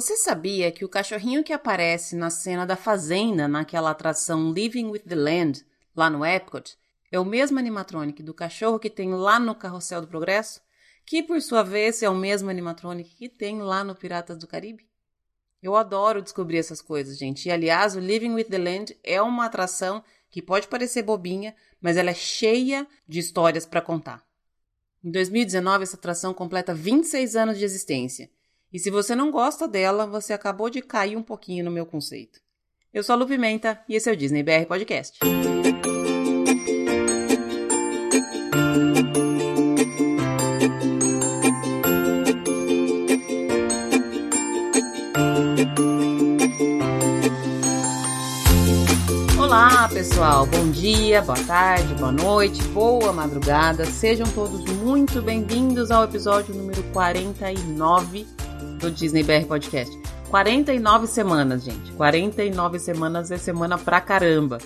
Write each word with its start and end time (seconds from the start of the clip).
Você 0.00 0.16
sabia 0.16 0.72
que 0.72 0.82
o 0.82 0.88
cachorrinho 0.88 1.44
que 1.44 1.52
aparece 1.52 2.16
na 2.16 2.30
cena 2.30 2.64
da 2.64 2.74
fazenda 2.74 3.46
naquela 3.46 3.90
atração 3.90 4.50
Living 4.50 4.86
with 4.86 5.00
the 5.00 5.14
Land, 5.14 5.62
lá 5.94 6.08
no 6.08 6.24
Epcot, 6.24 6.74
é 7.12 7.20
o 7.20 7.24
mesmo 7.24 7.58
animatronic 7.58 8.22
do 8.22 8.32
cachorro 8.32 8.78
que 8.78 8.88
tem 8.88 9.12
lá 9.12 9.38
no 9.38 9.54
Carrossel 9.54 10.00
do 10.00 10.08
Progresso, 10.08 10.62
que 11.04 11.22
por 11.22 11.42
sua 11.42 11.62
vez 11.62 12.02
é 12.02 12.08
o 12.08 12.14
mesmo 12.14 12.48
animatronic 12.48 13.14
que 13.14 13.28
tem 13.28 13.60
lá 13.60 13.84
no 13.84 13.94
Piratas 13.94 14.38
do 14.38 14.46
Caribe? 14.46 14.88
Eu 15.62 15.76
adoro 15.76 16.22
descobrir 16.22 16.56
essas 16.56 16.80
coisas, 16.80 17.18
gente. 17.18 17.46
E 17.46 17.52
aliás, 17.52 17.94
o 17.94 18.00
Living 18.00 18.32
with 18.32 18.44
the 18.44 18.56
Land 18.56 18.98
é 19.04 19.20
uma 19.20 19.44
atração 19.44 20.02
que 20.30 20.40
pode 20.40 20.66
parecer 20.66 21.02
bobinha, 21.02 21.54
mas 21.78 21.98
ela 21.98 22.08
é 22.08 22.14
cheia 22.14 22.88
de 23.06 23.18
histórias 23.18 23.66
para 23.66 23.82
contar. 23.82 24.24
Em 25.04 25.10
2019, 25.10 25.82
essa 25.82 25.96
atração 25.96 26.32
completa 26.32 26.72
26 26.72 27.36
anos 27.36 27.58
de 27.58 27.66
existência 27.66 28.30
e 28.72 28.78
se 28.78 28.90
você 28.90 29.16
não 29.16 29.30
gosta 29.30 29.66
dela, 29.66 30.06
você 30.06 30.32
acabou 30.32 30.70
de 30.70 30.80
cair 30.80 31.16
um 31.16 31.22
pouquinho 31.22 31.64
no 31.64 31.70
meu 31.70 31.84
conceito. 31.84 32.40
Eu 32.92 33.02
sou 33.02 33.14
a 33.14 33.16
Lu 33.16 33.26
Pimenta 33.26 33.82
e 33.88 33.96
esse 33.96 34.08
é 34.08 34.12
o 34.12 34.16
Disney 34.16 34.42
BR 34.42 34.66
Podcast. 34.68 35.18
Olá, 49.36 49.88
pessoal. 49.88 50.46
Bom 50.46 50.70
dia, 50.70 51.22
boa 51.22 51.44
tarde, 51.44 51.92
boa 51.94 52.12
noite, 52.12 52.62
boa 52.68 53.12
madrugada. 53.12 53.84
Sejam 53.84 54.26
todos 54.28 54.64
muito 54.76 55.20
bem-vindos 55.20 55.90
ao 55.90 56.04
episódio 56.04 56.54
número 56.54 56.84
49 56.92 58.38
do 58.80 58.90
Disney 58.90 59.22
BR 59.22 59.46
Podcast. 59.46 59.96
49 60.30 61.06
semanas, 61.06 61.64
gente. 61.64 61.92
49 61.92 62.78
semanas 62.78 63.30
é 63.30 63.36
semana 63.36 63.76
pra 63.76 64.00
caramba. 64.00 64.58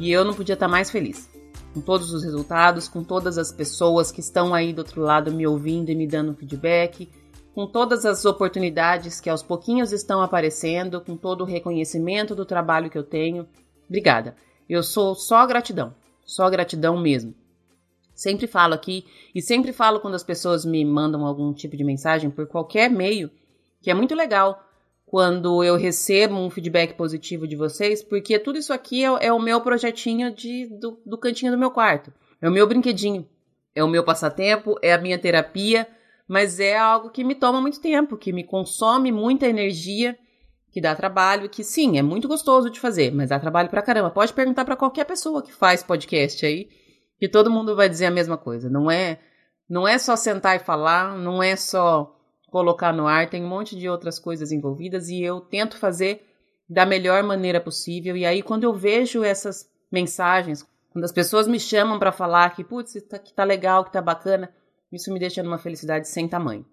E 0.00 0.10
eu 0.10 0.24
não 0.24 0.32
podia 0.32 0.54
estar 0.54 0.68
mais 0.68 0.90
feliz. 0.90 1.28
Com 1.74 1.80
todos 1.82 2.12
os 2.12 2.24
resultados, 2.24 2.88
com 2.88 3.04
todas 3.04 3.36
as 3.36 3.52
pessoas 3.52 4.10
que 4.10 4.20
estão 4.20 4.54
aí 4.54 4.72
do 4.72 4.78
outro 4.78 5.02
lado 5.02 5.32
me 5.32 5.46
ouvindo 5.46 5.90
e 5.90 5.94
me 5.94 6.06
dando 6.06 6.34
feedback, 6.34 7.10
com 7.54 7.66
todas 7.66 8.06
as 8.06 8.24
oportunidades 8.24 9.20
que 9.20 9.28
aos 9.28 9.42
pouquinhos 9.42 9.92
estão 9.92 10.22
aparecendo, 10.22 11.00
com 11.02 11.16
todo 11.16 11.42
o 11.42 11.46
reconhecimento 11.46 12.34
do 12.34 12.46
trabalho 12.46 12.88
que 12.88 12.96
eu 12.96 13.04
tenho. 13.04 13.46
Obrigada. 13.86 14.34
Eu 14.66 14.82
sou 14.82 15.14
só 15.14 15.46
gratidão. 15.46 15.94
Só 16.24 16.48
gratidão 16.48 16.98
mesmo. 16.98 17.34
Sempre 18.14 18.46
falo 18.46 18.72
aqui 18.72 19.04
e 19.34 19.42
sempre 19.42 19.72
falo 19.72 20.00
quando 20.00 20.14
as 20.14 20.24
pessoas 20.24 20.64
me 20.64 20.84
mandam 20.84 21.26
algum 21.26 21.52
tipo 21.52 21.76
de 21.76 21.84
mensagem 21.84 22.30
por 22.30 22.46
qualquer 22.46 22.90
meio 22.90 23.30
que 23.88 23.92
é 23.92 23.94
muito 23.94 24.14
legal 24.14 24.62
quando 25.06 25.64
eu 25.64 25.74
recebo 25.74 26.34
um 26.34 26.50
feedback 26.50 26.92
positivo 26.92 27.48
de 27.48 27.56
vocês, 27.56 28.02
porque 28.02 28.38
tudo 28.38 28.58
isso 28.58 28.70
aqui 28.70 29.02
é, 29.02 29.28
é 29.28 29.32
o 29.32 29.40
meu 29.40 29.62
projetinho 29.62 30.30
de, 30.30 30.66
do, 30.66 31.00
do 31.06 31.16
cantinho 31.16 31.52
do 31.52 31.56
meu 31.56 31.70
quarto. 31.70 32.12
É 32.38 32.46
o 32.46 32.52
meu 32.52 32.66
brinquedinho. 32.66 33.26
É 33.74 33.82
o 33.82 33.88
meu 33.88 34.04
passatempo, 34.04 34.78
é 34.82 34.92
a 34.92 34.98
minha 34.98 35.18
terapia, 35.18 35.88
mas 36.28 36.60
é 36.60 36.76
algo 36.76 37.08
que 37.08 37.24
me 37.24 37.34
toma 37.34 37.62
muito 37.62 37.80
tempo, 37.80 38.18
que 38.18 38.30
me 38.30 38.44
consome 38.44 39.10
muita 39.10 39.46
energia, 39.46 40.18
que 40.70 40.82
dá 40.82 40.94
trabalho, 40.94 41.48
que 41.48 41.64
sim, 41.64 41.96
é 41.96 42.02
muito 42.02 42.28
gostoso 42.28 42.68
de 42.68 42.78
fazer, 42.78 43.10
mas 43.10 43.30
dá 43.30 43.40
trabalho 43.40 43.70
pra 43.70 43.80
caramba. 43.80 44.10
Pode 44.10 44.34
perguntar 44.34 44.66
para 44.66 44.76
qualquer 44.76 45.06
pessoa 45.06 45.42
que 45.42 45.50
faz 45.50 45.82
podcast 45.82 46.44
aí, 46.44 46.68
que 47.18 47.26
todo 47.26 47.50
mundo 47.50 47.74
vai 47.74 47.88
dizer 47.88 48.04
a 48.04 48.10
mesma 48.10 48.36
coisa. 48.36 48.68
Não 48.68 48.90
é, 48.90 49.18
não 49.66 49.88
é 49.88 49.96
só 49.96 50.14
sentar 50.14 50.56
e 50.56 50.58
falar, 50.58 51.16
não 51.16 51.42
é 51.42 51.56
só 51.56 52.17
colocar 52.50 52.92
no 52.92 53.06
ar, 53.06 53.28
tem 53.28 53.44
um 53.44 53.48
monte 53.48 53.76
de 53.76 53.88
outras 53.88 54.18
coisas 54.18 54.52
envolvidas 54.52 55.08
e 55.08 55.22
eu 55.22 55.40
tento 55.40 55.76
fazer 55.76 56.26
da 56.68 56.84
melhor 56.84 57.22
maneira 57.22 57.60
possível. 57.60 58.16
E 58.16 58.26
aí, 58.26 58.42
quando 58.42 58.64
eu 58.64 58.74
vejo 58.74 59.24
essas 59.24 59.70
mensagens, 59.90 60.66
quando 60.90 61.04
as 61.04 61.12
pessoas 61.12 61.46
me 61.46 61.58
chamam 61.58 61.98
para 61.98 62.12
falar 62.12 62.54
que, 62.54 62.64
putz, 62.64 62.94
tá, 63.08 63.18
que 63.18 63.32
tá 63.32 63.44
legal, 63.44 63.84
que 63.84 63.92
tá 63.92 64.02
bacana, 64.02 64.52
isso 64.92 65.12
me 65.12 65.18
deixa 65.18 65.42
numa 65.42 65.58
felicidade 65.58 66.08
sem 66.08 66.28
tamanho. 66.28 66.66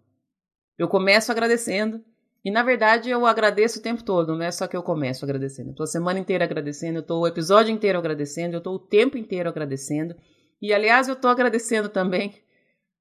Eu 0.77 0.87
começo 0.87 1.31
agradecendo, 1.31 2.03
e 2.43 2.51
na 2.51 2.61
verdade 2.61 3.09
eu 3.09 3.25
agradeço 3.25 3.79
o 3.79 3.81
tempo 3.81 4.03
todo, 4.03 4.35
não 4.35 4.43
é 4.43 4.51
só 4.51 4.67
que 4.67 4.75
eu 4.75 4.83
começo 4.83 5.25
agradecendo. 5.25 5.71
Eu 5.71 5.75
tô 5.75 5.83
a 5.83 5.87
semana 5.87 6.19
inteira 6.19 6.43
agradecendo, 6.43 6.99
eu 6.99 7.03
tô 7.03 7.21
o 7.21 7.27
episódio 7.27 7.73
inteiro 7.73 7.97
agradecendo, 7.97 8.55
eu 8.55 8.61
tô 8.61 8.73
o 8.73 8.79
tempo 8.79 9.17
inteiro 9.17 9.49
agradecendo. 9.49 10.15
E 10.61 10.73
aliás, 10.73 11.07
eu 11.07 11.15
tô 11.15 11.27
agradecendo 11.27 11.89
também 11.89 12.44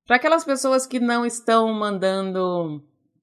para 0.07 0.17
aquelas 0.17 0.45
pessoas 0.45 0.87
que 0.87 1.01
não 1.01 1.25
estão 1.25 1.73
mandando 1.73 2.83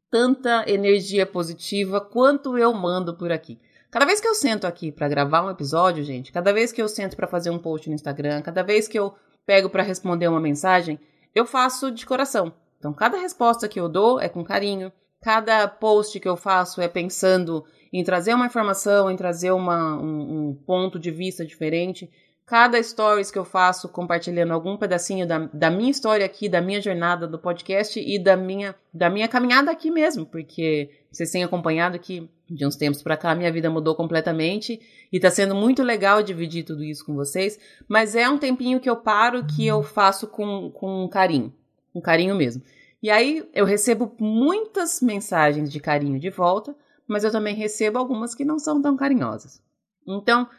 tanta 0.10 0.70
energia 0.70 1.26
positiva 1.26 2.02
quanto 2.02 2.58
eu 2.58 2.74
mando 2.74 3.16
por 3.16 3.32
aqui. 3.32 3.60
Cada 3.90 4.06
vez 4.06 4.20
que 4.20 4.28
eu 4.28 4.36
sento 4.36 4.66
aqui 4.66 4.92
para 4.92 5.08
gravar 5.08 5.46
um 5.46 5.50
episódio, 5.50 6.04
gente, 6.04 6.32
cada 6.32 6.54
vez 6.54 6.72
que 6.72 6.82
eu 6.82 6.88
sento 6.88 7.16
para 7.16 7.28
fazer 7.28 7.50
um 7.50 7.60
post 7.60 7.90
no 7.90 7.96
Instagram, 7.96 8.42
cada 8.42 8.64
vez 8.64 8.88
que 8.88 8.98
eu 8.98 9.14
pego 9.46 9.70
para 9.70 9.84
responder 9.84 10.28
uma 10.28 10.40
mensagem, 10.40 11.00
eu 11.36 11.46
faço 11.46 11.92
de 11.92 12.06
coração. 12.06 12.54
Então, 12.78 12.94
cada 12.94 13.18
resposta 13.18 13.68
que 13.68 13.80
eu 13.80 13.88
dou 13.88 14.20
é 14.20 14.28
com 14.28 14.44
carinho, 14.44 14.92
cada 15.22 15.68
post 15.68 16.20
que 16.20 16.28
eu 16.28 16.36
faço 16.36 16.82
é 16.82 16.88
pensando 16.88 17.64
em 17.94 18.04
trazer 18.04 18.34
uma 18.34 18.46
informação, 18.46 19.12
em 19.12 19.16
trazer 19.16 19.52
uma, 19.52 19.98
um, 19.98 20.50
um 20.50 20.56
ponto 20.56 20.98
de 20.98 21.12
vista 21.12 21.46
diferente 21.46 22.10
cada 22.52 22.84
stories 22.84 23.32
que 23.32 23.40
eu 23.40 23.46
faço 23.46 23.88
compartilhando 23.88 24.52
algum 24.52 24.76
pedacinho 24.76 25.26
da, 25.26 25.50
da 25.54 25.72
minha 25.72 25.90
história 25.90 26.26
aqui, 26.26 26.50
da 26.50 26.60
minha 26.60 26.82
jornada 26.82 27.26
do 27.26 27.40
podcast 27.40 27.98
e 27.98 28.20
da 28.20 28.36
minha, 28.36 28.76
da 28.94 29.10
minha 29.10 29.26
caminhada 29.30 29.72
aqui 29.72 29.90
mesmo, 29.90 30.26
porque 30.26 30.90
vocês 31.10 31.32
têm 31.32 31.46
acompanhado 31.46 31.98
que 31.98 32.30
de 32.50 32.66
uns 32.66 32.76
tempos 32.76 33.02
para 33.02 33.16
cá 33.16 33.34
minha 33.34 33.50
vida 33.54 33.70
mudou 33.70 33.96
completamente 33.96 34.82
e 35.10 35.18
tá 35.18 35.30
sendo 35.30 35.56
muito 35.56 35.82
legal 35.82 36.22
dividir 36.22 36.66
tudo 36.66 36.84
isso 36.84 37.06
com 37.06 37.16
vocês, 37.16 37.58
mas 37.88 38.18
é 38.18 38.30
um 38.30 38.38
tempinho 38.38 38.82
que 38.82 38.90
eu 38.90 38.98
paro 38.98 39.46
que 39.46 39.66
eu 39.66 39.82
faço 39.82 40.28
com, 40.28 40.70
com 40.72 41.08
carinho, 41.08 41.54
com 41.94 42.02
carinho 42.02 42.36
mesmo. 42.36 42.62
E 43.02 43.10
aí 43.10 43.48
eu 43.54 43.64
recebo 43.64 44.14
muitas 44.20 45.02
mensagens 45.02 45.72
de 45.72 45.80
carinho 45.80 46.20
de 46.20 46.30
volta, 46.30 46.76
mas 47.08 47.24
eu 47.24 47.32
também 47.32 47.56
recebo 47.56 47.98
algumas 47.98 48.36
que 48.36 48.44
não 48.44 48.60
são 48.60 48.82
tão 48.82 48.98
carinhosas. 48.98 49.64
Então, 50.06 50.50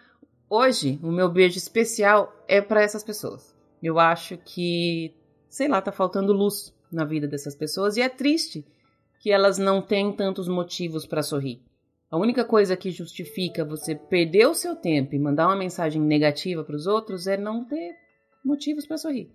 Hoje, 0.54 1.00
o 1.02 1.10
meu 1.10 1.30
beijo 1.30 1.56
especial 1.56 2.30
é 2.46 2.60
para 2.60 2.82
essas 2.82 3.02
pessoas. 3.02 3.56
Eu 3.82 3.98
acho 3.98 4.36
que, 4.36 5.14
sei 5.48 5.66
lá, 5.66 5.80
tá 5.80 5.90
faltando 5.90 6.30
luz 6.30 6.74
na 6.92 7.06
vida 7.06 7.26
dessas 7.26 7.56
pessoas 7.56 7.96
e 7.96 8.02
é 8.02 8.08
triste 8.10 8.62
que 9.22 9.32
elas 9.32 9.56
não 9.56 9.80
têm 9.80 10.12
tantos 10.12 10.48
motivos 10.48 11.06
para 11.06 11.22
sorrir. 11.22 11.62
A 12.10 12.18
única 12.18 12.44
coisa 12.44 12.76
que 12.76 12.90
justifica 12.90 13.64
você 13.64 13.94
perder 13.94 14.46
o 14.46 14.52
seu 14.52 14.76
tempo 14.76 15.14
e 15.14 15.18
mandar 15.18 15.46
uma 15.46 15.56
mensagem 15.56 16.02
negativa 16.02 16.62
para 16.62 16.76
os 16.76 16.86
outros 16.86 17.26
é 17.26 17.38
não 17.38 17.64
ter 17.64 17.94
motivos 18.44 18.86
para 18.86 18.98
sorrir. 18.98 19.30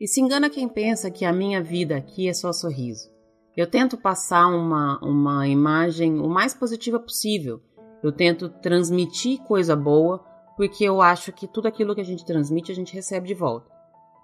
E 0.00 0.08
se 0.08 0.20
engana 0.20 0.50
quem 0.50 0.68
pensa 0.68 1.12
que 1.12 1.24
a 1.24 1.32
minha 1.32 1.62
vida 1.62 1.96
aqui 1.96 2.28
é 2.28 2.34
só 2.34 2.52
sorriso. 2.52 3.08
Eu 3.56 3.70
tento 3.70 3.96
passar 3.96 4.48
uma, 4.48 4.98
uma 4.98 5.46
imagem 5.46 6.18
o 6.18 6.28
mais 6.28 6.52
positiva 6.52 6.98
possível 6.98 7.62
eu 8.06 8.12
tento 8.12 8.48
transmitir 8.48 9.40
coisa 9.42 9.74
boa, 9.74 10.24
porque 10.56 10.84
eu 10.84 11.00
acho 11.00 11.32
que 11.32 11.46
tudo 11.46 11.68
aquilo 11.68 11.94
que 11.94 12.00
a 12.00 12.04
gente 12.04 12.24
transmite 12.24 12.70
a 12.70 12.74
gente 12.74 12.94
recebe 12.94 13.26
de 13.26 13.34
volta. 13.34 13.70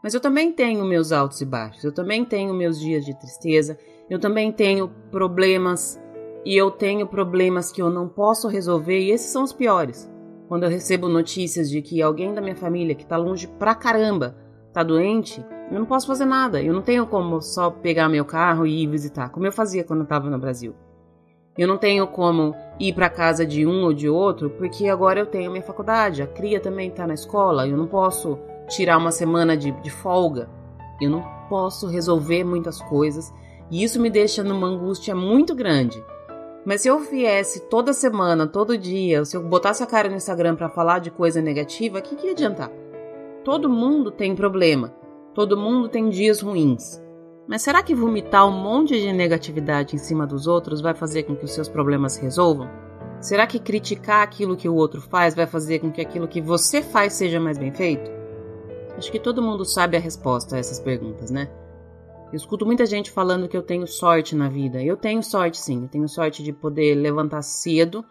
Mas 0.03 0.15
eu 0.15 0.21
também 0.21 0.53
tenho 0.53 0.85
meus 0.85 1.13
altos 1.13 1.41
e 1.41 1.45
baixos, 1.45 1.85
eu 1.85 1.93
também 1.93 2.25
tenho 2.25 2.55
meus 2.55 2.79
dias 2.79 3.05
de 3.05 3.19
tristeza, 3.19 3.79
eu 4.09 4.19
também 4.19 4.51
tenho 4.51 4.89
problemas 5.11 6.01
e 6.45 6.57
eu 6.57 6.71
tenho 6.71 7.07
problemas 7.07 7.71
que 7.71 7.83
eu 7.83 7.91
não 7.91 8.09
posso 8.09 8.49
resolver 8.49 8.99
e 8.99 9.11
esses 9.11 9.31
são 9.31 9.45
os 9.45 9.53
piores. 9.53 10.11
Quando 10.49 10.65
eu 10.65 10.71
recebo 10.71 11.09
notícias 11.09 11.71
de 11.71 11.81
que 11.81 12.03
alguém 12.03 12.35
da 12.35 12.41
minha 12.41 12.57
família 12.57 12.95
que 12.95 13.07
tá 13.07 13.17
longe 13.17 13.47
pra 13.47 13.75
caramba 13.75 14.37
tá 14.73 14.83
doente, 14.83 15.45
eu 15.71 15.79
não 15.79 15.87
posso 15.87 16.07
fazer 16.07 16.25
nada. 16.25 16.63
Eu 16.63 16.73
não 16.73 16.83
tenho 16.83 17.07
como 17.07 17.41
só 17.41 17.71
pegar 17.71 18.09
meu 18.09 18.25
carro 18.25 18.67
e 18.67 18.83
ir 18.83 18.89
visitar, 18.89 19.29
como 19.29 19.47
eu 19.47 19.53
fazia 19.53 19.85
quando 19.85 20.01
eu 20.01 20.07
tava 20.07 20.29
no 20.29 20.39
Brasil. 20.39 20.75
Eu 21.59 21.67
não 21.67 21.77
tenho 21.77 22.07
como 22.07 22.55
ir 22.79 22.95
para 22.95 23.11
casa 23.11 23.45
de 23.45 23.67
um 23.67 23.85
ou 23.85 23.93
de 23.93 24.09
outro, 24.09 24.51
porque 24.51 24.89
agora 24.89 25.21
eu 25.21 25.27
tenho 25.27 25.51
minha 25.51 25.63
faculdade, 25.63 26.23
a 26.23 26.27
cria 26.27 26.61
também 26.61 26.89
está 26.89 27.07
na 27.07 27.15
escola, 27.15 27.67
eu 27.67 27.77
não 27.77 27.87
posso 27.87 28.39
tirar 28.69 28.99
uma 28.99 29.11
semana 29.11 29.57
de, 29.57 29.73
de 29.73 29.91
folga, 29.91 30.49
eu 31.01 31.11
não 31.11 31.23
posso 31.49 31.89
resolver 31.89 32.45
muitas 32.45 32.81
coisas 32.81 33.33
e 33.71 33.83
isso 33.83 34.01
me 34.01 34.09
deixa 34.09 34.43
numa 34.43 34.67
angústia 34.67 35.15
muito 35.15 35.55
grande. 35.55 36.03
Mas 36.65 36.83
se 36.83 36.89
eu 36.89 36.99
viesse 37.01 37.61
toda 37.69 37.93
semana, 37.93 38.47
todo 38.47 38.77
dia, 38.77 39.25
se 39.25 39.37
eu 39.37 39.43
botasse 39.43 39.83
a 39.83 39.87
cara 39.87 40.09
no 40.09 40.17
Instagram 40.17 40.55
para 40.55 40.69
falar 40.69 40.99
de 40.99 41.11
coisa 41.11 41.41
negativa, 41.41 41.99
o 41.99 42.03
que, 42.03 42.15
que 42.15 42.27
ia 42.27 42.33
adiantar? 42.33 42.71
Todo 43.45 43.69
mundo 43.69 44.11
tem 44.11 44.35
problema, 44.35 44.95
todo 45.35 45.57
mundo 45.57 45.89
tem 45.89 46.11
dias 46.11 46.41
ruins. 46.41 47.03
Mas 47.51 47.63
será 47.63 47.83
que 47.83 47.97
vomitar 47.97 48.47
um 48.47 48.53
monte 48.53 49.01
de 49.01 49.13
negatividade 49.13 49.97
em 49.97 49.99
cima 49.99 50.25
dos 50.25 50.47
outros 50.47 50.81
vai 50.81 50.95
fazer 50.95 51.25
com 51.25 51.35
que 51.35 51.45
os 51.45 51.53
seus 51.53 51.69
problemas 51.69 52.13
se 52.13 52.23
resolvam? 52.23 52.71
Será 53.21 53.45
que 53.45 53.59
criticar 53.59 54.23
aquilo 54.23 54.57
que 54.57 54.69
o 54.69 54.75
outro 54.77 55.01
faz 55.01 55.35
vai 55.35 55.49
fazer 55.49 55.81
com 55.81 55.91
que 55.91 56.01
aquilo 56.01 56.29
que 56.29 56.41
você 56.41 56.81
faz 56.81 57.15
seja 57.15 57.41
mais 57.41 57.59
bem 57.59 57.73
feito? 57.73 58.09
Acho 58.97 59.11
que 59.11 59.19
todo 59.19 59.43
mundo 59.43 59.65
sabe 59.65 59.97
a 59.97 60.01
resposta 60.01 60.55
a 60.55 60.59
essas 60.61 60.79
perguntas, 60.79 61.33
né? 61.33 61.51
Eu 62.33 62.37
escuto 62.37 62.65
muita 62.65 62.87
gente 62.87 63.11
falando 63.11 63.49
que 63.49 63.57
eu 63.57 63.63
tenho 63.63 63.85
sorte 63.85 64.37
na 64.37 64.49
vida. 64.49 64.81
Eu 64.81 64.97
tenho 64.97 65.21
sorte, 65.21 65.59
sim. 65.59 65.83
Eu 65.83 65.89
tenho 65.89 66.09
sorte 66.09 66.45
de 66.45 66.53
poder 66.53 66.95
levantar 66.95 67.43
cedo, 67.43 68.05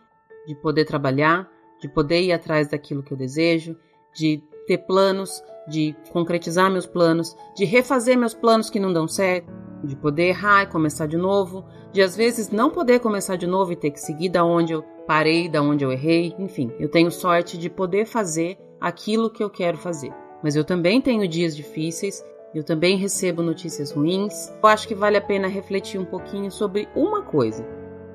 de 0.46 0.54
poder 0.54 0.84
trabalhar, 0.84 1.50
de 1.80 1.88
poder 1.88 2.24
ir 2.24 2.34
atrás 2.34 2.68
daquilo 2.68 3.02
que 3.02 3.14
eu 3.14 3.18
desejo, 3.18 3.78
de 4.14 4.44
ter 4.70 4.78
planos, 4.78 5.44
de 5.68 5.96
concretizar 6.12 6.70
meus 6.70 6.86
planos, 6.86 7.36
de 7.56 7.66
refazer 7.66 8.16
meus 8.16 8.36
planos 8.36 8.70
que 8.70 8.80
não 8.80 8.94
dão 8.94 9.08
certo, 9.08 9.52
de 9.84 9.96
poder 9.96 10.28
errar 10.28 10.62
e 10.62 10.68
começar 10.68 11.08
de 11.08 11.18
novo, 11.18 11.66
de 11.92 12.04
às 12.04 12.16
vezes 12.16 12.52
não 12.52 12.70
poder 12.70 13.00
começar 13.00 13.36
de 13.36 13.48
novo 13.48 13.72
e 13.72 13.76
ter 13.76 13.90
que 13.90 14.00
seguir 14.00 14.30
da 14.30 14.46
onde 14.46 14.74
eu 14.74 14.84
parei, 15.08 15.50
da 15.50 15.60
onde 15.60 15.84
eu 15.84 15.92
errei, 15.92 16.36
enfim, 16.38 16.72
eu 16.80 16.88
tenho 16.88 17.10
sorte 17.10 17.58
de 17.58 17.68
poder 17.68 18.06
fazer 18.06 18.60
aquilo 18.80 19.32
que 19.32 19.44
eu 19.44 19.50
quero 19.50 19.76
fazer. 19.76 20.14
Mas 20.44 20.56
eu 20.56 20.64
também 20.64 21.02
tenho 21.02 21.28
dias 21.28 21.56
difíceis, 21.56 22.24
eu 22.54 22.64
também 22.64 22.96
recebo 22.96 23.42
notícias 23.42 23.92
ruins. 23.92 24.54
Eu 24.62 24.70
acho 24.70 24.88
que 24.88 24.94
vale 24.94 25.18
a 25.18 25.22
pena 25.22 25.48
refletir 25.48 26.00
um 26.00 26.06
pouquinho 26.06 26.52
sobre 26.52 26.88
uma 26.96 27.24
coisa. 27.24 27.66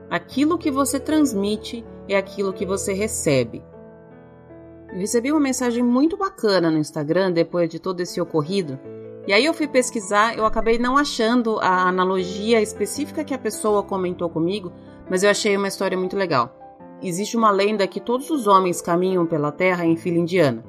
Aquilo 0.08 0.56
que 0.56 0.70
você 0.70 1.00
transmite 1.00 1.84
é 2.08 2.16
aquilo 2.16 2.52
que 2.52 2.64
você 2.64 2.92
recebe. 2.92 3.60
Eu 4.94 5.00
recebi 5.00 5.32
uma 5.32 5.40
mensagem 5.40 5.82
muito 5.82 6.16
bacana 6.16 6.70
no 6.70 6.78
Instagram 6.78 7.32
depois 7.32 7.68
de 7.68 7.80
todo 7.80 8.00
esse 8.00 8.20
ocorrido. 8.20 8.78
E 9.26 9.32
aí 9.32 9.44
eu 9.44 9.52
fui 9.52 9.66
pesquisar, 9.66 10.38
eu 10.38 10.46
acabei 10.46 10.78
não 10.78 10.96
achando 10.96 11.58
a 11.58 11.88
analogia 11.88 12.62
específica 12.62 13.24
que 13.24 13.34
a 13.34 13.38
pessoa 13.38 13.82
comentou 13.82 14.30
comigo, 14.30 14.72
mas 15.10 15.24
eu 15.24 15.30
achei 15.30 15.56
uma 15.56 15.66
história 15.66 15.98
muito 15.98 16.16
legal. 16.16 16.56
Existe 17.02 17.36
uma 17.36 17.50
lenda 17.50 17.88
que 17.88 17.98
todos 17.98 18.30
os 18.30 18.46
homens 18.46 18.80
caminham 18.80 19.26
pela 19.26 19.50
terra 19.50 19.84
em 19.84 19.96
fila 19.96 20.18
indiana. 20.18 20.64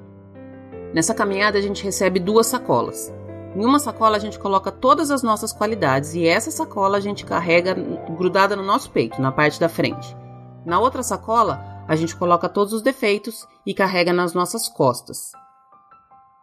Nessa 0.92 1.14
caminhada 1.14 1.60
a 1.60 1.62
gente 1.62 1.84
recebe 1.84 2.20
duas 2.20 2.48
sacolas. 2.48 3.14
Em 3.56 3.64
uma 3.64 3.78
sacola 3.78 4.18
a 4.18 4.20
gente 4.20 4.40
coloca 4.40 4.72
todas 4.72 5.12
as 5.12 5.22
nossas 5.22 5.54
qualidades 5.54 6.16
e 6.16 6.26
essa 6.26 6.50
sacola 6.50 6.98
a 6.98 7.00
gente 7.00 7.24
carrega 7.24 7.76
grudada 8.18 8.56
no 8.56 8.64
nosso 8.64 8.90
peito, 8.90 9.22
na 9.22 9.32
parte 9.32 9.60
da 9.60 9.70
frente. 9.70 10.18
Na 10.66 10.80
outra 10.80 11.04
sacola 11.04 11.75
a 11.88 11.96
gente 11.96 12.16
coloca 12.16 12.50
todos 12.50 12.74
os 12.74 12.82
defeitos 12.82 13.48
e 13.66 13.74
carrega 13.74 14.12
nas 14.12 14.34
nossas 14.34 14.68
costas. 14.68 15.32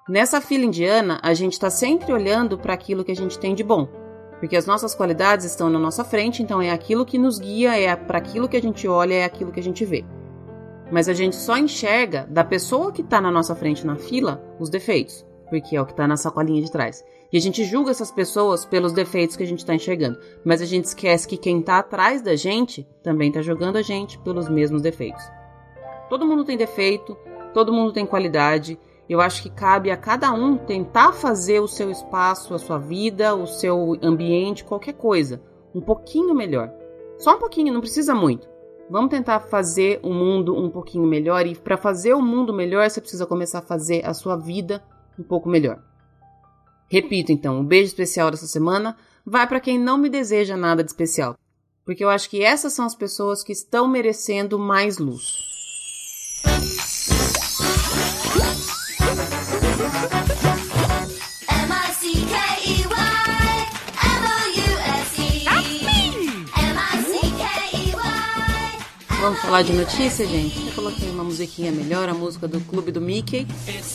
Nessa 0.09 0.41
fila 0.41 0.65
indiana, 0.65 1.21
a 1.23 1.33
gente 1.35 1.53
está 1.53 1.71
sempre 1.71 2.13
olhando 2.13 2.59
para 2.59 2.75
aquilo 2.75 3.05
que 3.05 3.13
a 3.13 3.17
gente 3.17 3.39
tem 3.39 3.55
de 3.55 3.63
bom, 3.63 3.87
porque 4.41 4.57
as 4.57 4.67
nossas 4.67 4.95
qualidades 4.95 5.47
estão 5.47 5.71
na 5.71 5.79
nossa 5.79 6.03
frente, 6.03 6.43
então 6.43 6.61
é 6.61 6.71
aquilo 6.71 7.07
que 7.07 7.19
nos 7.19 7.39
guia, 7.39 7.79
é 7.79 7.95
para 7.95 8.19
aquilo 8.19 8.49
que 8.49 8.57
a 8.57 8.61
gente 8.61 8.89
olha, 8.89 9.15
é 9.15 9.25
aquilo 9.25 9.53
que 9.53 9.61
a 9.61 9.63
gente 9.63 9.85
vê. 9.85 10.05
Mas 10.91 11.09
a 11.09 11.15
gente 11.15 11.37
só 11.37 11.57
enxerga 11.57 12.27
da 12.29 12.43
pessoa 12.43 12.91
que 12.91 13.03
está 13.03 13.21
na 13.21 13.31
nossa 13.31 13.55
frente 13.55 13.87
na 13.87 13.97
fila 13.97 14.43
os 14.59 14.69
defeitos, 14.69 15.25
porque 15.49 15.77
é 15.77 15.81
o 15.81 15.87
que 15.87 15.93
está 15.93 16.09
na 16.09 16.17
sacolinha 16.17 16.61
de 16.61 16.73
trás. 16.73 17.05
E 17.33 17.39
a 17.39 17.41
gente 17.41 17.65
julga 17.65 17.91
essas 17.91 18.11
pessoas 18.11 18.67
pelos 18.67 18.93
defeitos 18.93 19.37
que 19.37 19.43
a 19.43 19.47
gente 19.47 19.61
está 19.61 19.75
enxergando, 19.75 20.19
mas 20.45 20.61
a 20.61 20.67
gente 20.67 20.85
esquece 20.85 21.27
que 21.27 21.39
quem 21.39 21.61
está 21.61 21.79
atrás 21.79 22.21
da 22.21 22.37
gente 22.37 22.87
também 23.03 23.29
está 23.29 23.41
julgando 23.41 23.79
a 23.79 23.83
gente 23.83 24.19
pelos 24.19 24.51
mesmos 24.51 24.83
defeitos. 24.83 25.25
Todo 26.11 26.27
mundo 26.27 26.45
tem 26.45 26.59
defeito, 26.59 27.17
todo 27.55 27.73
mundo 27.73 27.91
tem 27.91 28.05
qualidade. 28.05 28.79
Eu 29.09 29.19
acho 29.19 29.43
que 29.43 29.49
cabe 29.49 29.91
a 29.91 29.97
cada 29.97 30.31
um 30.31 30.59
tentar 30.59 31.15
fazer 31.15 31.61
o 31.61 31.67
seu 31.67 31.91
espaço, 31.91 32.55
a 32.55 32.59
sua 32.59 32.79
vida, 32.79 33.35
o 33.35 33.47
seu 33.47 33.97
ambiente, 34.03 34.63
qualquer 34.63 34.93
coisa, 34.93 35.43
um 35.75 35.81
pouquinho 35.81 36.35
melhor. 36.35 36.71
Só 37.17 37.37
um 37.37 37.39
pouquinho, 37.39 37.73
não 37.73 37.81
precisa 37.81 38.15
muito. 38.15 38.47
Vamos 38.91 39.09
tentar 39.09 39.41
fazer 39.41 40.01
o 40.03 40.13
mundo 40.13 40.55
um 40.55 40.69
pouquinho 40.69 41.07
melhor 41.07 41.47
e 41.47 41.55
para 41.55 41.79
fazer 41.79 42.13
o 42.13 42.21
mundo 42.21 42.53
melhor, 42.53 42.91
você 42.91 43.01
precisa 43.01 43.25
começar 43.25 43.61
a 43.61 43.63
fazer 43.63 44.05
a 44.05 44.13
sua 44.13 44.37
vida 44.37 44.85
um 45.19 45.23
pouco 45.23 45.49
melhor. 45.49 45.83
Repito 46.93 47.33
então, 47.33 47.59
um 47.59 47.65
beijo 47.65 47.87
especial 47.87 48.31
dessa 48.31 48.47
semana 48.47 48.95
vai 49.25 49.47
para 49.47 49.61
quem 49.61 49.79
não 49.79 49.97
me 49.97 50.11
deseja 50.11 50.59
nada 50.59 50.85
de 50.85 50.91
especial, 50.91 51.39
porque 51.87 52.05
eu 52.05 52.11
acho 52.11 52.29
que 52.29 52.45
essas 52.45 52.75
são 52.75 52.85
as 52.85 52.95
pessoas 52.95 53.43
que 53.43 53.51
estão 53.51 53.89
merecendo 53.89 54.59
mais 54.59 54.99
luz. 54.99 55.41
Vamos 69.23 69.39
falar 69.39 69.63
de 69.63 69.73
notícia, 69.73 70.27
gente? 70.27 70.67
Eu 70.67 70.73
coloquei 70.75 71.09
uma 71.09 71.23
musiquinha 71.23 71.71
melhor, 71.71 72.09
a 72.09 72.13
música 72.13 72.49
do 72.49 72.61
Clube 72.63 72.91
do 72.91 73.01
Mickey, 73.01 73.47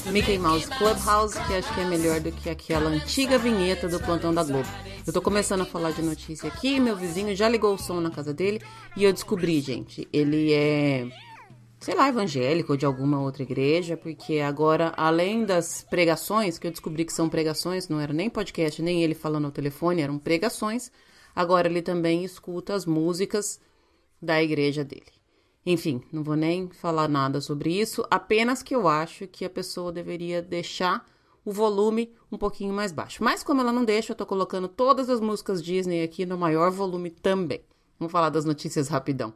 Mickey 0.09 0.39
Mouse 0.39 0.65
Clubhouse, 0.67 1.37
que 1.45 1.53
acho 1.53 1.75
que 1.75 1.81
é 1.81 1.83
melhor 1.83 2.21
do 2.21 2.31
que 2.31 2.49
aquela 2.49 2.89
antiga 2.89 3.37
vinheta 3.37 3.89
do 3.89 3.99
Plantão 3.99 4.33
da 4.33 4.41
Globo. 4.41 4.69
Eu 5.05 5.11
tô 5.11 5.21
começando 5.21 5.63
a 5.63 5.65
falar 5.65 5.91
de 5.91 6.01
notícia 6.01 6.47
aqui, 6.47 6.79
meu 6.79 6.95
vizinho 6.95 7.35
já 7.35 7.49
ligou 7.49 7.73
o 7.73 7.77
som 7.77 7.99
na 7.99 8.09
casa 8.09 8.33
dele 8.33 8.61
e 8.95 9.03
eu 9.03 9.11
descobri, 9.11 9.59
gente, 9.59 10.07
ele 10.13 10.53
é 10.53 11.09
sei 11.77 11.93
lá, 11.93 12.07
evangélico 12.07 12.71
ou 12.71 12.77
de 12.77 12.85
alguma 12.85 13.21
outra 13.21 13.43
igreja, 13.43 13.97
porque 13.97 14.39
agora, 14.39 14.93
além 14.95 15.43
das 15.43 15.85
pregações, 15.89 16.57
que 16.57 16.67
eu 16.67 16.71
descobri 16.71 17.03
que 17.03 17.11
são 17.11 17.27
pregações, 17.27 17.89
não 17.89 17.99
era 17.99 18.13
nem 18.13 18.29
podcast, 18.29 18.81
nem 18.81 19.03
ele 19.03 19.13
falando 19.13 19.43
ao 19.43 19.51
telefone, 19.51 20.01
eram 20.01 20.17
pregações, 20.17 20.89
agora 21.35 21.67
ele 21.67 21.81
também 21.81 22.23
escuta 22.23 22.73
as 22.73 22.85
músicas 22.85 23.59
da 24.21 24.41
igreja 24.41 24.85
dele. 24.85 25.16
Enfim, 25.69 26.01
não 26.13 26.23
vou 26.23 26.37
nem 26.37 26.69
falar 26.69 27.09
nada 27.09 27.41
sobre 27.41 27.77
isso, 27.77 28.01
apenas 28.09 28.63
que 28.63 28.73
eu 28.73 28.87
acho 28.87 29.27
que 29.27 29.43
a 29.43 29.49
pessoa 29.49 29.91
deveria 29.91 30.41
deixar 30.41 31.05
o 31.43 31.51
volume 31.51 32.15
um 32.31 32.37
pouquinho 32.37 32.73
mais 32.73 32.93
baixo. 32.93 33.21
Mas 33.21 33.43
como 33.43 33.59
ela 33.59 33.73
não 33.73 33.83
deixa, 33.83 34.13
eu 34.13 34.15
tô 34.15 34.25
colocando 34.25 34.69
todas 34.69 35.09
as 35.09 35.19
músicas 35.19 35.61
Disney 35.61 36.03
aqui 36.03 36.25
no 36.25 36.37
maior 36.37 36.71
volume 36.71 37.09
também. 37.09 37.59
Vamos 37.99 38.13
falar 38.13 38.29
das 38.29 38.45
notícias 38.45 38.87
rapidão. 38.87 39.33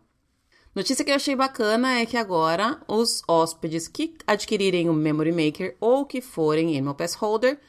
Notícia 0.73 1.03
que 1.03 1.11
eu 1.11 1.15
achei 1.15 1.35
bacana 1.35 1.99
é 1.99 2.05
que 2.05 2.15
agora 2.15 2.81
os 2.87 3.21
hóspedes 3.27 3.89
que 3.89 4.15
adquirirem 4.25 4.89
o 4.89 4.93
Memory 4.93 5.33
Maker 5.33 5.75
ou 5.81 6.05
que 6.05 6.21
forem 6.21 6.77
Animal 6.77 6.95
Pass 6.95 7.13
Holder 7.13 7.59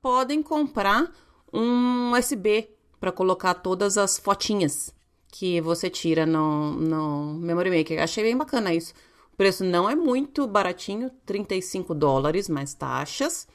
podem 0.00 0.44
comprar 0.44 1.10
um 1.52 2.12
USB 2.12 2.70
para 3.00 3.10
colocar 3.10 3.54
todas 3.54 3.98
as 3.98 4.16
fotinhas 4.16 4.94
que 5.32 5.62
você 5.62 5.88
tira 5.88 6.26
no, 6.26 6.74
no 6.74 7.34
Memory 7.34 7.78
Maker. 7.78 8.02
Achei 8.02 8.22
bem 8.22 8.36
bacana 8.36 8.72
isso. 8.72 8.92
O 9.32 9.36
preço 9.36 9.64
não 9.64 9.88
é 9.88 9.96
muito 9.96 10.46
baratinho, 10.46 11.10
35 11.24 11.94
dólares 11.94 12.50
mais 12.50 12.74
taxas, 12.74 13.48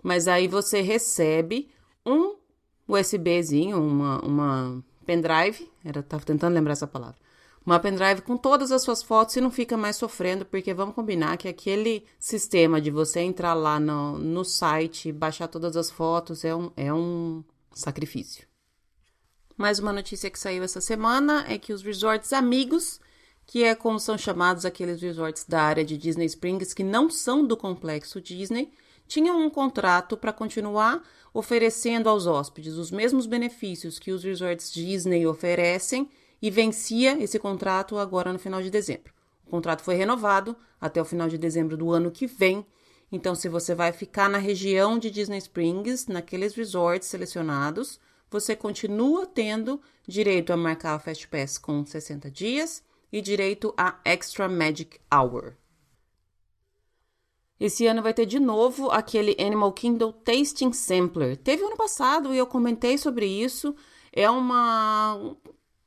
mas 0.00 0.28
aí 0.28 0.46
você 0.46 0.80
recebe 0.80 1.68
um 2.06 2.36
USBzinho, 2.86 3.82
uma, 3.82 4.24
uma 4.24 4.84
pendrive, 5.04 5.68
era, 5.84 6.02
tava 6.04 6.24
tentando 6.24 6.54
lembrar 6.54 6.74
essa 6.74 6.86
palavra, 6.86 7.16
uma 7.66 7.80
pendrive 7.80 8.22
com 8.22 8.36
todas 8.36 8.70
as 8.70 8.82
suas 8.82 9.02
fotos 9.02 9.34
e 9.34 9.40
não 9.40 9.50
fica 9.50 9.76
mais 9.76 9.96
sofrendo, 9.96 10.44
porque 10.44 10.72
vamos 10.72 10.94
combinar 10.94 11.36
que 11.36 11.48
aquele 11.48 12.04
sistema 12.18 12.80
de 12.80 12.92
você 12.92 13.20
entrar 13.20 13.54
lá 13.54 13.80
no, 13.80 14.18
no 14.18 14.44
site 14.44 15.08
e 15.08 15.12
baixar 15.12 15.48
todas 15.48 15.76
as 15.76 15.90
fotos 15.90 16.44
é 16.44 16.54
um, 16.54 16.70
é 16.76 16.94
um 16.94 17.42
sacrifício. 17.72 18.46
Mais 19.56 19.78
uma 19.78 19.92
notícia 19.92 20.28
que 20.28 20.38
saiu 20.38 20.64
essa 20.64 20.80
semana 20.80 21.44
é 21.48 21.56
que 21.56 21.72
os 21.72 21.80
resorts 21.80 22.32
amigos, 22.32 23.00
que 23.46 23.62
é 23.62 23.72
como 23.72 24.00
são 24.00 24.18
chamados 24.18 24.64
aqueles 24.64 25.00
resorts 25.00 25.44
da 25.44 25.62
área 25.62 25.84
de 25.84 25.96
Disney 25.96 26.26
Springs 26.26 26.74
que 26.74 26.82
não 26.82 27.08
são 27.08 27.46
do 27.46 27.56
complexo 27.56 28.20
Disney, 28.20 28.72
tinham 29.06 29.40
um 29.40 29.48
contrato 29.48 30.16
para 30.16 30.32
continuar 30.32 31.04
oferecendo 31.32 32.08
aos 32.08 32.26
hóspedes 32.26 32.74
os 32.74 32.90
mesmos 32.90 33.26
benefícios 33.26 33.96
que 33.96 34.10
os 34.10 34.24
resorts 34.24 34.72
Disney 34.72 35.24
oferecem 35.24 36.10
e 36.42 36.50
vencia 36.50 37.16
esse 37.22 37.38
contrato 37.38 37.96
agora 37.96 38.32
no 38.32 38.40
final 38.40 38.60
de 38.60 38.70
dezembro. 38.70 39.14
O 39.46 39.50
contrato 39.50 39.82
foi 39.82 39.94
renovado 39.94 40.56
até 40.80 41.00
o 41.00 41.04
final 41.04 41.28
de 41.28 41.38
dezembro 41.38 41.76
do 41.76 41.92
ano 41.92 42.10
que 42.10 42.26
vem. 42.26 42.66
Então, 43.12 43.36
se 43.36 43.48
você 43.48 43.72
vai 43.72 43.92
ficar 43.92 44.28
na 44.28 44.38
região 44.38 44.98
de 44.98 45.12
Disney 45.12 45.38
Springs, 45.38 46.08
naqueles 46.08 46.54
resorts 46.54 47.06
selecionados, 47.06 48.00
você 48.34 48.56
continua 48.56 49.26
tendo 49.26 49.80
direito 50.08 50.52
a 50.52 50.56
marcar 50.56 50.94
a 50.94 50.98
Fast 50.98 51.28
Pass 51.28 51.56
com 51.56 51.86
60 51.86 52.28
dias 52.32 52.82
e 53.12 53.22
direito 53.22 53.72
a 53.76 54.00
Extra 54.04 54.48
Magic 54.48 54.98
Hour. 55.12 55.54
Esse 57.60 57.86
ano 57.86 58.02
vai 58.02 58.12
ter 58.12 58.26
de 58.26 58.40
novo 58.40 58.90
aquele 58.90 59.36
Animal 59.38 59.72
Kingdom 59.72 60.10
Tasting 60.10 60.72
Sampler. 60.72 61.36
Teve 61.36 61.62
ano 61.62 61.76
passado 61.76 62.34
e 62.34 62.38
eu 62.38 62.46
comentei 62.46 62.98
sobre 62.98 63.24
isso. 63.24 63.72
É 64.12 64.28
uma, 64.28 65.36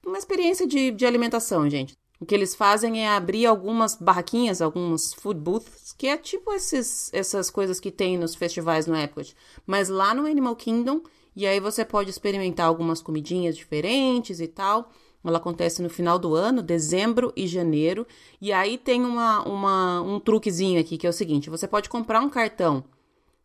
uma 0.05 0.17
experiência 0.17 0.65
de, 0.65 0.89
de 0.91 1.05
alimentação, 1.05 1.69
gente. 1.69 1.97
O 2.17 2.25
que 2.25 2.33
eles 2.33 2.55
fazem 2.55 3.05
é 3.05 3.09
abrir 3.09 3.45
algumas 3.45 3.93
barraquinhas, 3.93 4.61
algumas 4.61 5.13
food 5.13 5.39
booths, 5.41 5.93
que 5.97 6.07
é 6.07 6.17
tipo 6.17 6.53
esses, 6.53 7.13
essas 7.13 7.49
coisas 7.49 7.77
que 7.77 7.91
tem 7.91 8.17
nos 8.17 8.35
festivais 8.35 8.87
no 8.87 8.95
Epcot. 8.95 9.35
Mas 9.65 9.89
lá 9.89 10.13
no 10.13 10.25
Animal 10.25 10.55
Kingdom 10.55 11.01
e 11.37 11.45
aí 11.45 11.59
você 11.59 11.85
pode 11.85 12.09
experimentar 12.09 12.65
algumas 12.65 12.99
comidinhas 12.99 13.55
diferentes 13.55 14.39
e 14.39 14.47
tal. 14.47 14.89
Ela 15.23 15.37
acontece 15.37 15.83
no 15.83 15.89
final 15.89 16.17
do 16.17 16.33
ano, 16.33 16.63
dezembro 16.63 17.31
e 17.35 17.45
janeiro. 17.45 18.07
E 18.41 18.51
aí 18.51 18.75
tem 18.75 19.05
uma, 19.05 19.47
uma, 19.47 20.01
um 20.01 20.19
truquezinho 20.19 20.81
aqui 20.81 20.97
que 20.97 21.05
é 21.05 21.09
o 21.11 21.13
seguinte: 21.13 21.47
você 21.47 21.67
pode 21.67 21.89
comprar 21.89 22.21
um 22.21 22.29
cartão 22.29 22.83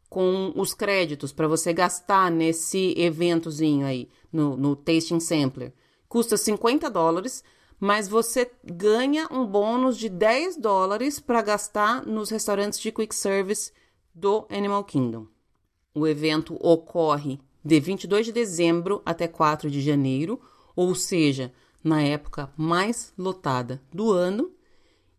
com 0.08 0.54
os 0.56 0.72
créditos 0.72 1.34
para 1.34 1.46
você 1.46 1.70
gastar 1.74 2.30
nesse 2.30 2.94
eventozinho 2.96 3.84
aí, 3.84 4.08
no, 4.32 4.56
no 4.56 4.74
Tasting 4.74 5.20
Sampler. 5.20 5.74
Custa 6.08 6.38
50 6.38 6.88
dólares, 6.88 7.44
mas 7.78 8.08
você 8.08 8.50
ganha 8.64 9.28
um 9.30 9.44
bônus 9.44 9.98
de 9.98 10.08
10 10.08 10.56
dólares 10.56 11.20
para 11.20 11.42
gastar 11.42 12.06
nos 12.06 12.30
restaurantes 12.30 12.80
de 12.80 12.90
quick 12.90 13.14
service 13.14 13.70
do 14.14 14.46
Animal 14.48 14.82
Kingdom. 14.82 15.26
O 15.94 16.06
evento 16.06 16.56
ocorre 16.58 17.38
de 17.64 17.80
22 17.80 18.26
de 18.26 18.32
dezembro 18.32 19.02
até 19.04 19.28
4 19.28 19.70
de 19.70 19.80
janeiro, 19.80 20.40
ou 20.74 20.94
seja, 20.94 21.52
na 21.82 22.02
época 22.02 22.52
mais 22.56 23.12
lotada 23.16 23.82
do 23.92 24.12
ano 24.12 24.52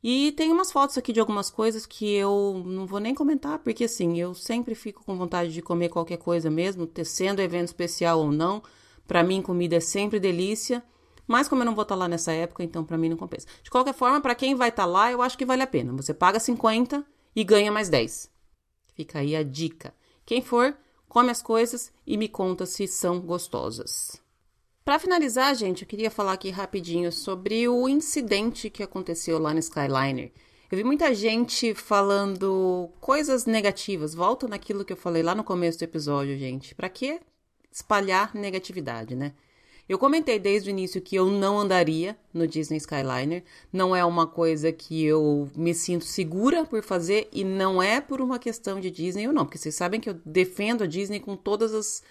e 0.04 0.34
tem 0.34 0.52
umas 0.52 0.70
fotos 0.70 0.98
aqui 0.98 1.14
de 1.14 1.22
algumas 1.22 1.50
coisas 1.50 1.86
que 1.86 2.14
eu 2.14 2.62
não 2.66 2.86
vou 2.86 3.00
nem 3.00 3.16
comentar, 3.16 3.60
porque 3.60 3.86
assim, 3.86 4.20
eu 4.20 4.34
sempre 4.34 4.76
fico 4.76 5.02
com 5.06 5.16
vontade 5.16 5.54
de 5.54 5.62
comer 5.62 5.88
qualquer 5.88 6.18
coisa 6.18 6.50
mesmo, 6.50 6.90
sendo 7.06 7.42
evento 7.42 7.68
especial 7.68 8.20
ou 8.20 8.30
não. 8.30 8.62
Para 9.08 9.24
mim, 9.24 9.42
comida 9.42 9.78
é 9.78 9.80
sempre 9.80 10.20
delícia, 10.20 10.84
mas 11.26 11.48
como 11.48 11.62
eu 11.62 11.66
não 11.66 11.74
vou 11.74 11.84
estar 11.84 11.96
tá 11.96 12.00
lá 12.00 12.10
nessa 12.10 12.34
época, 12.34 12.66
então 12.66 12.84
para 12.84 12.98
mim 12.98 13.08
não 13.08 13.16
compensa. 13.16 13.48
De 13.64 13.72
qualquer 13.72 13.94
forma, 13.94 14.20
para 14.20 14.36
quem 14.36 14.56
vai 14.56 14.68
estar 14.68 14.84
tá 14.84 14.90
lá, 14.90 15.10
eu 15.10 15.22
acho 15.22 15.38
que 15.38 15.46
vale 15.46 15.64
a 15.64 15.68
pena. 15.68 15.94
Você 15.94 16.14
paga 16.14 16.38
50 16.38 17.06
e 17.34 17.44
ganha 17.46 17.72
mais 17.72 17.88
10. 17.88 18.30
Fica 18.96 19.20
aí 19.20 19.38
a 19.38 19.44
dica. 19.44 19.94
Quem 20.26 20.42
for, 20.42 20.76
come 21.14 21.30
as 21.30 21.44
coisas 21.44 21.94
e 22.08 22.18
me 22.18 22.28
conta 22.28 22.66
se 22.66 22.88
são 22.88 23.22
gostosas. 23.22 24.20
Para 24.84 24.98
finalizar, 24.98 25.54
gente, 25.56 25.84
eu 25.84 25.88
queria 25.88 26.10
falar 26.10 26.34
aqui 26.34 26.50
rapidinho 26.50 27.12
sobre 27.12 27.70
o 27.70 27.88
incidente 27.88 28.68
que 28.68 28.82
aconteceu 28.82 29.38
lá 29.38 29.54
no 29.54 29.60
Skyliner. 29.60 30.32
Eu 30.72 30.78
vi 30.78 30.84
muita 30.84 31.14
gente 31.14 31.76
falando 31.76 32.90
coisas 33.00 33.46
negativas. 33.46 34.16
Volto 34.16 34.48
naquilo 34.48 34.84
que 34.84 34.92
eu 34.92 34.98
falei 34.98 35.22
lá 35.22 35.36
no 35.36 35.44
começo 35.44 35.78
do 35.78 35.84
episódio, 35.84 36.36
gente. 36.36 36.74
Para 36.74 36.90
que 36.90 37.22
espalhar 37.72 38.34
negatividade, 38.34 39.16
né? 39.16 39.34
Eu 39.94 40.00
comentei 40.00 40.40
desde 40.40 40.70
o 40.70 40.72
início 40.72 41.00
que 41.00 41.16
eu 41.16 41.28
não 41.28 41.60
andaria 41.60 42.18
no 42.34 42.48
Disney 42.48 42.78
Skyliner. 42.78 43.44
Não 43.72 43.96
é 43.96 44.04
uma 44.04 44.26
coisa 44.26 44.72
que 44.72 45.06
eu 45.06 45.48
me 45.56 45.72
sinto 45.72 46.04
segura 46.04 46.66
por 46.66 46.82
fazer 46.82 47.30
e 47.32 47.44
não 47.44 47.82
é 47.82 48.02
por 48.02 48.20
uma 48.20 48.40
questão 48.40 48.80
de 48.80 48.90
Disney 48.90 49.28
ou 49.28 49.34
não, 49.34 49.46
porque 49.46 49.60
vocês 49.60 49.76
sabem 49.76 50.00
que 50.00 50.10
eu 50.10 50.16
defendo 50.26 50.84
a 50.84 50.88
Disney 50.88 51.20
com 51.20 51.36
todas 51.36 51.76
as 51.76 52.02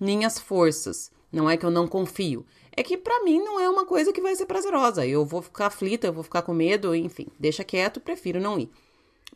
minhas 0.00 0.36
forças. 0.36 1.12
Não 1.30 1.48
é 1.48 1.56
que 1.56 1.64
eu 1.64 1.70
não 1.70 1.86
confio. 1.86 2.44
É 2.76 2.82
que 2.82 2.96
para 2.98 3.22
mim 3.22 3.38
não 3.38 3.60
é 3.60 3.68
uma 3.68 3.86
coisa 3.86 4.12
que 4.12 4.20
vai 4.20 4.34
ser 4.34 4.46
prazerosa. 4.46 5.06
Eu 5.06 5.24
vou 5.24 5.40
ficar 5.40 5.66
aflita, 5.66 6.08
eu 6.08 6.12
vou 6.12 6.24
ficar 6.24 6.42
com 6.42 6.52
medo, 6.52 6.92
enfim, 6.92 7.28
deixa 7.38 7.62
quieto, 7.62 8.00
prefiro 8.00 8.40
não 8.40 8.58
ir. 8.58 8.68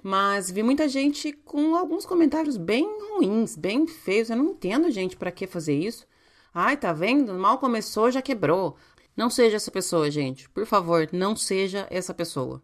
Mas 0.03 0.51
vi 0.51 0.65
muita 0.65 0.89
gente 0.89 1.33
com 1.45 1.77
alguns 1.77 2.05
comentários 2.05 2.57
bem 2.57 2.85
ruins, 3.13 3.55
bem 3.55 3.87
feios. 3.87 4.29
Eu 4.29 4.39
não 4.39 4.47
entendo, 4.47 4.91
gente, 4.91 5.17
para 5.17 5.31
que 5.31 5.47
fazer 5.47 5.79
isso. 5.79 6.05
Ai, 6.55 6.77
tá 6.77 6.93
vendo? 6.93 7.35
Mal 7.35 7.59
começou, 7.59 8.11
já 8.11 8.21
quebrou. 8.21 8.77
Não 9.17 9.31
seja 9.31 9.57
essa 9.57 9.71
pessoa, 9.71 10.11
gente. 10.11 10.49
Por 10.51 10.67
favor, 10.67 11.09
não 11.13 11.35
seja 11.37 11.87
essa 11.91 12.13
pessoa. 12.13 12.63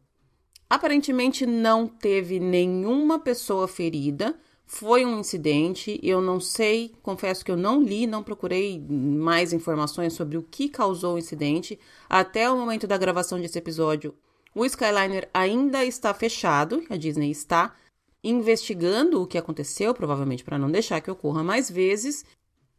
Aparentemente 0.68 1.46
não 1.46 1.86
teve 1.86 2.38
nenhuma 2.38 3.18
pessoa 3.18 3.66
ferida, 3.66 4.38
foi 4.66 5.06
um 5.06 5.18
incidente, 5.18 5.98
eu 6.02 6.20
não 6.20 6.38
sei, 6.38 6.94
confesso 7.02 7.42
que 7.42 7.50
eu 7.50 7.56
não 7.56 7.82
li, 7.82 8.06
não 8.06 8.22
procurei 8.22 8.78
mais 8.78 9.54
informações 9.54 10.12
sobre 10.12 10.36
o 10.36 10.42
que 10.42 10.68
causou 10.68 11.14
o 11.14 11.18
incidente. 11.18 11.80
Até 12.06 12.50
o 12.50 12.56
momento 12.56 12.86
da 12.86 12.98
gravação 12.98 13.40
desse 13.40 13.58
episódio, 13.58 14.14
o 14.54 14.66
Skyliner 14.66 15.30
ainda 15.32 15.86
está 15.86 16.12
fechado, 16.12 16.84
a 16.90 16.98
Disney 16.98 17.30
está 17.30 17.74
investigando 18.22 19.22
o 19.22 19.26
que 19.26 19.38
aconteceu, 19.38 19.94
provavelmente 19.94 20.44
para 20.44 20.58
não 20.58 20.70
deixar 20.70 21.00
que 21.00 21.10
ocorra 21.10 21.42
mais 21.42 21.70
vezes. 21.70 22.26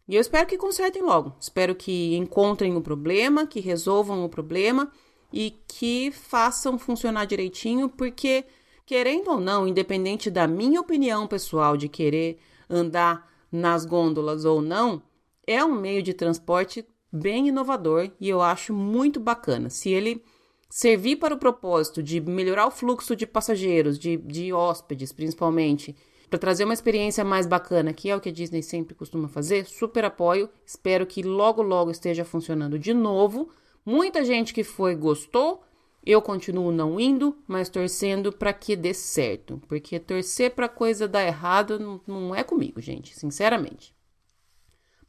E 0.10 0.16
eu 0.16 0.22
espero 0.22 0.46
que 0.46 0.58
consertem 0.58 1.01
logo. 1.01 1.34
Espero 1.39 1.74
que 1.74 2.18
encontrem 2.18 2.75
o 2.75 2.82
problema, 2.82 3.48
que 3.48 3.62
resolvam 3.62 4.25
o 4.25 4.30
problema 4.30 4.92
e 5.32 5.56
que 5.68 6.12
façam 6.12 6.78
funcionar 6.78 7.25
direitinho, 7.25 7.88
porque 7.88 8.44
Querendo 8.89 9.30
ou 9.30 9.39
não, 9.39 9.68
independente 9.68 10.32
da 10.32 10.48
minha 10.48 10.82
opinião 10.82 11.28
pessoal 11.28 11.78
de 11.78 11.88
querer 11.88 12.39
andar 12.68 13.32
nas 13.51 13.86
gôndolas 13.86 14.46
ou 14.46 14.63
não, 14.63 15.00
é 15.46 15.63
um 15.63 15.80
meio 15.80 16.01
de 16.01 16.12
transporte 16.12 16.84
bem 17.13 17.50
inovador 17.50 18.10
e 18.20 18.28
eu 18.28 18.42
acho 18.42 18.74
muito 18.74 19.20
bacana. 19.20 19.70
Se 19.70 19.92
ele 19.92 20.24
servir 20.68 21.18
para 21.18 21.36
o 21.36 21.38
propósito 21.38 22.01
de 22.01 22.20
melhorar 22.20 22.66
o 22.66 22.72
fluxo 22.72 23.16
de 23.16 23.28
passageiros, 23.28 24.00
de, 24.00 24.18
de 24.18 24.51
hóspedes 24.51 25.12
principalmente, 25.12 25.96
para 26.30 26.40
trazer 26.40 26.64
uma 26.64 26.74
experiência 26.74 27.24
mais 27.24 27.48
bacana, 27.48 27.92
que 27.92 28.10
é 28.10 28.16
o 28.16 28.22
que 28.22 28.30
a 28.30 28.32
Disney 28.32 28.62
sempre 28.62 28.94
costuma 28.94 29.28
fazer, 29.28 29.66
super 29.66 30.06
apoio. 30.06 30.50
Espero 30.66 31.06
que 31.06 31.24
logo, 31.24 31.62
logo 31.62 31.90
esteja 31.90 32.24
funcionando 32.24 32.78
de 32.78 32.94
novo. 32.94 33.50
Muita 33.86 34.24
gente 34.24 34.54
que 34.54 34.64
foi 34.64 34.96
gostou, 34.96 35.64
eu 36.06 36.22
continuo 36.22 36.72
não 36.72 37.00
indo, 37.00 37.36
mas 37.48 37.70
torcendo 37.70 38.32
para 38.32 38.54
que 38.54 38.76
dê 38.76 38.94
certo, 38.94 39.62
porque 39.68 40.00
torcer 40.00 40.52
para 40.52 40.70
coisa 40.70 41.08
dar 41.08 41.26
errado 41.26 41.80
não, 41.80 42.02
não 42.06 42.36
é 42.36 42.44
comigo, 42.44 42.80
gente, 42.80 43.18
sinceramente. 43.18 43.96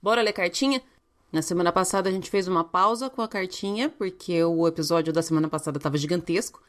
Bora 0.03 0.23
ler 0.23 0.33
cartinha? 0.33 0.83
Na 1.31 1.43
semana 1.43 1.71
passada 1.71 2.09
a 2.09 2.12
gente 2.12 2.31
fez 2.31 2.49
uma 2.49 2.65
pausa 2.65 3.09
com 3.11 3.23
a 3.23 3.29
cartinha, 3.29 3.89
porque 3.89 4.43
o 4.43 4.67
episódio 4.67 5.12
da 5.12 5.23
semana 5.23 5.49
passada 5.49 5.77
estava 5.77 5.97
gigantesco. 5.97 6.61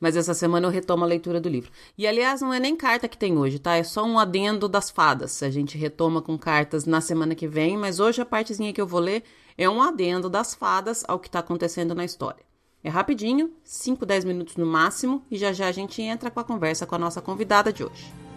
Mas 0.00 0.16
essa 0.16 0.34
semana 0.34 0.66
eu 0.66 0.70
retomo 0.70 1.04
a 1.04 1.06
leitura 1.06 1.40
do 1.40 1.48
livro. 1.48 1.70
E 1.96 2.06
aliás, 2.06 2.40
não 2.40 2.52
é 2.52 2.60
nem 2.60 2.76
carta 2.76 3.08
que 3.08 3.18
tem 3.18 3.36
hoje, 3.36 3.58
tá? 3.58 3.74
É 3.74 3.82
só 3.82 4.04
um 4.04 4.18
adendo 4.18 4.68
das 4.68 4.90
fadas. 4.90 5.42
A 5.42 5.50
gente 5.50 5.76
retoma 5.76 6.22
com 6.22 6.38
cartas 6.38 6.84
na 6.84 7.00
semana 7.00 7.34
que 7.34 7.48
vem, 7.48 7.76
mas 7.76 7.98
hoje 8.00 8.22
a 8.22 8.26
partezinha 8.26 8.72
que 8.72 8.80
eu 8.80 8.86
vou 8.86 9.00
ler 9.00 9.24
é 9.56 9.68
um 9.68 9.82
adendo 9.82 10.30
das 10.30 10.54
fadas 10.54 11.04
ao 11.08 11.18
que 11.18 11.28
está 11.28 11.40
acontecendo 11.40 11.94
na 11.94 12.04
história. 12.04 12.46
É 12.82 12.88
rapidinho, 12.88 13.52
5, 13.64 14.06
10 14.06 14.24
minutos 14.24 14.56
no 14.56 14.64
máximo, 14.64 15.24
e 15.30 15.36
já 15.36 15.52
já 15.52 15.66
a 15.66 15.72
gente 15.72 16.00
entra 16.00 16.30
com 16.30 16.38
a 16.38 16.44
conversa 16.44 16.86
com 16.86 16.94
a 16.94 16.98
nossa 16.98 17.20
convidada 17.20 17.72
de 17.72 17.82
hoje. 17.82 18.27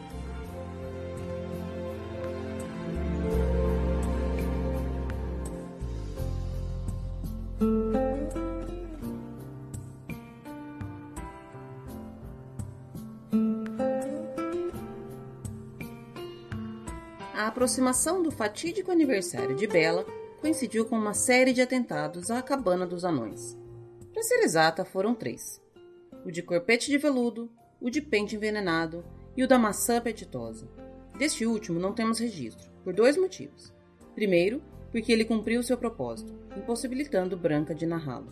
A 17.42 17.48
aproximação 17.48 18.22
do 18.22 18.30
fatídico 18.30 18.92
aniversário 18.92 19.56
de 19.56 19.66
Bela 19.66 20.06
coincidiu 20.40 20.86
com 20.86 20.96
uma 20.96 21.16
série 21.16 21.54
de 21.54 21.60
atentados 21.60 22.30
à 22.30 22.40
cabana 22.40 22.86
dos 22.86 23.04
anões. 23.04 23.58
Para 24.14 24.22
ser 24.22 24.44
exata, 24.44 24.86
foram 24.86 25.16
três: 25.16 25.60
o 26.24 26.32
de 26.32 26.44
corpete 26.44 26.92
de 26.92 27.00
veludo, 27.00 27.50
o 27.82 27.90
de 27.90 28.00
pente 28.00 28.36
envenenado 28.36 29.04
e 29.36 29.44
o 29.44 29.48
da 29.48 29.58
maçã 29.58 29.98
apetitosa. 29.98 30.68
Deste 31.18 31.44
último 31.44 31.80
não 31.80 31.94
temos 31.94 32.20
registro, 32.20 32.70
por 32.84 32.94
dois 32.94 33.18
motivos. 33.18 33.74
Primeiro, 34.14 34.62
porque 34.92 35.12
ele 35.12 35.26
cumpriu 35.26 35.64
seu 35.64 35.80
propósito, 35.80 36.38
impossibilitando 36.56 37.36
Branca 37.36 37.74
de 37.74 37.88
narrá-lo. 37.88 38.32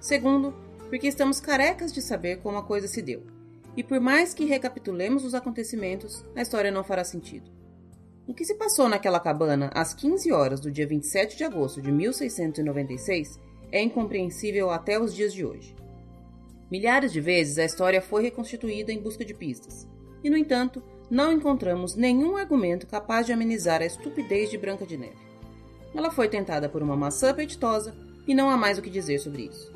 Segundo, 0.00 0.54
porque 0.88 1.06
estamos 1.06 1.38
carecas 1.38 1.92
de 1.92 2.00
saber 2.00 2.38
como 2.38 2.56
a 2.56 2.64
coisa 2.64 2.88
se 2.88 3.02
deu. 3.02 3.26
E 3.76 3.84
por 3.84 4.00
mais 4.00 4.32
que 4.32 4.46
recapitulemos 4.46 5.22
os 5.22 5.34
acontecimentos, 5.34 6.24
a 6.34 6.40
história 6.40 6.70
não 6.70 6.82
fará 6.82 7.04
sentido. 7.04 7.57
O 8.28 8.34
que 8.34 8.44
se 8.44 8.56
passou 8.56 8.90
naquela 8.90 9.18
cabana 9.18 9.70
às 9.72 9.94
15 9.94 10.30
horas 10.32 10.60
do 10.60 10.70
dia 10.70 10.86
27 10.86 11.34
de 11.34 11.44
agosto 11.44 11.80
de 11.80 11.90
1696 11.90 13.40
é 13.72 13.80
incompreensível 13.80 14.68
até 14.68 15.00
os 15.00 15.14
dias 15.14 15.32
de 15.32 15.46
hoje. 15.46 15.74
Milhares 16.70 17.10
de 17.10 17.22
vezes 17.22 17.56
a 17.56 17.64
história 17.64 18.02
foi 18.02 18.22
reconstituída 18.22 18.92
em 18.92 19.00
busca 19.00 19.24
de 19.24 19.32
pistas, 19.32 19.88
e 20.22 20.28
no 20.28 20.36
entanto, 20.36 20.82
não 21.10 21.32
encontramos 21.32 21.94
nenhum 21.94 22.36
argumento 22.36 22.86
capaz 22.86 23.24
de 23.24 23.32
amenizar 23.32 23.80
a 23.80 23.86
estupidez 23.86 24.50
de 24.50 24.58
Branca 24.58 24.84
de 24.84 24.98
Neve. 24.98 25.16
Ela 25.94 26.10
foi 26.10 26.28
tentada 26.28 26.68
por 26.68 26.82
uma 26.82 26.94
maçã 26.94 27.30
apetitosa 27.30 27.96
e 28.26 28.34
não 28.34 28.50
há 28.50 28.58
mais 28.58 28.76
o 28.76 28.82
que 28.82 28.90
dizer 28.90 29.20
sobre 29.20 29.44
isso. 29.44 29.72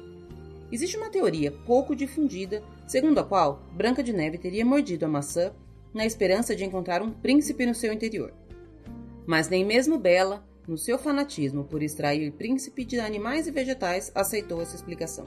Existe 0.71 0.99
uma 0.99 1.09
teoria 1.09 1.51
pouco 1.51 1.97
difundida, 1.97 2.63
segundo 2.87 3.19
a 3.19 3.25
qual 3.25 3.63
Branca 3.73 4.03
de 4.03 4.13
Neve 4.13 4.37
teria 4.37 4.63
mordido 4.63 5.07
a 5.07 5.09
maçã 5.09 5.55
na 5.95 6.07
esperança 6.07 6.57
de 6.57 6.65
encontrar 6.65 7.03
um 7.03 7.11
príncipe 7.11 7.67
no 7.67 7.75
seu 7.75 7.93
interior. 7.93 8.33
Mas 9.27 9.49
nem 9.49 9.65
mesmo 9.65 9.99
Bela, 9.99 10.45
no 10.67 10.79
seu 10.79 10.99
fanatismo 10.99 11.65
por 11.65 11.83
extrair 11.83 12.33
príncipe 12.33 12.85
de 12.85 13.01
animais 13.01 13.47
e 13.47 13.51
vegetais, 13.51 14.11
aceitou 14.15 14.61
essa 14.61 14.77
explicação. 14.77 15.27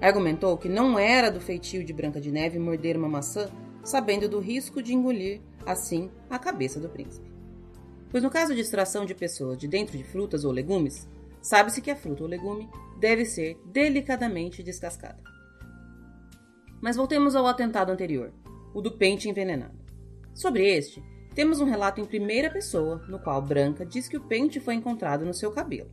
Argumentou 0.00 0.58
que 0.58 0.68
não 0.68 0.98
era 0.98 1.30
do 1.30 1.40
feitio 1.40 1.84
de 1.84 1.92
Branca 1.92 2.20
de 2.20 2.30
Neve 2.30 2.58
morder 2.58 2.96
uma 2.96 3.08
maçã, 3.08 3.50
sabendo 3.84 4.28
do 4.28 4.40
risco 4.40 4.82
de 4.82 4.94
engolir, 4.94 5.40
assim, 5.64 6.10
a 6.28 6.38
cabeça 6.38 6.80
do 6.80 6.88
príncipe. 6.88 7.30
Pois 8.10 8.22
no 8.22 8.30
caso 8.30 8.54
de 8.54 8.60
extração 8.60 9.06
de 9.06 9.14
pessoas 9.14 9.56
de 9.56 9.66
dentro 9.66 9.96
de 9.96 10.04
frutas 10.04 10.44
ou 10.44 10.52
legumes, 10.52 11.08
sabe-se 11.40 11.80
que 11.80 11.90
a 11.90 11.96
fruta 11.96 12.22
ou 12.22 12.28
legume 12.28 12.68
deve 12.98 13.24
ser 13.24 13.58
delicadamente 13.64 14.62
descascada. 14.62 15.22
Mas 16.80 16.96
voltemos 16.96 17.34
ao 17.34 17.46
atentado 17.46 17.90
anterior, 17.90 18.32
o 18.74 18.80
do 18.82 18.92
pente 18.92 19.28
envenenado. 19.28 19.78
Sobre 20.34 20.66
este, 20.66 21.02
temos 21.34 21.60
um 21.60 21.64
relato 21.64 22.00
em 22.00 22.04
primeira 22.04 22.50
pessoa, 22.50 23.02
no 23.08 23.18
qual 23.18 23.40
Branca 23.40 23.86
diz 23.86 24.08
que 24.08 24.16
o 24.16 24.20
pente 24.20 24.60
foi 24.60 24.74
encontrado 24.74 25.24
no 25.24 25.32
seu 25.32 25.50
cabelo. 25.50 25.90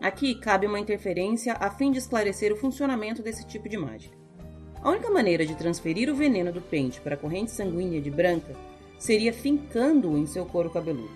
Aqui 0.00 0.36
cabe 0.36 0.66
uma 0.66 0.78
interferência 0.78 1.54
a 1.54 1.70
fim 1.70 1.90
de 1.90 1.98
esclarecer 1.98 2.52
o 2.52 2.56
funcionamento 2.56 3.20
desse 3.20 3.44
tipo 3.46 3.68
de 3.68 3.76
mágica. 3.76 4.16
A 4.80 4.90
única 4.90 5.10
maneira 5.10 5.44
de 5.44 5.56
transferir 5.56 6.08
o 6.08 6.14
veneno 6.14 6.52
do 6.52 6.60
pente 6.60 7.00
para 7.00 7.14
a 7.14 7.18
corrente 7.18 7.50
sanguínea 7.50 8.00
de 8.00 8.10
Branca 8.10 8.54
seria 8.96 9.32
fincando-o 9.32 10.16
em 10.16 10.26
seu 10.26 10.46
couro 10.46 10.70
cabeludo. 10.70 11.10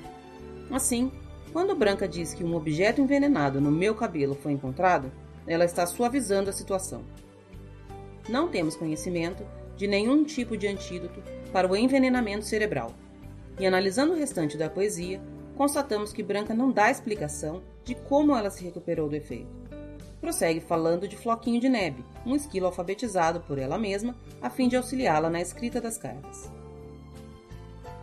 Assim, 0.69 1.12
quando 1.52 1.76
Branca 1.76 2.09
diz 2.09 2.35
que 2.35 2.42
um 2.42 2.57
objeto 2.57 3.00
envenenado 3.00 3.61
no 3.61 3.71
meu 3.71 3.95
cabelo 3.95 4.35
foi 4.35 4.52
encontrado, 4.52 5.12
ela 5.47 5.64
está 5.64 5.87
suavizando 5.87 6.50
a 6.50 6.52
situação. 6.52 7.04
Não 8.28 8.49
temos 8.49 8.75
conhecimento 8.75 9.45
de 9.76 9.87
nenhum 9.87 10.25
tipo 10.25 10.57
de 10.57 10.66
antídoto 10.66 11.23
para 11.52 11.71
o 11.71 11.76
envenenamento 11.76 12.45
cerebral, 12.45 12.92
e 13.59 13.66
analisando 13.66 14.12
o 14.12 14.16
restante 14.16 14.56
da 14.56 14.71
poesia, 14.71 15.21
constatamos 15.56 16.12
que 16.12 16.23
Branca 16.23 16.54
não 16.54 16.71
dá 16.71 16.90
explicação 16.90 17.62
de 17.85 17.94
como 17.94 18.37
ela 18.37 18.50
se 18.50 18.64
recuperou 18.64 19.09
do 19.09 19.16
efeito. 19.16 19.62
Prossegue 20.21 20.61
falando 20.61 21.09
de 21.09 21.16
Floquinho 21.16 21.61
de 21.61 21.68
Neve, 21.68 22.04
um 22.25 22.37
esquilo 22.37 22.66
alfabetizado 22.66 23.40
por 23.40 23.59
ela 23.59 23.76
mesma 23.76 24.14
a 24.40 24.49
fim 24.49 24.68
de 24.68 24.76
auxiliá-la 24.76 25.28
na 25.28 25.40
escrita 25.40 25.80
das 25.80 25.99
cartas. 25.99 26.50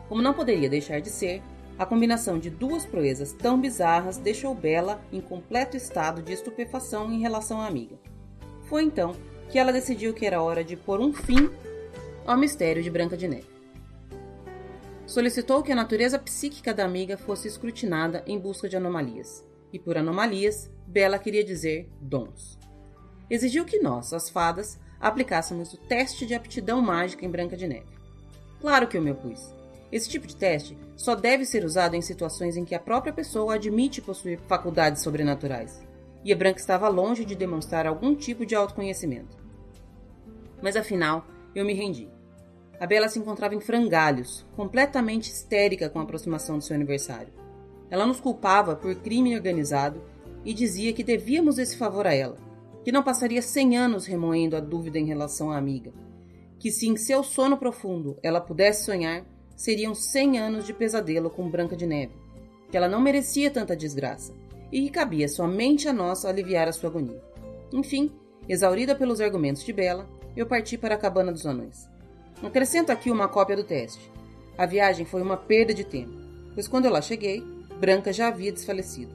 Como 0.08 0.22
não 0.22 0.34
poderia 0.34 0.70
deixar 0.70 1.00
de 1.00 1.10
ser, 1.10 1.42
a 1.78 1.86
combinação 1.86 2.38
de 2.38 2.50
duas 2.50 2.86
proezas 2.86 3.32
tão 3.32 3.60
bizarras 3.60 4.18
deixou 4.18 4.54
Bela 4.54 5.02
em 5.14 5.22
completo 5.22 5.78
estado 5.78 6.22
de 6.22 6.34
estupefação 6.34 7.12
em 7.12 7.22
relação 7.22 7.62
à 7.62 7.68
amiga. 7.68 7.96
Foi 8.64 8.84
então 8.84 9.16
que 9.50 9.58
ela 9.58 9.72
decidiu 9.72 10.14
que 10.14 10.26
era 10.26 10.42
hora 10.42 10.64
de 10.64 10.76
pôr 10.76 11.00
um 11.00 11.14
fim 11.14 11.50
ao 12.28 12.38
mistério 12.38 12.84
de 12.84 12.90
Branca 12.90 13.16
de 13.16 13.28
Neve 13.28 13.59
solicitou 15.10 15.64
que 15.64 15.72
a 15.72 15.76
natureza 15.76 16.20
psíquica 16.20 16.72
da 16.72 16.86
amiga 16.86 17.18
fosse 17.18 17.48
escrutinada 17.48 18.24
em 18.28 18.38
busca 18.38 18.70
de 18.70 18.78
anomalias. 18.78 19.44
E 19.74 19.80
por 19.80 19.98
anomalias, 19.98 20.70
Bela 20.86 21.18
queria 21.18 21.44
dizer 21.44 21.90
dons. 22.00 22.60
Exigiu 23.28 23.66
que 23.66 23.80
nós, 23.80 24.14
as 24.14 24.30
fadas, 24.30 24.80
aplicássemos 25.00 25.74
o 25.74 25.78
teste 25.78 26.28
de 26.28 26.36
aptidão 26.36 26.80
mágica 26.80 27.26
em 27.26 27.30
Branca 27.30 27.58
de 27.58 27.68
Neve. 27.68 27.98
Claro 28.62 28.88
que 28.88 28.98
eu 28.98 29.02
me 29.02 29.12
opus. 29.12 29.52
Esse 29.92 30.08
tipo 30.08 30.28
de 30.28 30.36
teste 30.36 30.78
só 30.96 31.16
deve 31.16 31.44
ser 31.44 31.66
usado 31.66 31.96
em 31.96 32.02
situações 32.02 32.56
em 32.56 32.64
que 32.64 32.76
a 32.76 32.80
própria 32.80 33.12
pessoa 33.12 33.56
admite 33.56 34.04
possuir 34.04 34.40
faculdades 34.48 35.02
sobrenaturais. 35.02 35.82
E 36.24 36.32
a 36.32 36.36
Branca 36.36 36.60
estava 36.60 36.88
longe 36.88 37.26
de 37.26 37.34
demonstrar 37.34 37.88
algum 37.88 38.14
tipo 38.14 38.46
de 38.46 38.54
autoconhecimento. 38.54 39.36
Mas 40.62 40.76
afinal, 40.76 41.26
eu 41.56 41.66
me 41.66 41.74
rendi. 41.74 42.08
A 42.80 42.88
Bela 42.88 43.10
se 43.10 43.20
encontrava 43.20 43.54
em 43.54 43.60
frangalhos, 43.60 44.46
completamente 44.56 45.30
histérica 45.30 45.90
com 45.90 46.00
a 46.00 46.04
aproximação 46.04 46.58
do 46.58 46.64
seu 46.64 46.76
aniversário. 46.76 47.34
Ela 47.90 48.06
nos 48.06 48.22
culpava 48.22 48.74
por 48.74 48.96
crime 48.96 49.36
organizado 49.36 50.02
e 50.46 50.54
dizia 50.54 50.94
que 50.94 51.04
devíamos 51.04 51.58
esse 51.58 51.76
favor 51.76 52.08
a 52.08 52.14
ela, 52.14 52.38
que 52.84 52.92
não 52.92 53.04
passaria 53.04 53.42
cem 53.42 53.78
anos 53.78 54.06
remoendo 54.06 54.56
a 54.56 54.62
dúvida 54.62 54.98
em 54.98 55.06
relação 55.06 55.52
à 55.52 55.58
amiga, 55.58 55.92
que 56.58 56.72
se 56.72 56.88
em 56.88 56.96
seu 56.96 57.22
sono 57.22 57.58
profundo 57.58 58.18
ela 58.24 58.40
pudesse 58.40 58.86
sonhar, 58.86 59.26
seriam 59.58 59.94
cem 59.94 60.40
anos 60.40 60.66
de 60.66 60.74
pesadelo 60.74 61.30
com 61.30 61.50
Branca 61.50 61.76
de 61.76 61.86
Neve, 61.86 62.14
que 62.72 62.78
ela 62.78 62.88
não 62.88 63.02
merecia 63.02 63.52
tanta 63.52 63.76
desgraça 63.76 64.34
e 64.72 64.84
que 64.84 64.90
cabia 64.90 65.28
somente 65.28 65.90
a 65.90 65.94
nós 65.94 66.24
aliviar 66.24 66.70
a 66.70 66.72
sua 66.72 66.90
agonia. 66.90 67.22
Enfim, 67.74 68.10
exaurida 68.48 68.96
pelos 68.96 69.20
argumentos 69.20 69.66
de 69.66 69.74
Bela, 69.74 70.08
eu 70.34 70.46
parti 70.46 70.78
para 70.78 70.96
a 70.96 70.98
cabana 70.98 71.34
dos 71.34 71.46
anões. 71.46 71.90
Acrescento 72.44 72.90
aqui 72.90 73.12
uma 73.12 73.28
cópia 73.28 73.56
do 73.56 73.64
teste. 73.64 74.12
A 74.58 74.66
viagem 74.66 75.06
foi 75.06 75.22
uma 75.22 75.36
perda 75.36 75.74
de 75.74 75.84
tempo, 75.84 76.14
pois 76.54 76.68
quando 76.68 76.86
eu 76.86 76.92
lá 76.92 77.02
cheguei, 77.02 77.44
Branca 77.80 78.14
já 78.14 78.28
havia 78.28 78.52
desfalecido. 78.52 79.14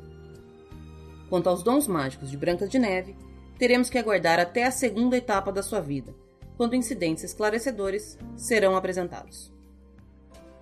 Quanto 1.28 1.48
aos 1.48 1.62
dons 1.62 1.88
mágicos 1.88 2.30
de 2.30 2.36
Branca 2.36 2.66
de 2.68 2.78
Neve, 2.78 3.16
teremos 3.58 3.88
que 3.88 3.98
aguardar 3.98 4.38
até 4.38 4.64
a 4.64 4.70
segunda 4.70 5.16
etapa 5.16 5.50
da 5.50 5.62
sua 5.62 5.80
vida, 5.80 6.14
quando 6.56 6.76
incidentes 6.76 7.24
esclarecedores 7.24 8.18
serão 8.36 8.76
apresentados. 8.76 9.52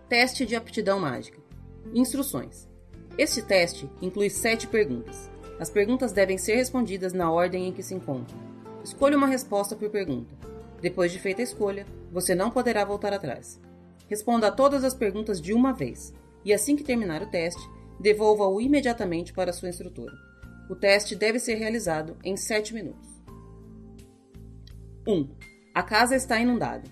Teste 0.08 0.46
de 0.46 0.54
aptidão 0.54 1.00
mágica. 1.00 1.40
Instruções. 1.92 2.68
Este 3.18 3.42
teste 3.42 3.90
inclui 4.00 4.30
sete 4.30 4.66
perguntas. 4.66 5.30
As 5.58 5.68
perguntas 5.68 6.12
devem 6.12 6.38
ser 6.38 6.56
respondidas 6.56 7.12
na 7.12 7.30
ordem 7.30 7.66
em 7.66 7.72
que 7.72 7.82
se 7.82 7.94
encontram. 7.94 8.38
Escolha 8.84 9.16
uma 9.16 9.26
resposta 9.26 9.76
por 9.76 9.90
pergunta. 9.90 10.34
Depois 10.80 11.12
de 11.12 11.18
feita 11.18 11.40
a 11.40 11.44
escolha, 11.44 11.86
você 12.12 12.34
não 12.34 12.50
poderá 12.50 12.84
voltar 12.84 13.12
atrás. 13.12 13.58
Responda 14.06 14.48
a 14.48 14.52
todas 14.52 14.84
as 14.84 14.94
perguntas 14.94 15.40
de 15.40 15.54
uma 15.54 15.72
vez, 15.72 16.12
e 16.44 16.52
assim 16.52 16.76
que 16.76 16.84
terminar 16.84 17.22
o 17.22 17.30
teste, 17.30 17.62
devolva-o 17.98 18.60
imediatamente 18.60 19.32
para 19.32 19.52
sua 19.52 19.68
instrutora. 19.68 20.12
O 20.68 20.76
teste 20.76 21.16
deve 21.16 21.38
ser 21.38 21.54
realizado 21.54 22.16
em 22.22 22.36
7 22.36 22.74
minutos. 22.74 23.08
1. 25.06 25.28
A 25.74 25.82
casa 25.82 26.14
está 26.14 26.38
inundada. 26.38 26.88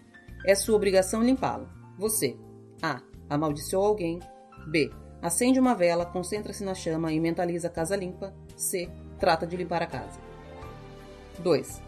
É 0.47 0.55
sua 0.55 0.77
obrigação 0.77 1.23
limpá-la. 1.23 1.69
Você 1.99 2.37
A. 2.83 3.03
Amaldiçoou 3.29 3.87
alguém. 3.87 4.19
B. 4.67 4.91
Acende 5.23 5.61
uma 5.61 5.75
vela, 5.75 6.07
concentra-se 6.07 6.65
na 6.65 6.75
chama 6.75 7.13
e 7.13 7.21
mentaliza 7.21 7.69
a 7.69 7.71
casa 7.71 7.95
limpa. 7.95 8.35
C. 8.57 8.89
Trata 9.19 9.47
de 9.47 9.57
limpar 9.57 9.83
a 9.83 9.87
casa. 9.87 10.19
2. 11.41 11.83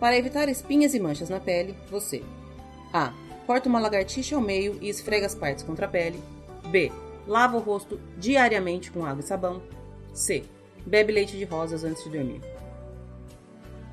Para 0.00 0.16
evitar 0.16 0.48
espinhas 0.48 0.94
e 0.94 1.00
manchas 1.00 1.28
na 1.28 1.40
pele, 1.40 1.76
você 1.90 2.22
A. 2.92 3.12
Corta 3.46 3.68
uma 3.68 3.78
lagartixa 3.78 4.34
ao 4.34 4.42
meio 4.42 4.78
e 4.80 4.88
esfrega 4.88 5.26
as 5.26 5.34
partes 5.34 5.62
contra 5.62 5.86
a 5.86 5.88
pele. 5.88 6.20
B. 6.68 6.90
Lava 7.26 7.56
o 7.56 7.60
rosto 7.60 8.00
diariamente 8.16 8.90
com 8.90 9.04
água 9.04 9.20
e 9.20 9.26
sabão. 9.26 9.62
C. 10.12 10.44
Bebe 10.84 11.12
leite 11.12 11.36
de 11.36 11.44
rosas 11.44 11.84
antes 11.84 12.02
de 12.04 12.10
dormir. 12.10 12.40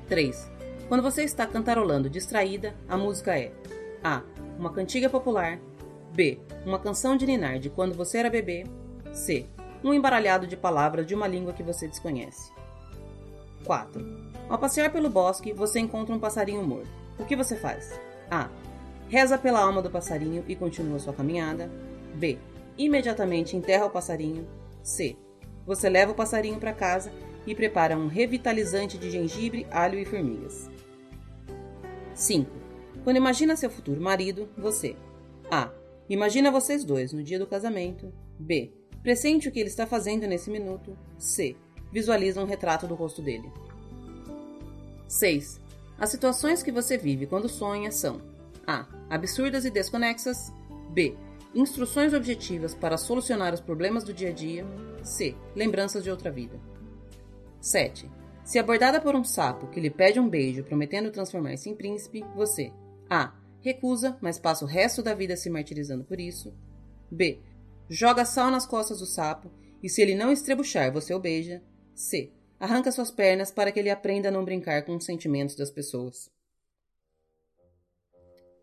3. 0.08 0.50
Quando 0.88 1.02
você 1.02 1.24
está 1.24 1.46
cantarolando 1.46 2.10
distraída, 2.10 2.74
a 2.88 2.96
música 2.96 3.38
é 3.38 3.52
A. 4.02 4.22
Uma 4.58 4.72
cantiga 4.72 5.08
popular. 5.08 5.58
B. 6.12 6.38
Uma 6.64 6.78
canção 6.78 7.16
de 7.16 7.26
ninar 7.26 7.58
de 7.58 7.70
quando 7.70 7.94
você 7.94 8.18
era 8.18 8.30
bebê. 8.30 8.64
C. 9.12 9.46
Um 9.82 9.92
embaralhado 9.92 10.46
de 10.46 10.56
palavras 10.56 11.06
de 11.06 11.14
uma 11.14 11.26
língua 11.26 11.52
que 11.52 11.62
você 11.62 11.88
desconhece. 11.88 12.52
4. 13.64 14.04
Ao 14.48 14.58
passear 14.58 14.92
pelo 14.92 15.10
bosque, 15.10 15.52
você 15.52 15.80
encontra 15.80 16.14
um 16.14 16.20
passarinho 16.20 16.62
morto. 16.62 16.88
O 17.18 17.24
que 17.24 17.36
você 17.36 17.56
faz? 17.56 17.98
A. 18.30 18.48
Reza 19.14 19.38
pela 19.38 19.60
alma 19.60 19.80
do 19.80 19.88
passarinho 19.88 20.44
e 20.48 20.56
continua 20.56 20.98
sua 20.98 21.12
caminhada. 21.12 21.70
B. 22.16 22.36
Imediatamente 22.76 23.56
enterra 23.56 23.86
o 23.86 23.90
passarinho. 23.90 24.44
C. 24.82 25.16
Você 25.64 25.88
leva 25.88 26.10
o 26.10 26.16
passarinho 26.16 26.58
para 26.58 26.72
casa 26.72 27.12
e 27.46 27.54
prepara 27.54 27.96
um 27.96 28.08
revitalizante 28.08 28.98
de 28.98 29.12
gengibre, 29.12 29.68
alho 29.70 30.00
e 30.00 30.04
formigas. 30.04 30.68
5. 32.12 32.50
Quando 33.04 33.18
imagina 33.18 33.54
seu 33.54 33.70
futuro 33.70 34.00
marido, 34.00 34.48
você 34.58 34.96
A. 35.48 35.70
Imagina 36.08 36.50
vocês 36.50 36.82
dois 36.82 37.12
no 37.12 37.22
dia 37.22 37.38
do 37.38 37.46
casamento. 37.46 38.12
B. 38.36 38.72
Pressente 39.00 39.48
o 39.48 39.52
que 39.52 39.60
ele 39.60 39.68
está 39.68 39.86
fazendo 39.86 40.26
nesse 40.26 40.50
minuto. 40.50 40.98
C. 41.20 41.54
Visualiza 41.92 42.42
um 42.42 42.46
retrato 42.46 42.88
do 42.88 42.96
rosto 42.96 43.22
dele. 43.22 43.48
6. 45.06 45.60
As 46.00 46.10
situações 46.10 46.64
que 46.64 46.72
você 46.72 46.98
vive 46.98 47.28
quando 47.28 47.48
sonha 47.48 47.92
são 47.92 48.20
A. 48.66 48.93
Absurdas 49.08 49.64
e 49.64 49.70
desconexas. 49.70 50.52
B. 50.90 51.16
Instruções 51.54 52.12
objetivas 52.12 52.74
para 52.74 52.96
solucionar 52.96 53.54
os 53.54 53.60
problemas 53.60 54.04
do 54.04 54.12
dia 54.12 54.30
a 54.30 54.32
dia. 54.32 54.66
C. 55.02 55.36
Lembranças 55.54 56.02
de 56.02 56.10
outra 56.10 56.30
vida. 56.30 56.58
7. 57.60 58.10
Se 58.44 58.58
abordada 58.58 59.00
por 59.00 59.14
um 59.14 59.24
sapo 59.24 59.68
que 59.68 59.80
lhe 59.80 59.90
pede 59.90 60.20
um 60.20 60.28
beijo 60.28 60.64
prometendo 60.64 61.10
transformar-se 61.10 61.70
em 61.70 61.74
príncipe, 61.74 62.24
você 62.34 62.72
A. 63.08 63.32
Recusa, 63.60 64.18
mas 64.20 64.38
passa 64.38 64.64
o 64.64 64.68
resto 64.68 65.02
da 65.02 65.14
vida 65.14 65.36
se 65.36 65.48
martirizando 65.48 66.04
por 66.04 66.20
isso. 66.20 66.52
B. 67.10 67.40
Joga 67.88 68.24
sal 68.24 68.50
nas 68.50 68.66
costas 68.66 68.98
do 68.98 69.06
sapo 69.06 69.50
e 69.82 69.88
se 69.88 70.02
ele 70.02 70.14
não 70.14 70.32
estrebuchar, 70.32 70.92
você 70.92 71.14
o 71.14 71.18
beija. 71.18 71.62
C. 71.94 72.32
Arranca 72.58 72.92
suas 72.92 73.10
pernas 73.10 73.50
para 73.50 73.70
que 73.72 73.78
ele 73.78 73.90
aprenda 73.90 74.28
a 74.28 74.32
não 74.32 74.44
brincar 74.44 74.84
com 74.84 74.96
os 74.96 75.04
sentimentos 75.04 75.54
das 75.54 75.70
pessoas. 75.70 76.30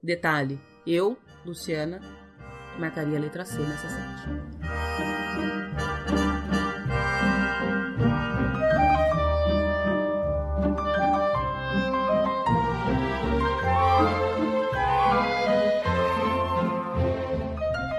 Detalhe: 0.03 0.59
eu, 0.85 1.17
Luciana, 1.45 1.99
marcaria 2.79 3.17
a 3.17 3.21
letra 3.21 3.45
C 3.45 3.57
nessa 3.59 3.87
sete. 3.87 5.30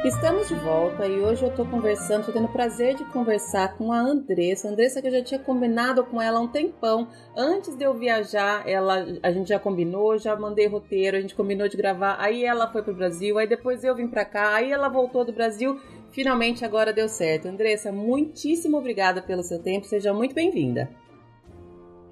Estamos 0.04 0.48
de 0.48 0.56
volta 0.56 1.06
e 1.06 1.20
hoje 1.20 1.44
eu 1.44 1.48
estou 1.48 1.64
conversando, 1.64 2.20
estou 2.20 2.34
tendo 2.34 2.46
o 2.46 2.52
prazer 2.52 2.96
de 2.96 3.04
conversar 3.04 3.78
com 3.78 3.92
a 3.92 4.00
Andressa. 4.00 4.68
Andressa 4.68 5.00
que 5.00 5.06
eu 5.06 5.12
já 5.12 5.22
tinha 5.22 5.38
combinado 5.38 6.02
com 6.02 6.20
ela 6.20 6.40
há 6.40 6.42
um 6.42 6.48
tempão. 6.48 7.06
Antes 7.36 7.76
de 7.76 7.84
eu 7.84 7.94
viajar, 7.94 8.68
ela, 8.68 9.06
a 9.22 9.30
gente 9.30 9.50
já 9.50 9.60
combinou, 9.60 10.18
já 10.18 10.34
mandei 10.34 10.66
roteiro, 10.66 11.16
a 11.16 11.20
gente 11.20 11.36
combinou 11.36 11.68
de 11.68 11.76
gravar. 11.76 12.16
Aí 12.18 12.44
ela 12.44 12.66
foi 12.72 12.82
pro 12.82 12.92
Brasil, 12.92 13.38
aí 13.38 13.46
depois 13.46 13.84
eu 13.84 13.94
vim 13.94 14.08
para 14.08 14.24
cá, 14.24 14.56
aí 14.56 14.72
ela 14.72 14.88
voltou 14.88 15.24
do 15.24 15.32
Brasil. 15.32 15.80
Finalmente 16.10 16.64
agora 16.64 16.92
deu 16.92 17.08
certo. 17.08 17.46
Andressa, 17.46 17.92
muitíssimo 17.92 18.78
obrigada 18.78 19.22
pelo 19.22 19.44
seu 19.44 19.62
tempo, 19.62 19.86
seja 19.86 20.12
muito 20.12 20.34
bem-vinda. 20.34 20.90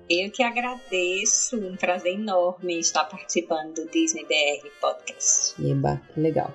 Eu 0.08 0.30
que 0.30 0.44
agradeço, 0.44 1.56
um 1.56 1.74
prazer 1.74 2.14
enorme 2.14 2.78
estar 2.78 3.04
participando 3.04 3.74
do 3.74 3.90
Disney 3.90 4.24
BR 4.26 4.68
Podcast. 4.80 5.60
Eba, 5.60 6.00
que 6.14 6.20
legal. 6.20 6.54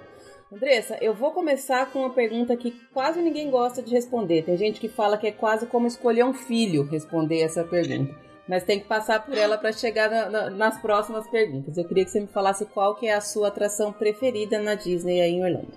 Andressa, 0.51 0.97
eu 1.01 1.13
vou 1.13 1.31
começar 1.31 1.91
com 1.91 1.99
uma 1.99 2.11
pergunta 2.11 2.55
que 2.55 2.71
quase 2.93 3.21
ninguém 3.21 3.49
gosta 3.49 3.81
de 3.81 3.91
responder. 3.91 4.43
Tem 4.43 4.55
gente 4.55 4.79
que 4.79 4.87
fala 4.87 5.17
que 5.17 5.27
é 5.27 5.31
quase 5.31 5.65
como 5.65 5.87
escolher 5.87 6.23
um 6.23 6.33
filho 6.33 6.83
responder 6.83 7.41
essa 7.41 7.63
pergunta. 7.63 8.15
Mas 8.47 8.63
tem 8.63 8.79
que 8.79 8.85
passar 8.85 9.25
por 9.25 9.35
ela 9.35 9.57
para 9.57 9.71
chegar 9.71 10.09
na, 10.09 10.29
na, 10.29 10.49
nas 10.51 10.79
próximas 10.79 11.27
perguntas. 11.27 11.77
Eu 11.77 11.85
queria 11.85 12.05
que 12.05 12.11
você 12.11 12.19
me 12.19 12.27
falasse 12.27 12.63
qual 12.67 12.95
que 12.95 13.07
é 13.07 13.15
a 13.15 13.21
sua 13.21 13.47
atração 13.47 13.91
preferida 13.91 14.59
na 14.59 14.75
Disney 14.75 15.19
aí 15.19 15.31
em 15.31 15.43
Orlando. 15.43 15.73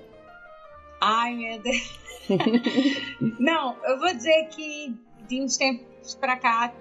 Ai, 1.01 1.35
meu 1.35 1.59
Deus. 1.61 1.99
Não, 3.41 3.75
eu 3.85 3.99
vou 3.99 4.13
dizer 4.15 4.49
que 4.49 4.95
de 5.27 5.41
uns 5.41 5.57
tempos 5.57 6.15
para 6.15 6.37
cá 6.37 6.75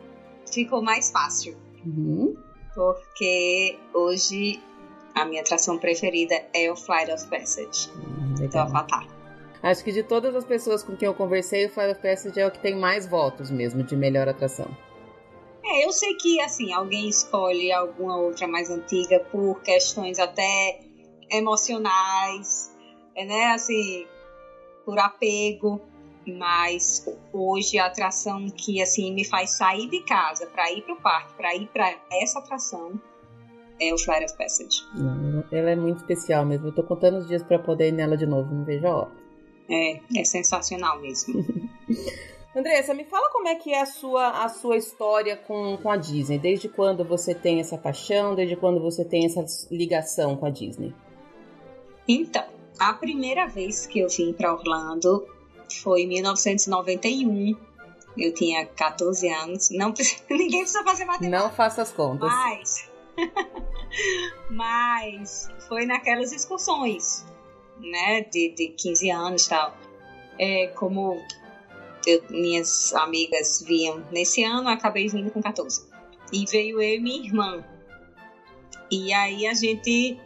ficou 0.52 0.82
mais 0.82 1.10
fácil. 1.10 1.56
Uhum. 1.86 2.36
Porque 2.76 3.80
hoje 3.94 4.62
a 5.22 5.26
minha 5.26 5.42
atração 5.42 5.78
preferida 5.78 6.36
é 6.54 6.72
o 6.72 6.76
Flight 6.76 7.12
of 7.12 7.28
Passage 7.28 7.90
hum, 7.96 8.48
do 8.48 8.58
Avatar. 8.58 9.08
Acho 9.62 9.84
que 9.84 9.92
de 9.92 10.04
todas 10.04 10.36
as 10.36 10.46
pessoas 10.46 10.84
com 10.84 10.96
quem 10.96 11.08
eu 11.08 11.14
conversei, 11.14 11.66
o 11.66 11.70
Flight 11.70 11.92
of 11.92 12.02
Passage 12.02 12.40
é 12.40 12.46
o 12.46 12.52
que 12.52 12.60
tem 12.60 12.76
mais 12.76 13.08
votos 13.08 13.50
mesmo 13.50 13.84
de 13.84 13.96
melhor 13.96 14.30
atração. 14.30 14.68
É, 15.64 15.86
eu 15.86 15.92
sei 15.92 16.14
que 16.16 16.40
assim, 16.42 16.72
alguém 16.72 17.10
escolhe 17.10 17.72
alguma 17.72 18.18
outra 18.18 18.48
mais 18.48 18.70
antiga 18.70 19.20
por 19.32 19.62
questões 19.62 20.20
até 20.20 20.80
emocionais, 21.30 22.72
é, 23.16 23.26
né? 23.26 23.46
Assim, 23.48 24.08
por 24.86 24.98
apego, 24.98 25.82
mas 26.26 27.06
hoje 27.34 27.78
a 27.78 27.88
atração 27.88 28.48
que 28.50 28.82
assim 28.82 29.14
me 29.14 29.26
faz 29.26 29.58
sair 29.58 29.90
de 29.90 30.02
casa 30.02 30.48
para 30.48 30.72
ir 30.72 30.84
para 30.84 30.94
o 30.94 31.02
parque, 31.02 31.34
para 31.34 31.56
ir 31.56 31.68
para 31.68 31.94
essa 32.12 32.40
atração, 32.40 33.00
é 33.80 33.94
o 33.94 33.98
Flight 33.98 34.26
of 34.26 34.38
Passage. 34.38 34.84
Não, 34.94 35.44
ela 35.52 35.72
é 35.72 35.76
muito 35.76 35.98
especial 35.98 36.46
mesmo. 36.46 36.68
Eu 36.68 36.72
tô 36.72 36.84
contando 36.84 37.18
os 37.20 37.28
dias 37.28 37.44
para 37.44 37.60
poder 37.60 37.90
ir 37.90 37.92
nela 37.92 38.18
de 38.18 38.26
novo, 38.26 38.54
não 38.54 38.64
vejo 38.64 38.88
a 38.88 38.96
hora. 38.96 39.12
É, 39.70 40.00
é 40.16 40.24
sensacional 40.24 41.00
mesmo. 41.02 41.36
Andressa, 42.56 42.94
me 42.94 43.04
fala 43.04 43.30
como 43.32 43.48
é 43.48 43.56
que 43.56 43.72
é 43.72 43.82
a 43.82 43.86
sua, 43.86 44.44
a 44.44 44.50
sua 44.50 44.78
história 44.78 45.38
com, 45.38 45.78
com 45.78 45.92
a 45.92 45.98
Disney. 45.98 46.40
Desde 46.40 46.68
quando 46.68 47.04
você 47.04 47.36
tem 47.36 47.60
essa 47.60 47.78
paixão, 47.78 48.34
desde 48.34 48.56
quando 48.56 48.82
você 48.82 49.06
tem 49.06 49.26
essa 49.26 49.46
ligação 49.70 50.36
com 50.36 50.48
a 50.48 50.50
Disney? 50.50 50.92
Então, 52.08 52.46
a 52.80 52.94
primeira 52.94 53.46
vez 53.46 53.86
que 53.86 54.00
eu 54.00 54.10
vim 54.10 54.34
para 54.34 54.52
Orlando 54.52 55.28
foi 55.84 56.02
em 56.02 56.08
1991. 56.08 57.56
Eu 58.18 58.34
tinha 58.34 58.66
14 58.66 59.30
anos. 59.30 59.70
Não, 59.70 59.94
ninguém 60.28 60.62
precisa 60.62 60.84
fazer 60.84 61.06
matemática. 61.06 61.44
Não 61.44 61.52
faça 61.54 61.84
as 61.84 61.92
contas. 61.92 62.28
Mas 62.28 62.90
Mas 64.50 65.50
foi 65.68 65.86
naquelas 65.86 66.32
excursões, 66.32 67.26
né, 67.80 68.22
de, 68.22 68.50
de 68.50 68.70
15 68.70 69.10
anos 69.10 69.46
e 69.46 69.50
tal. 69.50 69.74
É, 70.40 70.68
como 70.68 71.20
eu, 72.06 72.24
minhas 72.30 72.94
amigas 72.94 73.64
vinham 73.66 74.06
nesse 74.12 74.44
ano, 74.44 74.70
acabei 74.70 75.08
vindo 75.08 75.32
com 75.32 75.42
14. 75.42 75.86
E 76.32 76.46
veio 76.46 76.82
eu 76.82 76.96
e 76.96 77.00
minha 77.00 77.26
irmã. 77.26 77.64
E 78.92 79.12
aí 79.14 79.48
a 79.48 79.54
gente, 79.54 80.18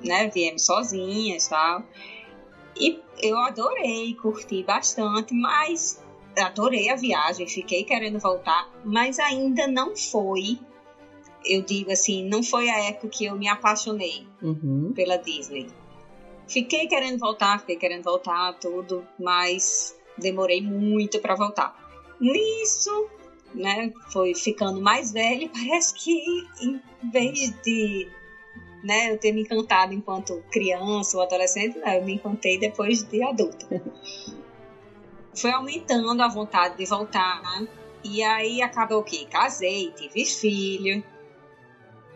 né, 0.00 0.28
viemos 0.28 0.64
sozinhas 0.64 1.46
e 1.46 1.50
tal. 1.50 1.82
E 2.76 3.00
eu 3.20 3.38
adorei, 3.38 4.14
curti 4.14 4.62
bastante, 4.62 5.34
mas 5.34 6.02
adorei 6.36 6.88
a 6.88 6.96
viagem, 6.96 7.46
fiquei 7.46 7.84
querendo 7.84 8.18
voltar, 8.18 8.70
mas 8.84 9.18
ainda 9.18 9.66
não 9.66 9.94
foi 9.96 10.58
eu 11.44 11.62
digo 11.62 11.90
assim, 11.90 12.28
não 12.28 12.42
foi 12.42 12.68
a 12.68 12.88
época 12.88 13.08
que 13.08 13.24
eu 13.24 13.36
me 13.36 13.48
apaixonei 13.48 14.26
uhum. 14.42 14.92
pela 14.94 15.16
Disney. 15.16 15.68
Fiquei 16.48 16.86
querendo 16.86 17.18
voltar, 17.18 17.60
fiquei 17.60 17.76
querendo 17.76 18.04
voltar, 18.04 18.52
tudo, 18.58 19.06
mas 19.18 19.96
demorei 20.18 20.60
muito 20.60 21.18
para 21.20 21.34
voltar. 21.34 21.74
Nisso, 22.20 23.08
né, 23.54 23.92
foi 24.10 24.34
ficando 24.34 24.80
mais 24.80 25.12
velho, 25.12 25.50
parece 25.52 25.94
que 25.94 26.46
em 26.60 26.80
vez 27.10 27.50
de 27.62 28.08
né, 28.82 29.12
eu 29.12 29.18
ter 29.18 29.32
me 29.32 29.42
encantado 29.42 29.94
enquanto 29.94 30.42
criança 30.50 31.16
ou 31.16 31.22
adolescente, 31.22 31.78
não, 31.78 31.92
eu 31.92 32.04
me 32.04 32.14
encantei 32.14 32.58
depois 32.58 33.02
de 33.04 33.22
adulta. 33.22 33.66
foi 35.34 35.50
aumentando 35.50 36.22
a 36.22 36.28
vontade 36.28 36.76
de 36.76 36.84
voltar, 36.84 37.40
né? 37.42 37.68
E 38.04 38.22
aí 38.22 38.60
acabou 38.60 38.98
o 38.98 39.04
quê? 39.04 39.26
Casei, 39.30 39.92
tive 39.92 40.24
filho. 40.24 41.02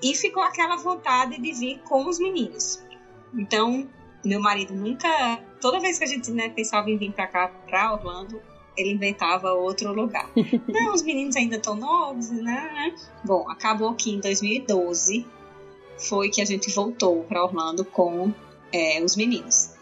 E 0.03 0.15
ficou 0.15 0.43
aquela 0.43 0.77
vontade 0.77 1.41
de 1.41 1.53
vir 1.53 1.81
com 1.81 2.07
os 2.07 2.19
meninos. 2.19 2.85
Então, 3.35 3.89
meu 4.25 4.41
marido 4.41 4.75
nunca. 4.75 5.39
Toda 5.61 5.81
vez 5.81 5.99
que 5.99 6.05
a 6.05 6.07
gente 6.07 6.31
né, 6.31 6.49
pensava 6.51 6.91
em 6.91 6.97
vir 6.97 7.13
para 7.13 7.27
cá, 7.27 7.49
para 7.49 7.95
Orlando, 7.95 8.41
ele 8.77 8.93
inventava 8.93 9.53
outro 9.53 9.93
lugar. 9.93 10.29
Não, 10.69 10.93
os 10.93 11.03
meninos 11.03 11.37
ainda 11.37 11.57
estão 11.57 11.75
novos, 11.75 12.31
né? 12.31 12.95
Bom, 13.25 13.49
acabou 13.49 13.95
que 13.95 14.11
em 14.11 14.21
2012 14.21 15.27
foi 15.99 16.29
que 16.29 16.43
a 16.43 16.45
gente 16.45 16.71
voltou 16.73 17.25
para 17.25 17.43
Orlando 17.43 17.85
com 17.85 18.35
é, 18.73 19.03
os 19.03 19.17
meninos. 19.17 19.75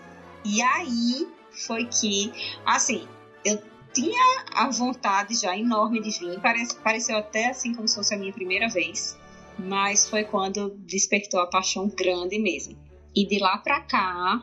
E 0.45 0.63
aí 0.63 1.27
foi 1.67 1.87
que, 1.87 2.33
assim, 2.65 3.09
eu 3.45 3.61
tinha 3.93 4.45
a 4.55 4.71
vontade 4.71 5.35
já 5.35 5.57
enorme 5.57 6.01
de 6.01 6.11
vir, 6.11 6.41
parece, 6.41 6.77
pareceu 6.77 7.17
até 7.17 7.51
assim 7.51 7.75
como 7.75 7.89
se 7.89 7.95
fosse 7.95 8.15
a 8.15 8.19
minha 8.19 8.33
primeira 8.33 8.69
vez 8.69 9.17
mas 9.59 10.09
foi 10.09 10.25
quando 10.25 10.71
despertou 10.79 11.41
a 11.41 11.47
paixão 11.47 11.89
grande 11.89 12.39
mesmo. 12.39 12.77
E 13.15 13.27
de 13.27 13.39
lá 13.39 13.59
para 13.59 13.81
cá, 13.83 14.43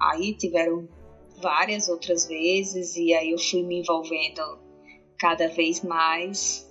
aí 0.00 0.34
tiveram 0.34 0.88
várias 1.40 1.88
outras 1.88 2.26
vezes 2.26 2.96
e 2.96 3.12
aí 3.12 3.32
eu 3.32 3.38
fui 3.38 3.62
me 3.62 3.80
envolvendo 3.80 4.58
cada 5.18 5.48
vez 5.48 5.82
mais. 5.82 6.70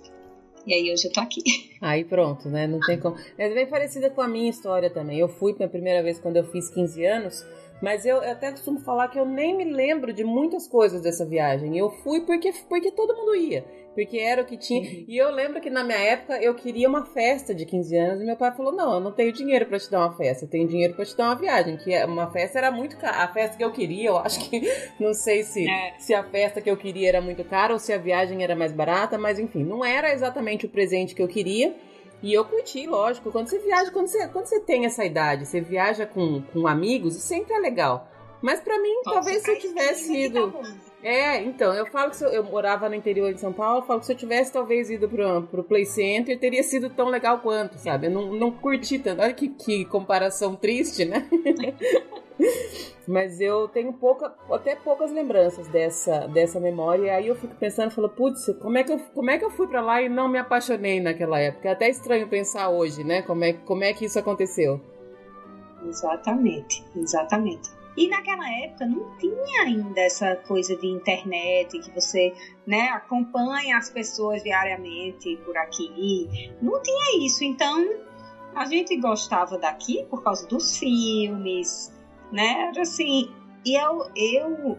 E 0.66 0.72
aí 0.72 0.92
hoje 0.92 1.08
eu 1.08 1.12
tô 1.12 1.20
aqui. 1.20 1.42
Aí 1.82 2.04
pronto, 2.04 2.48
né? 2.48 2.68
Não 2.68 2.78
tem 2.78 3.00
como. 3.00 3.16
É 3.36 3.52
bem 3.52 3.66
parecida 3.66 4.08
com 4.08 4.20
a 4.20 4.28
minha 4.28 4.48
história 4.48 4.88
também. 4.88 5.18
Eu 5.18 5.28
fui 5.28 5.52
pela 5.52 5.68
primeira 5.68 6.00
vez 6.00 6.20
quando 6.20 6.36
eu 6.36 6.44
fiz 6.44 6.70
15 6.70 7.04
anos 7.04 7.44
mas 7.82 8.06
eu, 8.06 8.22
eu, 8.22 8.30
até 8.30 8.52
costumo 8.52 8.78
falar 8.78 9.08
que 9.08 9.18
eu 9.18 9.26
nem 9.26 9.56
me 9.56 9.64
lembro 9.64 10.12
de 10.12 10.22
muitas 10.22 10.68
coisas 10.68 11.02
dessa 11.02 11.26
viagem. 11.26 11.76
Eu 11.76 11.90
fui 11.90 12.20
porque, 12.20 12.52
porque 12.68 12.92
todo 12.92 13.16
mundo 13.16 13.34
ia. 13.34 13.64
Porque 13.94 14.16
era 14.18 14.42
o 14.42 14.44
que 14.46 14.56
tinha. 14.56 14.80
Uhum. 14.80 15.04
E 15.06 15.18
eu 15.18 15.30
lembro 15.30 15.60
que 15.60 15.68
na 15.68 15.84
minha 15.84 15.98
época 15.98 16.40
eu 16.42 16.54
queria 16.54 16.88
uma 16.88 17.04
festa 17.04 17.54
de 17.54 17.66
15 17.66 17.96
anos 17.96 18.22
e 18.22 18.24
meu 18.24 18.36
pai 18.36 18.50
falou: 18.56 18.72
Não, 18.72 18.94
eu 18.94 19.00
não 19.00 19.12
tenho 19.12 19.32
dinheiro 19.32 19.66
para 19.66 19.78
te 19.78 19.90
dar 19.90 20.00
uma 20.00 20.16
festa, 20.16 20.44
eu 20.44 20.48
tenho 20.48 20.66
dinheiro 20.66 20.94
para 20.94 21.04
te 21.04 21.16
dar 21.16 21.26
uma 21.26 21.36
viagem. 21.36 21.76
Que 21.76 21.92
é, 21.92 22.06
uma 22.06 22.30
festa 22.30 22.58
era 22.58 22.70
muito 22.70 22.96
cara. 22.96 23.24
A 23.24 23.28
festa 23.28 23.56
que 23.56 23.64
eu 23.64 23.70
queria, 23.70 24.08
eu 24.08 24.18
acho 24.18 24.48
que. 24.48 24.62
Não 24.98 25.12
sei 25.12 25.42
se, 25.42 25.68
é. 25.68 25.94
se 25.98 26.14
a 26.14 26.22
festa 26.24 26.60
que 26.60 26.70
eu 26.70 26.76
queria 26.76 27.08
era 27.08 27.20
muito 27.20 27.44
cara 27.44 27.72
ou 27.72 27.78
se 27.78 27.92
a 27.92 27.98
viagem 27.98 28.42
era 28.42 28.56
mais 28.56 28.72
barata, 28.72 29.18
mas 29.18 29.38
enfim, 29.38 29.64
não 29.64 29.84
era 29.84 30.12
exatamente 30.12 30.66
o 30.66 30.68
presente 30.68 31.14
que 31.14 31.22
eu 31.22 31.28
queria. 31.28 31.74
E 32.22 32.32
eu 32.32 32.44
curti, 32.44 32.86
lógico. 32.86 33.32
Quando 33.32 33.48
você 33.48 33.58
viaja, 33.58 33.90
quando 33.90 34.06
você, 34.06 34.28
quando 34.28 34.46
você 34.46 34.60
tem 34.60 34.86
essa 34.86 35.04
idade, 35.04 35.44
você 35.44 35.60
viaja 35.60 36.06
com, 36.06 36.42
com 36.52 36.66
amigos, 36.66 37.16
sempre 37.16 37.52
é 37.52 37.58
legal. 37.58 38.08
Mas 38.40 38.60
para 38.60 38.80
mim, 38.80 38.94
Nossa, 39.04 39.20
talvez 39.20 39.42
se 39.42 39.50
eu 39.50 39.58
tivesse 39.58 40.16
ido. 40.16 40.52
É, 41.02 41.42
então, 41.42 41.74
eu 41.74 41.84
falo 41.86 42.12
que 42.12 42.22
eu, 42.22 42.28
eu, 42.28 42.44
morava 42.44 42.88
no 42.88 42.94
interior 42.94 43.34
de 43.34 43.40
São 43.40 43.52
Paulo, 43.52 43.80
eu 43.80 43.86
falo 43.86 44.00
que 44.00 44.06
se 44.06 44.12
eu 44.12 44.16
tivesse 44.16 44.52
talvez 44.52 44.88
ido 44.88 45.08
pro, 45.08 45.42
pro 45.42 45.64
Play 45.64 45.84
Center, 45.84 46.38
teria 46.38 46.62
sido 46.62 46.88
tão 46.90 47.08
legal 47.08 47.40
quanto, 47.40 47.76
sabe? 47.76 48.06
Eu 48.06 48.12
não, 48.12 48.32
não 48.32 48.52
curti 48.52 49.00
tanto. 49.00 49.20
Olha 49.20 49.32
que, 49.32 49.48
que 49.48 49.84
comparação 49.86 50.54
triste, 50.54 51.04
né? 51.04 51.28
Mas 53.06 53.40
eu 53.40 53.66
tenho 53.66 53.92
pouca, 53.92 54.32
até 54.52 54.76
poucas 54.76 55.10
lembranças 55.10 55.66
dessa, 55.66 56.28
dessa 56.28 56.60
memória. 56.60 57.06
E 57.06 57.10
aí 57.10 57.26
eu 57.26 57.34
fico 57.34 57.54
pensando, 57.56 57.90
falo, 57.90 58.08
putz, 58.08 58.46
como 58.60 58.78
é 58.78 58.84
que 58.84 58.92
eu, 58.92 58.98
como 59.12 59.28
é 59.28 59.38
que 59.38 59.44
eu 59.44 59.50
fui 59.50 59.66
para 59.66 59.80
lá 59.80 60.00
e 60.00 60.08
não 60.08 60.28
me 60.28 60.38
apaixonei 60.38 61.00
naquela 61.00 61.40
época? 61.40 61.68
É 61.68 61.72
até 61.72 61.88
estranho 61.90 62.28
pensar 62.28 62.68
hoje, 62.68 63.02
né? 63.02 63.22
Como 63.22 63.42
é, 63.42 63.52
como 63.52 63.82
é 63.82 63.92
que 63.92 64.04
isso 64.04 64.20
aconteceu? 64.20 64.80
Exatamente, 65.84 66.84
exatamente. 66.94 67.81
E 67.96 68.08
naquela 68.08 68.50
época 68.50 68.86
não 68.86 69.16
tinha 69.18 69.62
ainda 69.62 70.00
essa 70.00 70.36
coisa 70.36 70.74
de 70.76 70.86
internet 70.86 71.78
que 71.78 71.90
você 71.90 72.32
né, 72.66 72.88
acompanha 72.88 73.76
as 73.76 73.90
pessoas 73.90 74.42
diariamente 74.42 75.36
por 75.44 75.56
aqui. 75.58 76.50
Não 76.60 76.80
tinha 76.80 77.26
isso. 77.26 77.44
Então 77.44 77.86
a 78.54 78.64
gente 78.64 78.96
gostava 78.96 79.58
daqui 79.58 80.06
por 80.08 80.22
causa 80.22 80.46
dos 80.46 80.78
filmes, 80.78 81.92
né? 82.30 82.68
Era 82.70 82.82
assim, 82.82 83.30
E 83.64 83.76
eu, 83.76 84.10
eu, 84.16 84.78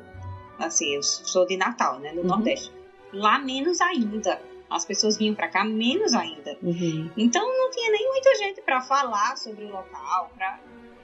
assim, 0.60 0.96
eu 0.96 1.04
sou 1.04 1.46
de 1.46 1.56
Natal, 1.56 2.00
né, 2.00 2.12
no 2.12 2.22
uhum. 2.22 2.28
Nordeste. 2.28 2.72
Lá 3.12 3.38
menos 3.38 3.80
ainda. 3.80 4.42
As 4.70 4.86
pessoas 4.86 5.18
vinham 5.18 5.36
para 5.36 5.48
cá 5.48 5.64
menos 5.64 6.16
ainda. 6.16 6.58
Uhum. 6.64 7.12
Então 7.16 7.46
não 7.46 7.70
tinha 7.70 7.92
nem 7.92 8.10
muita 8.10 8.36
gente 8.36 8.62
para 8.62 8.82
falar 8.82 9.38
sobre 9.38 9.66
o 9.66 9.72
local, 9.72 10.32
pra... 10.36 10.60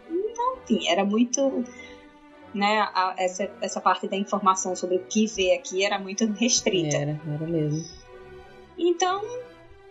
não 0.10 0.58
tinha, 0.66 0.92
era 0.92 1.06
muito 1.06 1.64
né, 2.54 2.80
a, 2.94 3.16
essa, 3.18 3.50
essa 3.62 3.82
parte 3.82 4.08
da 4.08 4.16
informação 4.16 4.76
sobre 4.76 4.98
o 4.98 5.04
que 5.06 5.28
ver 5.28 5.54
aqui 5.54 5.84
era 5.84 6.00
muito 6.00 6.26
restrita. 6.26 6.96
Era, 6.96 7.20
era 7.28 7.48
mesmo. 7.48 7.84
Então, 8.78 9.22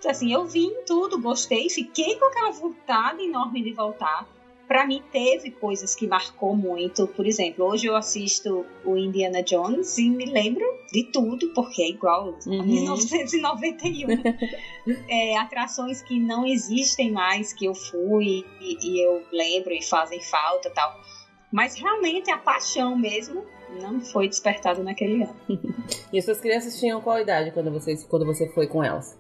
assim, 0.07 0.33
eu 0.33 0.47
vi 0.47 0.71
tudo, 0.87 1.21
gostei, 1.21 1.69
fiquei 1.69 2.17
com 2.17 2.27
aquela 2.27 2.51
vontade 2.51 3.23
enorme 3.23 3.63
de 3.63 3.73
voltar. 3.73 4.27
Para 4.67 4.87
mim 4.87 5.03
teve 5.11 5.51
coisas 5.51 5.95
que 5.95 6.07
marcou 6.07 6.55
muito. 6.55 7.07
Por 7.07 7.27
exemplo, 7.27 7.65
hoje 7.65 7.87
eu 7.87 7.97
assisto 7.97 8.67
o 8.85 8.99
Indiana 8.99 9.43
Jones 9.43 9.97
e 9.97 10.11
me 10.11 10.27
lembro 10.27 10.65
de 10.93 11.05
tudo, 11.05 11.49
porque 11.55 11.83
é 11.83 11.89
igual 11.89 12.37
uhum. 12.47 12.61
a 12.61 12.65
1991. 12.65 14.09
é, 15.09 15.39
atrações 15.39 16.03
que 16.03 16.21
não 16.21 16.45
existem 16.45 17.11
mais, 17.11 17.55
que 17.55 17.65
eu 17.65 17.75
fui 17.75 18.45
e, 18.61 18.79
e 18.83 19.01
eu 19.03 19.23
lembro 19.33 19.73
e 19.73 19.83
fazem 19.83 20.21
falta 20.21 20.69
tal. 20.69 21.01
Mas 21.51 21.75
realmente 21.75 22.31
a 22.31 22.39
paixão 22.39 22.97
mesmo 22.97 23.45
não 23.81 24.01
foi 24.01 24.29
despertada 24.29 24.83
naquele 24.83 25.23
ano. 25.23 25.37
e 26.13 26.21
suas 26.21 26.41
crianças 26.41 26.79
tinham 26.79 27.01
qual 27.01 27.21
idade 27.21 27.51
quando 27.53 27.71
você, 27.71 27.97
quando 28.09 28.27
você 28.27 28.49
foi 28.49 28.67
com 28.67 28.83
elas? 28.85 29.19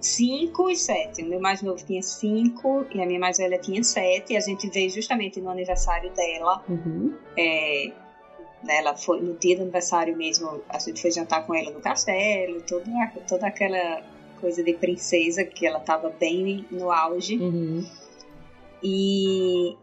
5 0.00 0.70
e 0.70 0.76
7. 0.76 1.22
O 1.22 1.26
meu 1.26 1.40
mais 1.40 1.62
novo 1.62 1.82
tinha 1.84 2.02
5 2.02 2.86
e 2.94 3.02
a 3.02 3.06
minha 3.06 3.18
mais 3.18 3.38
velha 3.38 3.58
tinha 3.58 3.82
7. 3.82 4.32
E 4.32 4.36
a 4.36 4.40
gente 4.40 4.68
veio 4.68 4.90
justamente 4.90 5.40
no 5.40 5.48
aniversário 5.48 6.10
dela. 6.12 6.62
Uhum. 6.68 7.14
É, 7.36 7.92
ela 8.68 8.96
foi 8.96 9.20
no 9.20 9.34
dia 9.34 9.56
do 9.56 9.62
aniversário 9.62 10.16
mesmo, 10.16 10.62
a 10.68 10.78
gente 10.78 11.00
foi 11.00 11.10
jantar 11.10 11.46
com 11.46 11.54
ela 11.54 11.70
no 11.70 11.80
castelo, 11.80 12.62
toda, 12.62 12.90
toda 13.28 13.46
aquela 13.46 14.02
coisa 14.40 14.62
de 14.62 14.74
princesa 14.74 15.44
que 15.44 15.66
ela 15.66 15.78
estava 15.78 16.10
bem 16.10 16.66
no 16.70 16.90
auge. 16.90 17.38
Uhum. 17.38 17.86
E 18.82 19.76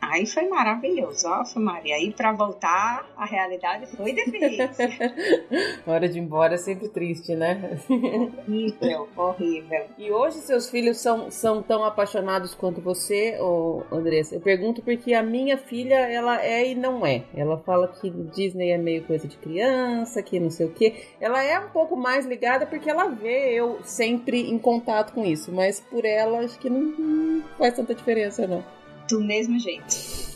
Aí 0.00 0.26
foi 0.26 0.48
maravilhoso, 0.48 1.28
ó, 1.28 1.44
foi 1.44 1.62
Maria. 1.62 1.96
Aí 1.96 2.12
para 2.12 2.32
voltar, 2.32 3.04
a 3.16 3.24
realidade 3.24 3.86
foi 3.86 4.12
difícil. 4.12 4.88
Hora 5.86 6.08
de 6.08 6.18
ir 6.18 6.22
embora 6.22 6.54
é 6.54 6.58
sempre 6.58 6.88
triste, 6.88 7.34
né? 7.34 7.78
Horrível, 7.88 9.08
horrível. 9.16 9.86
E 9.98 10.10
hoje 10.10 10.38
seus 10.38 10.70
filhos 10.70 10.98
são, 10.98 11.30
são 11.30 11.62
tão 11.62 11.84
apaixonados 11.84 12.54
quanto 12.54 12.80
você, 12.80 13.36
ou 13.40 13.84
Andressa? 13.90 14.36
Eu 14.36 14.40
pergunto 14.40 14.82
porque 14.82 15.14
a 15.14 15.22
minha 15.22 15.58
filha, 15.58 15.96
ela 15.96 16.42
é 16.44 16.70
e 16.70 16.74
não 16.74 17.04
é. 17.04 17.24
Ela 17.34 17.58
fala 17.58 17.88
que 17.88 18.08
Disney 18.10 18.70
é 18.70 18.78
meio 18.78 19.02
coisa 19.04 19.26
de 19.26 19.36
criança, 19.36 20.22
que 20.22 20.38
não 20.38 20.50
sei 20.50 20.66
o 20.66 20.72
quê. 20.72 20.94
Ela 21.20 21.42
é 21.42 21.58
um 21.58 21.70
pouco 21.70 21.96
mais 21.96 22.24
ligada 22.24 22.66
porque 22.66 22.88
ela 22.88 23.08
vê 23.08 23.52
eu 23.52 23.80
sempre 23.82 24.48
em 24.48 24.58
contato 24.58 25.12
com 25.12 25.24
isso, 25.24 25.52
mas 25.52 25.80
por 25.80 26.04
ela 26.04 26.38
acho 26.38 26.58
que 26.58 26.70
não, 26.70 26.80
não 26.80 27.42
faz 27.58 27.74
tanta 27.74 27.94
diferença, 27.94 28.46
não. 28.46 28.77
Do 29.08 29.20
mesmo 29.20 29.58
jeito. 29.58 29.86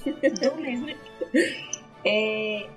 Do 0.04 0.60
mesmo 0.60 0.86
jeito. 0.86 1.72
É, 2.04 2.68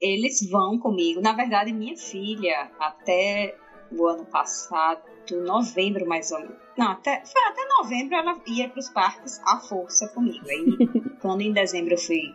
eles 0.00 0.50
vão 0.50 0.80
comigo. 0.80 1.20
Na 1.20 1.32
verdade, 1.32 1.72
minha 1.72 1.96
filha, 1.96 2.72
até 2.80 3.56
o 3.92 4.06
ano 4.06 4.26
passado, 4.26 5.00
novembro 5.44 6.06
mais 6.06 6.30
ou 6.32 6.40
menos. 6.40 6.56
Não, 6.76 6.90
até, 6.90 7.22
foi 7.24 7.42
até 7.44 7.62
novembro 7.78 8.16
ela 8.16 8.36
ia 8.46 8.68
para 8.68 8.80
os 8.80 8.88
parques 8.90 9.40
à 9.44 9.58
força 9.58 10.08
comigo. 10.08 10.44
Aí, 10.48 10.76
quando 11.22 11.40
em 11.40 11.52
dezembro 11.52 11.94
eu 11.94 11.98
fui 11.98 12.34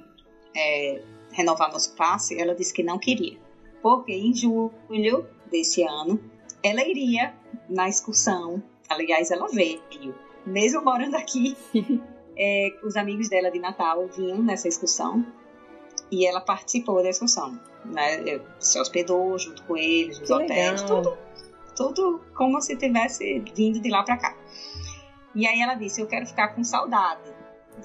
é, 0.55 1.01
renovar 1.31 1.71
nosso 1.71 1.95
passe, 1.95 2.39
ela 2.39 2.55
disse 2.55 2.73
que 2.73 2.83
não 2.83 2.97
queria. 2.97 3.37
Porque 3.81 4.13
em 4.13 4.33
julho 4.33 5.27
desse 5.49 5.83
ano, 5.83 6.19
ela 6.63 6.83
iria 6.83 7.33
na 7.69 7.89
excursão. 7.89 8.61
Aliás, 8.89 9.31
ela 9.31 9.47
veio, 9.47 9.81
mesmo 10.45 10.83
morando 10.83 11.15
aqui, 11.15 11.55
é, 12.43 12.73
os 12.81 12.95
amigos 12.95 13.29
dela 13.29 13.51
de 13.51 13.59
Natal 13.59 14.07
vinham 14.07 14.41
nessa 14.41 14.67
excursão 14.67 15.23
e 16.11 16.25
ela 16.25 16.41
participou 16.41 17.03
da 17.03 17.09
excursão. 17.09 17.59
Né? 17.85 18.41
Se 18.59 18.79
hospedou 18.79 19.37
junto 19.37 19.61
com 19.63 19.77
eles, 19.77 20.19
nos 20.19 20.31
hotéis, 20.31 20.81
legal. 20.81 21.03
tudo, 21.03 21.17
tudo 21.75 22.21
como 22.35 22.59
se 22.59 22.75
tivesse 22.75 23.39
vindo 23.55 23.79
de 23.79 23.89
lá 23.91 24.01
para 24.01 24.17
cá. 24.17 24.35
E 25.35 25.45
aí 25.45 25.61
ela 25.61 25.75
disse: 25.75 26.01
Eu 26.01 26.07
quero 26.07 26.25
ficar 26.25 26.49
com 26.49 26.63
saudade 26.63 27.31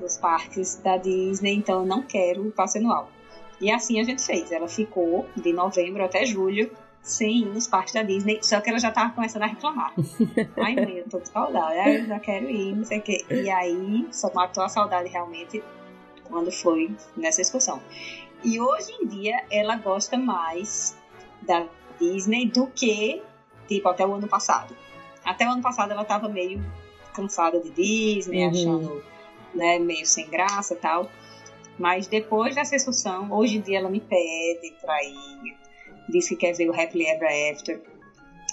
dos 0.01 0.17
parques 0.17 0.77
da 0.77 0.97
Disney, 0.97 1.55
então 1.55 1.81
eu 1.81 1.87
não 1.87 2.03
quero 2.03 2.49
o 2.49 2.51
passe 2.51 2.79
anual. 2.79 3.11
E 3.61 3.71
assim 3.71 4.01
a 4.01 4.05
gente 4.05 4.23
fez. 4.25 4.51
Ela 4.51 4.69
ficou 4.69 5.27
de 5.37 5.53
novembro 5.53 6.03
até 6.03 6.25
julho 6.25 6.71
sem 7.07 7.43
ir 7.43 7.47
nos 7.47 7.69
parques 7.69 7.95
da 7.95 8.03
Disney, 8.03 8.41
só 8.43 8.61
que 8.61 8.69
ela 8.69 8.81
já 8.81 8.91
tava 8.91 9.15
começando 9.15 9.45
a 9.45 9.47
reclamar. 9.47 9.95
Ai, 10.59 10.75
mãe, 10.75 10.99
eu 10.99 11.09
tô 11.09 11.21
com 11.21 11.27
saudade, 11.27 12.01
eu 12.01 12.07
já 12.07 12.19
quero 12.19 12.51
ir, 12.51 12.75
não 12.75 12.85
sei 12.85 12.99
o 12.99 13.03
quê. 13.03 13.25
E 13.31 13.49
aí, 13.49 14.09
só 14.11 14.29
matou 14.35 14.65
a 14.65 14.69
saudade 14.69 15.09
realmente 15.09 15.63
quando 16.25 16.51
foi 16.51 16.95
nessa 17.17 17.41
excursão. 17.41 17.81
E 18.43 18.61
hoje 18.61 18.91
em 19.01 19.07
dia, 19.07 19.45
ela 19.53 19.77
gosta 19.77 20.19
mais 20.19 20.97
da 21.43 21.65
Disney 22.01 22.47
do 22.47 22.67
que, 22.67 23.23
tipo, 23.69 23.89
até 23.89 24.05
o 24.05 24.13
ano 24.13 24.27
passado. 24.27 24.77
Até 25.25 25.47
o 25.47 25.51
ano 25.53 25.63
passado 25.63 25.93
ela 25.93 26.05
tava 26.05 26.29
meio 26.29 26.61
cansada 27.15 27.61
de 27.61 27.71
Disney, 27.71 28.45
uhum. 28.45 28.51
achando, 28.51 29.05
né, 29.55 29.79
meio 29.79 30.05
sem 30.05 30.29
graça 30.29 30.75
e 30.75 30.79
tal. 30.79 31.09
Mas 31.79 32.09
depois 32.09 32.57
dessa 32.57 32.75
excursão, 32.75 33.31
hoje 33.31 33.59
em 33.59 33.61
dia 33.61 33.79
ela 33.79 33.89
me 33.89 34.01
pede 34.01 34.75
pra 34.81 35.05
ir 35.05 35.66
diz 36.09 36.29
que 36.29 36.37
quer 36.37 36.53
ver 36.53 36.69
o 36.69 36.81
Happily 36.81 37.07
Ever 37.07 37.53
After. 37.53 37.83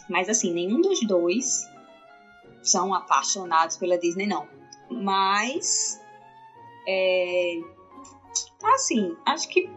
Mas 0.10 0.30
assim, 0.30 0.54
nenhum 0.54 0.82
dos 0.82 1.02
dois 1.08 1.70
são 2.62 2.94
apaixonados 2.94 3.78
pela 3.78 3.98
Disney, 3.98 4.28
não. 4.28 4.48
Mas, 4.90 6.02
é, 6.88 7.60
assim, 8.76 9.16
acho 9.26 9.48
que 9.50 9.70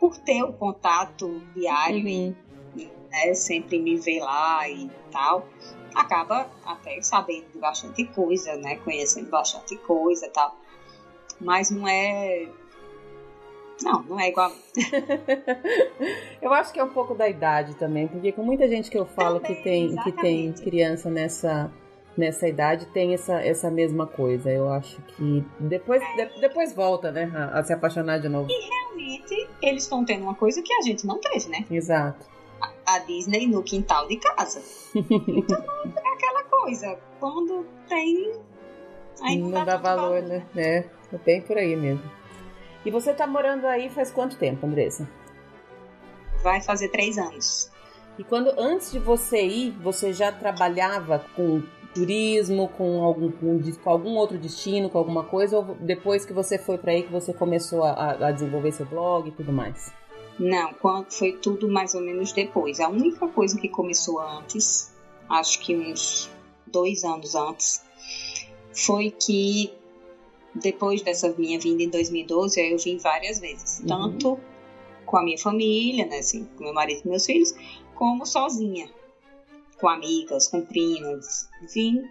por 0.00 0.16
ter 0.18 0.42
o 0.42 0.52
contato 0.52 1.40
diário 1.54 2.04
uhum. 2.04 2.34
e 2.76 2.90
né, 3.10 3.34
sempre 3.34 3.78
me 3.78 3.96
ver 3.96 4.20
lá 4.20 4.68
e 4.68 4.90
tal, 5.10 5.48
acaba 5.94 6.50
até 6.64 7.00
sabendo 7.00 7.46
de 7.52 7.58
bastante 7.58 8.04
coisa, 8.04 8.54
né? 8.56 8.76
Conhecendo 8.76 9.30
bastante 9.30 9.76
coisa 9.78 10.26
e 10.26 10.30
tal. 10.30 10.54
Mas 11.40 11.70
não 11.70 11.88
é 11.88 12.48
não, 13.82 14.02
não 14.02 14.20
é 14.20 14.28
igual. 14.28 14.52
eu 16.40 16.52
acho 16.52 16.72
que 16.72 16.80
é 16.80 16.84
um 16.84 16.90
pouco 16.90 17.14
da 17.14 17.28
idade 17.28 17.74
também, 17.74 18.08
porque 18.08 18.32
com 18.32 18.42
muita 18.42 18.68
gente 18.68 18.90
que 18.90 18.98
eu 18.98 19.06
falo 19.06 19.40
também, 19.40 19.56
que 19.56 19.62
tem 19.62 19.96
que 19.96 20.12
tem 20.12 20.52
criança 20.52 21.10
nessa 21.10 21.70
nessa 22.16 22.48
idade 22.48 22.86
tem 22.86 23.12
essa, 23.12 23.40
essa 23.40 23.70
mesma 23.70 24.06
coisa. 24.06 24.50
Eu 24.50 24.70
acho 24.70 25.00
que 25.02 25.44
depois, 25.60 26.02
é. 26.02 26.24
de, 26.26 26.40
depois 26.40 26.72
volta, 26.74 27.12
né, 27.12 27.30
a, 27.34 27.58
a, 27.58 27.62
se 27.62 27.72
apaixonar 27.72 28.18
de 28.18 28.28
novo. 28.28 28.48
E 28.50 28.68
realmente 28.68 29.48
eles 29.60 29.82
estão 29.82 30.04
tendo 30.04 30.22
uma 30.22 30.34
coisa 30.34 30.62
que 30.62 30.72
a 30.72 30.82
gente 30.82 31.06
não 31.06 31.20
teve, 31.20 31.48
né? 31.48 31.64
Exato. 31.70 32.26
A, 32.60 32.94
a 32.94 32.98
Disney 33.00 33.46
no 33.46 33.62
quintal 33.62 34.08
de 34.08 34.16
casa. 34.16 34.62
então 34.94 35.64
é 36.04 36.08
aquela 36.14 36.44
coisa. 36.44 36.98
Quando 37.20 37.66
tem. 37.88 38.32
Aí 39.22 39.38
não, 39.38 39.50
não 39.50 39.64
dá, 39.64 39.64
dá 39.64 39.76
valor, 39.76 40.22
valor, 40.22 40.22
né? 40.22 40.46
É, 40.56 40.84
é 41.12 41.18
bem 41.18 41.40
por 41.42 41.56
aí 41.56 41.76
mesmo. 41.76 42.15
E 42.86 42.90
você 42.90 43.10
está 43.10 43.26
morando 43.26 43.66
aí 43.66 43.90
faz 43.90 44.12
quanto 44.12 44.38
tempo, 44.38 44.64
Andressa? 44.64 45.08
Vai 46.40 46.62
fazer 46.62 46.88
três 46.88 47.18
anos. 47.18 47.68
E 48.16 48.22
quando 48.22 48.54
antes 48.56 48.92
de 48.92 49.00
você 49.00 49.44
ir, 49.44 49.72
você 49.72 50.12
já 50.12 50.30
trabalhava 50.30 51.26
com 51.34 51.64
turismo, 51.92 52.68
com 52.68 53.02
algum, 53.02 53.32
com 53.32 53.90
algum 53.90 54.14
outro 54.14 54.38
destino, 54.38 54.88
com 54.88 54.98
alguma 54.98 55.24
coisa, 55.24 55.58
ou 55.58 55.74
depois 55.80 56.24
que 56.24 56.32
você 56.32 56.58
foi 56.58 56.78
para 56.78 56.92
aí 56.92 57.02
que 57.02 57.10
você 57.10 57.34
começou 57.34 57.82
a, 57.82 58.12
a, 58.12 58.30
desenvolver 58.30 58.70
seu 58.70 58.86
blog 58.86 59.28
e 59.28 59.32
tudo 59.32 59.52
mais? 59.52 59.92
Não, 60.38 60.72
foi 61.08 61.32
tudo 61.32 61.68
mais 61.68 61.92
ou 61.92 62.00
menos 62.00 62.30
depois. 62.30 62.78
A 62.78 62.88
única 62.88 63.26
coisa 63.26 63.58
que 63.58 63.68
começou 63.68 64.20
antes, 64.20 64.94
acho 65.28 65.58
que 65.58 65.74
uns 65.74 66.30
dois 66.64 67.02
anos 67.02 67.34
antes, 67.34 67.84
foi 68.72 69.10
que 69.10 69.72
depois 70.60 71.02
dessa 71.02 71.34
minha 71.36 71.58
vinda 71.58 71.82
em 71.82 71.88
2012, 71.88 72.60
eu 72.60 72.78
vim 72.78 72.98
várias 72.98 73.38
vezes, 73.38 73.80
uhum. 73.80 73.86
tanto 73.86 74.40
com 75.04 75.16
a 75.16 75.22
minha 75.22 75.38
família, 75.38 76.06
né, 76.06 76.18
assim, 76.18 76.44
com 76.56 76.64
meu 76.64 76.74
marido 76.74 77.02
e 77.04 77.08
meus 77.08 77.24
filhos, 77.24 77.54
como 77.94 78.26
sozinha, 78.26 78.90
com 79.78 79.88
amigas, 79.88 80.48
com 80.48 80.62
primas, 80.62 81.48
vim 81.72 82.02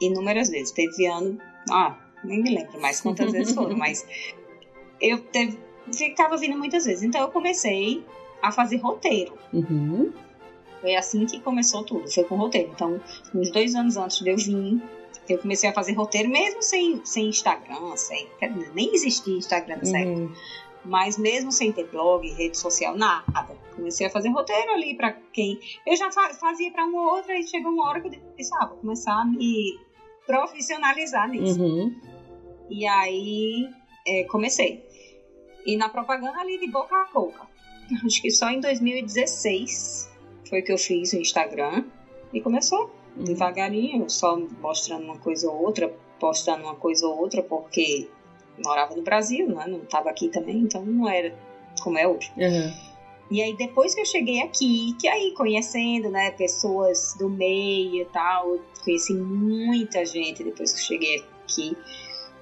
inúmeras 0.00 0.50
vezes. 0.50 0.72
Teve 0.72 1.06
ano, 1.06 1.40
ah, 1.70 1.96
nem 2.22 2.42
me 2.42 2.54
lembro 2.54 2.80
mais 2.80 3.00
quantas 3.00 3.32
vezes 3.32 3.54
foram, 3.54 3.76
mas 3.78 4.06
eu 5.00 5.18
teve, 5.18 5.58
ficava 5.92 6.36
vindo 6.36 6.58
muitas 6.58 6.84
vezes. 6.84 7.02
Então 7.02 7.20
eu 7.22 7.28
comecei 7.28 8.04
a 8.42 8.52
fazer 8.52 8.76
roteiro. 8.76 9.36
Uhum. 9.52 10.12
Foi 10.80 10.94
assim 10.94 11.24
que 11.24 11.40
começou 11.40 11.82
tudo, 11.84 12.10
foi 12.12 12.24
com 12.24 12.36
roteiro. 12.36 12.70
Então, 12.74 13.00
uns 13.34 13.50
dois 13.50 13.74
anos 13.74 13.96
antes 13.96 14.20
de 14.20 14.30
eu 14.30 14.36
vir, 14.36 14.82
eu 15.34 15.38
comecei 15.38 15.68
a 15.68 15.72
fazer 15.72 15.92
roteiro 15.92 16.28
mesmo 16.28 16.62
sem, 16.62 17.04
sem 17.04 17.28
Instagram, 17.28 17.96
sem, 17.96 18.28
nem 18.74 18.94
existia 18.94 19.36
Instagram 19.36 19.76
nessa 19.76 19.96
uhum. 19.96 20.24
época. 20.24 20.40
Mas 20.84 21.18
mesmo 21.18 21.50
sem 21.50 21.72
ter 21.72 21.88
blog, 21.88 22.28
rede 22.34 22.56
social, 22.56 22.96
nada. 22.96 23.56
Comecei 23.74 24.06
a 24.06 24.10
fazer 24.10 24.28
roteiro 24.28 24.70
ali 24.72 24.96
para 24.96 25.12
quem. 25.32 25.58
Eu 25.84 25.96
já 25.96 26.10
fazia 26.12 26.70
para 26.70 26.84
uma 26.84 27.12
outra 27.12 27.36
e 27.36 27.46
chegou 27.46 27.72
uma 27.72 27.88
hora 27.88 28.00
que 28.00 28.06
eu 28.06 28.20
disse: 28.36 28.54
ah, 28.54 28.66
vou 28.66 28.78
começar 28.78 29.20
a 29.20 29.24
me 29.24 29.76
profissionalizar 30.24 31.28
nisso. 31.28 31.60
Uhum. 31.60 31.94
E 32.70 32.86
aí 32.86 33.68
é, 34.06 34.24
comecei. 34.24 34.84
E 35.66 35.76
na 35.76 35.88
propaganda 35.88 36.38
ali 36.38 36.58
de 36.58 36.70
boca 36.70 36.94
a 36.94 37.04
boca. 37.12 37.48
Acho 38.04 38.22
que 38.22 38.30
só 38.30 38.48
em 38.50 38.60
2016 38.60 40.10
foi 40.48 40.62
que 40.62 40.72
eu 40.72 40.78
fiz 40.78 41.12
o 41.12 41.16
Instagram 41.16 41.84
e 42.32 42.40
começou. 42.40 42.90
Devagarinho, 43.16 44.08
só 44.10 44.38
mostrando 44.60 45.04
uma 45.04 45.18
coisa 45.18 45.50
ou 45.50 45.62
outra, 45.62 45.92
postando 46.20 46.64
uma 46.64 46.74
coisa 46.74 47.06
ou 47.06 47.18
outra, 47.18 47.42
porque 47.42 48.08
morava 48.64 48.94
no 48.94 49.02
Brasil, 49.02 49.48
né? 49.48 49.66
não 49.66 49.82
estava 49.82 50.10
aqui 50.10 50.28
também, 50.28 50.58
então 50.58 50.84
não 50.84 51.08
era 51.08 51.34
como 51.80 51.98
é 51.98 52.06
hoje. 52.06 52.30
Uhum. 52.36 52.72
E 53.30 53.42
aí 53.42 53.56
depois 53.56 53.94
que 53.94 54.00
eu 54.00 54.06
cheguei 54.06 54.40
aqui, 54.42 54.94
que 55.00 55.08
aí 55.08 55.32
conhecendo, 55.36 56.10
né, 56.10 56.30
pessoas 56.30 57.14
do 57.18 57.28
meio 57.28 58.02
e 58.02 58.04
tal, 58.06 58.58
conheci 58.84 59.14
muita 59.14 60.04
gente 60.04 60.44
depois 60.44 60.72
que 60.72 60.78
eu 60.78 60.84
cheguei 60.84 61.24
aqui, 61.42 61.76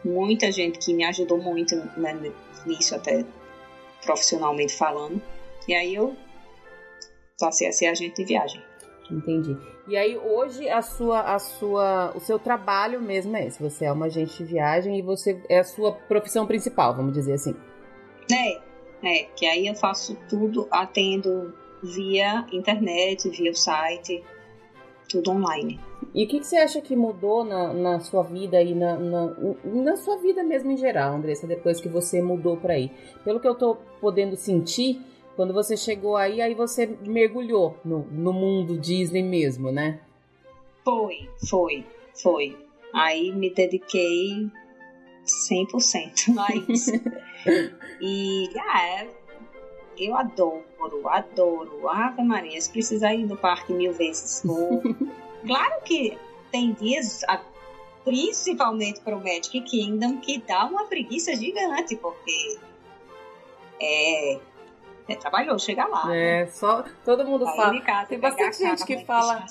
muita 0.04 0.52
gente 0.52 0.78
que 0.78 0.92
me 0.92 1.04
ajudou 1.04 1.38
muito 1.38 1.74
né, 1.96 2.32
nisso 2.66 2.94
até 2.94 3.24
profissionalmente 4.04 4.74
falando. 4.74 5.20
E 5.66 5.74
aí 5.74 5.94
eu 5.94 6.14
passei 7.38 7.66
a 7.66 7.72
ser 7.72 7.86
agente 7.86 8.16
de 8.16 8.24
viagem. 8.26 8.62
Entendi. 9.10 9.56
E 9.86 9.96
aí 9.96 10.16
hoje 10.16 10.68
a 10.68 10.80
sua, 10.80 11.20
a 11.20 11.38
sua, 11.38 12.12
o 12.14 12.20
seu 12.20 12.38
trabalho 12.38 13.00
mesmo 13.00 13.36
é 13.36 13.46
esse. 13.46 13.62
Você 13.62 13.84
é 13.84 13.92
uma 13.92 14.06
agente 14.06 14.38
de 14.38 14.44
viagem 14.44 14.98
e 14.98 15.02
você 15.02 15.42
é 15.48 15.58
a 15.58 15.64
sua 15.64 15.92
profissão 15.92 16.46
principal, 16.46 16.94
vamos 16.94 17.12
dizer 17.12 17.34
assim. 17.34 17.54
É, 18.32 18.60
é. 19.02 19.24
Que 19.36 19.46
aí 19.46 19.66
eu 19.66 19.74
faço 19.74 20.16
tudo, 20.28 20.66
atendo 20.70 21.52
via 21.82 22.46
internet, 22.50 23.28
via 23.28 23.50
o 23.50 23.54
site, 23.54 24.24
tudo 25.08 25.32
online. 25.32 25.78
E 26.14 26.24
o 26.24 26.28
que, 26.28 26.40
que, 26.40 26.46
você 26.46 26.56
acha 26.56 26.80
que 26.80 26.96
mudou 26.96 27.44
na, 27.44 27.72
na 27.74 28.00
sua 28.00 28.22
vida 28.22 28.62
e 28.62 28.74
na, 28.74 28.96
na, 28.96 29.34
na, 29.64 29.96
sua 29.96 30.16
vida 30.18 30.42
mesmo 30.42 30.70
em 30.70 30.76
geral, 30.76 31.14
Andressa, 31.14 31.46
depois 31.46 31.80
que 31.80 31.88
você 31.88 32.22
mudou 32.22 32.56
para 32.56 32.74
aí? 32.74 32.90
Pelo 33.24 33.40
que 33.40 33.48
eu 33.48 33.54
tô 33.54 33.76
podendo 34.00 34.36
sentir, 34.36 35.00
quando 35.36 35.52
você 35.52 35.76
chegou 35.76 36.16
aí, 36.16 36.40
aí 36.40 36.54
você 36.54 36.86
mergulhou 37.02 37.76
no, 37.84 38.00
no 38.10 38.32
mundo 38.32 38.78
Disney 38.78 39.22
mesmo, 39.22 39.70
né? 39.70 40.00
Foi, 40.84 41.28
foi, 41.48 41.84
foi. 42.14 42.56
Aí 42.92 43.32
me 43.32 43.50
dediquei 43.50 44.48
100% 45.50 46.38
a 46.38 46.54
isso. 46.72 46.92
e, 48.00 48.48
ah, 48.58 49.06
eu 49.98 50.16
adoro, 50.16 50.64
adoro. 51.06 51.88
Ave 51.88 52.22
Maria, 52.22 52.60
se 52.60 52.70
precisar 52.70 53.14
ir 53.14 53.26
no 53.26 53.36
parque 53.36 53.72
mil 53.72 53.92
vezes, 53.92 54.42
vou. 54.44 54.82
claro 55.46 55.82
que 55.84 56.16
tem 56.52 56.72
dias, 56.72 57.22
principalmente 58.04 59.00
para 59.00 59.16
o 59.16 59.18
Magic 59.18 59.60
Kingdom, 59.62 60.18
que 60.18 60.38
dá 60.38 60.66
uma 60.66 60.84
preguiça 60.84 61.34
gigante, 61.34 61.96
porque 61.96 62.58
é 63.80 64.38
é 65.08 65.14
trabalhou 65.16 65.58
chegar 65.58 65.86
lá. 65.86 66.14
É, 66.14 66.44
né? 66.44 66.46
só 66.46 66.84
todo 67.04 67.24
mundo 67.26 67.46
Aí 67.46 67.56
fala. 67.56 67.80
Casa, 67.80 68.08
tem 68.08 68.18
bastante 68.18 68.58
gente 68.58 68.84
que 68.84 69.04
fala 69.04 69.44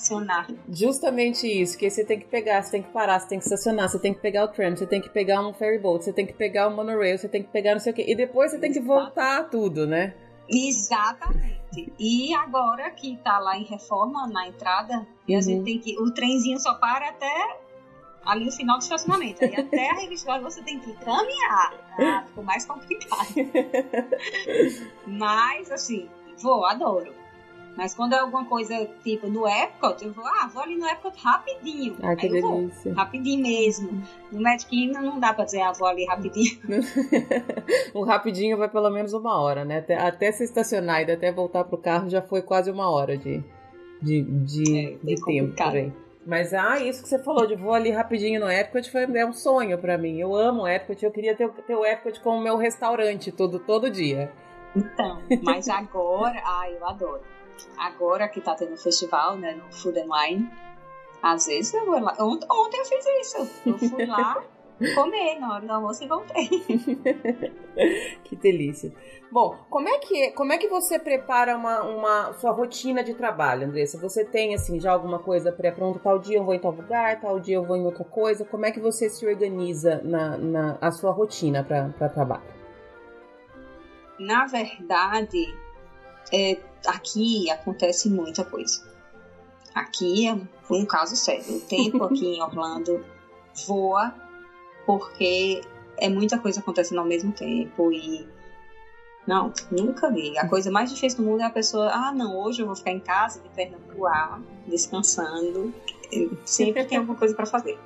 justamente 0.68 1.46
isso, 1.46 1.78
que 1.78 1.88
você 1.88 2.04
tem 2.04 2.18
que 2.18 2.26
pegar, 2.26 2.62
você 2.62 2.72
tem 2.72 2.82
que 2.82 2.90
parar, 2.90 3.20
você 3.20 3.28
tem 3.28 3.38
que 3.38 3.44
estacionar, 3.44 3.88
você 3.88 3.98
tem 3.98 4.12
que 4.12 4.20
pegar 4.20 4.44
o 4.44 4.48
tram, 4.48 4.76
você 4.76 4.86
tem 4.86 5.00
que 5.00 5.08
pegar 5.08 5.40
um 5.46 5.52
ferry 5.52 5.78
boat, 5.78 6.04
você 6.04 6.12
tem 6.12 6.26
que 6.26 6.32
pegar 6.32 6.68
um 6.68 6.74
monorail, 6.74 7.16
você 7.16 7.28
tem 7.28 7.42
que 7.42 7.50
pegar 7.50 7.72
não 7.72 7.80
sei 7.80 7.92
o 7.92 7.94
quê. 7.94 8.04
E 8.08 8.16
depois 8.16 8.50
você 8.50 8.58
tem 8.58 8.72
que 8.72 8.80
voltar 8.80 9.44
tudo, 9.48 9.86
né? 9.86 10.14
Exatamente. 10.48 11.92
E 11.98 12.34
agora 12.34 12.90
que 12.90 13.16
tá 13.18 13.38
lá 13.38 13.56
em 13.56 13.64
reforma 13.64 14.26
na 14.26 14.46
entrada, 14.48 15.06
e 15.26 15.34
a 15.34 15.40
gente 15.40 15.58
uhum. 15.58 15.64
tem 15.64 15.78
que. 15.78 15.98
O 16.00 16.12
trenzinho 16.12 16.58
só 16.58 16.74
para 16.74 17.08
até 17.08 17.63
ali 18.26 18.44
no 18.44 18.52
final 18.52 18.78
do 18.78 18.82
estacionamento. 18.82 19.44
E 19.44 19.54
até 19.54 19.90
a 19.90 19.94
revista 19.94 20.38
você 20.40 20.62
tem 20.62 20.78
que 20.80 20.92
caminhar. 20.94 21.74
Ah, 21.98 22.24
ficou 22.26 22.44
mais 22.44 22.64
complicado. 22.64 23.34
Mas, 25.06 25.70
assim, 25.70 26.08
vou, 26.38 26.64
adoro. 26.64 27.12
Mas 27.76 27.92
quando 27.92 28.12
é 28.14 28.18
alguma 28.18 28.44
coisa 28.44 28.88
tipo 29.02 29.26
no 29.28 29.48
Epcot, 29.48 30.04
eu 30.04 30.12
vou, 30.12 30.24
ah, 30.24 30.48
vou 30.52 30.62
ali 30.62 30.76
no 30.76 30.86
Epcot 30.86 31.16
rapidinho. 31.20 31.96
Ah, 32.02 32.14
que 32.14 32.26
Aí 32.26 32.32
delícia. 32.32 32.92
Vou, 32.92 32.94
rapidinho 32.94 33.42
mesmo. 33.42 34.02
No 34.30 34.40
Magic 34.40 34.70
Kingdom 34.70 35.00
não 35.00 35.18
dá 35.18 35.34
pra 35.34 35.44
dizer, 35.44 35.60
ah, 35.60 35.72
vou 35.72 35.88
ali 35.88 36.04
rapidinho. 36.04 36.60
o 37.92 38.04
rapidinho 38.04 38.56
vai 38.56 38.68
pelo 38.68 38.90
menos 38.90 39.12
uma 39.12 39.40
hora, 39.40 39.64
né? 39.64 39.78
Até, 39.78 39.96
até 39.96 40.32
se 40.32 40.44
estacionar 40.44 41.02
e 41.02 41.10
até 41.10 41.32
voltar 41.32 41.64
pro 41.64 41.76
carro 41.76 42.08
já 42.08 42.22
foi 42.22 42.42
quase 42.42 42.70
uma 42.70 42.88
hora 42.88 43.18
de, 43.18 43.42
de, 44.00 44.22
de, 44.22 44.78
é, 44.78 44.98
de 45.02 45.24
tempo. 45.24 45.56
Também. 45.56 46.03
Mas, 46.26 46.54
ah, 46.54 46.78
isso 46.80 47.02
que 47.02 47.08
você 47.08 47.18
falou 47.18 47.46
de 47.46 47.54
vou 47.54 47.74
ali 47.74 47.90
rapidinho 47.90 48.40
no 48.40 48.50
Epcot 48.50 48.90
foi 48.90 49.02
é 49.02 49.26
um 49.26 49.32
sonho 49.32 49.78
para 49.78 49.98
mim. 49.98 50.18
Eu 50.18 50.34
amo 50.34 50.62
o 50.62 50.68
Epcot, 50.68 51.04
eu 51.04 51.10
queria 51.10 51.36
ter, 51.36 51.48
ter 51.50 51.74
o 51.74 51.84
Epcot 51.84 52.18
como 52.20 52.40
meu 52.40 52.56
restaurante 52.56 53.30
todo, 53.30 53.58
todo 53.58 53.90
dia. 53.90 54.32
Então, 54.74 55.22
mas 55.42 55.68
agora, 55.68 56.40
ah, 56.44 56.70
eu 56.70 56.86
adoro. 56.86 57.22
Agora 57.78 58.28
que 58.28 58.40
tá 58.40 58.54
tendo 58.54 58.76
festival, 58.76 59.36
né, 59.36 59.52
no 59.52 59.70
Food 59.72 59.98
and 60.00 60.08
Wine, 60.10 60.50
às 61.22 61.46
vezes 61.46 61.72
eu 61.74 61.84
vou 61.84 62.00
lá. 62.00 62.14
Ontem 62.18 62.78
eu 62.78 62.84
fiz 62.84 63.06
isso. 63.20 63.50
Eu 63.66 63.78
fui 63.78 64.06
lá 64.06 64.42
comer 64.94 65.38
na 65.38 65.54
hora 65.54 65.66
do 65.66 65.72
almoço 65.72 66.04
e 66.04 66.08
voltei. 66.08 66.48
que 68.24 68.36
delícia. 68.36 68.92
Bom, 69.30 69.56
como 69.70 69.88
é 69.88 69.98
que, 69.98 70.30
como 70.32 70.52
é 70.52 70.58
que 70.58 70.68
você 70.68 70.98
prepara 70.98 71.56
uma, 71.56 71.82
uma 71.82 72.32
sua 72.34 72.52
rotina 72.52 73.02
de 73.02 73.14
trabalho, 73.14 73.66
Andressa? 73.66 73.98
Você 73.98 74.24
tem, 74.24 74.54
assim, 74.54 74.78
já 74.80 74.92
alguma 74.92 75.18
coisa 75.18 75.50
pré-pronta? 75.52 75.98
Tal 75.98 76.18
dia 76.18 76.38
eu 76.38 76.44
vou 76.44 76.54
em 76.54 76.58
tal 76.58 76.72
lugar, 76.72 77.20
tal 77.20 77.40
dia 77.40 77.56
eu 77.56 77.64
vou 77.64 77.76
em 77.76 77.84
outra 77.84 78.04
coisa. 78.04 78.44
Como 78.44 78.66
é 78.66 78.70
que 78.70 78.80
você 78.80 79.08
se 79.08 79.26
organiza 79.26 80.00
na, 80.04 80.36
na 80.36 80.78
a 80.80 80.90
sua 80.90 81.10
rotina 81.10 81.64
para 81.64 82.08
trabalho? 82.08 82.42
Na 84.18 84.46
verdade, 84.46 85.52
é, 86.32 86.56
aqui 86.86 87.50
acontece 87.50 88.08
muita 88.08 88.44
coisa. 88.44 88.88
Aqui 89.74 90.28
é 90.28 90.36
um 90.70 90.86
caso 90.86 91.16
sério. 91.16 91.56
O 91.56 91.60
tempo 91.66 92.04
aqui 92.04 92.36
em 92.36 92.42
Orlando 92.42 93.04
voa 93.66 94.14
porque 94.86 95.62
é 95.96 96.08
muita 96.08 96.38
coisa 96.38 96.60
acontecendo 96.60 96.98
ao 96.98 97.06
mesmo 97.06 97.32
tempo 97.32 97.92
e 97.92 98.26
não, 99.26 99.52
nunca 99.70 100.10
vi. 100.10 100.36
A 100.38 100.46
coisa 100.46 100.70
mais 100.70 100.92
difícil 100.92 101.18
do 101.18 101.24
mundo 101.24 101.40
é 101.40 101.44
a 101.44 101.50
pessoa, 101.50 101.90
ah, 101.90 102.12
não, 102.12 102.36
hoje 102.38 102.62
eu 102.62 102.66
vou 102.66 102.76
ficar 102.76 102.90
em 102.90 103.00
casa, 103.00 103.40
de 103.40 103.48
perna 103.50 103.78
pro 103.88 104.06
ar, 104.06 104.40
descansando. 104.66 105.72
Sempre 106.44 106.84
tem 106.84 106.98
alguma 106.98 107.16
coisa 107.16 107.34
para 107.34 107.46
fazer. 107.46 107.78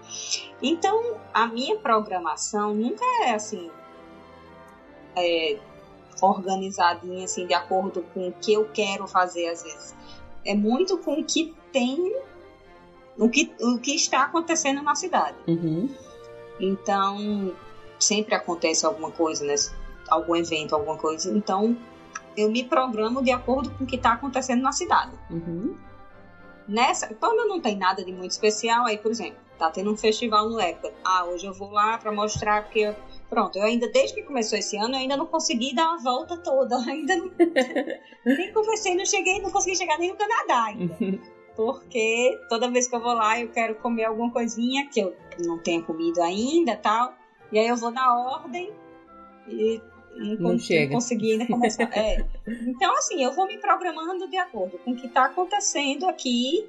Então, 0.60 1.16
a 1.32 1.46
minha 1.46 1.76
programação 1.76 2.74
nunca 2.74 3.04
é 3.24 3.34
assim, 3.34 3.70
é, 5.16 5.58
organizadinha, 6.20 7.24
assim, 7.24 7.46
de 7.46 7.54
acordo 7.54 8.02
com 8.12 8.28
o 8.28 8.32
que 8.32 8.52
eu 8.52 8.68
quero 8.72 9.06
fazer, 9.06 9.48
às 9.48 9.62
vezes. 9.62 9.94
É 10.44 10.54
muito 10.54 10.98
com 10.98 11.20
o 11.20 11.24
que 11.24 11.54
tem, 11.72 12.16
o 13.16 13.28
que, 13.28 13.52
o 13.60 13.78
que 13.78 13.94
está 13.94 14.22
acontecendo 14.22 14.82
na 14.82 14.96
cidade. 14.96 15.36
Uhum. 15.46 15.88
Então, 16.60 17.54
sempre 17.98 18.34
acontece 18.34 18.84
alguma 18.84 19.10
coisa, 19.10 19.44
né? 19.44 19.54
algum 20.08 20.34
evento, 20.34 20.74
alguma 20.74 20.96
coisa. 20.96 21.30
Então, 21.30 21.76
eu 22.36 22.50
me 22.50 22.64
programo 22.64 23.22
de 23.22 23.30
acordo 23.30 23.70
com 23.70 23.84
o 23.84 23.86
que 23.86 23.96
está 23.96 24.12
acontecendo 24.12 24.62
na 24.62 24.72
cidade. 24.72 25.12
Uhum. 25.30 25.76
Nessa, 26.66 27.12
quando 27.14 27.48
não 27.48 27.60
tem 27.60 27.76
nada 27.76 28.04
de 28.04 28.12
muito 28.12 28.30
especial, 28.30 28.86
aí, 28.86 28.98
por 28.98 29.10
exemplo, 29.10 29.38
tá 29.58 29.70
tendo 29.70 29.90
um 29.90 29.96
festival 29.96 30.48
no 30.48 30.60
Epcot. 30.60 30.94
Ah, 31.04 31.24
hoje 31.24 31.46
eu 31.46 31.52
vou 31.52 31.70
lá 31.70 31.98
para 31.98 32.12
mostrar 32.12 32.64
porque 32.64 32.80
eu, 32.80 32.94
pronto, 33.28 33.58
eu 33.58 33.64
ainda 33.64 33.90
desde 33.90 34.14
que 34.14 34.22
começou 34.22 34.58
esse 34.58 34.76
ano, 34.76 34.94
eu 34.94 34.98
ainda 34.98 35.16
não 35.16 35.26
consegui 35.26 35.74
dar 35.74 35.94
a 35.94 35.96
volta 35.96 36.36
toda, 36.36 36.76
ainda 36.86 37.16
não, 37.16 37.30
nem 38.24 38.52
conversei, 38.52 38.94
não 38.94 39.06
cheguei, 39.06 39.40
não 39.40 39.50
consegui 39.50 39.76
chegar 39.76 39.98
nem 39.98 40.10
no 40.10 40.16
Canadá 40.16 40.64
ainda. 40.64 40.96
Uhum. 41.00 41.18
Porque 41.56 42.38
toda 42.48 42.70
vez 42.70 42.86
que 42.86 42.94
eu 42.94 43.00
vou 43.00 43.14
lá, 43.14 43.40
eu 43.40 43.48
quero 43.48 43.74
comer 43.76 44.04
alguma 44.04 44.30
coisinha 44.30 44.88
que 44.88 45.00
eu 45.00 45.16
não 45.44 45.58
tenho 45.58 45.82
comido 45.84 46.20
ainda, 46.22 46.76
tal. 46.76 47.14
E 47.50 47.58
aí 47.58 47.66
eu 47.66 47.76
vou 47.76 47.90
na 47.90 48.14
ordem 48.14 48.70
e 49.48 49.80
não, 50.16 50.52
não 50.52 50.58
chega. 50.58 50.92
consegui 50.92 51.32
ainda 51.32 51.46
começar. 51.46 51.84
é. 51.96 52.24
Então, 52.46 52.92
assim, 52.96 53.22
eu 53.22 53.32
vou 53.32 53.46
me 53.46 53.58
programando 53.58 54.28
de 54.28 54.36
acordo 54.36 54.78
com 54.78 54.92
o 54.92 54.96
que 54.96 55.06
está 55.06 55.26
acontecendo 55.26 56.06
aqui, 56.06 56.68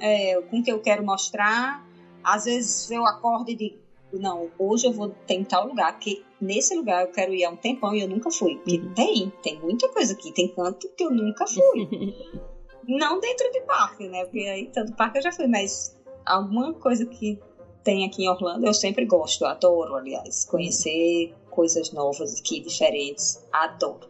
é, 0.00 0.40
com 0.42 0.60
o 0.60 0.62
que 0.62 0.72
eu 0.72 0.80
quero 0.80 1.04
mostrar. 1.04 1.84
Às 2.22 2.44
vezes 2.44 2.90
eu 2.90 3.04
acordo 3.04 3.50
e 3.50 3.54
digo, 3.54 3.78
não, 4.12 4.50
hoje 4.58 4.86
eu 4.86 4.92
vou 4.92 5.10
tentar 5.26 5.64
o 5.64 5.68
lugar, 5.68 5.98
que 5.98 6.24
nesse 6.40 6.74
lugar 6.74 7.02
eu 7.02 7.12
quero 7.12 7.34
ir 7.34 7.44
há 7.44 7.50
um 7.50 7.56
tempão 7.56 7.94
e 7.94 8.00
eu 8.00 8.08
nunca 8.08 8.30
fui. 8.30 8.56
Porque 8.56 8.78
uhum. 8.78 8.94
tem, 8.94 9.32
tem 9.42 9.60
muita 9.60 9.88
coisa 9.88 10.12
aqui, 10.12 10.32
tem 10.32 10.48
canto 10.48 10.88
que 10.96 11.04
eu 11.04 11.10
nunca 11.10 11.46
fui. 11.46 12.14
não 12.86 13.20
dentro 13.20 13.50
de 13.50 13.60
parque, 13.62 14.08
né? 14.08 14.24
Porque 14.24 14.40
aí 14.40 14.70
tanto 14.72 14.94
parque 14.94 15.18
eu 15.18 15.22
já 15.22 15.32
fui, 15.32 15.46
mas 15.46 15.96
alguma 16.24 16.72
coisa 16.74 17.06
que 17.06 17.38
tem 17.82 18.06
aqui 18.06 18.24
em 18.24 18.28
Orlando, 18.28 18.66
eu 18.66 18.74
sempre 18.74 19.04
gosto, 19.04 19.44
adoro, 19.44 19.96
aliás, 19.96 20.44
conhecer 20.44 21.34
coisas 21.50 21.92
novas 21.92 22.38
aqui, 22.38 22.60
diferentes, 22.60 23.44
adoro. 23.52 24.08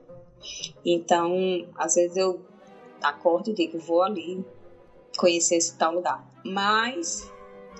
Então, 0.84 1.66
às 1.76 1.94
vezes 1.94 2.16
eu 2.16 2.40
acordo 3.02 3.50
e 3.50 3.54
digo, 3.54 3.78
vou 3.78 4.02
ali 4.02 4.44
conhecer 5.16 5.56
esse 5.56 5.76
tal 5.76 5.94
lugar. 5.94 6.26
Mas 6.44 7.30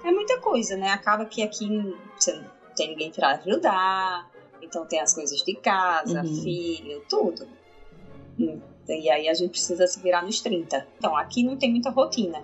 é 0.05 0.11
muita 0.11 0.41
coisa, 0.41 0.77
né? 0.77 0.91
Acaba 0.91 1.25
que 1.25 1.43
aqui 1.43 1.69
você 2.17 2.35
não 2.35 2.45
tem 2.77 2.89
ninguém 2.89 3.11
para 3.11 3.33
ajudar, 3.37 4.31
então 4.61 4.87
tem 4.87 5.01
as 5.01 5.15
coisas 5.15 5.41
de 5.43 5.55
casa, 5.55 6.23
uhum. 6.23 6.43
filho, 6.43 7.03
tudo. 7.09 7.47
E 8.89 9.11
aí 9.11 9.29
a 9.29 9.35
gente 9.35 9.51
precisa 9.51 9.87
se 9.87 10.01
virar 10.01 10.23
nos 10.23 10.41
30. 10.41 10.87
Então 10.99 11.17
aqui 11.17 11.43
não 11.43 11.57
tem 11.57 11.71
muita 11.71 11.91
rotina. 11.91 12.43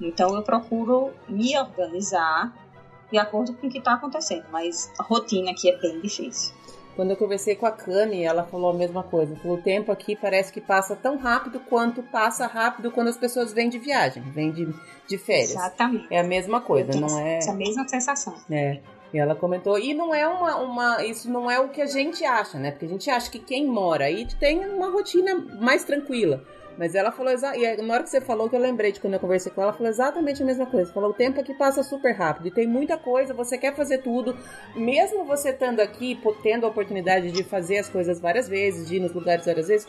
Então 0.00 0.34
eu 0.34 0.42
procuro 0.42 1.12
me 1.28 1.58
organizar 1.58 2.65
de 3.10 3.18
acordo 3.18 3.54
com 3.54 3.66
o 3.66 3.70
que 3.70 3.78
está 3.78 3.94
acontecendo, 3.94 4.44
mas 4.50 4.92
a 4.98 5.02
rotina 5.02 5.50
aqui 5.50 5.70
é 5.70 5.76
bem 5.76 6.00
difícil. 6.00 6.54
Quando 6.96 7.10
eu 7.10 7.16
conversei 7.16 7.54
com 7.54 7.66
a 7.66 7.70
Cami, 7.70 8.22
ela 8.22 8.42
falou 8.42 8.70
a 8.70 8.74
mesma 8.74 9.02
coisa. 9.02 9.36
Falou, 9.36 9.58
o 9.58 9.62
tempo 9.62 9.92
aqui 9.92 10.16
parece 10.16 10.50
que 10.50 10.62
passa 10.62 10.96
tão 10.96 11.18
rápido 11.18 11.60
quanto 11.60 12.02
passa 12.02 12.46
rápido 12.46 12.90
quando 12.90 13.08
as 13.08 13.18
pessoas 13.18 13.52
vêm 13.52 13.68
de 13.68 13.78
viagem, 13.78 14.22
vêm 14.22 14.50
de, 14.50 14.66
de 15.06 15.18
férias. 15.18 15.50
Exatamente. 15.50 16.06
É 16.10 16.20
a 16.20 16.24
mesma 16.24 16.58
coisa, 16.62 16.98
não 16.98 17.18
é? 17.18 17.36
Essa 17.36 17.52
mesma 17.52 17.86
sensação. 17.86 18.34
É. 18.50 18.80
E 19.12 19.18
ela 19.18 19.34
comentou, 19.34 19.78
e 19.78 19.92
não 19.92 20.14
é 20.14 20.26
uma, 20.26 20.56
uma. 20.56 21.04
Isso 21.04 21.30
não 21.30 21.50
é 21.50 21.60
o 21.60 21.68
que 21.68 21.82
a 21.82 21.86
gente 21.86 22.24
acha, 22.24 22.58
né? 22.58 22.70
Porque 22.70 22.86
a 22.86 22.88
gente 22.88 23.10
acha 23.10 23.30
que 23.30 23.38
quem 23.38 23.66
mora 23.66 24.06
aí 24.06 24.26
tem 24.40 24.64
uma 24.66 24.90
rotina 24.90 25.34
mais 25.60 25.84
tranquila. 25.84 26.42
Mas 26.78 26.94
ela 26.94 27.10
falou 27.10 27.32
exatamente. 27.32 27.82
Na 27.82 27.94
hora 27.94 28.02
que 28.02 28.10
você 28.10 28.20
falou, 28.20 28.50
que 28.50 28.56
eu 28.56 28.60
lembrei 28.60 28.92
de 28.92 29.00
quando 29.00 29.14
eu 29.14 29.20
conversei 29.20 29.50
com 29.50 29.60
ela, 29.60 29.70
ela 29.70 29.76
falou 29.76 29.90
exatamente 29.90 30.42
a 30.42 30.46
mesma 30.46 30.66
coisa. 30.66 30.92
Falou: 30.92 31.10
o 31.10 31.14
tempo 31.14 31.40
aqui 31.40 31.54
passa 31.54 31.82
super 31.82 32.12
rápido 32.12 32.48
e 32.48 32.50
tem 32.50 32.66
muita 32.66 32.98
coisa, 32.98 33.32
você 33.32 33.56
quer 33.56 33.74
fazer 33.74 33.98
tudo. 33.98 34.36
Mesmo 34.74 35.24
você 35.24 35.50
estando 35.50 35.80
aqui, 35.80 36.18
tendo 36.42 36.66
a 36.66 36.68
oportunidade 36.68 37.30
de 37.30 37.42
fazer 37.42 37.78
as 37.78 37.88
coisas 37.88 38.20
várias 38.20 38.48
vezes, 38.48 38.86
de 38.86 38.96
ir 38.96 39.00
nos 39.00 39.12
lugares 39.12 39.46
várias 39.46 39.68
vezes, 39.68 39.88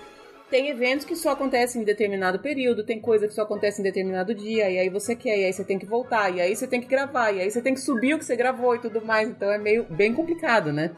tem 0.49 0.69
eventos 0.69 1.05
que 1.05 1.15
só 1.15 1.31
acontecem 1.31 1.81
em 1.81 1.85
determinado 1.85 2.39
período, 2.39 2.85
tem 2.85 3.01
coisa 3.01 3.27
que 3.27 3.33
só 3.33 3.41
acontece 3.41 3.81
em 3.81 3.83
determinado 3.83 4.33
dia, 4.33 4.69
e 4.69 4.79
aí 4.79 4.89
você 4.89 5.13
quer, 5.13 5.37
e 5.37 5.45
aí 5.45 5.51
você 5.51 5.63
tem 5.63 5.77
que 5.77 5.85
voltar, 5.85 6.33
e 6.33 6.39
aí 6.39 6.55
você 6.55 6.65
tem 6.65 6.79
que 6.79 6.87
gravar, 6.87 7.31
e 7.31 7.41
aí 7.41 7.51
você 7.51 7.61
tem 7.61 7.73
que 7.73 7.81
subir 7.81 8.13
o 8.13 8.17
que 8.17 8.23
você 8.23 8.35
gravou 8.35 8.73
e 8.75 8.79
tudo 8.79 9.05
mais. 9.05 9.27
Então 9.27 9.51
é 9.51 9.57
meio 9.57 9.83
bem 9.83 10.13
complicado, 10.13 10.71
né? 10.71 10.95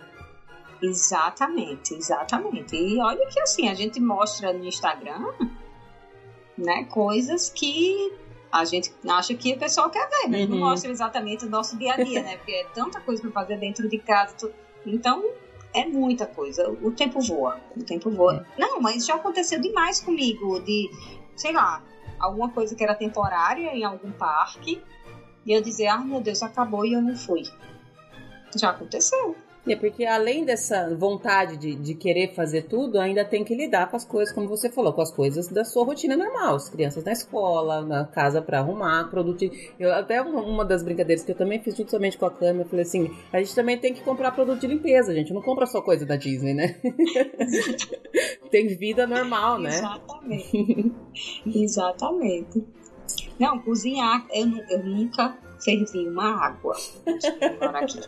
Exatamente, 0.82 1.96
exatamente. 1.96 2.76
E 2.76 3.02
olha 3.02 3.26
que 3.28 3.40
assim, 3.40 3.68
a 3.70 3.74
gente 3.74 4.00
mostra 4.00 4.54
no 4.54 4.64
Instagram 4.66 5.34
né? 6.60 6.86
Coisas 6.86 7.50
que 7.50 8.14
a 8.52 8.66
gente 8.66 8.92
acha 9.08 9.34
que 9.36 9.54
o 9.54 9.58
pessoal 9.60 9.90
quer 9.90 10.08
ver, 10.10 10.28
mas 10.30 10.42
uhum. 10.42 10.50
não 10.50 10.58
mostra 10.58 10.90
exatamente 10.90 11.46
o 11.46 11.50
nosso 11.50 11.78
dia 11.78 11.94
a 11.94 12.04
dia, 12.04 12.22
né? 12.24 12.38
Porque 12.38 12.52
é 12.52 12.66
tanta 12.74 13.00
coisa 13.00 13.22
para 13.22 13.32
fazer 13.32 13.58
dentro 13.58 13.88
de 13.88 13.98
casa. 14.00 14.52
Então, 14.86 15.24
é 15.74 15.86
muita 15.86 16.26
coisa. 16.26 16.70
O 16.82 16.92
tempo 16.92 17.22
voa. 17.22 17.60
O 17.76 17.84
tempo 17.84 18.10
voa. 18.10 18.46
É. 18.58 18.62
Não, 18.62 18.82
mas 18.82 19.06
já 19.06 19.16
aconteceu 19.16 19.62
demais 19.62 20.00
comigo 20.00 20.60
de, 20.62 20.90
sei 21.36 21.54
lá, 21.54 21.84
alguma 22.20 22.50
coisa 22.50 22.76
que 22.76 22.84
era 22.84 22.96
temporária 22.96 23.76
em 23.76 23.84
algum 23.84 24.12
parque 24.12 24.82
e 25.46 25.54
eu 25.54 25.62
dizer, 25.62 25.88
ah, 25.88 26.00
meu 26.00 26.22
Deus, 26.22 26.42
acabou 26.44 26.86
e 26.86 26.94
eu 26.94 27.02
não 27.02 27.16
fui. 27.16 27.44
Já 28.56 28.72
aconteceu. 28.72 29.36
É 29.74 29.76
porque 29.76 30.06
além 30.06 30.44
dessa 30.44 30.96
vontade 30.96 31.58
de, 31.58 31.76
de 31.76 31.94
querer 31.94 32.34
fazer 32.34 32.64
tudo, 32.64 33.00
ainda 33.00 33.24
tem 33.24 33.44
que 33.44 33.54
lidar 33.54 33.90
com 33.90 33.96
as 33.96 34.06
coisas, 34.06 34.34
como 34.34 34.48
você 34.48 34.70
falou, 34.70 34.94
com 34.94 35.02
as 35.02 35.12
coisas 35.12 35.48
da 35.48 35.64
sua 35.64 35.86
rotina 35.86 36.18
normal. 36.18 36.56
As 36.56 36.70
crianças 36.70 37.04
na 37.04 37.12
escola, 37.12 37.82
na 37.82 38.06
casa 38.06 38.42
para 38.42 38.60
arrumar, 38.60 39.10
produto. 39.10 39.50
Eu, 39.80 39.94
até 39.94 40.22
uma 40.22 40.66
das 40.66 40.84
brincadeiras 40.84 41.24
que 41.24 41.32
eu 41.32 41.36
também 41.36 41.60
fiz 41.60 41.76
justamente 41.76 42.18
com 42.18 42.26
a 42.26 42.32
câmera, 42.32 42.64
eu 42.64 42.70
falei 42.70 42.84
assim: 42.84 43.12
a 43.32 43.40
gente 43.40 43.54
também 43.54 43.78
tem 43.78 43.94
que 43.94 44.02
comprar 44.02 44.32
produto 44.32 44.60
de 44.60 44.68
limpeza, 44.68 45.14
gente 45.14 45.34
não 45.34 45.42
compra 45.42 45.66
só 45.66 45.82
coisa 45.82 46.06
da 46.06 46.16
Disney, 46.16 46.54
né? 46.54 46.76
tem 48.50 48.68
vida 48.68 49.06
normal, 49.06 49.60
né? 49.60 49.70
Exatamente. 49.70 50.94
Exatamente. 51.46 52.64
Não, 53.40 53.60
cozinhar, 53.60 54.26
eu, 54.32 54.48
eu 54.70 54.84
nunca 54.84 55.38
fervi 55.60 56.08
uma 56.08 56.46
água. 56.46 56.76
Aqui. 57.76 58.00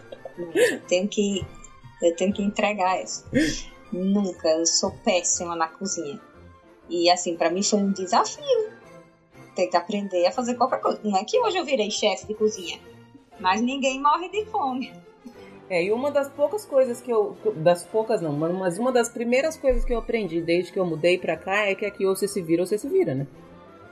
Tenho 0.88 1.08
que, 1.08 1.46
eu 2.02 2.16
tenho 2.16 2.34
que 2.34 2.42
entregar 2.42 3.04
isso. 3.04 3.26
Nunca, 3.92 4.48
eu 4.50 4.66
sou 4.66 4.92
péssima 5.04 5.56
na 5.56 5.68
cozinha. 5.68 6.20
E 6.90 7.10
assim, 7.10 7.36
para 7.36 7.50
mim 7.50 7.64
foi 7.64 7.80
um 7.80 7.92
desafio 7.92 8.72
ter 9.56 9.68
que 9.68 9.78
aprender 9.78 10.26
a 10.26 10.32
fazer 10.32 10.56
qualquer 10.56 10.80
coisa. 10.80 11.00
Não 11.04 11.18
é 11.18 11.24
que 11.24 11.40
hoje 11.40 11.58
eu 11.58 11.66
virei 11.66 11.92
chefe 11.92 12.28
de 12.28 12.34
cozinha, 12.34 12.80
mas 13.40 13.62
ninguém 13.62 14.02
morre 14.02 14.30
de 14.30 14.46
fome. 14.46 14.92
É, 15.70 15.84
e 15.84 15.92
uma 15.92 16.12
das 16.12 16.30
poucas 16.30 16.66
coisas 16.66 17.00
que 17.00 17.12
eu. 17.12 17.38
Das 17.56 17.84
poucas 17.84 18.22
não, 18.22 18.34
mas 18.34 18.78
uma 18.78 18.92
das 18.92 19.08
primeiras 19.08 19.58
coisas 19.58 19.86
que 19.86 19.94
eu 19.94 20.00
aprendi 20.00 20.42
desde 20.42 20.72
que 20.72 20.78
eu 20.78 20.86
mudei 20.86 21.18
pra 21.18 21.38
cá 21.38 21.66
é 21.66 21.76
que 21.76 21.86
aqui 21.86 22.06
ou 22.06 22.16
você 22.16 22.28
se 22.28 22.42
vira 22.42 22.62
ou 22.62 22.68
você 22.68 22.78
se 22.78 22.90
vira, 22.90 23.16
né? 23.16 23.28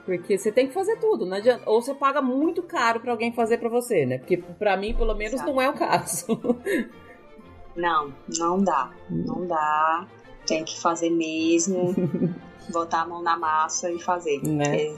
Porque 0.04 0.38
você 0.38 0.50
tem 0.50 0.66
que 0.66 0.74
fazer 0.74 0.96
tudo, 0.96 1.26
não 1.26 1.36
adianta. 1.36 1.68
Ou 1.68 1.80
você 1.80 1.94
paga 1.94 2.22
muito 2.22 2.62
caro 2.62 3.00
para 3.00 3.12
alguém 3.12 3.32
fazer 3.32 3.58
para 3.58 3.68
você, 3.68 4.06
né? 4.06 4.18
Porque 4.18 4.36
para 4.36 4.76
mim, 4.76 4.94
pelo 4.94 5.14
menos, 5.14 5.34
Exato. 5.34 5.50
não 5.50 5.60
é 5.60 5.68
o 5.68 5.74
caso. 5.74 6.26
Não, 7.76 8.12
não 8.36 8.62
dá. 8.62 8.90
Não 9.08 9.46
dá. 9.46 10.06
Tem 10.44 10.64
que 10.64 10.78
fazer 10.78 11.08
mesmo. 11.08 11.94
botar 12.68 13.02
a 13.02 13.06
mão 13.06 13.22
na 13.22 13.38
massa 13.38 13.90
e 13.92 13.98
fazer. 14.00 14.42
Né? 14.42 14.96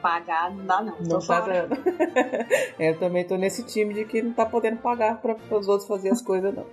pagar 0.00 0.54
não 0.54 0.64
dá, 0.64 0.82
não. 0.82 0.96
Não 1.00 1.18
tá 1.18 1.40
dando. 1.40 1.76
eu 2.78 2.98
também 2.98 3.26
tô 3.26 3.36
nesse 3.36 3.64
time 3.64 3.94
de 3.94 4.04
que 4.04 4.22
não 4.22 4.32
tá 4.32 4.46
podendo 4.46 4.78
pagar 4.78 5.20
para 5.20 5.36
os 5.50 5.68
outros 5.68 5.88
fazer 5.88 6.10
as 6.10 6.22
coisas, 6.22 6.54
não. 6.54 6.66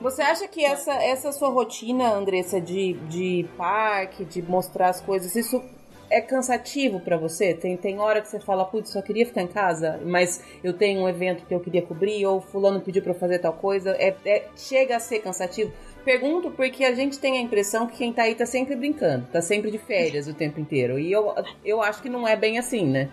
Você 0.00 0.22
acha 0.22 0.48
que 0.48 0.64
essa, 0.64 0.92
essa 0.94 1.30
sua 1.30 1.50
rotina, 1.50 2.12
Andressa, 2.14 2.60
de, 2.60 2.94
de 3.08 3.46
parque, 3.56 4.24
de 4.24 4.40
mostrar 4.40 4.88
as 4.88 5.00
coisas, 5.00 5.36
isso 5.36 5.62
é 6.10 6.20
cansativo 6.20 7.00
para 7.00 7.16
você? 7.16 7.54
Tem, 7.54 7.76
tem 7.76 8.00
hora 8.00 8.20
que 8.20 8.28
você 8.28 8.40
fala, 8.40 8.64
putz, 8.64 8.90
só 8.90 9.00
queria 9.00 9.24
ficar 9.24 9.42
em 9.42 9.46
casa, 9.46 10.00
mas 10.04 10.42
eu 10.62 10.72
tenho 10.72 11.02
um 11.02 11.08
evento 11.08 11.46
que 11.46 11.54
eu 11.54 11.60
queria 11.60 11.82
cobrir, 11.82 12.26
ou 12.26 12.40
fulano 12.40 12.80
pediu 12.80 13.00
pra 13.00 13.12
eu 13.12 13.18
fazer 13.18 13.38
tal 13.38 13.52
coisa. 13.52 13.92
É, 13.92 14.16
é, 14.24 14.48
chega 14.56 14.96
a 14.96 15.00
ser 15.00 15.20
cansativo? 15.20 15.72
Pergunto 16.04 16.50
porque 16.50 16.84
a 16.84 16.94
gente 16.94 17.18
tem 17.18 17.38
a 17.38 17.40
impressão 17.40 17.86
que 17.86 17.98
quem 17.98 18.12
tá 18.12 18.22
aí 18.22 18.34
tá 18.34 18.44
sempre 18.44 18.74
brincando, 18.74 19.26
tá 19.30 19.40
sempre 19.40 19.70
de 19.70 19.78
férias 19.78 20.26
o 20.26 20.34
tempo 20.34 20.58
inteiro. 20.58 20.98
E 20.98 21.12
eu, 21.12 21.32
eu 21.64 21.80
acho 21.80 22.02
que 22.02 22.08
não 22.08 22.26
é 22.26 22.34
bem 22.34 22.58
assim, 22.58 22.86
né? 22.86 23.08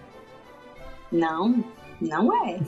Não, 1.11 1.63
não 2.01 2.33
é. 2.47 2.59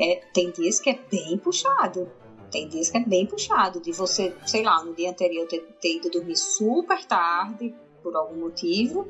é 0.00 0.22
tem 0.32 0.50
dias 0.50 0.80
que 0.80 0.88
é 0.88 0.98
bem 1.10 1.36
puxado. 1.36 2.08
Tem 2.50 2.66
dias 2.66 2.90
que 2.90 2.96
é 2.96 3.04
bem 3.04 3.26
puxado. 3.26 3.80
De 3.80 3.92
você, 3.92 4.32
sei 4.46 4.62
lá, 4.62 4.82
no 4.82 4.94
dia 4.94 5.10
anterior 5.10 5.46
ter, 5.46 5.60
ter 5.80 5.96
ido 5.96 6.10
dormir 6.10 6.36
super 6.36 7.04
tarde, 7.04 7.74
por 8.02 8.16
algum 8.16 8.40
motivo, 8.40 9.06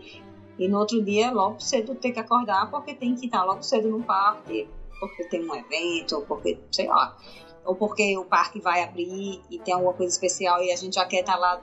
e 0.61 0.69
no 0.69 0.79
outro 0.79 1.03
dia, 1.03 1.31
logo 1.31 1.59
cedo, 1.59 1.95
ter 1.95 2.13
que 2.13 2.21
acordar 2.21 2.71
porque 2.71 2.95
tem 2.95 3.15
que 3.15 3.25
estar 3.25 3.45
logo 3.45 3.63
cedo 3.63 3.89
no 3.89 4.03
parque, 4.03 4.69
porque 5.01 5.25
tem 5.25 5.49
um 5.49 5.55
evento, 5.55 6.17
ou 6.17 6.23
porque, 6.27 6.59
sei 6.71 6.87
lá, 6.87 7.17
ou 7.65 7.75
porque 7.75 8.19
o 8.19 8.27
parque 8.27 8.61
vai 8.61 8.83
abrir 8.83 9.41
e 9.51 9.59
tem 9.59 9.73
alguma 9.73 9.95
coisa 9.95 10.13
especial 10.13 10.63
e 10.63 10.71
a 10.71 10.77
gente 10.77 10.97
já 10.97 11.07
quer 11.07 11.21
estar 11.21 11.37
lá, 11.37 11.63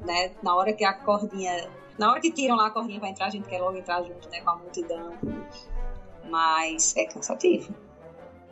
né, 0.00 0.32
na 0.42 0.56
hora 0.56 0.72
que 0.72 0.82
a 0.82 0.94
cordinha, 0.94 1.70
na 1.98 2.10
hora 2.10 2.20
que 2.20 2.30
tiram 2.30 2.56
lá 2.56 2.68
a 2.68 2.70
cordinha 2.70 2.98
para 2.98 3.10
entrar, 3.10 3.26
a 3.26 3.30
gente 3.30 3.46
quer 3.46 3.60
logo 3.60 3.76
entrar 3.76 4.02
junto, 4.02 4.26
né, 4.30 4.40
com 4.40 4.48
a 4.48 4.56
multidão. 4.56 5.12
Mas 6.30 6.96
é 6.96 7.04
cansativo. 7.04 7.74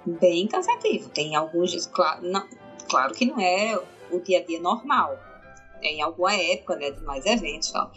Bem 0.05 0.47
cansativo. 0.47 1.09
Tem 1.09 1.35
alguns 1.35 1.71
dias, 1.71 1.87
claro, 1.87 2.21
não, 2.23 2.47
claro 2.87 3.15
que 3.15 3.25
não 3.25 3.41
é 3.41 3.81
o 4.11 4.21
dia 4.21 4.41
a 4.41 4.45
dia 4.45 4.61
normal. 4.61 5.19
Em 5.81 6.03
alguma 6.03 6.35
época, 6.35 6.77
né, 6.77 6.91
de 6.91 7.03
mais 7.03 7.25
eventos 7.25 7.71
e 7.71 7.73
tal. 7.73 7.91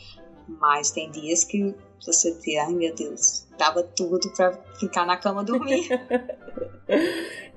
Mas 0.48 0.92
tem 0.92 1.12
dias 1.12 1.44
que 1.44 1.76
você 2.06 2.34
diz, 2.36 2.58
ai 2.58 2.74
meu 2.74 2.94
Deus, 2.94 3.46
dava 3.58 3.84
tudo 3.84 4.32
pra 4.36 4.54
ficar 4.80 5.06
na 5.06 5.18
cama 5.18 5.44
dormir. 5.44 5.88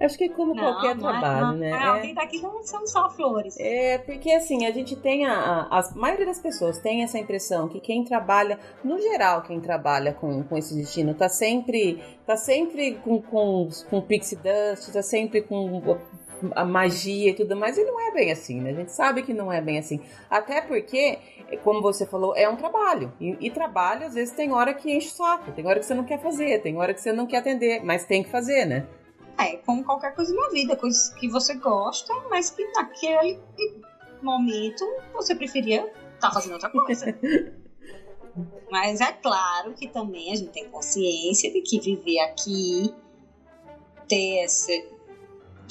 Acho 0.00 0.18
que 0.18 0.24
é 0.24 0.28
como 0.28 0.54
não, 0.54 0.62
qualquer 0.62 0.96
não 0.96 1.02
trabalho, 1.02 1.46
não, 1.46 1.54
né? 1.54 1.70
Não, 1.70 1.92
a 1.94 1.98
vida 2.00 2.20
aqui 2.20 2.40
não 2.40 2.62
são 2.64 2.86
só 2.86 3.08
flores. 3.08 3.56
É, 3.58 3.98
porque 3.98 4.30
assim, 4.32 4.66
a 4.66 4.70
gente 4.72 4.96
tem 4.96 5.24
a, 5.24 5.32
a, 5.32 5.78
a 5.78 5.90
maioria 5.94 6.26
das 6.26 6.40
pessoas 6.40 6.78
tem 6.78 7.02
essa 7.02 7.18
impressão 7.18 7.68
que 7.68 7.80
quem 7.80 8.04
trabalha, 8.04 8.58
no 8.84 9.00
geral, 9.00 9.42
quem 9.42 9.60
trabalha 9.60 10.12
com, 10.12 10.42
com 10.42 10.58
esse 10.58 10.74
destino, 10.74 11.14
tá 11.14 11.28
sempre, 11.28 12.02
tá 12.26 12.36
sempre 12.36 12.96
com, 12.96 13.22
com, 13.22 13.68
com 13.88 14.02
pixie 14.02 14.36
dust, 14.36 14.92
tá 14.92 15.02
sempre 15.02 15.40
com 15.42 15.80
a 16.54 16.64
magia 16.64 17.30
e 17.30 17.34
tudo 17.34 17.56
mais, 17.56 17.78
e 17.78 17.84
não 17.84 18.00
é 18.00 18.10
bem 18.12 18.32
assim, 18.32 18.60
né? 18.60 18.70
A 18.70 18.74
gente 18.74 18.92
sabe 18.92 19.22
que 19.22 19.32
não 19.32 19.52
é 19.52 19.60
bem 19.60 19.78
assim. 19.78 20.00
Até 20.28 20.60
porque, 20.60 21.18
como 21.62 21.80
você 21.80 22.06
falou, 22.06 22.34
é 22.36 22.48
um 22.48 22.56
trabalho. 22.56 23.12
E, 23.20 23.36
e, 23.40 23.50
trabalho, 23.50 24.06
às 24.06 24.14
vezes, 24.14 24.34
tem 24.34 24.52
hora 24.52 24.74
que 24.74 24.90
enche 24.90 25.08
o 25.08 25.12
saco, 25.12 25.52
tem 25.52 25.66
hora 25.66 25.78
que 25.78 25.86
você 25.86 25.94
não 25.94 26.04
quer 26.04 26.20
fazer, 26.20 26.60
tem 26.62 26.76
hora 26.76 26.92
que 26.92 27.00
você 27.00 27.12
não 27.12 27.26
quer 27.26 27.38
atender, 27.38 27.82
mas 27.84 28.04
tem 28.04 28.22
que 28.22 28.30
fazer, 28.30 28.64
né? 28.64 28.86
É, 29.38 29.56
como 29.58 29.84
qualquer 29.84 30.14
coisa 30.14 30.34
na 30.34 30.48
vida, 30.50 30.76
coisas 30.76 31.08
que 31.14 31.28
você 31.28 31.54
gosta, 31.54 32.12
mas 32.28 32.50
que 32.50 32.64
naquele 32.72 33.40
momento 34.22 34.84
você 35.12 35.34
preferia 35.34 35.86
estar 36.14 36.28
tá 36.28 36.32
fazendo 36.32 36.52
outra 36.52 36.70
coisa. 36.70 37.06
Mas 38.70 39.02
é 39.02 39.12
claro 39.12 39.74
que 39.74 39.86
também 39.86 40.32
a 40.32 40.34
gente 40.34 40.50
tem 40.50 40.66
consciência 40.70 41.52
de 41.52 41.60
que 41.60 41.78
viver 41.78 42.20
aqui 42.20 42.94
ter 44.08 44.44
esse, 44.44 44.88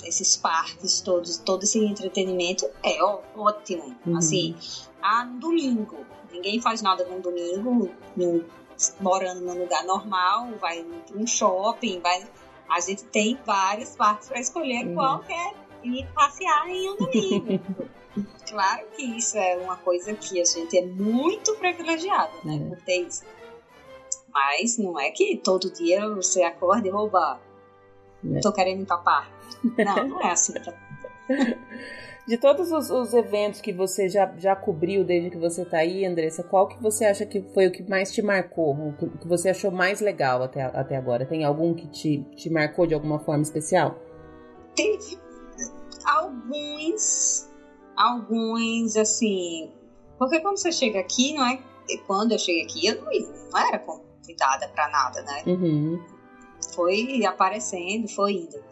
esses 0.04 0.36
parques 0.36 1.02
todos, 1.02 1.38
todo 1.38 1.64
esse 1.64 1.84
entretenimento 1.84 2.66
é 2.84 3.02
ótimo. 3.36 3.96
Uhum. 4.06 4.18
Assim, 4.18 4.56
ah, 5.02 5.26
no 5.26 5.40
domingo. 5.40 6.06
Ninguém 6.32 6.62
faz 6.62 6.82
nada 6.82 7.06
no 7.06 7.20
domingo, 7.20 7.90
no, 8.16 8.46
morando 9.00 9.42
num 9.42 9.60
lugar 9.60 9.84
normal, 9.84 10.50
vai 10.60 10.84
para 10.84 11.18
um 11.18 11.28
shopping, 11.28 12.00
vai. 12.00 12.26
A 12.70 12.80
gente 12.80 13.04
tem 13.06 13.38
vários 13.46 13.96
parques 13.96 14.30
para 14.30 14.40
escolher 14.40 14.88
uhum. 14.88 14.96
qual 14.96 15.20
quer 15.20 15.54
ir 15.84 16.08
passear 16.14 16.68
em 16.70 16.90
um 16.90 16.96
domingo. 16.96 17.90
claro 18.48 18.88
que 18.96 19.04
isso 19.04 19.38
é 19.38 19.58
uma 19.58 19.76
coisa 19.78 20.14
que 20.14 20.40
a 20.40 20.46
gente 20.46 20.78
é 20.78 20.86
muito 20.86 21.56
privilegiado, 21.56 22.32
né, 22.44 22.54
uhum. 22.54 22.70
por 22.70 22.82
ter 22.82 23.02
isso. 23.02 23.24
Mas 24.34 24.78
não 24.78 24.98
é 24.98 25.12
que 25.12 25.38
todo 25.38 25.70
dia 25.72 26.08
você 26.10 26.44
acorda 26.44 26.88
e 26.88 26.92
rouba. 26.92 27.40
É. 28.34 28.40
Tô 28.40 28.54
querendo 28.54 28.86
tapar. 28.86 29.30
Não, 29.78 30.08
não 30.08 30.22
é 30.22 30.32
assim. 30.32 30.54
De 32.28 32.38
todos 32.38 32.72
os, 32.72 32.90
os, 32.92 33.14
eventos 33.14 33.62
que 33.62 33.74
você 33.74 34.08
já, 34.08 34.32
já 34.38 34.56
cobriu 34.56 35.04
desde 35.04 35.32
que 35.32 35.38
você 35.38 35.66
tá 35.66 35.78
aí, 35.78 36.06
Andressa, 36.06 36.44
qual 36.44 36.68
que 36.68 36.82
você 36.82 37.04
acha 37.04 37.26
que 37.26 37.42
foi 37.54 37.68
o 37.68 37.72
que 37.72 37.82
mais 37.84 38.12
te 38.12 38.22
marcou? 38.22 38.74
O 38.74 38.94
que, 38.94 39.10
que 39.18 39.28
você 39.28 39.50
achou 39.50 39.72
mais 39.72 40.00
legal 40.02 40.44
até, 40.44 40.62
até 40.62 40.96
agora? 40.96 41.26
Tem 41.26 41.44
algum 41.44 41.74
que 41.74 41.88
te, 41.88 42.24
te 42.36 42.50
marcou 42.50 42.86
de 42.86 42.94
alguma 42.94 43.20
forma 43.20 43.42
especial? 43.42 44.00
Teve 44.76 45.20
alguns, 46.06 47.50
alguns, 47.98 48.96
assim. 48.96 49.72
Porque 50.20 50.40
quando 50.42 50.58
você 50.58 50.72
chega 50.72 51.00
aqui, 51.00 51.34
não 51.34 51.46
é. 51.48 51.60
Quando 52.06 52.34
eu 52.34 52.40
cheguei 52.40 52.64
aqui, 52.64 52.86
eu 52.86 53.02
não, 53.02 53.12
não 53.52 53.60
era 53.60 53.80
convidada 53.80 54.70
para 54.70 54.90
nada, 54.90 55.24
né? 55.24 55.44
Uhum. 55.48 56.00
Foi 56.76 57.26
aparecendo, 57.26 58.08
foi 58.08 58.34
indo. 58.34 58.71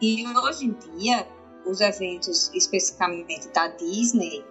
E 0.00 0.26
hoje 0.36 0.66
em 0.66 0.72
dia, 0.72 1.26
os 1.64 1.80
eventos 1.80 2.50
especificamente 2.52 3.48
da 3.48 3.68
Disney 3.68 4.44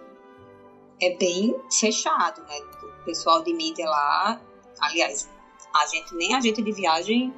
é 1.00 1.10
bem 1.16 1.54
fechado, 1.70 2.42
né? 2.42 2.58
O 2.82 3.04
pessoal 3.04 3.42
de 3.42 3.52
mídia 3.52 3.88
lá, 3.88 4.40
aliás, 4.80 5.28
a 5.74 5.86
gente 5.86 6.14
nem 6.14 6.34
a 6.34 6.40
gente 6.40 6.62
de 6.62 6.72
viagem 6.72 7.32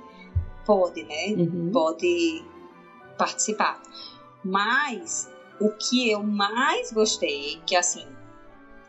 pode, 0.64 1.02
né? 1.04 1.28
Uhum. 1.28 1.70
Pode 1.72 2.44
participar. 3.18 3.80
Mas 4.44 5.28
o 5.60 5.70
que 5.70 6.10
eu 6.10 6.22
mais 6.22 6.92
gostei, 6.92 7.60
que 7.66 7.74
assim, 7.74 8.06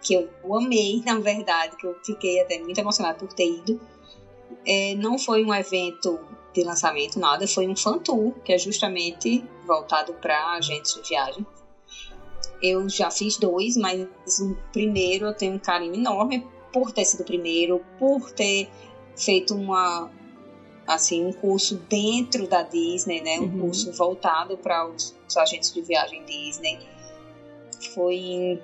que 0.01 0.13
eu 0.13 0.29
amei, 0.55 1.01
na 1.05 1.19
verdade, 1.19 1.75
que 1.77 1.85
eu 1.85 1.95
fiquei 2.03 2.41
até 2.41 2.59
muito 2.59 2.77
emocionada 2.77 3.17
por 3.17 3.31
ter 3.33 3.49
ido, 3.49 3.79
é, 4.65 4.95
não 4.95 5.17
foi 5.17 5.43
um 5.43 5.53
evento 5.53 6.19
de 6.57 6.63
lançamento, 6.63 7.19
nada, 7.19 7.47
foi 7.47 7.67
um 7.67 7.75
fan 7.75 7.99
tour, 7.99 8.33
que 8.43 8.51
é 8.51 8.57
justamente 8.57 9.43
voltado 9.65 10.13
para 10.13 10.53
agentes 10.53 10.95
de 10.95 11.07
viagem. 11.07 11.45
Eu 12.61 12.89
já 12.89 13.11
fiz 13.11 13.37
dois, 13.37 13.77
mas 13.77 14.07
o 14.39 14.57
primeiro 14.73 15.27
eu 15.27 15.33
tenho 15.33 15.53
um 15.53 15.59
carinho 15.59 15.93
enorme 15.93 16.45
por 16.73 16.91
ter 16.91 17.05
sido 17.05 17.21
o 17.21 17.25
primeiro, 17.25 17.83
por 17.99 18.31
ter 18.31 18.69
feito 19.15 19.53
uma 19.53 20.11
assim 20.87 21.25
um 21.25 21.33
curso 21.33 21.75
dentro 21.89 22.47
da 22.47 22.63
Disney, 22.63 23.21
né? 23.21 23.39
Um 23.39 23.43
uhum. 23.43 23.59
curso 23.59 23.91
voltado 23.91 24.57
para 24.57 24.87
os, 24.87 25.15
os, 25.27 25.37
agentes 25.37 25.71
de 25.73 25.81
viagem 25.81 26.23
Disney. 26.25 26.79
Foi 27.93 28.15
em 28.15 28.59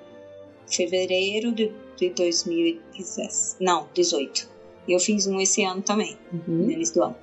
fevereiro 0.66 1.52
de, 1.52 1.72
de 1.96 2.10
2017, 2.10 3.56
não, 3.60 3.88
18. 3.94 4.48
E 4.88 4.92
eu 4.92 4.98
fiz 4.98 5.26
um 5.26 5.40
esse 5.40 5.62
ano 5.62 5.82
também, 5.82 6.18
uhum. 6.32 6.64
no 6.64 6.70
início 6.70 6.94
do 6.94 7.02
ano. 7.04 7.16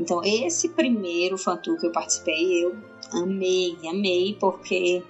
Então, 0.00 0.22
esse 0.24 0.70
primeiro 0.70 1.36
fantour 1.36 1.78
que 1.78 1.86
eu 1.86 1.92
participei, 1.92 2.64
eu 2.64 2.74
amei, 3.12 3.76
amei, 3.86 4.34
porque 4.40 5.02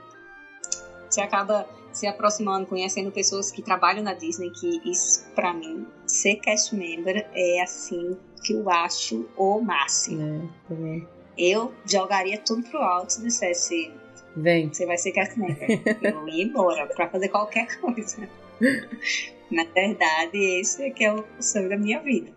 você 1.09 1.21
acaba 1.21 1.65
se 1.93 2.09
aproximando, 2.09 2.67
conhecendo 2.67 3.13
pessoas 3.13 3.53
que 3.53 3.63
trabalham 3.63 4.03
na 4.03 4.15
Disney, 4.15 4.51
que 4.51 4.81
isso, 4.85 5.25
para 5.33 5.55
mim, 5.55 5.87
ser 6.07 6.37
cast 6.37 6.75
member 6.75 7.25
é 7.33 7.63
assim 7.63 8.17
que 8.43 8.53
eu 8.53 8.69
acho 8.69 9.29
o 9.37 9.61
máximo. 9.61 10.51
É, 10.69 11.03
eu 11.39 11.73
jogaria 11.87 12.39
tudo 12.39 12.63
pro 12.65 12.81
alto 12.81 13.13
se 13.13 13.23
dissesse 13.23 13.93
Vem. 14.37 14.73
Você 14.73 14.87
vai 14.87 14.99
ser 14.99 15.13
cast 15.13 15.39
member. 15.39 15.69
eu 16.03 16.29
ia 16.29 16.45
embora 16.45 16.87
pra 16.87 17.09
fazer 17.09 17.29
qualquer 17.29 17.81
coisa. 17.81 18.29
Na 19.51 19.65
verdade, 19.65 20.61
esse 20.61 20.83
é 20.83 20.91
que 20.91 21.05
é 21.05 21.13
o 21.13 21.25
sonho 21.41 21.69
da 21.69 21.77
minha 21.77 22.01
vida. 22.01 22.33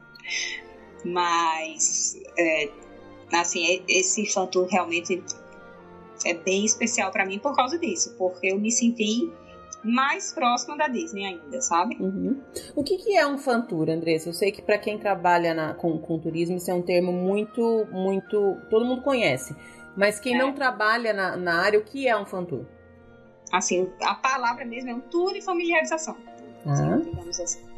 Mas, 1.03 2.19
é, 2.37 2.69
assim, 3.33 3.83
esse 3.87 4.25
fã 4.25 4.45
tour 4.45 4.67
realmente 4.67 5.21
é 6.25 6.33
bem 6.33 6.65
especial 6.65 7.11
para 7.11 7.25
mim 7.25 7.39
por 7.39 7.55
causa 7.55 7.77
disso, 7.77 8.15
porque 8.17 8.47
eu 8.47 8.59
me 8.59 8.71
senti 8.71 9.31
mais 9.83 10.31
próxima 10.31 10.77
da 10.77 10.87
Disney 10.87 11.25
ainda, 11.25 11.61
sabe? 11.61 11.97
Uhum. 11.99 12.41
O 12.75 12.83
que, 12.83 12.97
que 12.97 13.17
é 13.17 13.27
um 13.27 13.37
fan 13.37 13.61
tour, 13.61 13.89
Andressa? 13.89 14.29
Eu 14.29 14.33
sei 14.33 14.51
que 14.51 14.61
para 14.61 14.77
quem 14.77 14.97
trabalha 14.97 15.53
na, 15.53 15.73
com, 15.73 15.97
com 15.97 16.17
turismo 16.17 16.55
isso 16.55 16.71
é 16.71 16.73
um 16.73 16.81
termo 16.81 17.11
muito, 17.11 17.85
muito, 17.91 18.57
todo 18.69 18.85
mundo 18.85 19.01
conhece. 19.01 19.53
Mas 19.95 20.19
quem 20.19 20.35
é. 20.35 20.37
não 20.37 20.53
trabalha 20.53 21.11
na, 21.11 21.35
na 21.35 21.61
área, 21.61 21.77
o 21.77 21.83
que 21.83 22.07
é 22.07 22.17
um 22.17 22.25
fan 22.25 22.45
tour? 22.45 22.65
Assim, 23.51 23.89
a 24.01 24.15
palavra 24.15 24.65
mesmo 24.65 24.89
é 24.89 24.95
um 24.95 25.01
tour 25.01 25.33
de 25.33 25.41
familiarização. 25.41 26.15
Ah. 26.65 26.97
Digamos 27.03 27.39
assim. 27.39 27.72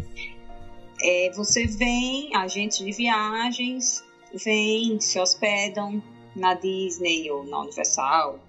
É, 1.07 1.29
você 1.29 1.67
vem, 1.67 2.35
agentes 2.35 2.79
de 2.79 2.91
viagens, 2.91 4.03
vêm, 4.33 4.99
se 4.99 5.19
hospedam 5.19 6.01
na 6.35 6.55
Disney 6.55 7.29
ou 7.29 7.43
na 7.45 7.61
Universal. 7.61 8.39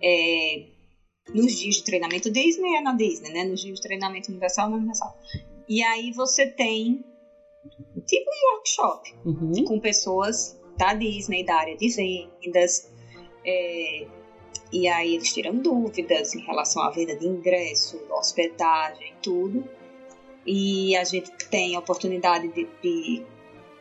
É, 0.00 0.66
nos 1.34 1.58
dias 1.58 1.76
de 1.76 1.84
treinamento 1.84 2.30
Disney 2.30 2.76
é 2.76 2.80
na 2.80 2.94
Disney, 2.94 3.30
né? 3.30 3.42
Nos 3.42 3.60
dias 3.60 3.80
de 3.80 3.82
treinamento 3.82 4.30
Universal 4.30 4.70
na 4.70 4.76
Universal. 4.76 5.18
E 5.68 5.82
aí 5.82 6.12
você 6.12 6.46
tem 6.46 7.04
tipo 8.06 8.30
um 8.30 8.54
workshop 8.54 9.14
uhum. 9.24 9.64
com 9.64 9.80
pessoas 9.80 10.56
da 10.78 10.94
Disney, 10.94 11.44
da 11.44 11.56
área 11.56 11.76
de 11.76 11.88
vendas. 11.88 12.92
É, 13.44 14.06
e 14.72 14.86
aí 14.86 15.16
eles 15.16 15.32
tiram 15.34 15.56
dúvidas 15.56 16.32
em 16.34 16.42
relação 16.42 16.80
à 16.82 16.90
venda 16.90 17.16
de 17.16 17.26
ingresso, 17.26 18.00
hospedagem, 18.08 19.14
tudo. 19.20 19.68
E 20.46 20.96
a 20.96 21.04
gente 21.04 21.30
tem 21.50 21.76
a 21.76 21.78
oportunidade 21.78 22.48
de, 22.48 22.68
de 22.82 23.22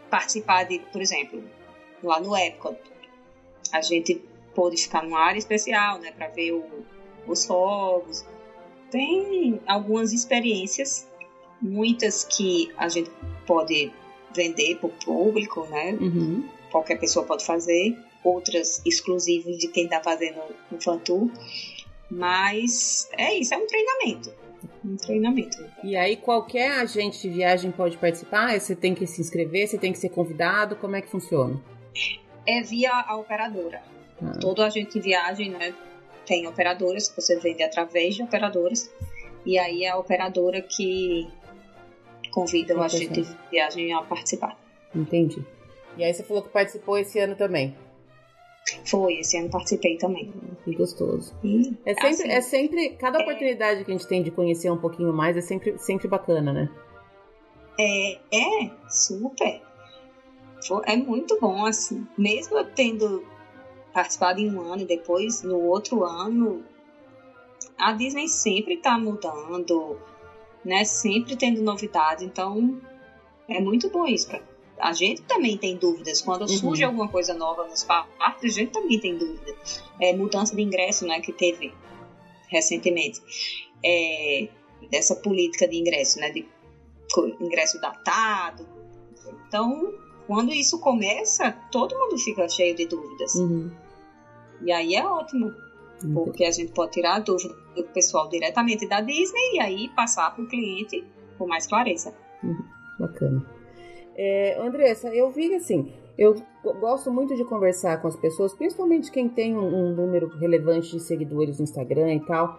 participar 0.09 0.64
de, 0.64 0.80
por 0.91 1.01
exemplo, 1.01 1.43
lá 2.03 2.20
no 2.20 2.36
Epcot, 2.36 2.78
a 3.72 3.82
gente 3.82 4.22
pôde 4.53 4.78
ficar 4.78 5.03
numa 5.03 5.20
área 5.20 5.39
especial, 5.39 5.99
né, 5.99 6.12
para 6.12 6.28
ver 6.28 6.51
o, 6.51 6.66
os 7.26 7.45
fogos. 7.45 8.26
Tem 8.91 9.59
algumas 9.66 10.12
experiências, 10.12 11.07
muitas 11.62 12.26
que 12.26 12.72
a 12.78 12.89
gente 12.89 13.09
pode 13.47 13.91
vender 14.36 14.78
para 14.78 14.88
o 14.88 14.89
público, 14.89 15.66
né? 15.68 15.93
Uhum. 15.93 16.47
Qualquer 16.70 16.99
pessoa 16.99 17.26
pode 17.26 17.45
fazer. 17.45 17.97
Outras 18.24 18.82
exclusivas 18.86 19.57
de 19.57 19.68
quem 19.68 19.86
está 19.86 20.01
fazendo 20.01 20.39
o 20.72 20.80
fan 20.80 20.99
tour. 20.99 21.32
Mas 22.09 23.09
é 23.14 23.34
isso, 23.36 23.53
é 23.53 23.57
um 23.57 23.66
treinamento. 23.66 24.34
Um 24.84 24.95
treinamento. 24.95 25.57
E 25.84 25.95
aí 25.95 26.16
qualquer 26.16 26.72
agente 26.80 27.22
de 27.22 27.30
viagem 27.30 27.72
pode 27.72 27.97
participar? 27.97 28.59
Você 28.59 28.76
tem 28.76 28.93
que 28.93 29.05
se 29.07 29.22
inscrever, 29.22 29.68
você 29.68 29.78
tem 29.78 29.91
que 29.91 29.99
ser 29.99 30.09
convidado? 30.09 30.76
Como 30.76 30.95
é 30.95 31.01
que 31.01 31.09
funciona? 31.09 31.62
É 32.45 32.62
via 32.62 32.91
a 32.91 33.16
operadora. 33.18 33.82
Ah. 34.22 34.38
Todo 34.39 34.62
agente 34.62 34.93
de 34.93 35.01
viagem, 35.01 35.49
né? 35.49 35.74
tem 36.26 36.47
operadoras 36.47 37.09
que 37.09 37.22
você 37.22 37.38
vende 37.39 37.64
através 37.64 38.16
de 38.16 38.24
operadoras 38.24 38.89
e 39.45 39.57
aí 39.57 39.84
é 39.84 39.89
a 39.89 39.97
operadora 39.97 40.62
que 40.62 41.28
convida 42.32 42.76
o 42.76 42.82
agente 42.82 43.22
de 43.22 43.38
viagem 43.49 43.93
a 43.93 44.01
participar. 44.01 44.57
Entendi. 44.95 45.43
E 45.97 46.03
aí 46.03 46.14
você 46.14 46.24
falou 46.24 46.43
que 46.43 46.49
participou 46.49 46.97
esse 46.97 47.20
ano 47.20 47.36
também. 47.36 47.76
Foi, 48.86 49.16
esse 49.20 49.38
ano 49.38 49.49
participei 49.49 49.97
também. 49.97 50.32
Que 50.64 50.76
gostoso. 50.76 51.34
E, 51.43 51.76
é 51.86 51.93
sempre, 51.93 52.07
assim, 52.07 52.30
é 52.30 52.41
sempre 52.41 52.89
cada 52.91 53.20
é. 53.20 53.22
oportunidade 53.22 53.84
que 53.84 53.91
a 53.91 53.97
gente 53.97 54.07
tem 54.07 54.24
de 54.24 54.32
conhecer 54.32 54.70
um 54.72 54.78
pouquinho 54.78 55.12
mais 55.14 55.36
é 55.36 55.41
sempre, 55.41 55.78
sempre 55.78 56.07
bacana, 56.07 56.53
né? 56.53 56.70
É, 57.80 58.14
é, 58.32 58.72
super. 58.88 59.62
É 60.86 60.95
muito 60.95 61.39
bom, 61.39 61.66
assim. 61.66 62.07
Mesmo 62.18 62.57
eu 62.57 62.66
tendo 62.66 63.26
participado 63.93 64.39
em 64.39 64.53
um 64.55 64.62
ano 64.62 64.84
e 64.84 64.86
depois 64.86 65.43
no 65.43 65.59
outro 65.59 66.03
ano 66.05 66.64
a 67.78 67.91
Disney 67.93 68.28
sempre 68.28 68.76
está 68.76 68.97
mudando, 68.97 69.97
né? 70.64 70.86
Sempre 70.86 71.36
tendo 71.36 71.62
novidades, 71.62 72.24
então 72.24 72.80
é 73.47 73.59
muito 73.59 73.89
bom 73.89 74.05
isso. 74.05 74.30
Pra... 74.30 74.39
A 74.82 74.94
gente 74.94 75.22
também 75.24 75.58
tem 75.58 75.78
dúvidas. 75.78 76.22
Quando 76.22 76.42
uhum. 76.42 76.48
surge 76.48 76.84
alguma 76.84 77.08
coisa 77.08 77.34
nova 77.34 77.68
nos 77.68 77.84
parques, 77.84 78.56
a 78.56 78.60
gente 78.60 78.72
também 78.72 79.00
tem 79.00 79.18
dúvida. 79.18 79.56
É, 80.00 80.14
mudança 80.14 80.56
de 80.56 80.62
ingresso, 80.62 81.06
né? 81.06 81.22
Que 81.22 81.32
teve 81.32 81.74
recentemente. 82.50 83.22
É, 83.84 84.50
dessa 84.90 85.16
política 85.16 85.68
de 85.68 85.78
ingresso, 85.78 86.20
né? 86.20 86.32
De 86.32 86.48
ingresso 87.40 87.80
datado. 87.80 88.68
Então, 89.48 89.94
quando 90.28 90.52
isso 90.52 90.80
começa, 90.80 91.52
todo 91.72 91.98
mundo 91.98 92.18
fica 92.18 92.48
cheio 92.50 92.76
de 92.76 92.88
dúvidas. 92.88 93.36
Uhum. 93.36 93.72
E 94.64 94.72
aí 94.72 94.96
é 94.96 95.06
ótimo, 95.06 95.54
porque 96.14 96.46
a 96.46 96.52
gente 96.52 96.72
pode 96.72 96.94
tirar 96.94 97.16
a 97.16 97.20
dúvida 97.20 97.54
do 97.76 97.84
pessoal 97.86 98.30
diretamente 98.30 98.88
da 98.88 99.02
Disney 99.02 99.56
e 99.56 99.60
aí 99.60 99.90
passar 99.90 100.34
para 100.34 100.44
o 100.44 100.48
cliente 100.48 101.04
com 101.38 101.48
mais 101.48 101.68
clareza. 101.68 102.14
Uhum. 102.44 102.64
Bacana. 103.00 103.61
É, 104.16 104.59
Andressa, 104.59 105.07
eu 105.09 105.30
vi 105.32 105.53
assim, 105.55 105.91
eu 106.18 106.36
gosto 106.80 107.12
muito 107.12 107.36
de 107.36 107.43
conversar 107.45 108.01
com 108.01 108.07
as 108.07 108.16
pessoas, 108.16 108.53
principalmente 108.53 109.12
quem 109.12 109.28
tem 109.30 109.57
um, 109.57 109.66
um 109.66 109.95
número 109.95 110.28
relevante 110.38 110.91
de 110.91 110.99
seguidores 110.99 111.57
no 111.57 111.64
Instagram 111.64 112.14
e 112.14 112.20
tal 112.26 112.57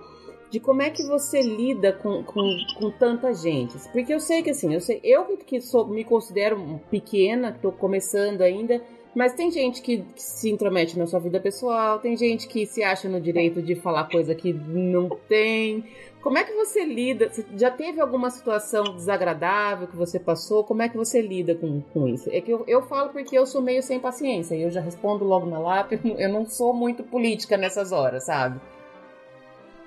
de 0.52 0.60
como 0.60 0.82
é 0.82 0.90
que 0.90 1.02
você 1.06 1.40
lida 1.40 1.94
com, 1.94 2.22
com, 2.22 2.42
com 2.78 2.90
tanta 2.90 3.32
gente. 3.32 3.72
Porque 3.90 4.12
eu 4.12 4.20
sei 4.20 4.42
que 4.42 4.50
assim, 4.50 4.74
eu 4.74 4.82
sei, 4.82 5.00
eu 5.02 5.24
que 5.38 5.62
sou, 5.62 5.88
me 5.88 6.04
considero 6.04 6.78
pequena, 6.90 7.48
estou 7.48 7.72
começando 7.72 8.42
ainda, 8.42 8.82
mas 9.14 9.34
tem 9.34 9.50
gente 9.50 9.82
que, 9.82 9.98
que, 9.98 10.22
se 10.22 10.50
intromete 10.50 10.98
na 10.98 11.06
sua 11.06 11.20
vida 11.20 11.38
pessoal, 11.38 11.98
tem 11.98 12.16
gente 12.16 12.48
que 12.48 12.64
se 12.66 12.82
acha 12.82 13.08
no 13.08 13.20
direito 13.20 13.60
de 13.60 13.74
falar 13.74 14.08
coisa 14.08 14.34
que 14.34 14.52
não 14.52 15.08
tem. 15.28 15.84
Como 16.22 16.38
é 16.38 16.44
que 16.44 16.54
você 16.54 16.84
lida? 16.84 17.30
Já 17.56 17.70
teve 17.70 18.00
alguma 18.00 18.30
situação 18.30 18.84
desagradável 18.94 19.86
que 19.88 19.96
você 19.96 20.18
passou? 20.18 20.64
Como 20.64 20.80
é 20.80 20.88
que 20.88 20.96
você 20.96 21.20
lida 21.20 21.54
com, 21.54 21.80
com 21.80 22.08
isso? 22.08 22.30
É 22.32 22.40
que 22.40 22.50
eu, 22.50 22.64
eu 22.66 22.82
falo 22.82 23.10
porque 23.10 23.36
eu 23.36 23.44
sou 23.44 23.60
meio 23.60 23.82
sem 23.82 24.00
paciência, 24.00 24.54
eu 24.54 24.70
já 24.70 24.80
respondo 24.80 25.24
logo 25.24 25.46
na 25.46 25.58
lápis, 25.58 26.00
eu 26.04 26.28
não 26.28 26.46
sou 26.46 26.72
muito 26.72 27.02
política 27.02 27.56
nessas 27.56 27.92
horas, 27.92 28.24
sabe? 28.24 28.60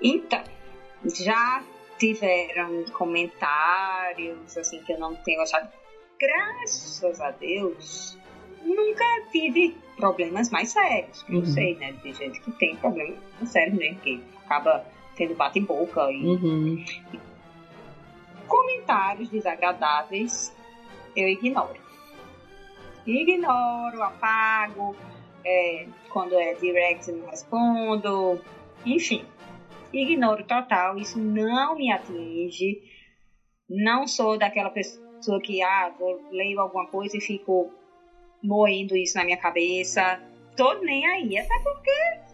Então, 0.00 0.42
já 1.04 1.64
tiveram 1.98 2.84
comentários 2.92 4.56
assim 4.56 4.80
que 4.82 4.92
eu 4.92 4.98
não 4.98 5.14
tenho 5.16 5.40
achado. 5.40 5.68
Graças 6.18 7.20
a 7.20 7.30
Deus, 7.30 8.18
nunca 8.66 9.04
tive 9.30 9.76
problemas 9.96 10.50
mais 10.50 10.70
sérios. 10.70 11.24
Uhum. 11.28 11.36
Eu 11.36 11.46
sei, 11.46 11.76
né? 11.76 11.92
De 12.02 12.12
gente 12.12 12.40
que 12.40 12.50
tem 12.52 12.76
problemas 12.76 13.18
sérios 13.44 13.76
mesmo, 13.76 14.00
que 14.00 14.22
acaba 14.44 14.84
tendo 15.16 15.34
bate-boca 15.34 16.10
e, 16.12 16.22
uhum. 16.26 16.84
comentários 18.46 19.30
desagradáveis 19.30 20.54
eu 21.14 21.26
ignoro. 21.28 21.80
Ignoro, 23.06 24.02
apago, 24.02 24.94
é, 25.44 25.86
quando 26.10 26.34
é 26.34 26.52
direct 26.54 27.10
não 27.12 27.30
respondo, 27.30 28.40
enfim 28.84 29.24
ignoro 29.92 30.44
total, 30.44 30.98
isso 30.98 31.18
não 31.18 31.76
me 31.76 31.90
atinge. 31.90 32.82
Não 33.68 34.06
sou 34.06 34.38
daquela 34.38 34.70
pessoa 34.70 35.40
que, 35.40 35.62
ah, 35.62 35.92
vou, 35.98 36.20
leio 36.30 36.60
alguma 36.60 36.86
coisa 36.86 37.16
e 37.16 37.20
fico 37.20 37.72
moendo 38.42 38.96
isso 38.96 39.16
na 39.16 39.24
minha 39.24 39.36
cabeça. 39.36 40.20
Tô 40.56 40.74
nem 40.80 41.06
aí, 41.06 41.38
até 41.38 41.58
porque 41.60 42.26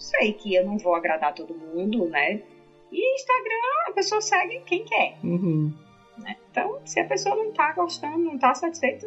sei 0.00 0.32
que 0.32 0.54
eu 0.54 0.64
não 0.64 0.78
vou 0.78 0.94
agradar 0.94 1.34
todo 1.34 1.54
mundo, 1.54 2.08
né? 2.08 2.42
E 2.90 3.14
Instagram, 3.14 3.88
a 3.88 3.92
pessoa 3.92 4.20
segue 4.20 4.60
quem 4.66 4.84
quer. 4.84 5.16
Uhum. 5.22 5.72
Né? 6.18 6.36
Então, 6.50 6.80
se 6.84 6.98
a 6.98 7.04
pessoa 7.04 7.36
não 7.36 7.52
tá 7.52 7.72
gostando, 7.72 8.18
não 8.18 8.38
tá 8.38 8.54
satisfeita. 8.54 9.06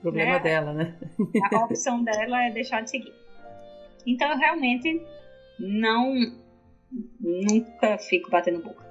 Problema 0.00 0.32
né? 0.32 0.38
dela, 0.38 0.72
né? 0.72 0.94
a 1.52 1.64
opção 1.64 2.02
dela 2.02 2.44
é 2.44 2.50
deixar 2.50 2.82
de 2.82 2.90
seguir. 2.90 3.12
Então, 4.06 4.30
eu 4.30 4.38
realmente 4.38 5.02
não 5.58 6.14
nunca 7.20 7.98
fico 7.98 8.30
batendo 8.30 8.62
boca. 8.62 8.88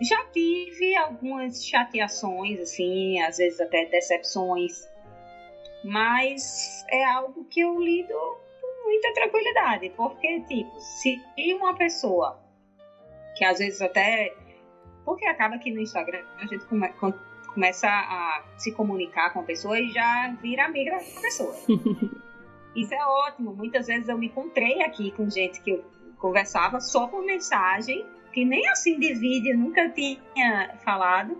Já 0.00 0.24
tive 0.32 0.96
algumas 0.96 1.62
chateações, 1.62 2.58
assim, 2.58 3.20
às 3.20 3.36
vezes 3.36 3.60
até 3.60 3.84
decepções, 3.84 4.88
mas 5.84 6.84
é 6.88 7.04
algo 7.04 7.44
que 7.44 7.60
eu 7.60 7.78
lido 7.80 8.14
com 8.60 8.84
muita 8.84 9.12
tranquilidade, 9.14 9.90
porque, 9.96 10.40
tipo, 10.40 10.80
se 10.80 11.20
uma 11.54 11.74
pessoa 11.74 12.40
que 13.40 13.44
às 13.44 13.58
vezes 13.58 13.80
até. 13.80 14.34
Porque 15.04 15.24
acaba 15.24 15.58
que 15.58 15.72
no 15.72 15.80
Instagram 15.80 16.22
a 16.38 16.46
gente 16.46 16.64
come, 16.66 16.92
começa 17.54 17.88
a 17.88 18.44
se 18.58 18.70
comunicar 18.72 19.32
com 19.32 19.40
a 19.40 19.42
pessoa 19.42 19.80
e 19.80 19.88
já 19.88 20.36
vira 20.42 20.66
amiga 20.66 20.92
da 20.92 21.20
pessoa. 21.20 21.56
Isso 22.76 22.94
é 22.94 23.04
ótimo. 23.04 23.54
Muitas 23.54 23.86
vezes 23.86 24.08
eu 24.08 24.18
me 24.18 24.26
encontrei 24.26 24.82
aqui 24.82 25.10
com 25.12 25.28
gente 25.28 25.60
que 25.62 25.70
eu 25.70 25.84
conversava 26.18 26.80
só 26.80 27.08
por 27.08 27.24
mensagem, 27.24 28.06
que 28.32 28.44
nem 28.44 28.68
assim 28.68 28.98
de 28.98 29.14
vídeo 29.14 29.56
nunca 29.56 29.88
tinha 29.88 30.76
falado. 30.84 31.36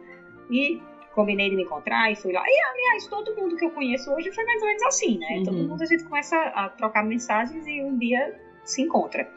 E 0.51 0.83
combinei 1.21 1.51
de 1.51 1.57
me 1.57 1.65
encontrar 1.65 2.11
e 2.11 2.17
fui 2.17 2.33
lá. 2.33 2.43
E, 2.47 2.61
aliás, 2.63 3.07
todo 3.07 3.37
mundo 3.37 3.55
que 3.57 3.65
eu 3.65 3.71
conheço 3.71 4.11
hoje 4.13 4.33
foi 4.33 4.43
mais 4.45 4.63
ou 4.63 4.69
menos 4.69 4.83
assim, 4.85 5.19
né? 5.19 5.37
Uhum. 5.37 5.45
Todo 5.45 5.57
mundo 5.69 5.83
a 5.83 5.87
gente 5.87 6.05
começa 6.05 6.37
a 6.37 6.71
trocar 6.71 7.05
mensagens 7.05 7.67
e 7.67 7.83
um 7.83 7.99
dia 7.99 8.41
se 8.65 8.81
encontra. 8.83 9.31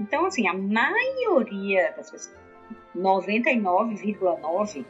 Então, 0.00 0.26
assim, 0.26 0.48
a 0.48 0.54
maioria 0.54 1.92
das 1.96 2.10
pessoas, 2.10 2.36
99,9%, 2.96 4.84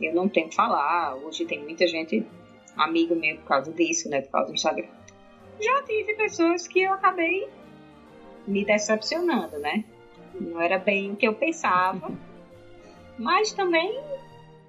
eu 0.00 0.14
não 0.14 0.28
tenho 0.28 0.50
que 0.50 0.54
falar. 0.54 1.16
Hoje 1.16 1.46
tem 1.46 1.62
muita 1.62 1.86
gente, 1.86 2.26
amigo 2.76 3.14
meu, 3.14 3.36
por 3.36 3.44
causa 3.44 3.72
disso, 3.72 4.10
né? 4.10 4.20
Por 4.20 4.30
causa 4.30 4.48
do 4.48 4.54
Instagram. 4.54 4.88
Já 5.58 5.82
tive 5.82 6.14
pessoas 6.14 6.68
que 6.68 6.82
eu 6.82 6.92
acabei 6.92 7.48
me 8.46 8.64
decepcionando, 8.64 9.58
né? 9.58 9.84
Não 10.38 10.60
era 10.60 10.78
bem 10.78 11.12
o 11.12 11.16
que 11.16 11.26
eu 11.26 11.34
pensava, 11.34 12.10
mas 13.18 13.52
também 13.52 14.00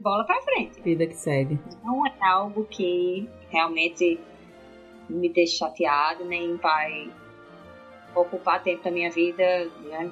bola 0.02 0.26
para 0.26 0.42
frente. 0.42 0.82
Vida 0.82 1.06
que 1.06 1.16
segue. 1.16 1.60
Não 1.84 2.06
é 2.06 2.14
algo 2.22 2.66
que 2.66 3.30
realmente 3.50 4.20
me 5.10 5.30
deixa 5.30 5.66
chateado, 5.66 6.26
nem 6.26 6.56
vai 6.58 7.12
ocupar 8.16 8.62
tempo 8.64 8.84
da 8.84 8.92
minha 8.92 9.10
vida, 9.10 9.44
né? 9.84 10.12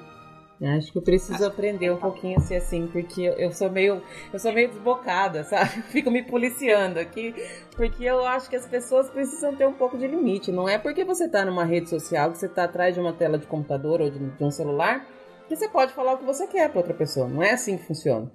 Acho 0.61 0.91
que 0.91 0.97
eu 0.97 1.01
preciso 1.01 1.45
aprender 1.45 1.89
um 1.89 1.97
pouquinho 1.97 2.37
a 2.37 2.41
ser 2.41 2.57
assim, 2.57 2.85
porque 2.87 3.21
eu 3.21 3.49
sou 3.53 3.71
meio, 3.71 4.03
eu 4.33 4.37
sou 4.37 4.51
meio 4.51 4.67
desbocada, 4.67 5.41
sabe? 5.45 5.69
Fico 5.83 6.11
me 6.11 6.21
policiando 6.21 6.99
aqui, 6.99 7.33
porque 7.77 8.03
eu 8.03 8.25
acho 8.25 8.49
que 8.49 8.57
as 8.57 8.67
pessoas 8.67 9.09
precisam 9.09 9.55
ter 9.55 9.65
um 9.65 9.73
pouco 9.73 9.97
de 9.97 10.05
limite. 10.05 10.51
Não 10.51 10.67
é 10.67 10.77
porque 10.77 11.05
você 11.05 11.29
tá 11.29 11.45
numa 11.45 11.63
rede 11.63 11.89
social, 11.89 12.31
que 12.31 12.37
você 12.37 12.49
tá 12.49 12.65
atrás 12.65 12.93
de 12.93 12.99
uma 12.99 13.13
tela 13.13 13.37
de 13.37 13.47
computador 13.47 14.01
ou 14.01 14.09
de, 14.09 14.19
de 14.19 14.43
um 14.43 14.51
celular, 14.51 15.07
que 15.47 15.55
você 15.55 15.69
pode 15.69 15.93
falar 15.93 16.13
o 16.13 16.17
que 16.17 16.25
você 16.25 16.45
quer 16.45 16.69
para 16.69 16.79
outra 16.79 16.93
pessoa. 16.93 17.29
Não 17.29 17.41
é 17.41 17.51
assim 17.51 17.77
que 17.77 17.85
funciona. 17.85 18.29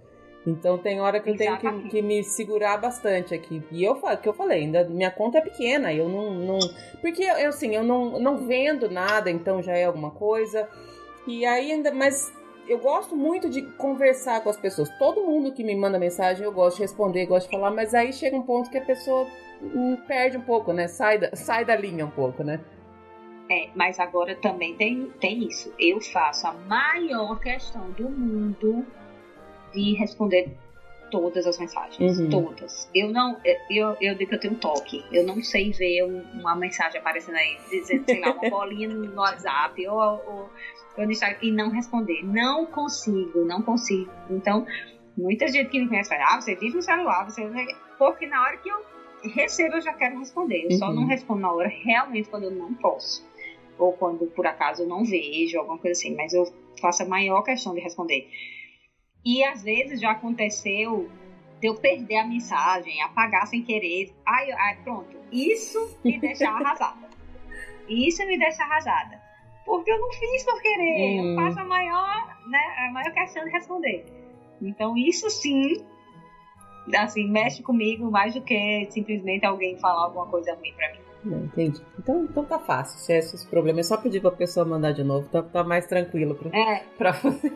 Então 0.46 0.76
tem 0.76 1.00
hora 1.00 1.20
que 1.20 1.30
eu 1.30 1.36
tenho 1.36 1.56
que, 1.56 1.88
que, 1.88 2.02
me 2.02 2.22
segurar 2.22 2.76
bastante 2.76 3.34
aqui. 3.34 3.62
E 3.70 3.82
eu 3.82 3.94
que 4.16 4.28
eu 4.28 4.34
falei, 4.34 4.62
ainda 4.62 4.84
minha 4.84 5.10
conta 5.10 5.38
é 5.38 5.40
pequena, 5.40 5.92
eu 5.92 6.08
não, 6.08 6.34
não 6.34 6.58
porque 7.00 7.22
eu 7.22 7.48
assim, 7.48 7.74
eu 7.74 7.82
não, 7.82 8.18
não 8.18 8.46
vendo 8.46 8.90
nada, 8.90 9.30
então 9.30 9.62
já 9.62 9.72
é 9.72 9.84
alguma 9.84 10.10
coisa. 10.10 10.68
E 11.26 11.46
aí 11.46 11.72
ainda, 11.72 11.92
mas 11.92 12.30
eu 12.68 12.78
gosto 12.78 13.16
muito 13.16 13.48
de 13.48 13.62
conversar 13.62 14.42
com 14.42 14.50
as 14.50 14.56
pessoas. 14.56 14.90
Todo 14.98 15.24
mundo 15.24 15.52
que 15.52 15.64
me 15.64 15.74
manda 15.74 15.98
mensagem 15.98 16.44
eu 16.44 16.52
gosto 16.52 16.76
de 16.76 16.82
responder, 16.82 17.24
gosto 17.26 17.46
de 17.46 17.56
falar, 17.56 17.70
mas 17.70 17.94
aí 17.94 18.12
chega 18.12 18.36
um 18.36 18.42
ponto 18.42 18.70
que 18.70 18.78
a 18.78 18.84
pessoa 18.84 19.26
hum, 19.62 19.96
perde 20.06 20.36
um 20.36 20.42
pouco, 20.42 20.74
né? 20.74 20.88
Sai 20.88 21.18
da, 21.18 21.34
sai 21.34 21.64
da 21.64 21.74
linha 21.74 22.04
um 22.04 22.10
pouco, 22.10 22.44
né? 22.44 22.60
É, 23.50 23.68
mas 23.74 23.98
agora 23.98 24.34
também 24.34 24.74
tem, 24.76 25.10
tem 25.20 25.46
isso. 25.46 25.72
Eu 25.78 26.00
faço 26.00 26.46
a 26.46 26.52
maior 26.52 27.38
questão 27.40 27.90
do 27.90 28.08
mundo 28.08 28.86
de 29.74 29.94
responder 29.94 30.48
todas 31.10 31.46
as 31.46 31.58
mensagens. 31.58 32.18
Uhum. 32.18 32.30
Todas. 32.30 32.90
Eu 32.94 33.08
não. 33.08 33.38
Eu, 33.70 33.96
eu 34.00 34.14
digo 34.14 34.30
que 34.30 34.34
eu 34.36 34.40
tenho 34.40 34.54
um 34.54 34.58
toque. 34.58 35.04
Eu 35.12 35.24
não 35.24 35.42
sei 35.42 35.70
ver 35.70 36.02
um, 36.04 36.22
uma 36.40 36.56
mensagem 36.56 37.00
aparecendo 37.00 37.36
aí, 37.36 37.56
dizendo, 37.70 38.04
sei 38.04 38.20
lá, 38.20 38.32
uma 38.32 38.50
bolinha 38.50 38.88
no 38.88 39.20
WhatsApp 39.20 39.86
ou, 39.86 39.98
ou 39.98 40.50
eu 40.96 41.06
deixar 41.06 41.42
e 41.42 41.52
não 41.52 41.70
responder. 41.70 42.24
Não 42.24 42.66
consigo, 42.66 43.44
não 43.44 43.62
consigo. 43.62 44.10
Então, 44.30 44.66
muita 45.16 45.46
gente 45.48 45.70
que 45.70 45.80
me 45.80 45.88
conhece 45.88 46.08
fala, 46.08 46.34
ah, 46.34 46.40
você 46.40 46.54
vive 46.56 46.76
no 46.76 46.82
celular, 46.82 47.24
você. 47.24 47.48
Porque 47.98 48.26
na 48.26 48.42
hora 48.42 48.56
que 48.56 48.68
eu 48.68 48.82
recebo, 49.34 49.76
eu 49.76 49.80
já 49.80 49.92
quero 49.92 50.18
responder. 50.18 50.64
Eu 50.64 50.70
uhum. 50.70 50.78
só 50.78 50.92
não 50.92 51.06
respondo 51.06 51.40
na 51.40 51.52
hora 51.52 51.68
realmente 51.68 52.28
quando 52.28 52.44
eu 52.44 52.50
não 52.50 52.74
posso. 52.74 53.24
Ou 53.78 53.92
quando 53.92 54.26
por 54.26 54.46
acaso 54.46 54.82
eu 54.82 54.88
não 54.88 55.04
vejo, 55.04 55.58
alguma 55.58 55.78
coisa 55.78 55.98
assim. 55.98 56.14
Mas 56.14 56.32
eu 56.32 56.44
faço 56.80 57.02
a 57.02 57.06
maior 57.06 57.42
questão 57.42 57.74
de 57.74 57.80
responder. 57.80 58.28
E 59.24 59.44
às 59.44 59.62
vezes 59.62 60.00
já 60.00 60.10
aconteceu 60.12 61.10
de 61.60 61.68
eu 61.68 61.74
perder 61.74 62.16
a 62.16 62.26
mensagem, 62.26 63.00
apagar 63.02 63.46
sem 63.46 63.62
querer. 63.62 64.14
Ai, 64.26 64.50
ai 64.52 64.76
pronto. 64.82 65.16
Isso 65.32 65.98
me 66.04 66.18
deixa 66.20 66.48
arrasada. 66.48 67.08
Isso 67.88 68.26
me 68.26 68.38
deixa 68.38 68.62
arrasada 68.62 69.24
porque 69.64 69.90
eu 69.90 69.98
não 69.98 70.10
fiz 70.12 70.44
por 70.44 70.60
querer. 70.60 71.20
Hum. 71.20 71.30
Eu 71.30 71.36
faço 71.36 71.60
a 71.60 71.64
maior, 71.64 72.38
né, 72.46 72.60
a 72.88 72.92
maior 72.92 73.12
questão 73.12 73.44
de 73.44 73.50
responder. 73.50 74.04
Então 74.60 74.96
isso 74.96 75.28
sim, 75.30 75.84
assim, 76.94 77.28
mexe 77.30 77.62
comigo 77.62 78.10
mais 78.10 78.34
do 78.34 78.42
que 78.42 78.86
simplesmente 78.90 79.44
alguém 79.44 79.76
falar 79.78 80.04
alguma 80.04 80.26
coisa 80.26 80.54
ruim 80.54 80.72
pra 80.74 80.92
mim. 80.92 81.44
entendi. 81.44 81.82
Então, 81.98 82.24
então 82.24 82.44
tá 82.44 82.58
fácil. 82.58 82.98
Se 82.98 83.12
é 83.12 83.18
esses 83.18 83.44
problemas, 83.44 83.86
é 83.86 83.88
só 83.88 84.00
pedir 84.00 84.20
pra 84.20 84.30
pessoa 84.30 84.64
mandar 84.66 84.92
de 84.92 85.02
novo, 85.02 85.28
tá, 85.28 85.42
tá 85.42 85.64
mais 85.64 85.86
tranquilo 85.86 86.34
pra, 86.34 86.50
é. 86.56 86.84
pra 86.96 87.12
você. 87.12 87.52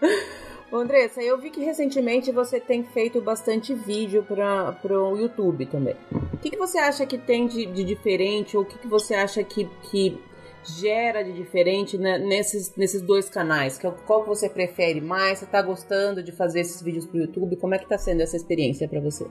Andressa, 0.76 1.22
eu 1.22 1.38
vi 1.38 1.50
que 1.50 1.64
recentemente 1.64 2.30
você 2.30 2.60
tem 2.60 2.84
feito 2.84 3.20
bastante 3.20 3.74
vídeo 3.74 4.22
para 4.22 4.76
o 4.84 5.16
YouTube 5.16 5.64
também. 5.66 5.96
O 6.32 6.36
que, 6.36 6.50
que 6.50 6.56
você 6.56 6.78
acha 6.78 7.06
que 7.06 7.16
tem 7.16 7.46
de, 7.46 7.66
de 7.66 7.82
diferente, 7.84 8.56
ou 8.56 8.62
o 8.62 8.66
que, 8.66 8.78
que 8.78 8.86
você 8.86 9.14
acha 9.14 9.42
que, 9.42 9.64
que 9.90 10.18
gera 10.62 11.22
de 11.22 11.32
diferente 11.32 11.96
né, 11.96 12.18
nesses, 12.18 12.76
nesses 12.76 13.00
dois 13.00 13.30
canais? 13.30 13.80
Qual 14.06 14.22
que 14.22 14.28
você 14.28 14.48
prefere 14.48 15.00
mais? 15.00 15.38
Você 15.38 15.46
está 15.46 15.62
gostando 15.62 16.22
de 16.22 16.32
fazer 16.32 16.60
esses 16.60 16.82
vídeos 16.82 17.06
para 17.06 17.16
o 17.16 17.20
YouTube? 17.22 17.56
Como 17.56 17.74
é 17.74 17.78
que 17.78 17.84
está 17.84 17.96
sendo 17.96 18.20
essa 18.20 18.36
experiência 18.36 18.86
para 18.86 19.00
você? 19.00 19.26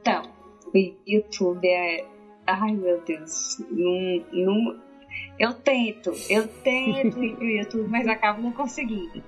Então, 0.00 0.30
o 0.74 0.78
YouTube 1.06 1.68
é... 1.68 2.06
Ai, 2.46 2.72
meu 2.72 3.00
Deus. 3.02 3.58
Não... 3.70 4.80
Eu 5.38 5.54
tento, 5.54 6.12
eu 6.28 6.46
tento 6.46 7.22
ir 7.22 7.34
pro 7.34 7.44
YouTube, 7.44 7.88
mas 7.88 8.06
acabo 8.06 8.42
não 8.42 8.52
conseguindo. 8.52 9.22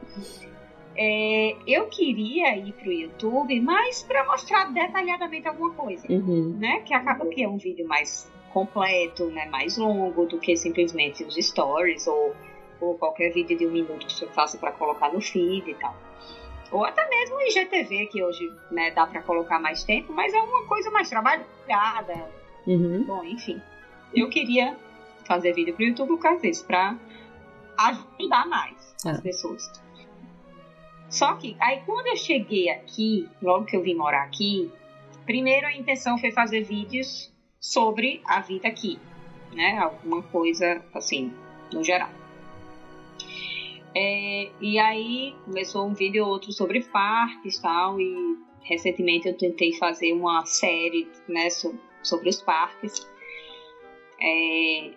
É, 0.96 1.56
eu 1.66 1.86
queria 1.86 2.56
ir 2.56 2.72
pro 2.72 2.92
YouTube, 2.92 3.60
mas 3.60 4.02
para 4.02 4.24
mostrar 4.26 4.64
detalhadamente 4.72 5.48
alguma 5.48 5.70
coisa, 5.72 6.06
uhum. 6.10 6.56
né? 6.58 6.80
Que 6.80 6.92
acaba 6.92 7.26
que 7.26 7.42
é 7.42 7.48
um 7.48 7.56
vídeo 7.56 7.86
mais 7.86 8.30
completo, 8.52 9.26
né? 9.26 9.46
Mais 9.46 9.78
longo 9.78 10.26
do 10.26 10.38
que 10.38 10.56
simplesmente 10.56 11.24
os 11.24 11.34
stories 11.34 12.06
ou, 12.06 12.34
ou 12.80 12.98
qualquer 12.98 13.32
vídeo 13.32 13.56
de 13.56 13.66
um 13.66 13.70
minuto 13.70 14.06
que 14.06 14.12
você 14.12 14.26
faça 14.28 14.58
para 14.58 14.72
colocar 14.72 15.12
no 15.12 15.20
feed 15.20 15.70
e 15.70 15.74
tal. 15.74 15.96
Ou 16.70 16.84
até 16.84 17.06
mesmo 17.08 17.36
o 17.36 17.40
IGTV, 17.42 18.06
que 18.06 18.22
hoje 18.22 18.50
né, 18.70 18.90
dá 18.90 19.06
para 19.06 19.20
colocar 19.22 19.58
mais 19.58 19.84
tempo, 19.84 20.12
mas 20.12 20.32
é 20.32 20.40
uma 20.40 20.64
coisa 20.64 20.90
mais 20.90 21.08
trabalhada. 21.08 22.30
Uhum. 22.66 23.04
Bom, 23.04 23.24
enfim. 23.24 23.60
Eu 24.14 24.28
queria 24.30 24.76
fazer 25.24 25.52
vídeo 25.52 25.74
pro 25.74 25.84
YouTube 25.84 26.08
por 26.08 26.18
causa 26.18 26.40
disso, 26.40 26.66
pra 26.66 26.96
ajudar 27.78 28.46
mais 28.46 28.94
as 29.04 29.18
é. 29.18 29.20
pessoas. 29.20 29.81
Só 31.12 31.34
que 31.34 31.54
aí 31.60 31.82
quando 31.84 32.06
eu 32.06 32.16
cheguei 32.16 32.70
aqui, 32.70 33.28
logo 33.42 33.66
que 33.66 33.76
eu 33.76 33.82
vim 33.82 33.94
morar 33.94 34.22
aqui, 34.22 34.70
primeiro 35.26 35.66
a 35.66 35.76
intenção 35.76 36.16
foi 36.16 36.32
fazer 36.32 36.62
vídeos 36.62 37.30
sobre 37.60 38.22
a 38.24 38.40
vida 38.40 38.66
aqui, 38.66 38.98
né? 39.52 39.78
Alguma 39.78 40.22
coisa 40.22 40.82
assim, 40.94 41.30
no 41.70 41.84
geral. 41.84 42.08
É, 43.94 44.50
e 44.58 44.78
aí 44.78 45.36
começou 45.44 45.86
um 45.86 45.92
vídeo 45.92 46.24
ou 46.24 46.30
outro 46.30 46.50
sobre 46.50 46.80
parques 46.80 47.58
tal, 47.58 48.00
e 48.00 48.38
recentemente 48.62 49.28
eu 49.28 49.36
tentei 49.36 49.74
fazer 49.74 50.14
uma 50.14 50.46
série 50.46 51.06
né, 51.28 51.48
sobre 52.02 52.30
os 52.30 52.40
parques. 52.40 53.06
É, 54.18 54.92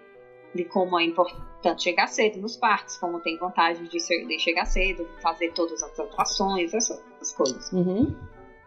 de 0.55 0.63
como 0.63 0.97
é 0.97 1.03
importante 1.03 1.83
chegar 1.83 2.07
cedo 2.07 2.39
nos 2.39 2.55
parques, 2.55 2.97
como 2.97 3.19
tem 3.19 3.37
vantagem 3.37 3.85
de, 3.85 3.99
ser, 3.99 4.25
de 4.25 4.39
chegar 4.39 4.65
cedo, 4.65 5.07
fazer 5.21 5.51
todas 5.51 5.83
as 5.83 5.99
atrações, 5.99 6.73
essas 6.73 7.01
coisas. 7.35 7.71
Uhum. 7.73 8.15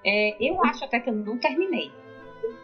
É, 0.04 0.36
eu 0.40 0.62
acho 0.64 0.84
até 0.84 1.00
que 1.00 1.08
eu 1.08 1.14
não 1.14 1.38
terminei. 1.38 1.90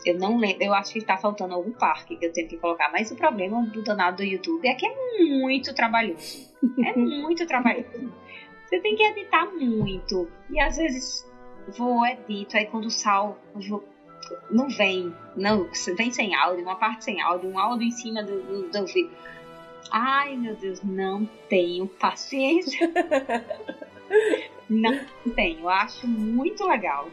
Eu 0.05 0.19
não 0.19 0.39
lembro, 0.39 0.63
eu 0.63 0.75
acho 0.75 0.93
que 0.93 0.99
está 0.99 1.17
faltando 1.17 1.55
algum 1.55 1.73
parque 1.73 2.17
que 2.17 2.27
eu 2.27 2.33
tenho 2.33 2.49
que 2.49 2.59
colocar, 2.59 2.91
mas 2.93 3.11
o 3.11 3.17
problema 3.17 3.65
do 3.67 3.83
danado 3.83 4.19
do 4.19 4.25
YouTube 4.25 4.67
é 4.67 4.75
que 4.75 4.87
é 4.87 5.25
muito 5.41 5.75
trabalhoso. 5.75 6.51
É 6.85 6.93
muito 6.99 7.47
trabalhoso. 7.47 8.13
Você 8.67 8.81
tem 8.81 8.95
que 8.95 9.03
editar 9.03 9.47
muito. 9.47 10.29
E 10.51 10.61
às 10.61 10.77
vezes 10.77 11.27
vou 11.69 12.05
edito, 12.07 12.57
aí 12.57 12.67
quando 12.67 12.91
salvo, 12.91 13.39
não 14.51 14.69
vem, 14.69 15.15
não, 15.37 15.69
vem 15.97 16.13
sem 16.13 16.35
áudio, 16.35 16.63
uma 16.63 16.77
parte 16.77 17.05
sem 17.05 17.21
áudio, 17.21 17.51
um 17.51 17.59
áudio 17.59 17.87
em 17.87 17.91
cima 17.91 18.23
do, 18.23 18.41
do, 18.43 18.69
do 18.71 18.87
vídeo. 18.87 19.11
Ai, 19.91 20.37
meu 20.37 20.55
Deus, 20.57 20.83
não 20.83 21.25
tenho 21.49 21.87
paciência. 21.87 22.91
não 24.69 24.99
tenho, 25.35 25.69
acho 25.69 26.07
muito 26.07 26.67
legal. 26.67 27.09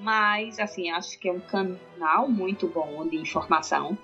Mas, 0.00 0.58
assim, 0.58 0.90
acho 0.90 1.18
que 1.18 1.28
é 1.28 1.32
um 1.32 1.40
canal 1.40 2.28
muito 2.28 2.66
bom 2.66 3.06
de 3.06 3.16
informação. 3.16 3.96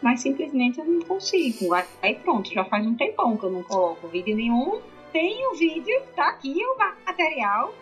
Mas 0.00 0.20
simplesmente 0.20 0.78
eu 0.78 0.84
não 0.84 1.00
consigo. 1.00 1.74
Aí 2.00 2.14
pronto, 2.14 2.52
já 2.52 2.64
faz 2.64 2.86
um 2.86 2.94
tempão 2.94 3.36
que 3.36 3.44
eu 3.44 3.50
não 3.50 3.64
coloco 3.64 4.06
vídeo 4.06 4.36
nenhum. 4.36 4.80
Tem 5.12 5.44
o 5.48 5.54
vídeo, 5.54 6.00
tá 6.14 6.28
aqui 6.28 6.64
o 6.64 6.78
material 7.04 7.74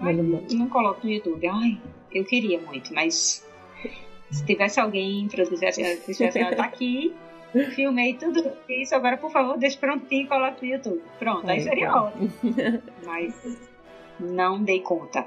mas 0.00 0.52
não 0.52 0.68
coloco 0.68 1.06
no 1.06 1.12
YouTube. 1.12 1.46
Ai, 1.46 1.80
eu 2.12 2.24
queria 2.24 2.60
muito, 2.60 2.92
mas 2.94 3.46
se 4.30 4.44
tivesse 4.44 4.80
alguém 4.80 5.28
produzisse, 5.28 5.82
dissesse, 6.06 6.38
ela 6.38 6.54
tá 6.54 6.64
aqui, 6.64 7.14
filmei 7.74 8.14
tudo 8.14 8.52
isso, 8.68 8.94
agora 8.94 9.16
por 9.16 9.30
favor, 9.30 9.56
deixe 9.56 9.78
prontinho 9.78 10.24
e 10.24 10.26
coloque 10.26 10.66
no 10.66 10.72
YouTube. 10.72 11.02
Pronto, 11.18 11.48
aí 11.48 11.60
seria 11.60 11.94
ótimo. 11.94 12.30
Mas 13.04 13.58
não 14.20 14.62
dei 14.62 14.80
conta. 14.80 15.26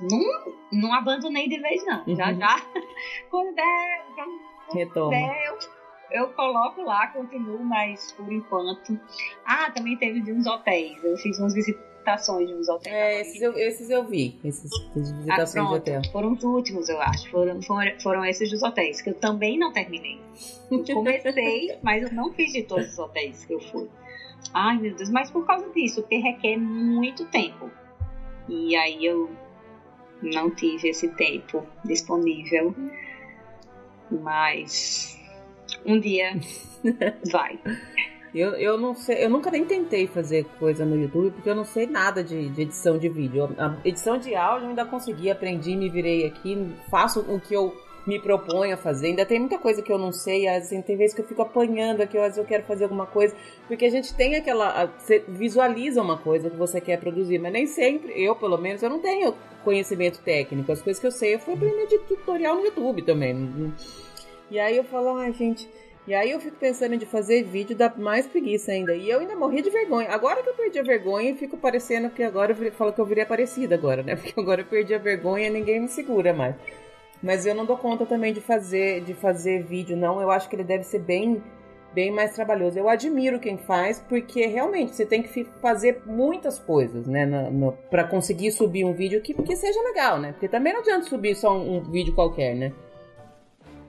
Não, 0.00 0.80
não 0.80 0.92
abandonei 0.92 1.48
de 1.48 1.58
vez, 1.58 1.84
não. 1.86 2.04
Uhum. 2.06 2.16
Já, 2.16 2.32
já. 2.34 2.56
Quando 3.30 3.54
der, 3.54 4.06
Retoma. 4.72 5.10
Der, 5.10 5.46
eu, 5.46 5.58
eu 6.10 6.28
coloco 6.34 6.82
lá, 6.82 7.06
continuo, 7.08 7.64
mas 7.64 8.12
por 8.12 8.30
enquanto. 8.30 8.98
Ah, 9.44 9.70
também 9.70 9.96
teve 9.96 10.20
de 10.20 10.32
uns 10.32 10.46
hotéis. 10.46 11.02
Eu 11.02 11.16
fiz 11.16 11.38
umas 11.38 11.54
visitas 11.54 11.82
visitações 12.06 12.48
de 12.48 12.54
uns 12.54 12.68
hotéis. 12.68 12.94
É, 12.94 13.20
esses 13.20 13.42
eu, 13.42 13.58
esses 13.58 13.90
eu 13.90 14.04
vi, 14.04 14.38
esses 14.44 14.70
visitações 14.94 15.66
ah, 15.66 15.68
de 15.68 15.74
hotel. 15.74 16.02
Foram 16.12 16.32
os 16.32 16.44
últimos, 16.44 16.88
eu 16.88 17.00
acho. 17.00 17.28
Foram, 17.30 17.60
foram, 17.62 18.00
foram 18.00 18.24
esses 18.24 18.50
dos 18.50 18.62
hotéis, 18.62 19.02
que 19.02 19.10
eu 19.10 19.14
também 19.14 19.58
não 19.58 19.72
terminei. 19.72 20.20
Eu 20.70 20.84
comecei, 20.94 21.76
mas 21.82 22.04
eu 22.04 22.12
não 22.12 22.32
fiz 22.32 22.52
de 22.52 22.62
todos 22.62 22.92
os 22.92 22.98
hotéis 22.98 23.44
que 23.44 23.54
eu 23.54 23.60
fui. 23.60 23.88
Ai, 24.54 24.78
meu 24.78 24.94
Deus, 24.94 25.10
mas 25.10 25.30
por 25.30 25.44
causa 25.44 25.68
disso, 25.70 26.02
porque 26.02 26.18
requer 26.18 26.56
muito 26.56 27.24
tempo. 27.26 27.70
E 28.48 28.76
aí 28.76 29.04
eu 29.04 29.30
não 30.22 30.50
tive 30.50 30.88
esse 30.88 31.08
tempo 31.08 31.66
disponível. 31.84 32.74
Mas 34.08 35.20
um 35.84 35.98
dia 35.98 36.38
vai. 37.28 37.58
Eu, 38.36 38.50
eu 38.56 38.76
não 38.76 38.94
sei, 38.94 39.24
eu 39.24 39.30
nunca 39.30 39.50
nem 39.50 39.64
tentei 39.64 40.06
fazer 40.06 40.44
coisa 40.58 40.84
no 40.84 40.94
YouTube 40.94 41.30
porque 41.30 41.48
eu 41.48 41.54
não 41.54 41.64
sei 41.64 41.86
nada 41.86 42.22
de, 42.22 42.50
de 42.50 42.62
edição 42.62 42.98
de 42.98 43.08
vídeo. 43.08 43.48
A 43.56 43.74
edição 43.82 44.18
de 44.18 44.34
áudio 44.34 44.66
eu 44.66 44.68
ainda 44.68 44.84
consegui, 44.84 45.30
aprendi, 45.30 45.74
me 45.74 45.88
virei 45.88 46.26
aqui, 46.26 46.70
faço 46.90 47.20
o 47.20 47.40
que 47.40 47.54
eu 47.54 47.74
me 48.06 48.20
proponho 48.20 48.74
a 48.74 48.76
fazer. 48.76 49.06
Ainda 49.06 49.24
tem 49.24 49.40
muita 49.40 49.58
coisa 49.58 49.80
que 49.80 49.90
eu 49.90 49.96
não 49.96 50.12
sei, 50.12 50.46
assim, 50.46 50.82
tem 50.82 50.98
vezes 50.98 51.14
que 51.14 51.22
eu 51.22 51.26
fico 51.26 51.40
apanhando 51.40 52.02
aqui, 52.02 52.18
às 52.18 52.24
vezes 52.24 52.36
eu 52.36 52.44
quero 52.44 52.62
fazer 52.64 52.84
alguma 52.84 53.06
coisa, 53.06 53.34
porque 53.66 53.86
a 53.86 53.90
gente 53.90 54.14
tem 54.14 54.36
aquela. 54.36 54.92
Você 54.98 55.24
visualiza 55.26 56.02
uma 56.02 56.18
coisa 56.18 56.50
que 56.50 56.56
você 56.56 56.78
quer 56.78 57.00
produzir, 57.00 57.38
mas 57.38 57.50
nem 57.50 57.66
sempre, 57.66 58.12
eu 58.22 58.36
pelo 58.36 58.58
menos, 58.58 58.82
eu 58.82 58.90
não 58.90 59.00
tenho 59.00 59.34
conhecimento 59.64 60.20
técnico. 60.20 60.70
As 60.70 60.82
coisas 60.82 61.00
que 61.00 61.06
eu 61.06 61.10
sei 61.10 61.36
eu 61.36 61.38
fui 61.38 61.54
aprender 61.54 61.86
de 61.86 62.00
tutorial 62.00 62.56
no 62.56 62.66
YouTube 62.66 63.00
também. 63.00 63.72
E 64.50 64.60
aí 64.60 64.76
eu 64.76 64.84
falo, 64.84 65.16
ai, 65.16 65.32
gente 65.32 65.66
e 66.06 66.14
aí 66.14 66.30
eu 66.30 66.38
fico 66.38 66.56
pensando 66.56 66.96
de 66.96 67.04
fazer 67.04 67.42
vídeo, 67.42 67.76
dá 67.76 67.92
mais 67.96 68.28
preguiça 68.28 68.70
ainda. 68.70 68.94
E 68.94 69.10
eu 69.10 69.18
ainda 69.18 69.34
morri 69.34 69.60
de 69.60 69.70
vergonha. 69.70 70.08
Agora 70.10 70.40
que 70.40 70.48
eu 70.48 70.54
perdi 70.54 70.78
a 70.78 70.82
vergonha, 70.82 71.34
fico 71.34 71.56
parecendo 71.56 72.08
que 72.10 72.22
agora 72.22 72.52
eu 72.52 72.72
falo 72.72 72.92
que 72.92 73.00
eu 73.00 73.06
virei 73.06 73.24
aparecida 73.24 73.74
agora, 73.74 74.04
né? 74.04 74.14
Porque 74.16 74.38
agora 74.38 74.60
eu 74.60 74.66
perdi 74.66 74.94
a 74.94 74.98
vergonha 74.98 75.48
e 75.48 75.50
ninguém 75.50 75.80
me 75.80 75.88
segura 75.88 76.32
mais. 76.32 76.54
Mas 77.20 77.44
eu 77.44 77.56
não 77.56 77.64
dou 77.64 77.76
conta 77.76 78.06
também 78.06 78.32
de 78.32 78.40
fazer, 78.40 79.00
de 79.02 79.14
fazer 79.14 79.64
vídeo, 79.64 79.96
não. 79.96 80.20
Eu 80.20 80.30
acho 80.30 80.48
que 80.48 80.54
ele 80.54 80.62
deve 80.62 80.84
ser 80.84 81.00
bem, 81.00 81.42
bem 81.92 82.12
mais 82.12 82.32
trabalhoso. 82.36 82.78
Eu 82.78 82.88
admiro 82.88 83.40
quem 83.40 83.58
faz, 83.58 83.98
porque 83.98 84.46
realmente 84.46 84.94
você 84.94 85.04
tem 85.04 85.24
que 85.24 85.44
fazer 85.60 86.02
muitas 86.06 86.56
coisas, 86.56 87.04
né? 87.08 87.28
para 87.90 88.04
conseguir 88.04 88.52
subir 88.52 88.84
um 88.84 88.92
vídeo 88.92 89.20
que, 89.20 89.34
que 89.34 89.56
seja 89.56 89.82
legal, 89.82 90.20
né? 90.20 90.30
Porque 90.32 90.46
também 90.46 90.72
não 90.72 90.82
adianta 90.82 91.06
subir 91.06 91.34
só 91.34 91.52
um, 91.52 91.78
um 91.78 91.80
vídeo 91.80 92.14
qualquer, 92.14 92.54
né? 92.54 92.72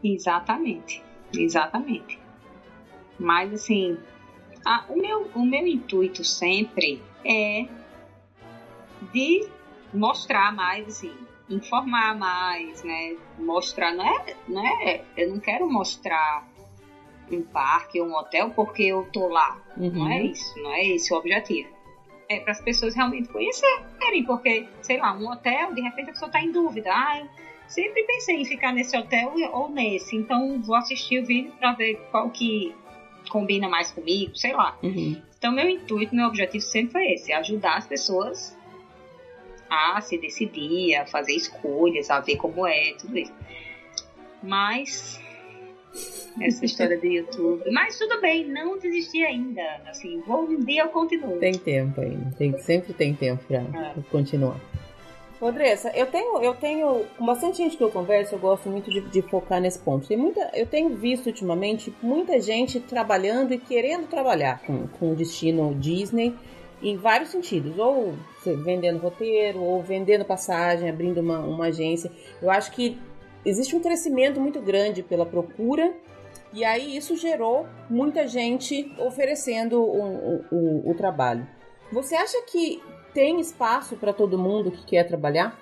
Exatamente. 0.03 1.05
Exatamente. 1.33 2.19
Mas 3.19 3.53
assim, 3.53 3.97
a, 4.65 4.83
o, 4.89 4.97
meu, 4.97 5.29
o 5.33 5.45
meu 5.45 5.65
intuito 5.65 6.23
sempre 6.23 7.01
é 7.25 7.65
de 9.13 9.47
mostrar 9.93 10.51
mais, 10.51 10.87
assim, 10.87 11.15
informar 11.49 12.15
mais, 12.15 12.83
né? 12.83 13.15
Mostrar, 13.37 13.93
não 13.93 14.05
é, 14.05 14.35
não 14.47 14.65
é, 14.65 15.01
eu 15.15 15.29
não 15.29 15.39
quero 15.39 15.69
mostrar 15.71 16.45
um 17.31 17.41
parque 17.41 17.99
ou 17.99 18.07
um 18.07 18.15
hotel 18.15 18.51
porque 18.51 18.83
eu 18.83 19.07
tô 19.11 19.27
lá. 19.27 19.57
Uhum. 19.77 19.91
Não 19.91 20.09
é 20.09 20.23
isso, 20.23 20.61
não 20.61 20.71
é 20.71 20.85
esse 20.85 21.13
o 21.13 21.17
objetivo. 21.17 21.69
É 22.29 22.39
para 22.39 22.51
as 22.51 22.61
pessoas 22.61 22.93
realmente 22.93 23.29
conhecerem, 23.29 24.23
porque, 24.25 24.67
sei 24.81 24.97
lá, 24.97 25.13
um 25.13 25.29
hotel, 25.29 25.73
de 25.73 25.81
repente 25.81 26.09
a 26.09 26.13
pessoa 26.13 26.29
tá 26.29 26.41
em 26.41 26.51
dúvida. 26.51 26.91
Ah, 26.91 27.25
sempre 27.67 28.03
pensei 28.03 28.37
em 28.37 28.45
ficar 28.45 28.73
nesse 28.73 28.97
hotel 28.97 29.33
ou 29.51 29.69
nesse, 29.69 30.15
então 30.15 30.61
vou 30.61 30.75
assistir 30.75 31.19
o 31.19 31.25
vídeo 31.25 31.51
para 31.59 31.73
ver 31.73 31.95
qual 32.11 32.29
que 32.29 32.75
combina 33.29 33.67
mais 33.67 33.91
comigo, 33.91 34.35
sei 34.35 34.53
lá. 34.53 34.77
Uhum. 34.81 35.21
Então 35.37 35.51
meu 35.51 35.69
intuito, 35.69 36.15
meu 36.15 36.27
objetivo 36.27 36.63
sempre 36.63 36.91
foi 36.91 37.11
esse, 37.11 37.31
ajudar 37.31 37.77
as 37.77 37.87
pessoas 37.87 38.57
a 39.69 39.99
se 40.01 40.17
decidir, 40.17 40.95
a 40.95 41.05
fazer 41.05 41.33
escolhas, 41.33 42.09
a 42.09 42.19
ver 42.19 42.37
como 42.37 42.65
é, 42.65 42.93
tudo 42.97 43.17
isso. 43.17 43.33
Mas 44.41 45.19
essa 46.41 46.63
história 46.65 46.97
do 46.97 47.05
YouTube. 47.05 47.69
Mas 47.71 47.97
tudo 47.97 48.19
bem, 48.21 48.47
não 48.47 48.77
desisti 48.77 49.23
ainda. 49.23 49.61
Assim, 49.87 50.21
vou 50.21 50.43
um 50.43 50.63
dia 50.63 50.83
eu 50.83 50.89
continuo. 50.89 51.37
Tem 51.39 51.53
tempo 51.53 52.01
ainda, 52.01 52.31
tem, 52.37 52.57
sempre 52.59 52.93
tem 52.93 53.13
tempo 53.13 53.43
pra, 53.45 53.59
é. 53.59 53.93
continuar. 54.09 54.59
Andressa, 55.45 55.91
eu 55.93 56.07
tenho, 56.07 56.41
eu 56.41 56.55
tenho, 56.55 57.05
com 57.15 57.25
bastante 57.25 57.57
gente 57.57 57.77
que 57.77 57.83
eu 57.83 57.91
converso, 57.91 58.33
eu 58.33 58.39
gosto 58.39 58.67
muito 58.69 58.89
de, 58.89 59.01
de, 59.01 59.21
focar 59.21 59.61
nesse 59.61 59.77
ponto. 59.77 60.07
Tem 60.07 60.17
muita, 60.17 60.49
eu 60.53 60.65
tenho 60.65 60.95
visto 60.95 61.27
ultimamente 61.27 61.93
muita 62.01 62.39
gente 62.41 62.79
trabalhando 62.79 63.53
e 63.53 63.59
querendo 63.59 64.07
trabalhar 64.07 64.61
com, 64.65 64.87
com 64.87 65.13
destino 65.13 65.75
Disney 65.75 66.33
em 66.81 66.97
vários 66.97 67.29
sentidos, 67.29 67.77
ou 67.77 68.15
vendendo 68.63 68.99
roteiro, 68.99 69.61
ou 69.61 69.81
vendendo 69.81 70.25
passagem, 70.25 70.89
abrindo 70.89 71.19
uma, 71.19 71.39
uma 71.39 71.65
agência. 71.65 72.11
Eu 72.41 72.49
acho 72.49 72.71
que 72.71 72.97
existe 73.45 73.75
um 73.75 73.79
crescimento 73.79 74.39
muito 74.39 74.59
grande 74.59 75.03
pela 75.03 75.25
procura 75.25 75.93
e 76.53 76.63
aí 76.63 76.95
isso 76.95 77.15
gerou 77.15 77.67
muita 77.89 78.27
gente 78.27 78.91
oferecendo 78.97 79.81
o, 79.81 80.01
o, 80.01 80.45
o, 80.51 80.91
o 80.91 80.95
trabalho. 80.95 81.47
Você 81.91 82.15
acha 82.15 82.41
que 82.43 82.81
tem 83.17 83.39
espaço 83.39 83.95
para 83.95 84.13
todo 84.13 84.37
mundo 84.37 84.69
que 84.69 84.85
quer 84.85 85.03
trabalhar? 85.03 85.59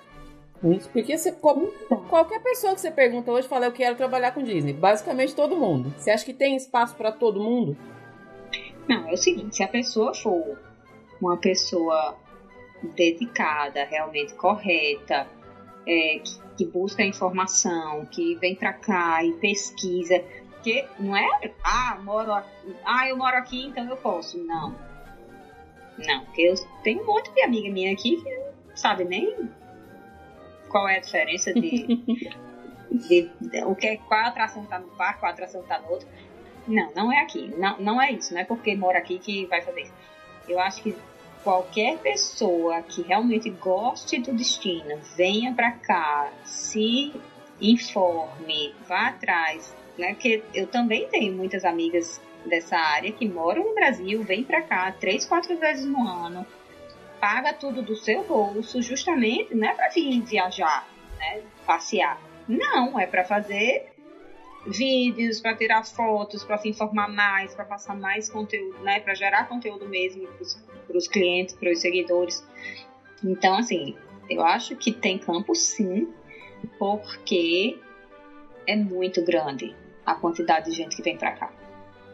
Porque 0.92 1.16
você, 1.16 1.32
qualquer 1.32 2.42
pessoa 2.42 2.74
que 2.74 2.82
você 2.82 2.90
pergunta 2.90 3.32
hoje 3.32 3.48
fala 3.48 3.64
eu 3.64 3.72
quero 3.72 3.96
trabalhar 3.96 4.32
com 4.32 4.42
Disney. 4.42 4.74
Basicamente 4.74 5.34
todo 5.34 5.56
mundo. 5.56 5.90
Você 5.96 6.10
acha 6.10 6.22
que 6.22 6.34
tem 6.34 6.54
espaço 6.54 6.94
para 6.96 7.10
todo 7.10 7.42
mundo? 7.42 7.74
Não, 8.86 9.08
é 9.08 9.14
o 9.14 9.16
seguinte, 9.16 9.56
se 9.56 9.62
a 9.62 9.68
pessoa 9.68 10.12
for 10.12 10.58
uma 11.18 11.38
pessoa 11.38 12.18
dedicada, 12.94 13.84
realmente 13.84 14.34
correta, 14.34 15.26
é, 15.86 16.18
que, 16.18 16.38
que, 16.58 16.66
busca 16.66 17.02
informação, 17.02 18.04
que 18.04 18.34
vem 18.34 18.54
para 18.54 18.74
cá 18.74 19.24
e 19.24 19.32
pesquisa, 19.32 20.22
porque 20.50 20.84
não 20.98 21.16
é, 21.16 21.54
ah, 21.64 21.98
moro 22.04 22.34
aqui, 22.34 22.76
ah, 22.84 23.08
eu 23.08 23.16
moro 23.16 23.34
aqui, 23.34 23.66
então 23.66 23.88
eu 23.88 23.96
posso. 23.96 24.36
Não. 24.44 24.85
Não, 25.98 26.24
porque 26.24 26.42
eu 26.42 26.54
tenho 26.82 27.02
um 27.02 27.06
monte 27.06 27.32
de 27.32 27.42
amiga 27.42 27.70
minha 27.70 27.92
aqui 27.92 28.16
que 28.16 28.30
não 28.30 28.76
sabe 28.76 29.04
nem 29.04 29.48
qual 30.68 30.88
é 30.88 30.96
a 30.96 31.00
diferença 31.00 31.52
de, 31.54 31.86
de, 32.90 33.30
de, 33.40 33.64
o 33.64 33.74
que, 33.74 33.96
qual 33.98 34.26
atração 34.26 34.64
está 34.64 34.78
no 34.78 34.88
parque, 34.88 35.20
qual 35.20 35.32
atração 35.32 35.62
está 35.62 35.80
no 35.80 35.90
outro. 35.90 36.08
Não, 36.66 36.92
não 36.94 37.12
é 37.12 37.20
aqui. 37.20 37.54
Não, 37.56 37.78
não 37.78 38.02
é 38.02 38.12
isso. 38.12 38.34
Não 38.34 38.40
é 38.40 38.44
porque 38.44 38.74
mora 38.74 38.98
aqui 38.98 39.18
que 39.18 39.46
vai 39.46 39.62
fazer 39.62 39.82
isso. 39.82 39.94
Eu 40.48 40.60
acho 40.60 40.82
que 40.82 40.96
qualquer 41.42 41.98
pessoa 41.98 42.82
que 42.82 43.02
realmente 43.02 43.48
goste 43.50 44.18
do 44.18 44.32
destino, 44.32 44.98
venha 45.16 45.54
para 45.54 45.72
cá, 45.72 46.32
se 46.44 47.12
informe, 47.60 48.74
vá 48.86 49.08
atrás, 49.08 49.74
né? 49.96 50.14
Porque 50.14 50.42
eu 50.52 50.66
também 50.66 51.08
tenho 51.08 51.32
muitas 51.32 51.64
amigas 51.64 52.20
dessa 52.46 52.76
área 52.76 53.12
que 53.12 53.28
moram 53.28 53.64
no 53.64 53.74
Brasil, 53.74 54.22
vêm 54.22 54.44
para 54.44 54.62
cá 54.62 54.92
três, 54.92 55.24
quatro 55.24 55.56
vezes 55.58 55.84
no 55.84 56.06
ano, 56.06 56.46
paga 57.20 57.52
tudo 57.52 57.82
do 57.82 57.96
seu 57.96 58.24
bolso, 58.24 58.80
justamente 58.82 59.54
não 59.54 59.68
é 59.68 59.74
para 59.74 59.88
vir 59.88 60.20
viajar, 60.22 60.88
né? 61.18 61.42
Passear. 61.64 62.20
Não, 62.48 62.98
é 62.98 63.06
para 63.06 63.24
fazer 63.24 63.92
vídeos, 64.66 65.40
para 65.40 65.54
tirar 65.56 65.84
fotos, 65.84 66.44
para 66.44 66.58
se 66.58 66.68
informar 66.68 67.08
mais, 67.08 67.54
para 67.54 67.64
passar 67.64 67.96
mais 67.96 68.28
conteúdo, 68.28 68.78
né? 68.80 69.00
Para 69.00 69.14
gerar 69.14 69.48
conteúdo 69.48 69.88
mesmo 69.88 70.28
para 70.86 70.96
os 70.96 71.08
clientes, 71.08 71.54
para 71.54 71.70
os 71.70 71.80
seguidores. 71.80 72.44
Então, 73.24 73.56
assim, 73.56 73.96
eu 74.28 74.44
acho 74.44 74.76
que 74.76 74.92
tem 74.92 75.18
campo 75.18 75.54
sim, 75.54 76.12
porque 76.78 77.78
é 78.66 78.76
muito 78.76 79.24
grande 79.24 79.74
a 80.04 80.14
quantidade 80.14 80.70
de 80.70 80.76
gente 80.76 80.96
que 80.96 81.02
vem 81.02 81.16
para 81.16 81.32
cá. 81.32 81.52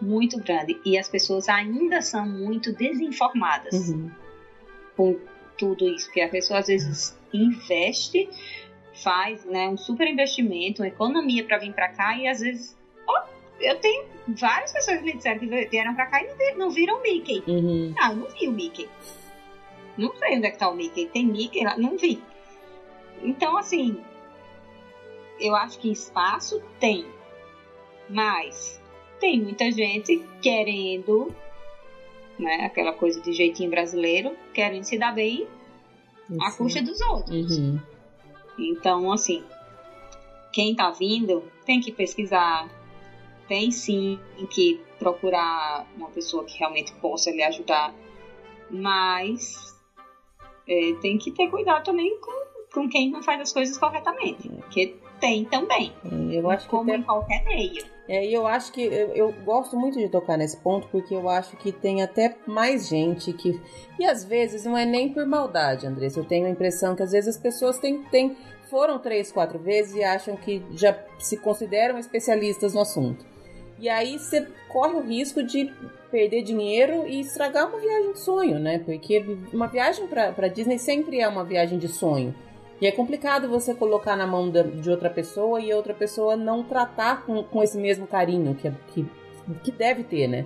Muito 0.03 0.37
grande. 0.39 0.81
E 0.85 0.99
as 0.99 1.09
pessoas 1.09 1.49
ainda 1.49 2.03
são 2.03 2.29
muito 2.29 2.73
desinformadas 2.73 3.89
uhum. 3.89 4.11
com 4.97 5.17
tudo 5.57 5.89
isso. 5.89 6.07
Porque 6.07 6.23
a 6.23 6.29
pessoa 6.29 6.59
às 6.59 6.67
vezes 6.67 7.17
investe, 7.33 8.29
faz 9.01 9.45
né, 9.45 9.69
um 9.69 9.77
super 9.77 10.09
investimento, 10.09 10.83
uma 10.83 10.89
economia 10.89 11.45
para 11.45 11.59
vir 11.59 11.73
para 11.73 11.89
cá 11.89 12.19
e 12.19 12.27
às 12.27 12.41
vezes. 12.41 12.77
Oh, 13.09 13.21
eu 13.61 13.79
tenho 13.79 14.07
várias 14.27 14.73
pessoas 14.73 14.99
que 14.99 15.05
me 15.05 15.13
disseram 15.13 15.39
que 15.39 15.47
vieram 15.47 15.95
para 15.95 16.07
cá 16.07 16.21
e 16.21 16.55
não 16.57 16.69
viram 16.69 16.99
o 16.99 17.03
Mickey. 17.03 17.45
Uhum. 17.47 17.95
Ah, 17.97 18.11
eu 18.11 18.17
não 18.17 18.29
vi 18.29 18.49
o 18.49 18.53
Mickey. 18.53 18.89
Não 19.97 20.13
sei 20.17 20.37
onde 20.37 20.47
é 20.47 20.51
que 20.51 20.59
tá 20.59 20.69
o 20.69 20.75
Mickey. 20.75 21.07
Tem 21.07 21.25
Mickey 21.25 21.63
lá? 21.63 21.77
Não 21.77 21.97
vi. 21.97 22.21
Então, 23.23 23.57
assim, 23.57 24.03
eu 25.39 25.55
acho 25.55 25.79
que 25.79 25.93
espaço 25.93 26.61
tem. 26.81 27.07
Mas 28.09 28.82
tem 29.23 29.41
muita 29.41 29.71
gente 29.71 30.21
querendo, 30.43 31.33
né, 32.37 32.65
aquela 32.65 32.93
coisa 32.93 33.21
de 33.21 33.33
jeitinho 33.33 33.71
brasileiro, 33.71 34.37
querendo 34.53 34.83
se 34.83 34.99
dar 34.99 35.13
bem 35.13 35.47
à 36.41 36.51
custa 36.51 36.83
dos 36.83 37.01
outros. 37.03 37.57
Uhum. 37.57 37.79
Então, 38.59 39.13
assim, 39.13 39.45
quem 40.53 40.75
tá 40.75 40.91
vindo 40.91 41.45
tem 41.65 41.81
que 41.81 41.93
pesquisar, 41.93 42.69
tem 43.47 43.71
sim 43.71 44.19
que 44.51 44.81
procurar 44.99 45.87
uma 45.97 46.11
pessoa 46.11 46.45
que 46.45 46.59
realmente 46.59 46.93
possa 46.95 47.31
lhe 47.31 47.45
ajudar, 47.45 47.95
mas 48.69 49.73
é, 50.67 50.95
tem 51.01 51.17
que 51.17 51.31
ter 51.31 51.49
cuidado 51.49 51.85
também 51.85 52.19
com, 52.19 52.73
com 52.75 52.89
quem 52.89 53.09
não 53.09 53.23
faz 53.23 53.41
as 53.41 53.53
coisas 53.53 53.79
corretamente, 53.79 54.49
porque 54.49 54.97
tem 55.23 55.45
também, 55.45 55.93
é, 56.05 56.35
eu 56.35 56.51
acho 56.51 56.69
como 56.69 56.85
que 56.85 56.91
tem... 56.91 57.01
em 57.01 57.05
qualquer 57.05 57.45
meio. 57.45 57.85
É, 58.09 58.27
e 58.27 58.35
eu 58.35 58.45
acho 58.45 58.73
que 58.73 58.83
eu, 58.83 59.15
eu, 59.15 59.33
gosto 59.45 59.77
muito 59.77 59.97
de 59.97 60.09
tocar 60.09 60.37
nesse 60.37 60.57
ponto 60.57 60.89
porque 60.89 61.15
eu 61.15 61.29
acho 61.29 61.57
que 61.57 61.71
tem 61.71 62.03
até 62.03 62.35
mais 62.45 62.89
gente 62.89 63.33
que. 63.33 63.59
E 63.99 64.05
às 64.05 64.25
vezes 64.25 64.65
não 64.65 64.77
é 64.77 64.85
nem 64.85 65.13
por 65.13 65.25
maldade, 65.25 65.87
Andressa. 65.87 66.19
Eu 66.19 66.25
tenho 66.25 66.47
a 66.47 66.51
impressão 66.51 66.97
que 66.97 67.05
às 67.05 67.13
vezes 67.13 67.37
as 67.37 67.41
pessoas 67.41 67.79
têm, 67.79 68.03
têm, 68.11 68.37
foram 68.69 68.99
três, 68.99 69.31
quatro 69.31 69.61
vezes 69.61 69.95
e 69.95 70.03
acham 70.03 70.37
que 70.37 70.61
já 70.73 70.99
se 71.21 71.37
consideram 71.37 71.97
especialistas 71.97 72.75
no 72.75 72.81
assunto. 72.81 73.25
E 73.79 73.89
aí 73.89 74.19
você 74.19 74.49
corre 74.69 74.95
o 74.95 75.01
risco 75.01 75.41
de 75.41 75.73
perder 76.11 76.43
dinheiro 76.43 77.07
e 77.07 77.21
estragar 77.21 77.69
uma 77.69 77.79
viagem 77.79 78.13
de 78.13 78.19
sonho, 78.19 78.59
né? 78.59 78.81
Porque 78.81 79.25
uma 79.53 79.69
viagem 79.69 80.09
para 80.09 80.49
Disney 80.49 80.79
sempre 80.79 81.21
é 81.21 81.29
uma 81.29 81.45
viagem 81.45 81.79
de 81.79 81.87
sonho. 81.87 82.35
E 82.83 82.87
é 82.89 82.91
complicado 82.91 83.49
você 83.49 83.77
colocar 83.77 84.17
na 84.17 84.27
mão 84.27 84.51
de 84.51 84.91
outra 84.91 85.09
pessoa 85.09 85.61
e 85.61 85.73
outra 85.73 85.95
pessoa 85.95 86.35
não 86.35 86.65
tratar 86.65 87.25
com, 87.25 87.45
com 87.45 87.63
esse 87.63 87.79
mesmo 87.79 88.09
carinho 88.09 88.57
que, 88.57 88.69
que, 88.89 89.07
que 89.63 89.71
deve 89.71 90.03
ter, 90.03 90.27
né? 90.27 90.45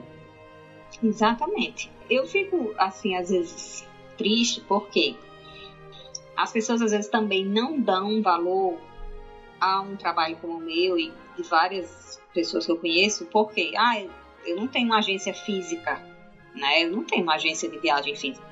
Exatamente. 1.03 1.91
Eu 2.11 2.26
fico, 2.26 2.74
assim, 2.76 3.16
às 3.16 3.30
vezes 3.30 3.89
triste 4.18 4.61
porque 4.68 5.16
as 6.37 6.53
pessoas 6.53 6.82
às 6.82 6.91
vezes 6.91 7.09
também 7.09 7.43
não 7.43 7.80
dão 7.80 8.20
valor 8.20 8.78
a 9.59 9.80
um 9.80 9.97
trabalho 9.97 10.37
como 10.37 10.59
o 10.59 10.61
meu 10.61 10.99
e 10.99 11.14
de 11.39 11.43
várias 11.43 12.20
pessoas 12.34 12.66
que 12.66 12.72
eu 12.72 12.76
conheço, 12.76 13.24
porque 13.32 13.72
ah, 13.78 13.99
eu 14.45 14.57
não 14.57 14.68
tenho 14.68 14.84
uma 14.84 14.99
agência 14.99 15.32
física, 15.32 16.03
né? 16.55 16.84
Eu 16.84 16.91
não 16.91 17.03
tenho 17.03 17.22
uma 17.22 17.37
agência 17.37 17.66
de 17.66 17.78
viagem 17.78 18.14
física. 18.14 18.47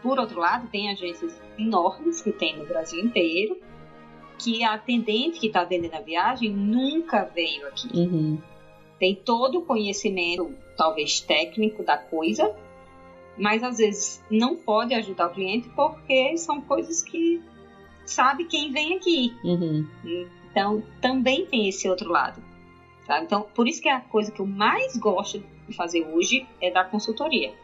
Por 0.00 0.16
outro 0.16 0.38
lado, 0.38 0.68
tem 0.68 0.92
agências 0.92 1.36
enormes 1.58 2.20
que 2.20 2.32
tem 2.32 2.56
no 2.56 2.66
Brasil 2.66 3.00
inteiro, 3.00 3.58
que 4.38 4.62
a 4.62 4.74
atendente 4.74 5.40
que 5.40 5.46
está 5.46 5.64
vendendo 5.64 5.94
a 5.94 6.00
viagem 6.00 6.50
nunca 6.50 7.24
veio 7.24 7.66
aqui. 7.68 7.88
Uhum. 7.94 8.38
Tem 8.98 9.14
todo 9.14 9.58
o 9.58 9.62
conhecimento, 9.62 10.54
talvez 10.76 11.20
técnico 11.20 11.82
da 11.82 11.96
coisa, 11.96 12.54
mas 13.36 13.62
às 13.62 13.78
vezes 13.78 14.22
não 14.30 14.56
pode 14.56 14.94
ajudar 14.94 15.26
o 15.26 15.34
cliente 15.34 15.68
porque 15.70 16.36
são 16.36 16.60
coisas 16.60 17.02
que 17.02 17.42
sabe 18.04 18.44
quem 18.44 18.72
vem 18.72 18.96
aqui. 18.96 19.34
Uhum. 19.44 19.86
Então 20.50 20.82
também 21.00 21.46
tem 21.46 21.68
esse 21.68 21.88
outro 21.88 22.10
lado. 22.10 22.42
Tá? 23.06 23.22
Então, 23.22 23.46
por 23.54 23.68
isso 23.68 23.80
que 23.80 23.88
a 23.88 24.00
coisa 24.00 24.32
que 24.32 24.40
eu 24.40 24.46
mais 24.46 24.96
gosto 24.96 25.42
de 25.68 25.76
fazer 25.76 26.06
hoje 26.06 26.46
é 26.60 26.70
dar 26.70 26.90
consultoria 26.90 27.54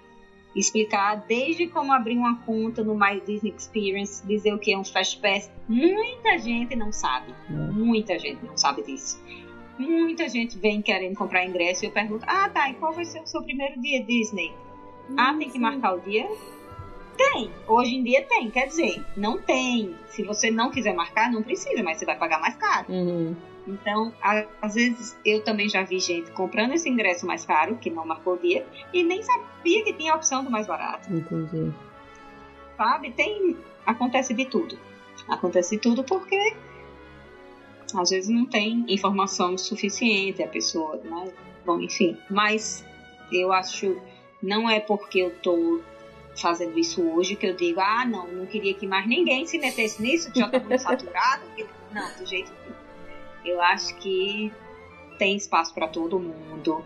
explicar 0.55 1.17
desde 1.27 1.67
como 1.67 1.93
abrir 1.93 2.17
uma 2.17 2.37
conta 2.41 2.83
no 2.83 2.95
My 2.95 3.21
Disney 3.21 3.55
Experience, 3.57 4.27
dizer 4.27 4.53
o 4.53 4.59
que 4.59 4.73
é 4.73 4.79
um 4.79 4.85
Fast 4.85 5.19
Pass. 5.21 5.51
Muita 5.69 6.39
gente 6.39 6.77
não 6.77 6.93
sabe. 6.93 7.35
Muita 7.49 8.19
gente 8.19 8.45
não 8.45 8.57
sabe 8.57 8.83
disso. 8.83 9.21
Muita 9.79 10.29
gente 10.29 10.59
vem 10.59 10.83
querendo 10.83 11.17
comprar 11.17 11.45
ingresso 11.45 11.85
e 11.85 11.89
eu 11.89 11.93
pergunto: 11.93 12.25
Ah, 12.29 12.49
tá, 12.49 12.71
e 12.71 12.75
qual 12.75 12.93
vai 12.93 13.05
ser 13.05 13.21
o 13.21 13.27
seu 13.27 13.43
primeiro 13.43 13.81
dia 13.81 14.05
Disney? 14.05 14.53
Ah, 15.17 15.35
tem 15.35 15.51
que 15.51 15.59
marcar 15.59 15.95
o 15.95 16.01
dia? 16.01 16.29
Tem, 17.17 17.51
hoje 17.67 17.97
em 17.97 18.03
dia 18.03 18.23
tem, 18.23 18.51
quer 18.51 18.67
dizer, 18.67 19.05
não 19.17 19.39
tem. 19.39 19.95
Se 20.09 20.23
você 20.23 20.51
não 20.51 20.71
quiser 20.71 20.95
marcar, 20.95 21.31
não 21.31 21.43
precisa, 21.43 21.83
mas 21.83 21.99
você 21.99 22.07
vai 22.07 22.17
pagar 22.17 22.41
mais 22.41 22.57
caro. 22.57 22.87
Uhum. 22.89 23.37
Então, 23.67 24.13
às 24.61 24.75
vezes 24.75 25.17
eu 25.25 25.43
também 25.45 25.69
já 25.69 25.83
vi 25.83 26.01
gente 26.01 26.31
comprando 26.33 26.73
esse 26.73 26.89
ingresso 26.89 27.27
mais 27.27 27.45
caro, 27.45 27.77
que 27.77 27.91
não 27.91 28.05
marcou 28.05 28.35
o 28.35 28.39
dia, 28.39 28.67
e 28.93 29.03
nem 29.03 29.23
sabia 29.23 29.85
que 29.85 29.93
tinha 29.93 30.13
a 30.13 30.17
opção 30.17 30.43
do 30.45 30.51
mais 30.51 30.67
barato. 30.67 31.13
Entendi. 31.13 31.73
Sabe? 32.77 33.13
Tem. 33.13 33.57
Acontece 33.87 34.35
de 34.35 34.47
tudo. 34.47 34.79
Acontece 35.29 35.77
de 35.77 35.83
tudo 35.83 36.03
porque 36.03 36.55
às 37.95 38.11
vezes 38.11 38.29
não 38.29 38.47
tem 38.47 38.85
informação 38.89 39.57
suficiente, 39.59 40.43
a 40.43 40.49
pessoa, 40.49 40.97
né? 41.05 41.33
Bom, 41.65 41.81
enfim. 41.81 42.17
Mas 42.31 42.85
eu 43.31 43.53
acho, 43.53 44.01
não 44.43 44.69
é 44.69 44.81
porque 44.81 45.19
eu 45.19 45.31
tô 45.43 45.81
fazendo 46.37 46.79
isso 46.79 47.03
hoje 47.03 47.37
que 47.37 47.47
eu 47.47 47.55
digo, 47.55 47.81
ah, 47.81 48.05
não, 48.07 48.27
não 48.27 48.47
queria 48.47 48.75
que 48.75 48.87
mais 48.87 49.07
ninguém 49.07 49.47
se 49.47 49.59
metesse 49.59 50.01
nisso, 50.01 50.33
que 50.33 50.41
já 50.41 50.49
tá 50.49 50.59
muito 50.59 50.79
saturado. 50.79 51.43
Não, 51.93 52.17
do 52.17 52.27
jeito 52.27 52.51
que. 52.51 52.72
Eu 53.45 53.61
acho 53.61 53.95
que 53.97 54.53
tem 55.19 55.37
espaço 55.37 55.75
para 55.75 55.89
todo 55.89 56.19
mundo. 56.19 56.85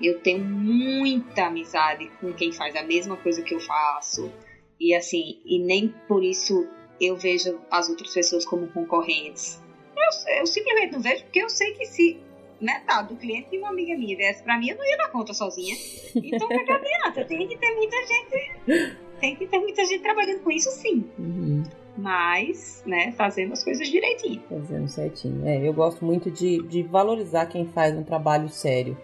Eu 0.00 0.20
tenho 0.20 0.44
muita 0.44 1.46
amizade 1.46 2.10
com 2.20 2.32
quem 2.32 2.52
faz 2.52 2.74
a 2.74 2.82
mesma 2.82 3.16
coisa 3.16 3.42
que 3.42 3.54
eu 3.54 3.60
faço. 3.60 4.30
E 4.78 4.94
assim, 4.94 5.40
e 5.44 5.58
nem 5.58 5.88
por 6.08 6.24
isso 6.24 6.66
eu 7.00 7.16
vejo 7.16 7.60
as 7.70 7.88
outras 7.88 8.12
pessoas 8.12 8.44
como 8.44 8.68
concorrentes. 8.68 9.62
Eu, 9.96 10.38
eu 10.38 10.46
simplesmente 10.46 10.92
não 10.92 11.00
vejo 11.00 11.24
porque 11.24 11.42
eu 11.42 11.50
sei 11.50 11.72
que 11.74 11.84
se 11.84 12.18
metade 12.60 13.08
do 13.08 13.16
cliente 13.16 13.50
de 13.50 13.58
uma 13.58 13.68
amiga 13.68 13.96
minha 13.96 14.16
viesse 14.16 14.42
para 14.42 14.58
mim, 14.58 14.70
eu 14.70 14.76
não 14.76 14.84
ia 14.84 14.96
dar 14.98 15.10
conta 15.10 15.32
sozinha. 15.32 15.74
Então, 16.14 16.46
o 16.46 16.48
que 16.48 16.72
adianta? 16.72 17.24
Tem 17.24 17.48
que 17.48 17.56
ter 17.56 17.74
muita 17.74 17.96
gente. 18.06 19.00
Tem 19.20 19.36
que 19.36 19.46
ter 19.46 19.58
muita 19.58 19.84
gente 19.84 20.02
trabalhando 20.02 20.42
com 20.42 20.50
isso, 20.50 20.70
sim. 20.70 21.04
Uhum. 21.18 21.62
Mas, 21.96 22.82
né, 22.86 23.12
fazendo 23.12 23.52
as 23.52 23.62
coisas 23.62 23.86
direitinho. 23.88 24.42
Fazendo 24.48 24.88
certinho. 24.88 25.46
É, 25.46 25.66
eu 25.66 25.72
gosto 25.72 26.04
muito 26.04 26.30
de, 26.30 26.62
de 26.68 26.82
valorizar 26.82 27.46
quem 27.46 27.66
faz 27.66 27.96
um 27.96 28.02
trabalho 28.02 28.48
sério. 28.48 28.96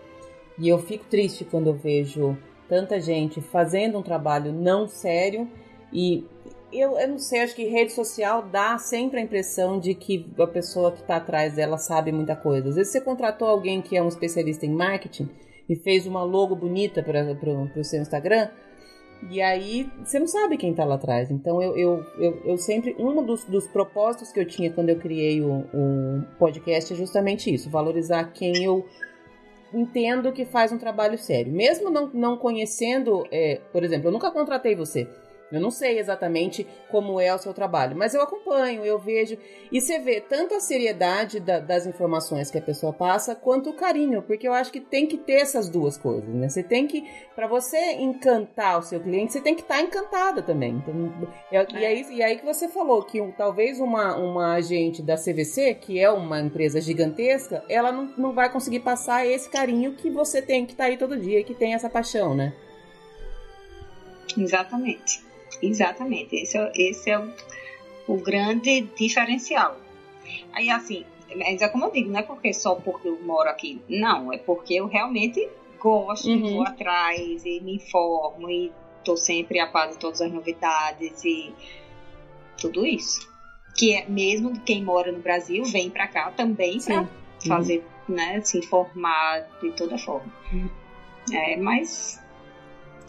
E 0.58 0.68
eu 0.68 0.78
fico 0.78 1.04
triste 1.04 1.44
quando 1.44 1.68
eu 1.68 1.74
vejo 1.74 2.36
tanta 2.68 3.00
gente 3.00 3.40
fazendo 3.40 3.98
um 3.98 4.02
trabalho 4.02 4.52
não 4.52 4.88
sério 4.88 5.48
e 5.92 6.24
eu, 6.72 6.98
eu 6.98 7.08
não 7.08 7.18
sei, 7.18 7.42
acho 7.42 7.54
que 7.54 7.64
rede 7.64 7.92
social 7.92 8.42
dá 8.42 8.76
sempre 8.78 9.20
a 9.20 9.22
impressão 9.22 9.78
de 9.78 9.94
que 9.94 10.26
a 10.38 10.46
pessoa 10.46 10.92
que 10.92 11.00
está 11.00 11.16
atrás 11.16 11.54
dela 11.54 11.78
sabe 11.78 12.10
muita 12.10 12.34
coisa. 12.34 12.68
Às 12.68 12.74
vezes 12.74 12.92
você 12.92 13.00
contratou 13.00 13.48
alguém 13.48 13.80
que 13.80 13.96
é 13.96 14.02
um 14.02 14.08
especialista 14.08 14.66
em 14.66 14.70
marketing 14.70 15.28
e 15.68 15.76
fez 15.76 16.06
uma 16.06 16.22
logo 16.22 16.54
bonita 16.54 17.02
para 17.02 17.22
o 17.76 17.84
seu 17.84 18.00
Instagram, 18.00 18.48
e 19.30 19.40
aí 19.40 19.90
você 20.04 20.18
não 20.18 20.26
sabe 20.26 20.56
quem 20.56 20.70
está 20.70 20.84
lá 20.84 20.94
atrás. 20.96 21.30
Então 21.30 21.62
eu, 21.62 21.76
eu, 21.76 22.06
eu, 22.18 22.42
eu, 22.44 22.58
sempre. 22.58 22.94
Um 22.98 23.24
dos, 23.24 23.44
dos 23.44 23.66
propósitos 23.66 24.30
que 24.30 24.40
eu 24.40 24.46
tinha 24.46 24.72
quando 24.72 24.90
eu 24.90 24.98
criei 24.98 25.40
o, 25.40 25.64
o 25.72 26.22
podcast 26.38 26.92
é 26.92 26.96
justamente 26.96 27.52
isso: 27.52 27.70
valorizar 27.70 28.32
quem 28.32 28.62
eu 28.62 28.86
entendo 29.72 30.32
que 30.32 30.44
faz 30.44 30.72
um 30.72 30.78
trabalho 30.78 31.18
sério. 31.18 31.52
Mesmo 31.52 31.90
não, 31.90 32.10
não 32.12 32.36
conhecendo, 32.36 33.26
é, 33.30 33.60
por 33.72 33.82
exemplo, 33.82 34.08
eu 34.08 34.12
nunca 34.12 34.30
contratei 34.30 34.74
você. 34.74 35.08
Eu 35.50 35.60
não 35.60 35.70
sei 35.70 35.98
exatamente 35.98 36.66
como 36.90 37.20
é 37.20 37.32
o 37.32 37.38
seu 37.38 37.54
trabalho, 37.54 37.96
mas 37.96 38.14
eu 38.14 38.22
acompanho, 38.22 38.84
eu 38.84 38.98
vejo. 38.98 39.38
E 39.70 39.80
você 39.80 39.98
vê 39.98 40.20
tanto 40.20 40.54
a 40.54 40.60
seriedade 40.60 41.38
da, 41.38 41.60
das 41.60 41.86
informações 41.86 42.50
que 42.50 42.58
a 42.58 42.62
pessoa 42.62 42.92
passa, 42.92 43.34
quanto 43.34 43.70
o 43.70 43.72
carinho, 43.72 44.22
porque 44.22 44.48
eu 44.48 44.52
acho 44.52 44.72
que 44.72 44.80
tem 44.80 45.06
que 45.06 45.16
ter 45.16 45.34
essas 45.34 45.68
duas 45.68 45.96
coisas, 45.96 46.28
né? 46.28 46.48
Você 46.48 46.62
tem 46.62 46.86
que, 46.86 47.04
para 47.34 47.46
você 47.46 47.92
encantar 47.92 48.78
o 48.78 48.82
seu 48.82 49.00
cliente, 49.00 49.32
você 49.32 49.40
tem 49.40 49.54
que 49.54 49.62
estar 49.62 49.76
tá 49.76 49.82
encantada 49.82 50.42
também. 50.42 50.72
Então, 50.72 51.28
é, 51.52 51.66
e, 51.72 51.86
aí, 51.86 52.06
e 52.10 52.22
aí 52.22 52.36
que 52.36 52.44
você 52.44 52.68
falou 52.68 53.02
que 53.02 53.20
talvez 53.36 53.78
uma, 53.78 54.16
uma 54.16 54.54
agente 54.54 55.02
da 55.02 55.16
CVC, 55.16 55.74
que 55.74 56.00
é 56.00 56.10
uma 56.10 56.40
empresa 56.40 56.80
gigantesca, 56.80 57.62
ela 57.68 57.92
não, 57.92 58.12
não 58.18 58.32
vai 58.32 58.50
conseguir 58.50 58.80
passar 58.80 59.26
esse 59.26 59.48
carinho 59.48 59.94
que 59.94 60.10
você 60.10 60.42
tem 60.42 60.66
que 60.66 60.72
estar 60.72 60.84
tá 60.84 60.90
aí 60.90 60.96
todo 60.96 61.16
dia, 61.16 61.44
que 61.44 61.54
tem 61.54 61.74
essa 61.74 61.88
paixão, 61.88 62.34
né? 62.34 62.52
Exatamente. 64.36 65.25
Exatamente, 65.62 66.36
esse 66.36 66.56
é, 66.58 66.72
esse 66.74 67.10
é 67.10 67.18
o, 67.18 67.32
o 68.06 68.16
grande 68.16 68.82
diferencial. 68.96 69.76
Aí, 70.52 70.70
assim, 70.70 71.04
mas 71.34 71.60
é 71.60 71.68
como 71.68 71.86
eu 71.86 71.92
digo, 71.92 72.10
não 72.10 72.20
é 72.20 72.22
porque 72.22 72.52
só 72.52 72.74
porque 72.74 73.08
eu 73.08 73.20
moro 73.22 73.48
aqui, 73.48 73.80
não, 73.88 74.32
é 74.32 74.38
porque 74.38 74.74
eu 74.74 74.86
realmente 74.86 75.48
gosto, 75.78 76.28
uhum. 76.28 76.54
vou 76.54 76.62
atrás 76.62 77.44
e 77.44 77.60
me 77.60 77.76
informo 77.76 78.48
e 78.50 78.72
estou 78.98 79.16
sempre 79.16 79.60
a 79.60 79.66
par 79.66 79.88
de 79.88 79.98
todas 79.98 80.20
as 80.20 80.32
novidades 80.32 81.24
e 81.24 81.52
tudo 82.60 82.84
isso. 82.84 83.28
Que 83.76 83.94
é 83.94 84.08
mesmo 84.08 84.58
quem 84.60 84.82
mora 84.82 85.12
no 85.12 85.20
Brasil 85.20 85.64
vem 85.64 85.90
para 85.90 86.08
cá 86.08 86.30
também 86.30 86.80
para 86.80 87.06
fazer, 87.46 87.84
uhum. 88.08 88.14
né, 88.14 88.40
se 88.40 88.58
informar 88.58 89.46
de 89.60 89.70
toda 89.72 89.98
forma. 89.98 90.32
Uhum. 90.52 90.68
É, 91.32 91.56
mas 91.56 92.20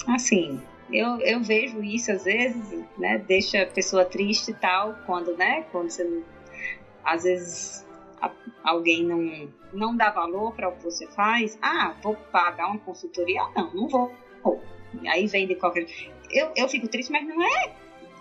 assim, 0.07 0.59
eu, 0.91 1.19
eu 1.21 1.41
vejo 1.41 1.83
isso 1.83 2.11
às 2.11 2.23
vezes, 2.23 2.85
né? 2.97 3.17
Deixa 3.17 3.63
a 3.63 3.65
pessoa 3.65 4.05
triste 4.05 4.51
e 4.51 4.53
tal, 4.53 4.95
quando, 5.05 5.35
né? 5.35 5.65
Quando 5.71 5.89
você, 5.89 6.23
às 7.03 7.23
vezes 7.23 7.85
a, 8.21 8.31
alguém 8.63 9.03
não, 9.03 9.49
não 9.73 9.95
dá 9.95 10.09
valor 10.09 10.53
para 10.53 10.69
o 10.69 10.71
que 10.73 10.83
você 10.83 11.07
faz. 11.07 11.57
Ah, 11.61 11.95
vou 12.01 12.15
pagar 12.31 12.67
uma 12.67 12.79
consultoria? 12.79 13.41
Não, 13.55 13.73
não 13.73 13.87
vou. 13.87 14.11
Aí 15.07 15.27
vem 15.27 15.45
de 15.45 15.55
qualquer. 15.55 15.85
Eu, 16.31 16.51
eu 16.55 16.67
fico 16.67 16.87
triste, 16.87 17.11
mas 17.11 17.27
não 17.27 17.43
é 17.43 17.73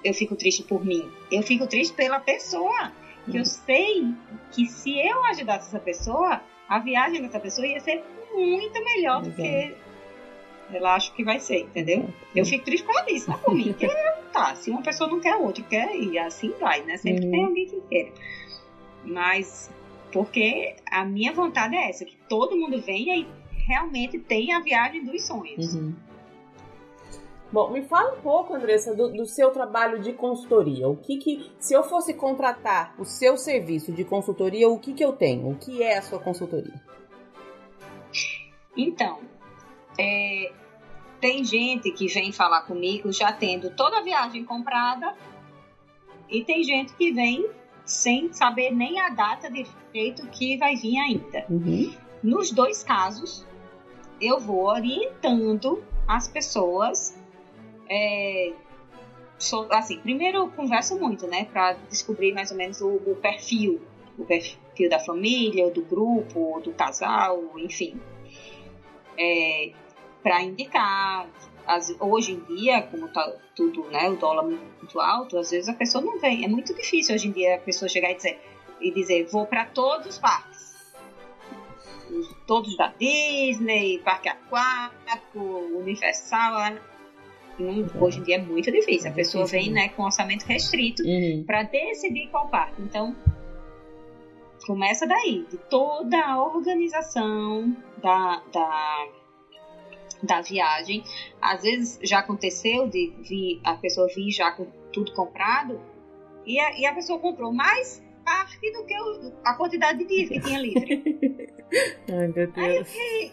eu 0.06 0.14
fico 0.14 0.36
triste 0.36 0.62
por 0.62 0.84
mim. 0.84 1.10
Eu 1.30 1.42
fico 1.42 1.66
triste 1.66 1.94
pela 1.94 2.20
pessoa. 2.20 2.92
Que 3.24 3.38
eu 3.38 3.40
uhum. 3.40 3.44
sei 3.44 4.14
que 4.52 4.66
se 4.66 4.96
eu 4.96 5.24
ajudasse 5.24 5.66
essa 5.66 5.80
pessoa, 5.80 6.40
a 6.68 6.78
viagem 6.78 7.20
dessa 7.22 7.40
pessoa 7.40 7.66
ia 7.66 7.80
ser 7.80 8.04
muito 8.32 8.84
melhor 8.84 9.22
do 9.22 9.32
que 9.32 9.74
ela 10.72 10.94
acha 10.94 11.12
que 11.12 11.22
vai 11.22 11.38
ser, 11.38 11.60
entendeu? 11.60 12.08
Eu 12.34 12.44
fico 12.44 12.64
triste 12.64 12.84
por 12.84 12.94
causa 12.94 13.10
disso, 13.10 13.30
não 13.30 13.36
é 13.36 13.40
por 13.40 13.54
mim. 13.54 13.64
Porque, 13.72 13.88
tá, 14.32 14.54
se 14.56 14.70
uma 14.70 14.82
pessoa 14.82 15.08
não 15.08 15.20
quer, 15.20 15.36
outra 15.36 15.62
quer, 15.62 15.94
e 15.96 16.18
assim 16.18 16.52
vai, 16.60 16.82
né? 16.82 16.96
Sempre 16.96 17.24
uhum. 17.26 17.30
tem 17.30 17.44
alguém 17.44 17.66
que 17.66 17.80
quer. 17.88 18.12
Mas, 19.04 19.70
porque 20.12 20.74
a 20.90 21.04
minha 21.04 21.32
vontade 21.32 21.76
é 21.76 21.88
essa, 21.88 22.04
que 22.04 22.16
todo 22.28 22.56
mundo 22.56 22.80
venha 22.80 23.16
e 23.16 23.26
realmente 23.66 24.18
tenha 24.18 24.56
a 24.56 24.60
viagem 24.60 25.04
dos 25.04 25.26
sonhos. 25.26 25.74
Uhum. 25.74 25.94
Bom, 27.52 27.70
me 27.70 27.82
fala 27.82 28.14
um 28.14 28.20
pouco, 28.20 28.54
Andressa, 28.54 28.94
do, 28.94 29.12
do, 29.12 29.24
seu 29.24 29.50
trabalho 29.52 30.00
de 30.00 30.12
consultoria. 30.12 30.88
O 30.88 30.96
que 30.96 31.16
que, 31.16 31.50
se 31.60 31.74
eu 31.74 31.84
fosse 31.84 32.12
contratar 32.12 32.94
o 32.98 33.04
seu 33.04 33.36
serviço 33.36 33.92
de 33.92 34.04
consultoria, 34.04 34.68
o 34.68 34.78
que 34.80 34.92
que 34.92 35.04
eu 35.04 35.12
tenho? 35.12 35.50
O 35.50 35.54
que 35.54 35.80
é 35.80 35.96
a 35.96 36.02
sua 36.02 36.18
consultoria? 36.18 36.74
Então, 38.76 39.20
é, 39.98 40.52
tem 41.20 41.44
gente 41.44 41.90
que 41.90 42.06
vem 42.08 42.32
falar 42.32 42.62
comigo 42.62 43.12
já 43.12 43.32
tendo 43.32 43.70
toda 43.70 43.98
a 43.98 44.02
viagem 44.02 44.44
comprada 44.44 45.14
e 46.28 46.44
tem 46.44 46.62
gente 46.62 46.94
que 46.94 47.12
vem 47.12 47.48
sem 47.84 48.32
saber 48.32 48.70
nem 48.72 49.00
a 49.00 49.10
data 49.10 49.50
de 49.50 49.64
feito 49.92 50.26
que 50.28 50.56
vai 50.56 50.74
vir 50.74 50.98
ainda. 50.98 51.46
Uhum. 51.48 51.94
Nos 52.22 52.50
dois 52.50 52.82
casos, 52.82 53.46
eu 54.20 54.40
vou 54.40 54.66
orientando 54.66 55.82
as 56.06 56.26
pessoas. 56.26 57.16
É, 57.88 58.52
assim, 59.70 60.00
primeiro 60.00 60.38
eu 60.38 60.50
converso 60.50 60.98
muito, 60.98 61.26
né, 61.28 61.44
para 61.44 61.74
descobrir 61.88 62.32
mais 62.32 62.50
ou 62.50 62.56
menos 62.56 62.80
o, 62.80 62.88
o 62.88 63.16
perfil, 63.16 63.80
o 64.18 64.24
perfil 64.24 64.90
da 64.90 64.98
família, 64.98 65.70
do 65.70 65.82
grupo, 65.82 66.60
do 66.60 66.72
casal, 66.72 67.40
enfim. 67.56 68.00
É, 69.16 69.72
para 70.26 70.42
indicar. 70.42 71.28
As, 71.64 71.94
hoje 71.98 72.32
em 72.32 72.56
dia, 72.56 72.82
como 72.82 73.08
tá 73.08 73.32
tudo, 73.54 73.84
né, 73.90 74.08
o 74.08 74.16
dólar 74.16 74.44
muito 74.44 75.00
alto, 75.00 75.36
às 75.36 75.50
vezes 75.50 75.68
a 75.68 75.72
pessoa 75.72 76.02
não 76.02 76.18
vem. 76.18 76.44
É 76.44 76.48
muito 76.48 76.74
difícil 76.74 77.14
hoje 77.14 77.28
em 77.28 77.32
dia 77.32 77.56
a 77.56 77.58
pessoa 77.58 77.88
chegar 77.88 78.10
e 78.10 78.14
dizer, 78.14 78.40
e 78.80 78.90
dizer 78.92 79.26
vou 79.26 79.46
para 79.46 79.64
todos 79.66 80.06
os 80.06 80.18
parques. 80.18 80.76
Todos 82.46 82.76
da 82.76 82.88
Disney, 82.88 83.98
Parque 83.98 84.28
Aquático, 84.28 85.40
Universal. 85.40 86.76
Hoje 88.00 88.20
em 88.20 88.22
dia 88.22 88.36
é 88.36 88.42
muito 88.42 88.70
difícil. 88.70 89.10
A 89.10 89.14
pessoa 89.14 89.44
vem 89.46 89.70
né, 89.70 89.88
com 89.90 90.04
orçamento 90.04 90.44
restrito 90.44 91.02
uhum. 91.02 91.44
para 91.44 91.64
decidir 91.64 92.28
qual 92.30 92.48
parque. 92.48 92.80
Então, 92.80 93.14
começa 94.64 95.04
daí, 95.04 95.44
de 95.50 95.56
toda 95.68 96.16
a 96.16 96.40
organização 96.40 97.76
da, 98.00 98.40
da 98.52 99.08
da 100.22 100.40
viagem. 100.40 101.02
Às 101.40 101.62
vezes 101.62 101.98
já 102.02 102.20
aconteceu 102.20 102.88
de 102.88 103.12
vir, 103.20 103.60
a 103.64 103.74
pessoa 103.74 104.08
vir 104.08 104.30
já 104.30 104.50
com 104.52 104.66
tudo 104.92 105.12
comprado 105.12 105.80
e 106.46 106.58
a, 106.60 106.78
e 106.78 106.86
a 106.86 106.94
pessoa 106.94 107.18
comprou 107.18 107.52
mais 107.52 108.02
parte 108.24 108.72
do 108.72 108.84
que 108.84 108.98
o, 108.98 109.32
a 109.44 109.54
quantidade 109.54 109.98
de 109.98 110.06
dias 110.06 110.28
que 110.28 110.40
tinha 110.40 110.58
livre. 110.58 111.52
Ai, 112.10 112.28
meu 112.28 112.50
Deus. 112.50 112.88
Aí, 112.94 113.32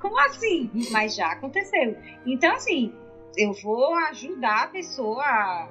como 0.00 0.18
assim? 0.20 0.70
Mas 0.90 1.14
já 1.14 1.32
aconteceu. 1.32 1.96
Então, 2.24 2.54
assim, 2.54 2.92
eu 3.36 3.52
vou 3.52 3.94
ajudar 3.94 4.64
a 4.64 4.66
pessoa 4.68 5.22
a, 5.22 5.68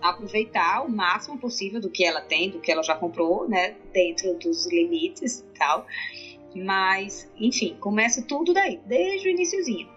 a 0.00 0.08
aproveitar 0.10 0.84
o 0.84 0.90
máximo 0.90 1.38
possível 1.38 1.80
do 1.80 1.90
que 1.90 2.04
ela 2.04 2.20
tem, 2.20 2.50
do 2.50 2.60
que 2.60 2.70
ela 2.70 2.82
já 2.82 2.94
comprou, 2.94 3.48
né? 3.48 3.76
Dentro 3.92 4.34
dos 4.34 4.66
limites 4.66 5.40
e 5.40 5.58
tal. 5.58 5.86
Mas, 6.54 7.30
enfim, 7.38 7.76
começa 7.80 8.22
tudo 8.22 8.52
daí, 8.52 8.80
desde 8.86 9.28
o 9.28 9.30
iníciozinho. 9.30 9.88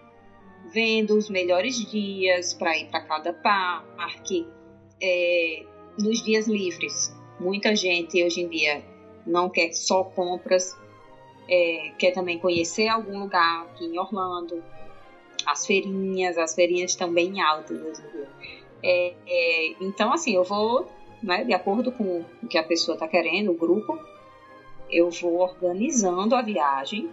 Vendo 0.72 1.16
os 1.16 1.28
melhores 1.28 1.76
dias 1.90 2.54
para 2.54 2.76
ir 2.78 2.88
para 2.88 3.00
cada 3.02 3.32
parque, 3.32 4.46
é, 5.02 5.64
nos 5.98 6.22
dias 6.22 6.46
livres. 6.46 7.14
Muita 7.40 7.74
gente 7.74 8.22
hoje 8.22 8.42
em 8.42 8.48
dia 8.48 8.84
não 9.26 9.48
quer 9.48 9.72
só 9.72 10.04
compras, 10.04 10.76
é, 11.48 11.92
quer 11.98 12.12
também 12.12 12.38
conhecer 12.38 12.88
algum 12.88 13.18
lugar 13.18 13.64
aqui 13.64 13.84
em 13.84 13.98
Orlando, 13.98 14.62
as 15.46 15.66
feirinhas, 15.66 16.38
as 16.38 16.54
feirinhas 16.54 16.94
também 16.94 17.40
altas 17.40 18.02
É, 18.82 19.14
é, 19.26 19.68
então, 19.80 20.12
assim, 20.12 20.34
eu 20.34 20.44
vou, 20.44 20.88
né, 21.22 21.44
de 21.44 21.52
acordo 21.52 21.90
com 21.92 22.24
o 22.42 22.48
que 22.48 22.58
a 22.58 22.62
pessoa 22.62 22.94
está 22.94 23.08
querendo, 23.08 23.50
o 23.50 23.54
grupo, 23.54 23.98
eu 24.92 25.10
vou 25.10 25.38
organizando 25.40 26.34
a 26.34 26.42
viagem. 26.42 27.10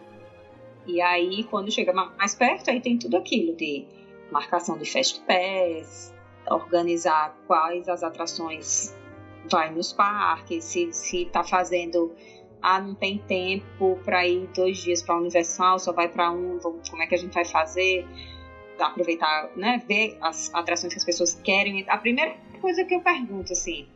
E 0.86 1.01
aí, 1.01 1.43
quando 1.45 1.71
chega 1.71 1.93
mais 1.93 2.36
perto, 2.36 2.69
aí 2.69 2.82
tem 2.82 2.97
tudo 2.97 3.17
aquilo 3.17 3.55
de 3.55 3.86
marcação 4.32 4.77
de 4.77 4.86
Fast 4.86 5.21
Pass, 5.21 6.13
organizar 6.49 7.36
quais 7.47 7.88
as 7.88 8.03
atrações 8.03 8.95
vai 9.49 9.71
nos 9.71 9.93
parques, 9.93 10.65
se, 10.65 10.91
se 10.91 11.25
tá 11.25 11.43
fazendo 11.43 12.13
ah, 12.61 12.80
não 12.80 12.93
tem 12.93 13.17
tempo 13.19 13.99
para 14.03 14.27
ir 14.27 14.47
dois 14.47 14.80
dias 14.80 15.01
para 15.01 15.17
Universal, 15.17 15.80
só 15.80 15.93
vai 15.93 16.09
para 16.09 16.32
um, 16.32 16.59
como 16.59 17.01
é 17.01 17.07
que 17.07 17.15
a 17.15 17.17
gente 17.17 17.34
vai 17.34 17.45
fazer? 17.45 18.05
Aproveitar, 18.77 19.49
né, 19.55 19.82
ver 19.88 20.17
as 20.21 20.53
atrações 20.53 20.93
que 20.93 20.99
as 20.99 21.05
pessoas 21.05 21.36
querem. 21.36 21.86
A 21.88 21.97
primeira 21.97 22.36
coisa 22.61 22.84
que 22.84 22.95
eu 22.95 23.01
pergunto, 23.01 23.53
assim, 23.53 23.88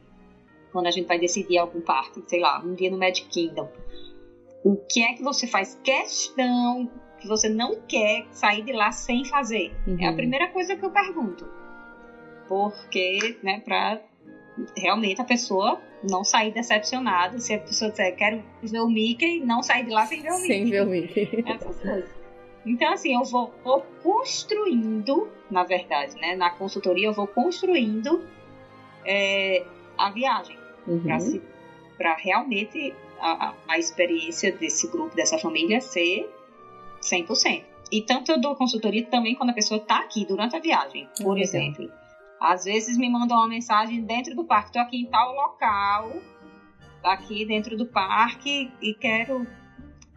quando 0.74 0.88
a 0.88 0.91
gente 0.91 1.07
vai 1.07 1.19
decidir 1.19 1.59
algum 1.59 1.80
parque, 1.80 2.21
sei 2.28 2.41
lá, 2.41 2.59
um 2.59 2.74
dia 2.74 2.91
no 2.91 2.97
Magic 2.97 3.30
Kingdom, 3.30 3.69
o 4.65 4.76
que 4.76 5.03
é 5.03 5.13
que 5.13 5.24
você 5.24 5.47
faz 5.47 5.80
questão 5.84 6.89
que 7.19 7.28
você 7.28 7.47
não 7.47 7.76
quer 7.88 8.26
sair 8.32 8.63
de 8.63 8.74
lá 8.74 8.91
sem 8.91 9.24
fazer? 9.24 9.74
Uhum. 9.88 9.97
É 9.99 10.07
a 10.07 10.09
uhum. 10.09 10.15
primeira 10.17 10.49
coisa 10.49 10.76
que 10.76 10.84
eu 10.84 10.91
pergunto. 10.91 11.47
Porque, 12.47 13.38
né, 13.41 13.61
para 13.61 14.01
realmente 14.76 15.21
a 15.21 15.24
pessoa 15.24 15.82
não 16.03 16.24
sair 16.24 16.51
decepcionada. 16.51 17.39
Se 17.39 17.53
a 17.53 17.59
pessoa 17.59 17.91
disser, 17.91 18.15
quero 18.15 18.43
ver 18.61 18.80
o 18.82 18.89
Mickey, 18.89 19.39
não 19.39 19.63
sair 19.63 19.86
de 19.86 19.91
lá 19.91 20.05
sem 20.05 20.21
ver 20.21 20.32
o 20.32 20.36
Mickey. 20.36 20.47
Sem 20.47 20.65
ver 20.69 20.84
o 20.84 20.89
Mickey. 20.89 21.43
Essas 21.47 21.80
coisas. 21.80 22.09
Então, 22.65 22.93
assim, 22.93 23.13
eu 23.13 23.24
vou, 23.24 23.53
vou, 23.63 23.82
construindo, 24.01 25.30
na 25.51 25.63
verdade, 25.63 26.15
né? 26.15 26.36
Na 26.36 26.49
consultoria, 26.49 27.07
eu 27.07 27.13
vou 27.13 27.28
construindo 27.28 28.26
é, 29.05 29.65
a 29.97 30.09
viagem. 30.11 30.57
Uhum. 30.88 31.41
Para 31.97 32.15
realmente 32.15 32.93
a, 33.19 33.53
a 33.67 33.77
experiência 33.77 34.51
desse 34.51 34.88
grupo, 34.89 35.15
dessa 35.15 35.38
família 35.38 35.79
ser 35.79 36.29
100%. 37.01 37.63
E 37.91 38.01
tanto 38.01 38.31
eu 38.31 38.41
dou 38.41 38.55
consultoria 38.55 39.05
também 39.05 39.36
quando 39.36 39.51
a 39.51 39.53
pessoa 39.53 39.79
está 39.79 39.99
aqui 39.99 40.25
durante 40.25 40.55
a 40.55 40.59
viagem, 40.59 41.07
por 41.21 41.38
exemplo. 41.38 41.89
Às 42.39 42.65
vezes 42.65 42.97
me 42.97 43.09
mandam 43.09 43.38
uma 43.38 43.47
mensagem 43.47 44.03
dentro 44.03 44.36
do 44.36 44.43
parque, 44.43 44.69
estou 44.69 44.81
aqui 44.81 44.97
em 44.97 45.05
tal 45.05 45.34
local, 45.34 46.11
aqui 47.03 47.45
dentro 47.45 47.77
do 47.77 47.86
parque 47.86 48.71
e 48.81 48.93
quero 48.93 49.45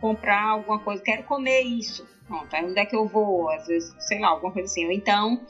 comprar 0.01 0.43
alguma 0.43 0.79
coisa, 0.79 1.03
quero 1.03 1.23
comer 1.25 1.61
isso. 1.63 2.07
Pronto, 2.27 2.53
aí 2.55 2.65
onde 2.65 2.81
é 2.81 2.87
que 2.87 2.97
eu 2.97 3.07
vou? 3.07 3.49
Às 3.51 3.67
vezes, 3.67 3.95
sei 4.01 4.19
lá, 4.19 4.29
alguma 4.29 4.53
coisa 4.53 4.67
assim. 4.67 4.87
Ou 4.87 4.93
então, 4.93 5.41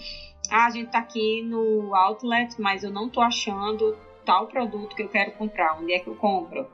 ah, 0.50 0.66
a 0.66 0.70
gente 0.70 0.90
tá 0.90 0.98
aqui 0.98 1.42
no 1.42 1.94
outlet, 1.94 2.60
mas 2.60 2.84
eu 2.84 2.90
não 2.90 3.08
tô 3.08 3.20
achando 3.20 3.96
tal 4.26 4.46
produto 4.48 4.94
que 4.94 5.02
eu 5.02 5.08
quero 5.08 5.30
comprar. 5.32 5.78
Onde 5.80 5.94
é 5.94 6.00
que 6.00 6.08
eu 6.08 6.16
compro? 6.16 6.66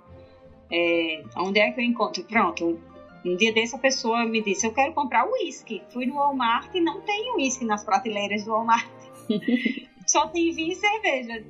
É, 0.72 1.22
onde 1.36 1.60
é 1.60 1.70
que 1.70 1.80
eu 1.80 1.84
encontro? 1.84 2.24
Pronto, 2.24 2.80
um 3.24 3.36
dia 3.36 3.52
dessa 3.52 3.78
pessoa 3.78 4.24
me 4.24 4.42
disse, 4.42 4.66
eu 4.66 4.72
quero 4.72 4.92
comprar 4.94 5.28
uísque. 5.30 5.82
Fui 5.92 6.06
no 6.06 6.14
Walmart 6.14 6.74
e 6.74 6.80
não 6.80 7.02
tem 7.02 7.34
uísque 7.36 7.64
nas 7.64 7.84
prateleiras 7.84 8.44
do 8.44 8.50
Walmart. 8.50 8.88
só 10.06 10.26
tem 10.28 10.50
vinho 10.52 10.72
e 10.72 10.76
cerveja. 10.76 11.44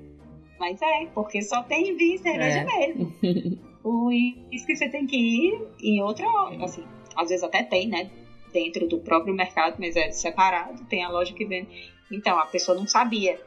Mas 0.58 0.82
é, 0.82 1.06
porque 1.14 1.40
só 1.40 1.62
tem 1.62 1.96
vinho 1.96 2.16
e 2.16 2.18
cerveja 2.18 2.58
é. 2.58 2.64
mesmo. 2.64 3.12
o 3.82 4.10
que 4.10 4.76
você 4.76 4.88
tem 4.88 5.06
que 5.06 5.16
ir 5.16 5.68
em 5.80 6.02
outra 6.02 6.26
assim, 6.62 6.84
às 7.16 7.28
vezes 7.30 7.42
até 7.42 7.62
tem, 7.62 7.88
né? 7.88 8.10
Dentro 8.52 8.86
do 8.86 8.98
próprio 8.98 9.34
mercado, 9.34 9.76
mas 9.78 9.96
é 9.96 10.10
separado, 10.10 10.84
tem 10.84 11.02
a 11.02 11.08
loja 11.08 11.32
que 11.32 11.44
vende. 11.44 11.90
Então, 12.10 12.38
a 12.38 12.44
pessoa 12.44 12.76
não 12.76 12.86
sabia. 12.86 13.40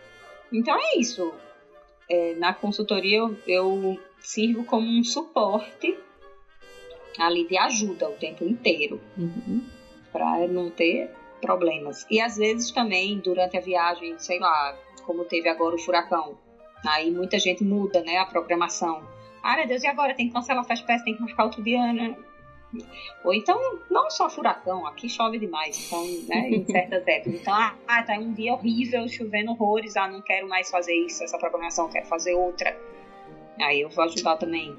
Então 0.51 0.76
é 0.76 0.97
isso. 0.97 1.32
É, 2.10 2.36
na 2.36 2.53
consultoria 2.53 3.18
eu, 3.18 3.38
eu 3.47 3.99
sirvo 4.20 4.64
como 4.64 4.88
um 4.88 5.03
suporte 5.03 5.97
ali 7.18 7.47
de 7.47 7.58
ajuda 7.58 8.10
o 8.10 8.14
tempo 8.14 8.43
inteiro. 8.43 8.99
Uhum. 9.18 9.64
Para 10.12 10.47
não 10.47 10.70
ter 10.70 11.10
problemas. 11.41 12.06
E 12.10 12.20
às 12.20 12.38
vezes 12.38 12.72
também, 12.72 13.20
durante 13.20 13.58
a 13.58 13.62
viagem, 13.62 14.18
sei 14.18 14.39
lá, 14.39 14.78
como 15.06 15.26
teve 15.26 15.47
agora 15.49 15.76
o 15.76 15.80
furacão. 15.80 16.38
Aí 16.88 17.12
muita 17.12 17.39
gente 17.39 17.64
muda, 17.64 18.01
né, 18.01 18.18
a 18.18 18.26
programação. 18.26 19.08
Ah, 19.41 19.56
meu 19.58 19.68
Deus, 19.68 19.84
e 19.84 19.88
agora? 19.88 20.16
Tem 20.16 20.28
que 20.28 20.34
cancelar 20.34 20.64
a 20.64 20.68
festa, 20.68 21.03
tem 21.03 21.16
que 21.16 21.22
marcar 21.22 21.45
outro 21.45 21.64
dia, 21.64 21.93
né? 21.93 22.16
Ou 23.23 23.34
então, 23.34 23.80
não 23.89 24.09
só 24.09 24.30
furacão, 24.30 24.86
aqui 24.86 25.09
chove 25.09 25.39
demais, 25.39 25.86
então, 25.86 26.03
né, 26.28 26.49
em 26.49 26.65
certas 26.69 27.07
épocas. 27.07 27.41
Então, 27.41 27.53
ah, 27.53 28.03
tá 28.03 28.13
um 28.19 28.34
dia 28.34 28.53
horrível, 28.53 29.07
chovendo 29.07 29.51
horrores, 29.51 29.95
ah, 29.95 30.07
não 30.07 30.21
quero 30.21 30.47
mais 30.47 30.69
fazer 30.69 30.93
isso, 30.93 31.23
essa 31.23 31.38
programação, 31.38 31.89
quero 31.89 32.05
fazer 32.05 32.34
outra. 32.34 32.76
Aí 33.61 33.82
eu 33.82 33.89
vou 33.89 34.03
ajudar 34.05 34.38
também. 34.38 34.76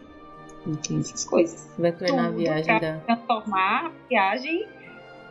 Enfim, 0.66 1.00
essas 1.00 1.24
coisas. 1.24 1.68
Vai 1.78 1.92
tornar 1.92 2.30
Tudo 2.30 2.40
a 2.40 2.42
viagem 2.42 2.80
da... 2.80 2.98
transformar 2.98 3.86
a 3.86 3.92
viagem 4.08 4.68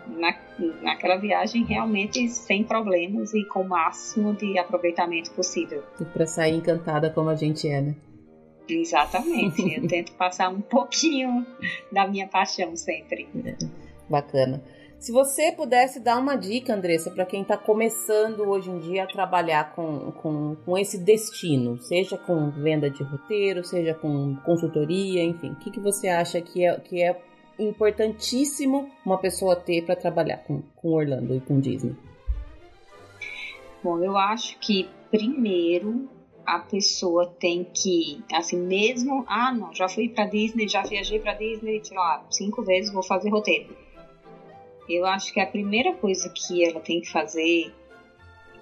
na, 0.07 0.35
naquela 0.81 1.17
viagem 1.17 1.63
realmente 1.63 2.27
sem 2.29 2.63
problemas 2.63 3.33
e 3.33 3.43
com 3.45 3.61
o 3.61 3.67
máximo 3.67 4.33
de 4.33 4.57
aproveitamento 4.57 5.31
possível. 5.31 5.83
E 5.99 6.05
para 6.05 6.25
sair 6.25 6.55
encantada 6.55 7.09
como 7.09 7.29
a 7.29 7.35
gente 7.35 7.67
é, 7.67 7.81
né? 7.81 7.95
Exatamente. 8.67 9.61
Eu 9.73 9.85
tento 9.87 10.13
passar 10.13 10.49
um 10.49 10.61
pouquinho 10.61 11.45
da 11.91 12.07
minha 12.07 12.27
paixão 12.27 12.75
sempre. 12.75 13.27
É, 13.45 13.55
bacana. 14.09 14.63
Se 14.99 15.11
você 15.11 15.51
pudesse 15.51 15.99
dar 15.99 16.17
uma 16.17 16.35
dica, 16.35 16.73
Andressa, 16.73 17.11
para 17.11 17.25
quem 17.25 17.43
está 17.43 17.55
começando 17.55 18.39
hoje 18.41 18.71
em 18.71 18.79
dia 18.79 19.03
a 19.03 19.07
trabalhar 19.07 19.75
com, 19.75 20.11
com, 20.13 20.55
com, 20.65 20.77
esse 20.77 20.97
destino, 20.97 21.79
seja 21.79 22.17
com 22.17 22.49
venda 22.49 22.89
de 22.89 23.03
roteiro, 23.03 23.63
seja 23.63 23.93
com 23.93 24.35
consultoria, 24.37 25.23
enfim, 25.23 25.51
o 25.51 25.55
que, 25.57 25.69
que 25.69 25.79
você 25.79 26.07
acha 26.07 26.41
que 26.41 26.65
é, 26.65 26.79
que 26.79 27.03
é 27.03 27.21
importantíssimo 27.59 28.89
uma 29.05 29.17
pessoa 29.17 29.55
ter 29.55 29.85
para 29.85 29.95
trabalhar 29.95 30.37
com, 30.37 30.63
com 30.75 30.93
Orlando 30.93 31.35
e 31.35 31.39
com 31.39 31.59
Disney? 31.59 31.95
Bom, 33.83 34.03
eu 34.03 34.17
acho 34.17 34.57
que 34.57 34.89
primeiro 35.11 36.09
a 36.45 36.59
pessoa 36.59 37.27
tem 37.39 37.63
que, 37.63 38.23
assim, 38.33 38.57
mesmo, 38.57 39.25
ah, 39.27 39.51
não, 39.51 39.73
já 39.73 39.87
fui 39.87 40.09
para 40.09 40.25
Disney, 40.25 40.67
já 40.67 40.83
viajei 40.83 41.19
para 41.19 41.33
Disney, 41.33 41.81
sei 41.83 41.97
lá, 41.97 42.25
cinco 42.29 42.63
vezes, 42.63 42.91
vou 42.91 43.03
fazer 43.03 43.29
roteiro. 43.29 43.75
Eu 44.87 45.05
acho 45.05 45.33
que 45.33 45.39
a 45.39 45.47
primeira 45.47 45.93
coisa 45.93 46.29
que 46.29 46.63
ela 46.63 46.79
tem 46.79 47.01
que 47.01 47.09
fazer 47.09 47.73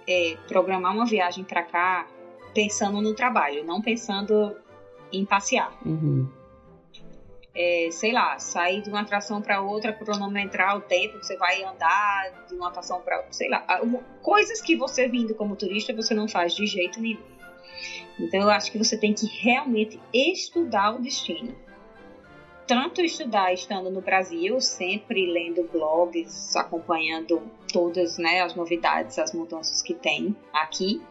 é 0.08 0.38
programar 0.48 0.94
uma 0.94 1.06
viagem 1.06 1.44
para 1.44 1.64
cá 1.64 2.08
pensando 2.54 3.02
no 3.02 3.14
trabalho, 3.14 3.66
não 3.66 3.82
pensando 3.82 4.56
em 5.12 5.26
passear. 5.26 5.78
Uhum 5.86 6.28
é, 7.56 7.90
sei 7.92 8.12
lá, 8.12 8.40
sair 8.40 8.82
de 8.82 8.90
uma 8.90 9.02
atração 9.02 9.42
para 9.42 9.62
outra, 9.62 9.94
cronometrar 9.94 10.76
o 10.76 10.82
tempo 10.82 11.20
que 11.20 11.26
você 11.26 11.38
vai 11.38 11.64
andar 11.64 12.46
de 12.48 12.56
uma 12.56 12.70
atração 12.70 13.00
para 13.02 13.24
sei 13.30 13.48
lá, 13.48 13.64
coisas 14.22 14.60
que 14.62 14.76
você 14.76 15.08
vindo 15.08 15.36
como 15.36 15.56
turista 15.56 15.94
você 15.94 16.14
não 16.14 16.28
faz 16.28 16.56
de 16.56 16.66
jeito 16.66 17.00
nenhum. 17.00 17.33
Então 18.20 18.42
eu 18.42 18.50
acho 18.50 18.72
que 18.72 18.78
você 18.78 18.98
tem 18.98 19.14
que 19.14 19.26
realmente 19.26 20.00
estudar 20.14 20.96
o 20.96 21.02
destino. 21.02 21.56
Tanto 22.68 23.02
estudar 23.02 23.54
estando 23.54 23.90
no 23.90 24.02
Brasil, 24.02 24.60
sempre 24.62 25.26
lendo 25.26 25.68
blogs, 25.70 26.56
acompanhando 26.56 27.42
todas 27.72 28.18
né, 28.18 28.42
as 28.42 28.56
novidades, 28.56 29.20
as 29.20 29.34
mudanças 29.34 29.82
que 29.82 29.94
tem 29.94 30.36
aqui, 30.54 31.02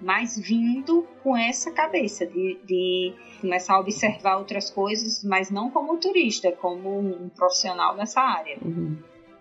mas 0.00 0.36
vindo 0.36 1.06
com 1.22 1.36
essa 1.36 1.70
cabeça 1.70 2.26
de, 2.26 2.58
de 2.64 3.14
começar 3.40 3.74
a 3.74 3.80
observar 3.80 4.38
outras 4.38 4.70
coisas, 4.70 5.22
mas 5.22 5.50
não 5.50 5.70
como 5.70 5.96
turista, 5.98 6.50
como 6.52 6.98
um 6.98 7.28
profissional 7.28 7.96
nessa 7.96 8.20
área. 8.20 8.58
Uhum. 8.64 8.98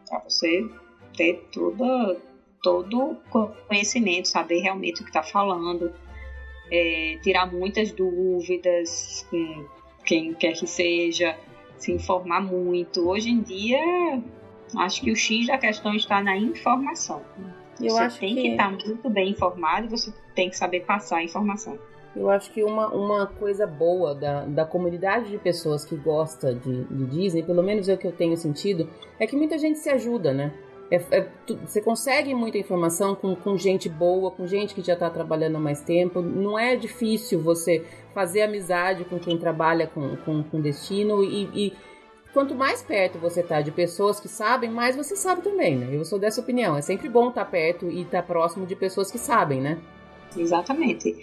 Para 0.07 0.19
você 0.19 0.63
ter 1.15 1.47
todo, 1.51 2.17
todo 2.61 3.17
conhecimento, 3.67 4.27
saber 4.27 4.59
realmente 4.59 5.01
o 5.01 5.03
que 5.03 5.09
está 5.09 5.23
falando, 5.23 5.91
é, 6.71 7.17
tirar 7.21 7.51
muitas 7.51 7.91
dúvidas 7.91 9.25
com 9.29 9.65
quem 10.05 10.33
quer 10.33 10.53
que 10.53 10.67
seja, 10.67 11.37
se 11.77 11.91
informar 11.91 12.41
muito. 12.41 13.07
Hoje 13.07 13.29
em 13.29 13.41
dia, 13.41 13.79
acho 14.77 15.01
que 15.01 15.11
o 15.11 15.15
X 15.15 15.47
da 15.47 15.57
questão 15.57 15.93
está 15.93 16.21
na 16.21 16.37
informação. 16.37 17.21
Eu 17.79 17.91
você 17.91 18.01
acho 18.01 18.19
tem 18.19 18.35
que 18.35 18.47
estar 18.49 18.75
que 18.75 18.83
tá 18.83 18.89
muito 18.89 19.09
bem 19.09 19.29
informado 19.29 19.85
e 19.85 19.89
você 19.89 20.11
tem 20.33 20.49
que 20.49 20.57
saber 20.57 20.81
passar 20.81 21.17
a 21.17 21.23
informação. 21.23 21.77
Eu 22.15 22.29
acho 22.31 22.51
que 22.51 22.63
uma, 22.63 22.87
uma 22.87 23.27
coisa 23.27 23.67
boa 23.67 24.15
da, 24.15 24.45
da 24.45 24.65
comunidade 24.65 25.29
de 25.29 25.37
pessoas 25.37 25.85
que 25.85 25.95
gosta 25.95 26.53
de, 26.53 26.83
de 26.85 27.05
Disney, 27.05 27.43
pelo 27.43 27.61
menos 27.61 27.87
é 27.87 27.93
o 27.93 27.97
que 27.97 28.07
eu 28.07 28.11
tenho 28.11 28.35
sentido, 28.35 28.89
é 29.19 29.27
que 29.27 29.35
muita 29.35 29.57
gente 29.59 29.77
se 29.77 29.89
ajuda, 29.89 30.33
né? 30.33 30.51
É, 30.89 30.95
é, 31.11 31.21
tu, 31.45 31.57
você 31.57 31.81
consegue 31.81 32.33
muita 32.33 32.57
informação 32.57 33.13
com, 33.13 33.35
com 33.35 33.57
gente 33.57 33.89
boa, 33.89 34.31
com 34.31 34.47
gente 34.47 34.73
que 34.73 34.81
já 34.81 34.93
está 34.93 35.09
trabalhando 35.09 35.57
há 35.57 35.59
mais 35.59 35.81
tempo. 35.81 36.21
Não 36.21 36.57
é 36.57 36.75
difícil 36.75 37.41
você 37.41 37.85
fazer 38.13 38.43
amizade 38.43 39.03
com 39.05 39.19
quem 39.19 39.37
trabalha 39.37 39.87
com, 39.87 40.15
com, 40.17 40.43
com 40.43 40.61
destino 40.61 41.23
e, 41.23 41.49
e 41.53 41.73
quanto 42.33 42.55
mais 42.55 42.81
perto 42.81 43.19
você 43.19 43.43
tá 43.43 43.61
de 43.61 43.71
pessoas 43.71 44.19
que 44.19 44.29
sabem, 44.29 44.69
mais 44.69 44.95
você 44.95 45.15
sabe 45.15 45.41
também, 45.41 45.75
né? 45.75 45.89
Eu 45.91 46.05
sou 46.05 46.17
dessa 46.17 46.39
opinião. 46.39 46.77
É 46.77 46.81
sempre 46.81 47.09
bom 47.09 47.29
estar 47.29 47.45
tá 47.45 47.51
perto 47.51 47.91
e 47.91 48.01
estar 48.01 48.21
tá 48.21 48.27
próximo 48.27 48.65
de 48.65 48.75
pessoas 48.75 49.11
que 49.11 49.17
sabem, 49.17 49.59
né? 49.59 49.81
Exatamente. 50.37 51.15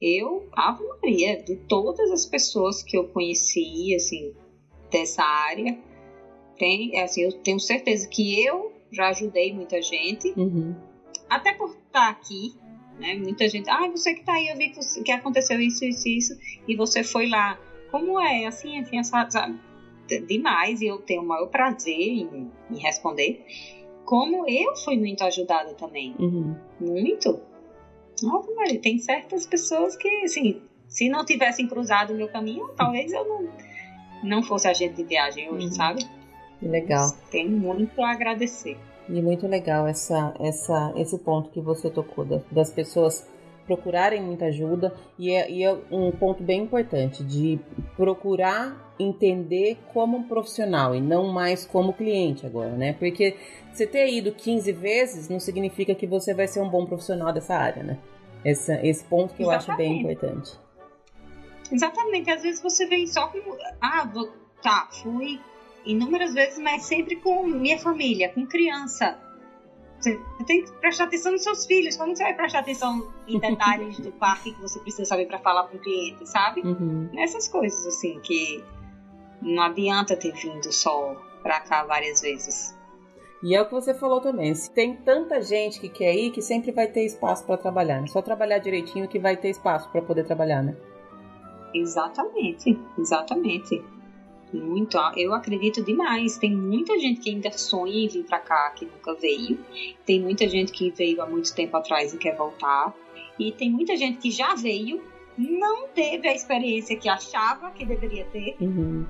Eu, 0.00 0.48
Ave 0.52 0.82
Maria, 0.84 1.42
de 1.42 1.56
todas 1.68 2.10
as 2.10 2.26
pessoas 2.26 2.82
que 2.82 2.96
eu 2.96 3.08
conheci, 3.08 3.94
assim, 3.94 4.34
dessa 4.90 5.22
área, 5.22 5.78
tem, 6.58 6.98
assim, 7.00 7.22
eu 7.22 7.32
tenho 7.42 7.60
certeza 7.60 8.08
que 8.08 8.44
eu 8.44 8.72
já 8.92 9.08
ajudei 9.08 9.52
muita 9.52 9.80
gente, 9.80 10.32
uhum. 10.36 10.74
até 11.28 11.52
por 11.54 11.70
estar 11.70 12.10
aqui, 12.10 12.54
né? 12.98 13.14
Muita 13.14 13.48
gente, 13.48 13.68
ah, 13.70 13.88
você 13.88 14.14
que 14.14 14.24
tá 14.24 14.34
aí, 14.34 14.48
eu 14.48 14.56
vi 14.56 14.68
que, 14.68 15.02
que 15.02 15.12
aconteceu 15.12 15.60
isso, 15.60 15.84
isso, 15.84 16.08
isso, 16.08 16.38
e 16.68 16.76
você 16.76 17.02
foi 17.02 17.28
lá. 17.28 17.58
Como 17.90 18.20
é, 18.20 18.46
assim, 18.46 18.78
assim, 18.78 19.02
sabe? 19.02 19.58
Demais, 20.26 20.80
e 20.80 20.86
eu 20.86 20.98
tenho 20.98 21.22
o 21.22 21.26
maior 21.26 21.46
prazer 21.46 21.94
em, 21.94 22.50
em 22.70 22.78
responder. 22.78 23.44
Como 24.04 24.48
eu 24.48 24.76
fui 24.76 24.96
muito 24.96 25.22
ajudada 25.22 25.74
também. 25.74 26.14
Uhum. 26.18 26.56
Muito. 26.80 27.40
Nossa, 28.22 28.52
Maria, 28.54 28.80
tem 28.80 28.98
certas 28.98 29.46
pessoas 29.46 29.96
que, 29.96 30.08
assim, 30.24 30.60
se 30.88 31.08
não 31.08 31.24
tivessem 31.24 31.66
cruzado 31.66 32.12
o 32.12 32.16
meu 32.16 32.28
caminho, 32.28 32.68
talvez 32.76 33.12
eu 33.12 33.26
não, 33.26 33.48
não 34.22 34.42
fosse 34.42 34.68
agente 34.68 34.96
de 34.96 35.04
viagem 35.04 35.50
hoje, 35.50 35.66
uhum. 35.66 35.72
sabe? 35.72 36.06
Legal. 36.62 37.12
Tem 37.30 37.48
muito 37.48 38.00
a 38.02 38.12
agradecer. 38.12 38.78
E 39.08 39.20
muito 39.20 39.46
legal 39.48 39.86
essa, 39.86 40.32
essa, 40.38 40.92
esse 40.96 41.18
ponto 41.18 41.50
que 41.50 41.60
você 41.60 41.90
tocou, 41.90 42.24
das 42.50 42.70
pessoas 42.70 43.26
procurarem 43.66 44.22
muita 44.22 44.46
ajuda. 44.46 44.94
E 45.18 45.30
é, 45.30 45.50
e 45.50 45.64
é 45.64 45.76
um 45.90 46.10
ponto 46.12 46.42
bem 46.42 46.62
importante, 46.62 47.24
de 47.24 47.58
procurar 47.96 48.94
entender 48.98 49.78
como 49.92 50.18
um 50.18 50.22
profissional 50.22 50.94
e 50.94 51.00
não 51.00 51.26
mais 51.26 51.66
como 51.66 51.92
cliente 51.92 52.46
agora, 52.46 52.70
né? 52.70 52.92
Porque 52.92 53.36
você 53.72 53.86
ter 53.86 54.12
ido 54.12 54.32
15 54.32 54.70
vezes 54.72 55.28
não 55.28 55.40
significa 55.40 55.94
que 55.94 56.06
você 56.06 56.32
vai 56.32 56.46
ser 56.46 56.60
um 56.60 56.68
bom 56.68 56.86
profissional 56.86 57.32
dessa 57.32 57.56
área, 57.56 57.82
né? 57.82 57.98
Esse, 58.44 58.72
esse 58.86 59.04
ponto 59.04 59.34
que 59.34 59.42
Exatamente. 59.42 59.68
eu 59.68 59.74
acho 59.74 59.76
bem 59.76 60.00
importante. 60.00 60.60
Exatamente. 61.70 62.30
Às 62.30 62.42
vezes 62.42 62.62
você 62.62 62.86
vem 62.86 63.06
só 63.06 63.28
com. 63.28 63.38
Ah, 63.80 64.08
vou... 64.12 64.30
tá, 64.62 64.88
fui 65.02 65.40
inúmeras 65.84 66.34
vezes, 66.34 66.58
mas 66.58 66.84
sempre 66.84 67.16
com 67.16 67.46
minha 67.46 67.78
família, 67.78 68.28
com 68.30 68.46
criança. 68.46 69.18
Você 69.98 70.18
tem 70.46 70.64
que 70.64 70.72
prestar 70.72 71.04
atenção 71.04 71.30
nos 71.30 71.44
seus 71.44 71.64
filhos. 71.64 71.96
Como 71.96 72.16
você 72.16 72.24
vai 72.24 72.34
prestar 72.34 72.60
atenção 72.60 73.12
em 73.28 73.38
detalhes 73.38 74.00
do 74.00 74.10
parque 74.12 74.52
que 74.52 74.60
você 74.60 74.80
precisa 74.80 75.04
saber 75.04 75.26
para 75.26 75.38
falar 75.38 75.68
com 75.68 75.76
o 75.76 75.80
cliente, 75.80 76.28
sabe? 76.28 76.60
Uhum. 76.62 77.08
Nessas 77.12 77.46
coisas, 77.46 77.86
assim, 77.86 78.18
que 78.20 78.64
não 79.40 79.62
adianta 79.62 80.16
ter 80.16 80.32
vindo 80.32 80.72
só 80.72 81.14
pra 81.42 81.60
cá 81.60 81.84
várias 81.84 82.20
vezes. 82.20 82.76
E 83.42 83.54
é 83.54 83.60
o 83.60 83.66
que 83.66 83.72
você 83.72 83.92
falou 83.92 84.20
também. 84.20 84.52
Tem 84.74 84.94
tanta 84.94 85.40
gente 85.42 85.80
que 85.80 85.88
quer 85.88 86.14
ir 86.14 86.30
que 86.30 86.40
sempre 86.40 86.70
vai 86.70 86.86
ter 86.86 87.04
espaço 87.04 87.44
para 87.44 87.56
trabalhar. 87.56 88.00
Né? 88.00 88.06
Só 88.06 88.22
trabalhar 88.22 88.58
direitinho 88.58 89.08
que 89.08 89.18
vai 89.18 89.36
ter 89.36 89.50
espaço 89.50 89.88
para 89.90 90.02
poder 90.02 90.24
trabalhar, 90.24 90.62
né? 90.62 90.76
Exatamente, 91.74 92.78
exatamente. 92.98 93.82
Muito, 94.52 94.98
eu 95.16 95.34
acredito 95.34 95.82
demais. 95.82 96.36
Tem 96.36 96.54
muita 96.54 96.98
gente 96.98 97.20
que 97.20 97.30
ainda 97.30 97.50
sonha 97.52 98.04
em 98.04 98.08
vir 98.08 98.24
para 98.24 98.38
cá 98.38 98.70
que 98.70 98.84
nunca 98.84 99.14
veio. 99.14 99.58
Tem 100.04 100.20
muita 100.20 100.48
gente 100.48 100.72
que 100.72 100.90
veio 100.90 101.22
há 101.22 101.26
muito 101.26 101.54
tempo 101.54 101.76
atrás 101.76 102.12
e 102.12 102.18
quer 102.18 102.36
voltar. 102.36 102.94
E 103.38 103.50
tem 103.52 103.70
muita 103.70 103.96
gente 103.96 104.18
que 104.18 104.30
já 104.30 104.54
veio, 104.54 105.02
não 105.36 105.88
teve 105.88 106.28
a 106.28 106.34
experiência 106.34 106.96
que 106.96 107.08
achava 107.08 107.70
que 107.70 107.84
deveria 107.84 108.24
ter. 108.26 108.56
Uhum. 108.60 109.06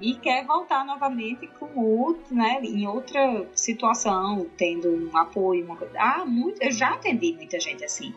E 0.00 0.14
quer 0.14 0.46
voltar 0.46 0.84
novamente 0.84 1.46
com 1.58 1.80
outro, 1.80 2.34
né, 2.34 2.60
em 2.62 2.86
outra 2.86 3.46
situação, 3.54 4.46
tendo 4.56 4.88
um 4.88 5.16
apoio, 5.16 5.64
uma 5.64 5.76
coisa. 5.76 5.98
Ah, 5.98 6.24
muito, 6.24 6.62
eu 6.62 6.70
já 6.70 6.90
atendi 6.90 7.32
muita 7.32 7.58
gente 7.58 7.82
assim, 7.82 8.14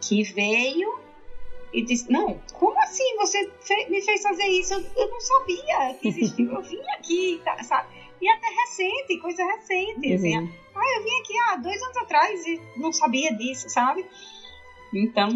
que 0.00 0.22
veio 0.22 0.98
e 1.72 1.82
disse: 1.82 2.10
Não, 2.10 2.40
como 2.52 2.78
assim 2.80 3.16
você 3.16 3.50
me 3.88 4.00
fez 4.02 4.22
fazer 4.22 4.46
isso? 4.46 4.74
Eu, 4.74 4.84
eu 4.96 5.10
não 5.10 5.20
sabia 5.20 5.94
que 5.94 6.08
existia. 6.08 6.46
eu 6.46 6.62
vim 6.62 6.82
aqui, 6.98 7.40
tá, 7.44 7.62
sabe? 7.62 7.88
E 8.20 8.28
até 8.28 8.46
recente, 8.48 9.18
coisa 9.18 9.44
recente. 9.44 10.08
Uhum. 10.08 10.14
Assim, 10.14 10.36
ah, 10.74 10.98
eu 10.98 11.02
vim 11.02 11.20
aqui 11.20 11.38
há 11.38 11.56
dois 11.56 11.82
anos 11.82 11.96
atrás 11.96 12.46
e 12.46 12.60
não 12.76 12.92
sabia 12.92 13.34
disso, 13.34 13.68
sabe? 13.68 14.04
Então, 14.92 15.30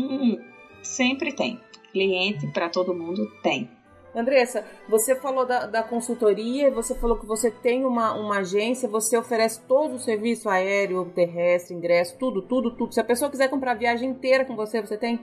sempre 0.82 1.32
tem. 1.32 1.60
Cliente 1.92 2.46
para 2.48 2.68
todo 2.68 2.92
mundo 2.92 3.30
tem. 3.42 3.70
Andressa, 4.14 4.64
você 4.88 5.16
falou 5.16 5.44
da, 5.44 5.66
da, 5.66 5.82
consultoria, 5.82 6.70
você 6.70 6.94
falou 6.94 7.18
que 7.18 7.26
você 7.26 7.50
tem 7.50 7.84
uma, 7.84 8.14
uma 8.14 8.38
agência, 8.38 8.88
você 8.88 9.16
oferece 9.16 9.60
todo 9.62 9.94
o 9.94 9.98
serviço 9.98 10.48
aéreo, 10.48 11.10
terrestre, 11.12 11.74
ingresso, 11.74 12.16
tudo, 12.16 12.40
tudo, 12.40 12.76
tudo. 12.76 12.94
Se 12.94 13.00
a 13.00 13.04
pessoa 13.04 13.30
quiser 13.30 13.48
comprar 13.48 13.72
a 13.72 13.76
viagem 13.76 14.10
inteira 14.10 14.44
com 14.44 14.54
você, 14.54 14.80
você 14.80 14.96
tem? 14.96 15.18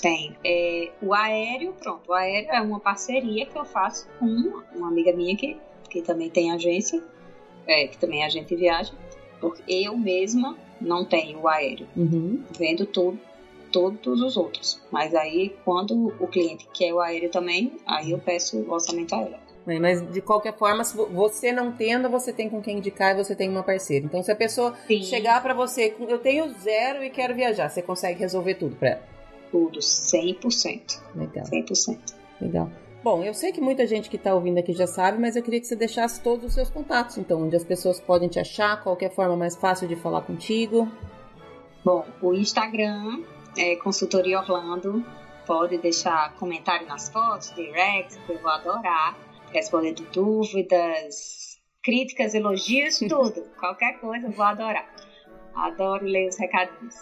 Tem. 0.00 0.36
É, 0.44 0.90
o 1.02 1.14
aéreo, 1.14 1.72
pronto, 1.72 2.10
o 2.10 2.12
aéreo 2.12 2.50
é 2.50 2.60
uma 2.60 2.80
parceria 2.80 3.46
que 3.46 3.58
eu 3.58 3.64
faço 3.64 4.06
com 4.18 4.26
uma 4.74 4.88
amiga 4.88 5.12
minha 5.12 5.36
que, 5.36 5.56
que 5.88 6.02
também 6.02 6.28
tem 6.28 6.52
agência, 6.52 7.02
é, 7.66 7.86
que 7.86 7.98
também 7.98 8.22
é 8.22 8.26
agente 8.26 8.48
de 8.48 8.56
viagem, 8.56 8.94
porque 9.40 9.62
eu 9.66 9.96
mesma 9.96 10.56
não 10.80 11.04
tenho 11.04 11.40
o 11.40 11.48
aéreo. 11.48 11.86
Uhum. 11.96 12.42
Vendo 12.58 12.84
tudo, 12.84 13.18
todos 13.72 14.20
os 14.20 14.36
outros. 14.36 14.80
Mas 14.90 15.14
aí, 15.14 15.54
quando 15.64 16.14
o 16.20 16.26
cliente 16.26 16.68
quer 16.72 16.92
o 16.92 17.00
aéreo 17.00 17.30
também, 17.30 17.72
aí 17.86 18.10
eu 18.10 18.18
peço 18.18 18.58
o 18.58 18.70
orçamento 18.70 19.14
a 19.14 19.18
ela. 19.18 19.46
Mas 19.80 20.12
de 20.12 20.20
qualquer 20.20 20.56
forma, 20.56 20.84
se 20.84 20.96
você 20.96 21.50
não 21.50 21.72
tendo, 21.72 22.08
você 22.08 22.32
tem 22.32 22.48
com 22.48 22.62
quem 22.62 22.78
indicar 22.78 23.12
e 23.12 23.24
você 23.24 23.34
tem 23.34 23.48
uma 23.48 23.64
parceira. 23.64 24.06
Então, 24.06 24.22
se 24.22 24.30
a 24.30 24.36
pessoa 24.36 24.76
Sim. 24.86 25.02
chegar 25.02 25.42
para 25.42 25.54
você, 25.54 25.92
eu 26.08 26.18
tenho 26.18 26.48
zero 26.60 27.02
e 27.02 27.10
quero 27.10 27.34
viajar, 27.34 27.68
você 27.68 27.82
consegue 27.82 28.20
resolver 28.20 28.54
tudo 28.54 28.76
para 28.76 28.90
ela 28.90 29.15
tudo, 29.50 29.78
100%. 29.78 31.00
Legal. 31.14 31.44
100%. 31.44 31.98
Legal. 32.40 32.70
Bom, 33.02 33.22
eu 33.22 33.32
sei 33.32 33.52
que 33.52 33.60
muita 33.60 33.86
gente 33.86 34.10
que 34.10 34.16
está 34.16 34.34
ouvindo 34.34 34.58
aqui 34.58 34.72
já 34.72 34.86
sabe, 34.86 35.20
mas 35.20 35.36
eu 35.36 35.42
queria 35.42 35.60
que 35.60 35.66
você 35.66 35.76
deixasse 35.76 36.20
todos 36.20 36.44
os 36.44 36.54
seus 36.54 36.68
contatos, 36.68 37.16
então, 37.18 37.42
onde 37.42 37.54
as 37.54 37.62
pessoas 37.62 38.00
podem 38.00 38.28
te 38.28 38.40
achar, 38.40 38.82
qualquer 38.82 39.14
forma 39.14 39.36
mais 39.36 39.54
fácil 39.54 39.86
de 39.86 39.94
falar 39.94 40.22
contigo. 40.22 40.90
Bom, 41.84 42.04
o 42.20 42.34
Instagram 42.34 43.22
é 43.56 43.76
Consultoria 43.76 44.40
Orlando. 44.40 45.06
Pode 45.46 45.78
deixar 45.78 46.34
comentário 46.34 46.84
nas 46.88 47.08
fotos, 47.08 47.54
direct, 47.54 48.18
que 48.26 48.32
eu 48.32 48.38
vou 48.40 48.50
adorar. 48.50 49.16
Responder 49.52 49.94
dúvidas, 50.12 51.60
críticas, 51.84 52.34
elogios, 52.34 52.98
tudo. 52.98 53.42
Qualquer 53.60 54.00
coisa, 54.00 54.26
eu 54.26 54.32
vou 54.32 54.44
adorar. 54.44 54.92
Adoro 55.54 56.04
ler 56.04 56.28
os 56.28 56.36
recadinhos. 56.36 56.96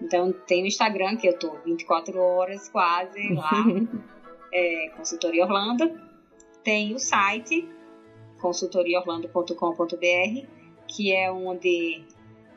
Então 0.00 0.32
tem 0.46 0.62
o 0.62 0.66
Instagram, 0.66 1.16
que 1.16 1.26
eu 1.26 1.38
tô 1.38 1.50
24 1.64 2.18
horas 2.18 2.68
quase 2.68 3.32
lá, 3.32 3.64
é, 4.52 4.90
Consultoria 4.96 5.44
Orlando. 5.44 5.90
Tem 6.62 6.94
o 6.94 6.98
site, 6.98 7.68
consultoriaorlando.com.br, 8.40 10.46
que 10.86 11.12
é 11.12 11.30
onde 11.30 12.04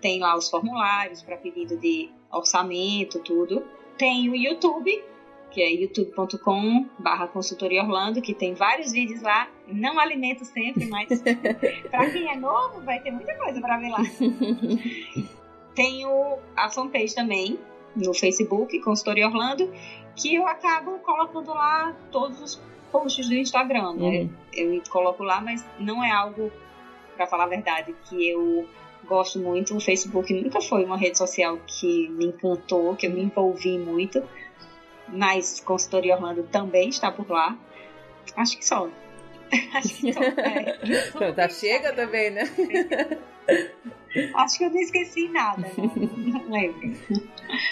tem 0.01 0.19
lá 0.19 0.35
os 0.35 0.49
formulários 0.49 1.21
para 1.21 1.37
pedido 1.37 1.77
de 1.77 2.09
orçamento, 2.31 3.19
tudo. 3.19 3.63
Tem 3.97 4.29
o 4.29 4.35
YouTube, 4.35 5.03
que 5.51 5.61
é 5.61 5.71
youtube.com 5.71 6.87
barra 6.99 7.27
consultoria 7.27 7.83
Orlando, 7.83 8.21
que 8.21 8.33
tem 8.33 8.53
vários 8.53 8.91
vídeos 8.91 9.21
lá. 9.21 9.49
Não 9.67 9.99
alimento 9.99 10.45
sempre, 10.45 10.85
mas 10.85 11.09
para 11.89 12.09
quem 12.09 12.29
é 12.29 12.35
novo 12.35 12.81
vai 12.81 13.01
ter 13.01 13.11
muita 13.11 13.35
coisa 13.35 13.59
para 13.59 13.77
ver 13.77 13.89
lá. 13.89 13.99
Tenho 15.79 16.37
a 16.57 16.69
fanpage 16.69 17.15
também 17.15 17.57
no 17.95 18.13
Facebook, 18.13 18.77
Consultoria 18.81 19.27
Orlando, 19.27 19.71
que 20.13 20.35
eu 20.35 20.45
acabo 20.45 20.99
colocando 20.99 21.51
lá 21.51 21.95
todos 22.11 22.41
os 22.41 22.61
posts 22.91 23.29
do 23.29 23.35
Instagram, 23.35 23.93
né? 23.93 24.19
Uhum. 24.19 24.29
Eu 24.51 24.83
coloco 24.89 25.23
lá, 25.23 25.39
mas 25.39 25.65
não 25.79 26.03
é 26.03 26.11
algo, 26.11 26.51
para 27.15 27.25
falar 27.27 27.45
a 27.45 27.47
verdade, 27.47 27.95
que 28.09 28.27
eu 28.27 28.67
gosto 29.07 29.39
muito. 29.39 29.73
O 29.73 29.79
Facebook 29.79 30.33
nunca 30.33 30.59
foi 30.59 30.83
uma 30.83 30.97
rede 30.97 31.17
social 31.17 31.57
que 31.65 32.09
me 32.09 32.25
encantou, 32.25 32.93
que 32.97 33.07
eu 33.07 33.11
me 33.11 33.21
envolvi 33.21 33.77
muito. 33.77 34.21
Mas 35.07 35.61
Consultoria 35.61 36.15
Orlando 36.15 36.43
também 36.43 36.89
está 36.89 37.09
por 37.09 37.29
lá. 37.29 37.57
Acho 38.35 38.57
que 38.57 38.65
só. 38.65 38.89
Acho 39.73 39.95
que 39.95 40.13
só. 40.13 40.21
É. 41.23 41.31
tá 41.31 41.49
chega 41.49 41.93
também, 41.93 42.31
né? 42.31 42.43
Acho 44.35 44.57
que 44.57 44.63
eu 44.63 44.69
não 44.69 44.79
esqueci 44.79 45.27
nada, 45.29 45.67
não, 45.77 46.39
não 46.39 46.49
lembro. 46.49 46.95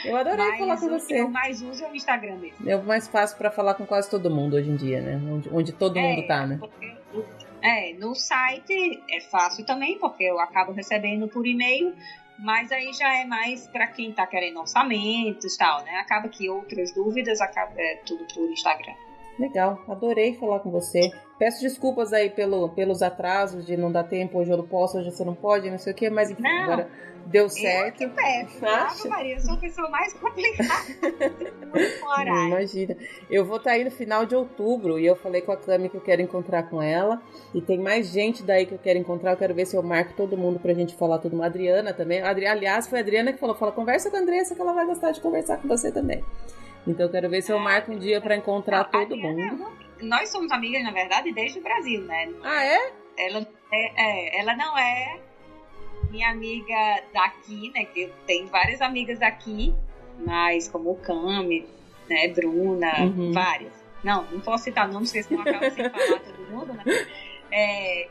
Eu 0.06 0.16
adorei 0.16 0.46
Mas 0.46 0.60
falar 0.60 0.78
com 0.78 0.90
você. 0.90 1.14
O 1.14 1.18
que 1.18 1.22
eu 1.24 1.30
mais 1.30 1.62
uso 1.62 1.84
é 1.84 1.90
o 1.90 1.96
Instagram 1.96 2.36
mesmo. 2.38 2.70
É 2.70 2.76
o 2.76 2.84
mais 2.84 3.08
fácil 3.08 3.38
para 3.38 3.50
falar 3.52 3.74
com 3.74 3.86
quase 3.86 4.10
todo 4.10 4.30
mundo 4.30 4.56
hoje 4.56 4.70
em 4.70 4.76
dia, 4.76 5.02
né? 5.02 5.20
Onde, 5.32 5.50
onde 5.52 5.72
todo 5.72 5.98
é, 5.98 6.02
mundo 6.02 6.28
tá, 6.28 6.46
né? 6.46 6.58
Porque, 6.60 6.96
É, 7.62 7.94
no 7.94 8.14
site 8.14 9.04
é 9.10 9.20
fácil 9.22 9.66
também, 9.66 9.98
porque 10.00 10.24
eu 10.24 10.40
acabo 10.40 10.72
recebendo 10.74 11.28
por 11.28 11.46
e-mail, 11.46 11.96
mas 12.38 12.72
aí 12.72 12.94
já 12.94 13.16
é 13.18 13.26
mais 13.26 13.68
para 13.68 13.88
quem 13.88 14.12
está 14.12 14.28
querendo 14.28 14.60
orçamentos 14.60 15.56
e 15.56 15.58
tal, 15.58 15.84
né? 15.84 15.98
Acaba 15.98 16.30
que 16.30 16.50
outras 16.50 16.94
dúvidas 16.94 17.42
acaba 17.42 17.74
é 17.78 17.96
tudo 18.06 18.26
por 18.32 18.50
Instagram. 18.52 18.94
Legal, 19.40 19.84
adorei 19.88 20.36
falar 20.36 20.60
com 20.60 20.72
você. 20.72 21.12
Peço 21.38 21.62
desculpas 21.62 22.14
aí 22.14 22.30
pelo, 22.30 22.70
pelos 22.70 23.02
atrasos 23.04 23.66
de 23.66 23.78
não 23.78 23.92
dar 23.92 24.04
tempo, 24.04 24.40
hoje 24.40 24.52
eu 24.52 24.58
não 24.58 24.68
posso, 24.68 24.98
hoje 24.98 25.12
você 25.12 25.24
não 25.24 25.36
pode, 25.36 25.70
não 25.70 25.78
sei 25.78 25.94
o 25.94 25.96
que, 25.96 26.10
mas 26.10 26.32
enfim, 26.32 26.42
não, 26.42 26.64
agora 26.64 26.90
deu 27.28 27.48
certo. 27.48 28.02
Eu 28.02 28.10
que 28.10 28.16
peço, 28.16 28.66
Ave 28.66 29.10
Maria, 29.10 29.36
eu 29.36 29.40
sou 29.42 29.54
a 29.54 29.58
pessoa 29.58 29.90
mais 29.90 30.14
complicada 30.14 30.94
do 31.02 31.78
Imagina. 32.48 32.98
Eu 33.30 33.46
vou 33.46 33.58
estar 33.58 33.72
tá 33.72 33.76
aí 33.76 33.84
no 33.84 33.92
final 33.92 34.26
de 34.26 34.36
outubro 34.36 34.98
e 34.98 35.06
eu 35.06 35.16
falei 35.16 35.42
com 35.42 35.52
a 35.52 35.58
Cami 35.58 35.90
que 35.90 35.98
eu 35.98 36.02
quero 36.02 36.22
encontrar 36.22 36.64
com 36.64 36.82
ela. 36.82 37.22
E 37.54 37.62
tem 37.62 37.78
mais 37.78 38.08
gente 38.08 38.44
daí 38.44 38.66
que 38.66 38.74
eu 38.74 38.80
quero 38.80 38.98
encontrar. 38.98 39.32
Eu 39.32 39.38
quero 39.38 39.54
ver 39.54 39.66
se 39.66 39.76
eu 39.76 39.84
marco 39.84 40.14
todo 40.14 40.38
mundo 40.38 40.60
pra 40.60 40.74
gente 40.74 40.96
falar 40.96 41.20
tudo. 41.20 41.36
Uma 41.36 41.46
Adriana 41.46 41.94
também. 41.94 42.22
Adri... 42.22 42.48
Aliás, 42.48 42.88
foi 42.88 43.00
a 43.00 43.02
Adriana 43.02 43.34
que 43.34 43.40
falou: 43.40 43.56
fala, 43.56 43.72
conversa 43.72 44.10
com 44.10 44.18
a 44.18 44.20
Andressa 44.20 44.56
que 44.56 44.62
ela 44.62 44.74
vai 44.74 44.86
gostar 44.86 45.12
de 45.12 45.22
conversar 45.22 45.58
com 45.58 45.68
você 45.68 45.92
também. 45.92 46.24
Então 46.88 47.06
eu 47.06 47.12
quero 47.12 47.30
ver 47.30 47.42
se 47.42 47.52
eu 47.52 47.60
marco 47.60 47.92
um 47.92 48.00
dia 48.00 48.22
para 48.22 48.36
encontrar 48.36 48.86
todo 48.86 49.16
mundo. 49.16 49.87
Nós 50.02 50.30
somos 50.30 50.52
amigas, 50.52 50.84
na 50.84 50.92
verdade, 50.92 51.32
desde 51.32 51.60
o 51.60 51.64
Brasil, 51.64 52.02
né? 52.04 52.30
Ah, 52.44 52.64
é? 52.64 52.94
Ela, 53.18 53.48
é, 53.72 54.36
é, 54.36 54.40
ela 54.40 54.56
não 54.56 54.78
é 54.78 55.20
minha 56.10 56.30
amiga 56.30 57.04
daqui, 57.14 57.72
né? 57.74 57.86
Que 57.86 58.04
eu 58.04 58.14
tenho 58.26 58.48
várias 58.48 58.82
amigas 58.82 59.20
daqui, 59.20 59.74
mas 60.26 60.68
como 60.68 60.96
Cami, 60.96 61.68
né? 62.10 62.28
Bruna, 62.30 63.02
uhum. 63.02 63.32
várias. 63.32 63.74
Não, 64.04 64.24
não 64.32 64.40
posso 64.40 64.66
citar 64.66 64.88
nomes, 64.88 65.12
porque 65.12 65.24
senão 65.24 65.42
acaba 65.42 65.70
sem 65.72 65.90
falar 65.90 66.20
todo 66.22 66.52
mundo, 66.52 66.74
né? 66.74 66.84
É, 67.52 68.08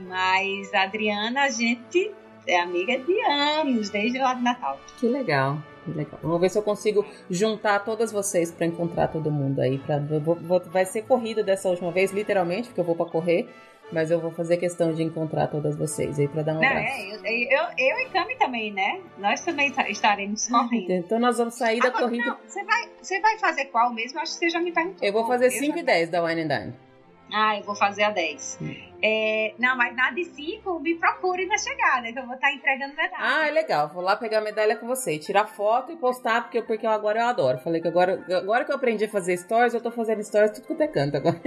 mas 0.00 0.72
a 0.72 0.82
Adriana, 0.82 1.42
a 1.42 1.48
gente 1.50 2.10
é 2.46 2.58
amiga 2.60 2.98
de 2.98 3.20
anos, 3.20 3.90
desde 3.90 4.18
lá 4.18 4.34
de 4.34 4.42
Natal. 4.42 4.80
Que 4.98 5.06
legal. 5.06 5.58
Legal. 5.94 6.18
Vamos 6.22 6.40
ver 6.40 6.50
se 6.50 6.58
eu 6.58 6.62
consigo 6.62 7.04
juntar 7.30 7.84
todas 7.84 8.12
vocês 8.12 8.50
para 8.50 8.66
encontrar 8.66 9.08
todo 9.08 9.30
mundo 9.30 9.60
aí. 9.60 9.78
Pra, 9.78 9.98
vou, 9.98 10.34
vou, 10.34 10.60
vai 10.60 10.84
ser 10.84 11.02
corrida 11.02 11.42
dessa 11.42 11.68
última 11.68 11.90
vez, 11.90 12.12
literalmente, 12.12 12.68
porque 12.68 12.80
eu 12.80 12.84
vou 12.84 12.96
para 12.96 13.06
correr. 13.06 13.48
Mas 13.90 14.10
eu 14.10 14.20
vou 14.20 14.30
fazer 14.30 14.58
questão 14.58 14.92
de 14.92 15.02
encontrar 15.02 15.46
todas 15.46 15.74
vocês 15.74 16.18
aí 16.18 16.28
para 16.28 16.42
dar 16.42 16.52
um 16.52 16.60
Não, 16.60 16.68
abraço. 16.68 16.92
É, 16.92 17.14
eu, 17.14 17.24
eu, 17.24 17.66
eu, 17.78 17.98
e 18.00 18.10
Cami 18.10 18.36
também, 18.36 18.70
né? 18.70 19.00
Nós 19.16 19.42
também 19.42 19.72
estaremos 19.88 20.46
correndo. 20.46 20.90
Então 20.90 21.18
nós 21.18 21.38
vamos 21.38 21.54
sair 21.54 21.80
da 21.80 21.90
corrida. 21.90 22.26
Não, 22.26 22.36
você 22.46 22.62
vai, 22.64 22.88
você 23.00 23.18
vai 23.20 23.38
fazer 23.38 23.64
qual 23.66 23.92
mesmo? 23.92 24.20
Acho 24.20 24.34
que 24.34 24.40
você 24.40 24.50
já 24.50 24.60
me 24.60 24.72
perguntou. 24.72 24.98
Eu 25.00 25.12
vou 25.12 25.26
fazer 25.26 25.50
5 25.50 25.78
e 25.78 25.82
10 25.82 26.10
da 26.10 26.22
Wine 26.22 26.42
and 26.42 26.48
Dine. 26.48 26.87
Ah, 27.32 27.56
eu 27.58 27.62
vou 27.62 27.74
fazer 27.74 28.04
a 28.04 28.10
10. 28.10 28.58
Hum. 28.60 28.74
É, 29.02 29.54
não, 29.58 29.76
mas 29.76 29.94
na 29.94 30.10
de 30.10 30.24
5, 30.24 30.80
me 30.80 30.96
procure 30.96 31.46
na 31.46 31.56
chegada, 31.56 32.12
que 32.12 32.18
eu 32.18 32.26
vou 32.26 32.34
estar 32.34 32.48
tá 32.48 32.52
entregando 32.52 32.96
medalha. 32.96 33.16
Ah, 33.18 33.48
é 33.48 33.50
legal. 33.50 33.88
Vou 33.88 34.02
lá 34.02 34.16
pegar 34.16 34.38
a 34.38 34.40
medalha 34.40 34.76
com 34.76 34.86
você. 34.86 35.18
Tirar 35.18 35.46
foto 35.46 35.92
e 35.92 35.96
postar, 35.96 36.42
porque, 36.42 36.62
porque 36.62 36.86
agora 36.86 37.20
eu 37.20 37.26
adoro. 37.26 37.58
Falei 37.58 37.80
que 37.80 37.88
agora, 37.88 38.24
agora 38.36 38.64
que 38.64 38.72
eu 38.72 38.76
aprendi 38.76 39.04
a 39.04 39.08
fazer 39.08 39.36
stories, 39.36 39.74
eu 39.74 39.80
tô 39.80 39.90
fazendo 39.90 40.22
stories 40.22 40.52
tudo 40.52 40.66
quanto 40.66 40.82
é 40.82 40.88
canto 40.88 41.16
agora. 41.16 41.40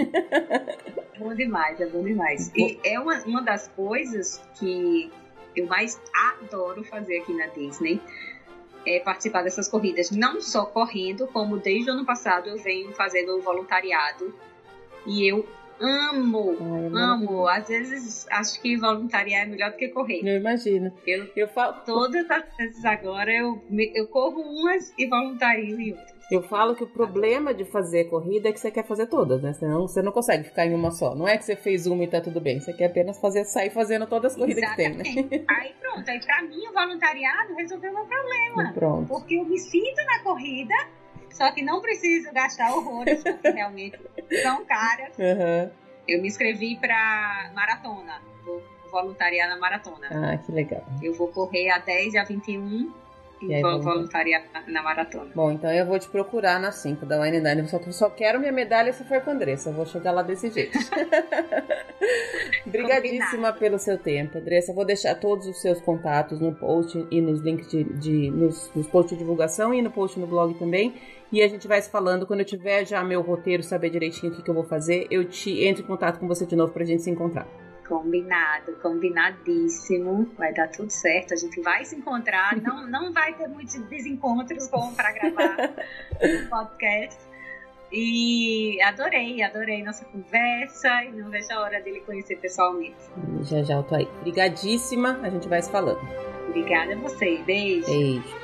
Bom 1.18 1.36
demais, 1.36 1.80
é 1.80 1.86
bom 1.86 2.04
demais. 2.04 2.52
E 2.56 2.80
é 2.84 3.00
uma, 3.00 3.22
uma 3.26 3.42
das 3.42 3.68
coisas 3.68 4.42
que 4.58 5.12
eu 5.56 5.68
mais 5.68 6.02
adoro 6.42 6.84
fazer 6.84 7.20
aqui 7.20 7.34
na 7.34 7.48
Disney. 7.48 8.02
É 8.88 9.00
participar 9.00 9.44
dessas 9.44 9.68
corridas, 9.68 10.10
não 10.10 10.42
só 10.42 10.66
correndo, 10.66 11.28
como 11.28 11.58
desde 11.58 11.92
o 11.92 11.94
ano 11.94 12.04
passado 12.04 12.50
eu 12.50 12.58
venho 12.58 12.92
fazendo 12.94 13.40
voluntariado 13.40 14.34
e 15.06 15.30
eu 15.30 15.48
amo, 15.82 16.58
Ai, 16.60 16.92
amo. 16.94 17.48
Às 17.48 17.68
vezes 17.68 18.28
acho 18.30 18.62
que 18.62 18.78
voluntariar 18.78 19.44
é 19.44 19.46
melhor 19.46 19.72
do 19.72 19.78
que 19.78 19.90
correr. 19.90 20.22
Eu 20.24 20.38
imagino. 20.38 20.94
Eu, 21.06 21.28
eu 21.36 21.48
falo 21.48 21.74
todas 21.86 22.30
as 22.30 22.44
vezes 22.58 22.86
agora 22.86 23.32
eu, 23.32 23.62
eu 23.96 24.08
corro 24.08 24.42
umas 24.42 24.94
e 24.98 25.08
voluntario 25.08 25.80
em 25.80 25.92
outras. 25.92 26.22
Eu 26.32 26.42
falo 26.42 26.74
que 26.74 26.84
o 26.84 26.88
problema 26.88 27.54
de 27.54 27.66
fazer 27.66 28.06
corrida 28.06 28.48
é 28.48 28.54
que 28.54 28.60
você 28.60 28.72
quer 28.72 28.86
fazer 28.86 29.08
todas, 29.08 29.42
né? 29.42 29.52
Senão 29.52 29.82
você 29.82 30.02
não 30.02 30.14
consegue 30.14 30.46
ficar 30.46 30.66
em 30.66 30.74
uma 30.74 30.90
só. 30.90 31.14
Não 31.14 31.28
é 31.28 31.38
que 31.38 31.44
você 31.44 31.58
fez 31.58 31.86
uma 31.86 32.06
e 32.06 32.08
tá 32.08 32.22
tudo 32.22 32.40
bem. 32.40 32.58
Você 32.58 32.72
quer 32.72 32.86
apenas 32.86 33.20
fazer, 33.20 33.44
sair 33.44 33.70
fazendo 33.70 34.08
todas 34.08 34.32
as 34.32 34.38
corridas 34.38 34.64
Exatamente. 34.64 35.14
que 35.14 35.24
tem, 35.24 35.40
né? 35.40 35.46
Aí 35.50 35.74
pronto. 35.82 36.10
Aí 36.10 36.22
pra 36.22 36.42
mim 36.44 36.68
o 36.70 36.74
voluntariado 36.74 37.54
resolveu 37.56 37.92
o 37.92 37.96
meu 37.96 38.06
problema. 38.06 38.72
Pronto. 38.74 39.08
Porque 39.10 39.36
eu 39.36 39.44
me 39.44 39.60
sinto 39.60 40.06
na 40.06 40.20
corrida 40.20 40.74
só 41.34 41.52
que 41.52 41.62
não 41.62 41.82
preciso 41.82 42.32
gastar 42.32 42.74
horrores, 42.74 43.24
porque 43.24 43.50
realmente 43.50 44.00
são 44.42 44.66
caras. 44.66 45.18
Uhum. 45.18 45.72
Eu 46.08 46.22
me 46.22 46.28
inscrevi 46.28 46.76
para 46.76 47.52
maratona, 47.54 48.22
vou 48.44 48.62
voluntariar 48.92 49.50
na 49.50 49.58
maratona. 49.58 50.08
Ah, 50.12 50.38
que 50.38 50.52
legal. 50.52 50.86
Eu 51.02 51.14
vou 51.14 51.30
correr 51.30 51.70
a 51.70 51.80
10 51.80 52.14
e 52.14 52.18
a 52.18 52.24
21 52.24 52.92
e, 53.42 53.62
vou 53.62 53.82
voluntariar 53.82 54.44
na, 54.54 54.62
na, 54.68 54.84
maratona. 54.84 55.32
Bom, 55.34 55.52
então 55.52 55.72
eu 55.72 55.86
vou 55.86 55.98
te 55.98 56.08
procurar 56.08 56.60
na 56.60 56.72
5 56.72 57.06
da 57.06 57.20
Wine 57.22 57.42
Dine. 57.42 57.68
Só, 57.68 57.80
só 57.92 58.10
quero 58.10 58.40
minha 58.40 58.52
medalha 58.52 58.94
se 58.94 59.04
for 59.04 59.22
com 59.22 59.32
a 59.32 59.34
Andressa. 59.34 59.70
Eu 59.70 59.74
vou 59.74 59.86
chegar 59.86 60.12
lá 60.12 60.22
desse 60.22 60.50
jeito. 60.50 60.78
Obrigadíssima 62.66 63.54
pelo 63.54 63.80
seu 63.80 63.98
tempo, 63.98 64.38
Andressa. 64.38 64.74
Vou 64.74 64.86
deixar 64.86 65.16
todos 65.16 65.48
os 65.48 65.62
seus 65.62 65.82
contatos 65.82 66.40
no 66.40 66.54
post 66.54 67.06
e 67.10 67.22
nos 67.22 67.42
links 67.42 67.68
de, 67.68 67.84
de 67.84 68.30
nos, 68.32 68.72
nos 68.76 68.88
posts 68.88 69.18
de 69.18 69.24
divulgação 69.24 69.74
e 69.74 69.82
no 69.82 69.92
post 69.92 70.20
no 70.20 70.28
blog 70.28 70.54
também. 70.56 70.94
E 71.32 71.42
a 71.42 71.48
gente 71.48 71.68
vai 71.68 71.82
se 71.82 71.90
falando. 71.90 72.28
Quando 72.28 72.42
eu 72.42 72.46
tiver 72.46 72.86
já 72.86 73.04
meu 73.04 73.22
roteiro, 73.22 73.64
saber 73.64 73.90
direitinho 73.90 74.32
o 74.32 74.36
que, 74.36 74.44
que 74.44 74.50
eu 74.50 74.56
vou 74.56 74.66
fazer, 74.66 75.08
eu 75.10 75.26
te 75.26 75.64
entro 75.64 75.84
em 75.84 75.88
contato 75.88 76.20
com 76.20 76.28
você 76.28 76.46
de 76.46 76.56
novo 76.56 76.74
pra 76.74 76.84
gente 76.84 77.02
se 77.02 77.10
encontrar. 77.10 77.48
Combinado, 77.92 78.72
combinadíssimo. 78.82 80.32
Vai 80.38 80.54
dar 80.54 80.70
tudo 80.70 80.90
certo. 80.90 81.34
A 81.34 81.36
gente 81.36 81.60
vai 81.60 81.84
se 81.84 81.94
encontrar. 81.94 82.56
Não, 82.56 82.88
não 82.88 83.12
vai 83.12 83.34
ter 83.34 83.50
muitos 83.50 83.76
desencontros 83.90 84.70
para 84.96 85.12
gravar 85.12 85.58
o 86.16 86.50
podcast. 86.50 87.20
E 87.92 88.82
adorei, 88.82 89.44
adorei 89.44 89.84
nossa 89.84 90.06
conversa 90.06 91.04
e 91.04 91.12
não 91.12 91.30
vejo 91.30 91.52
a 91.52 91.60
hora 91.60 91.82
dele 91.82 92.00
conhecer 92.00 92.38
pessoalmente. 92.38 92.96
Já 93.42 93.62
já 93.62 93.74
eu 93.74 93.84
tô 93.84 93.96
aí. 93.96 94.08
Obrigadíssima, 94.22 95.20
a 95.22 95.30
gente 95.30 95.50
vai 95.50 95.62
se 95.62 95.70
falando. 95.70 96.00
Obrigada 96.48 96.94
a 96.94 96.98
você. 96.98 97.40
Beijo. 97.46 97.88
Beijo. 97.88 98.41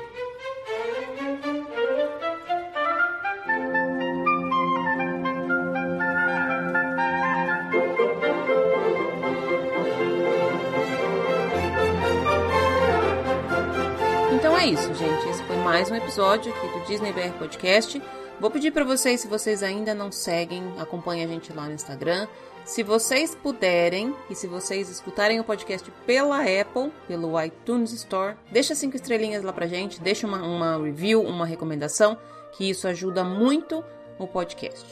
Isso, 14.68 14.94
gente. 14.96 15.30
Esse 15.30 15.42
foi 15.44 15.56
mais 15.58 15.90
um 15.90 15.96
episódio 15.96 16.54
aqui 16.54 16.68
do 16.68 16.86
Disney 16.86 17.14
BR 17.14 17.32
Podcast. 17.40 18.02
Vou 18.38 18.52
pedir 18.52 18.72
para 18.72 18.84
vocês, 18.84 19.22
se 19.22 19.28
vocês 19.28 19.64
ainda 19.64 19.96
não 19.96 20.12
seguem, 20.12 20.62
acompanhem 20.78 21.24
a 21.24 21.28
gente 21.28 21.54
lá 21.54 21.68
no 21.68 21.74
Instagram. 21.74 22.28
Se 22.66 22.84
vocês 22.84 23.34
puderem 23.34 24.14
e 24.30 24.36
se 24.36 24.46
vocês 24.46 24.90
escutarem 24.90 25.40
o 25.40 25.44
podcast 25.44 25.90
pela 26.06 26.42
Apple, 26.42 26.92
pelo 27.08 27.42
iTunes 27.42 27.94
Store, 27.94 28.36
deixa 28.52 28.76
cinco 28.76 28.98
estrelinhas 28.98 29.42
lá 29.42 29.54
pra 29.54 29.68
gente, 29.68 30.02
deixa 30.02 30.28
uma, 30.28 30.44
uma 30.44 30.84
review, 30.84 31.22
uma 31.22 31.46
recomendação, 31.46 32.18
que 32.52 32.70
isso 32.70 32.90
ajuda 32.90 33.24
muito 33.24 33.82
o 34.20 34.28
podcast. 34.28 34.86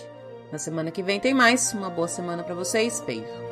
Na 0.54 0.58
semana 0.58 0.90
que 0.90 1.04
vem 1.04 1.20
tem 1.20 1.34
mais. 1.34 1.74
Uma 1.74 1.90
boa 1.90 2.08
semana 2.08 2.44
para 2.44 2.56
vocês. 2.56 3.04
Beijo. 3.06 3.45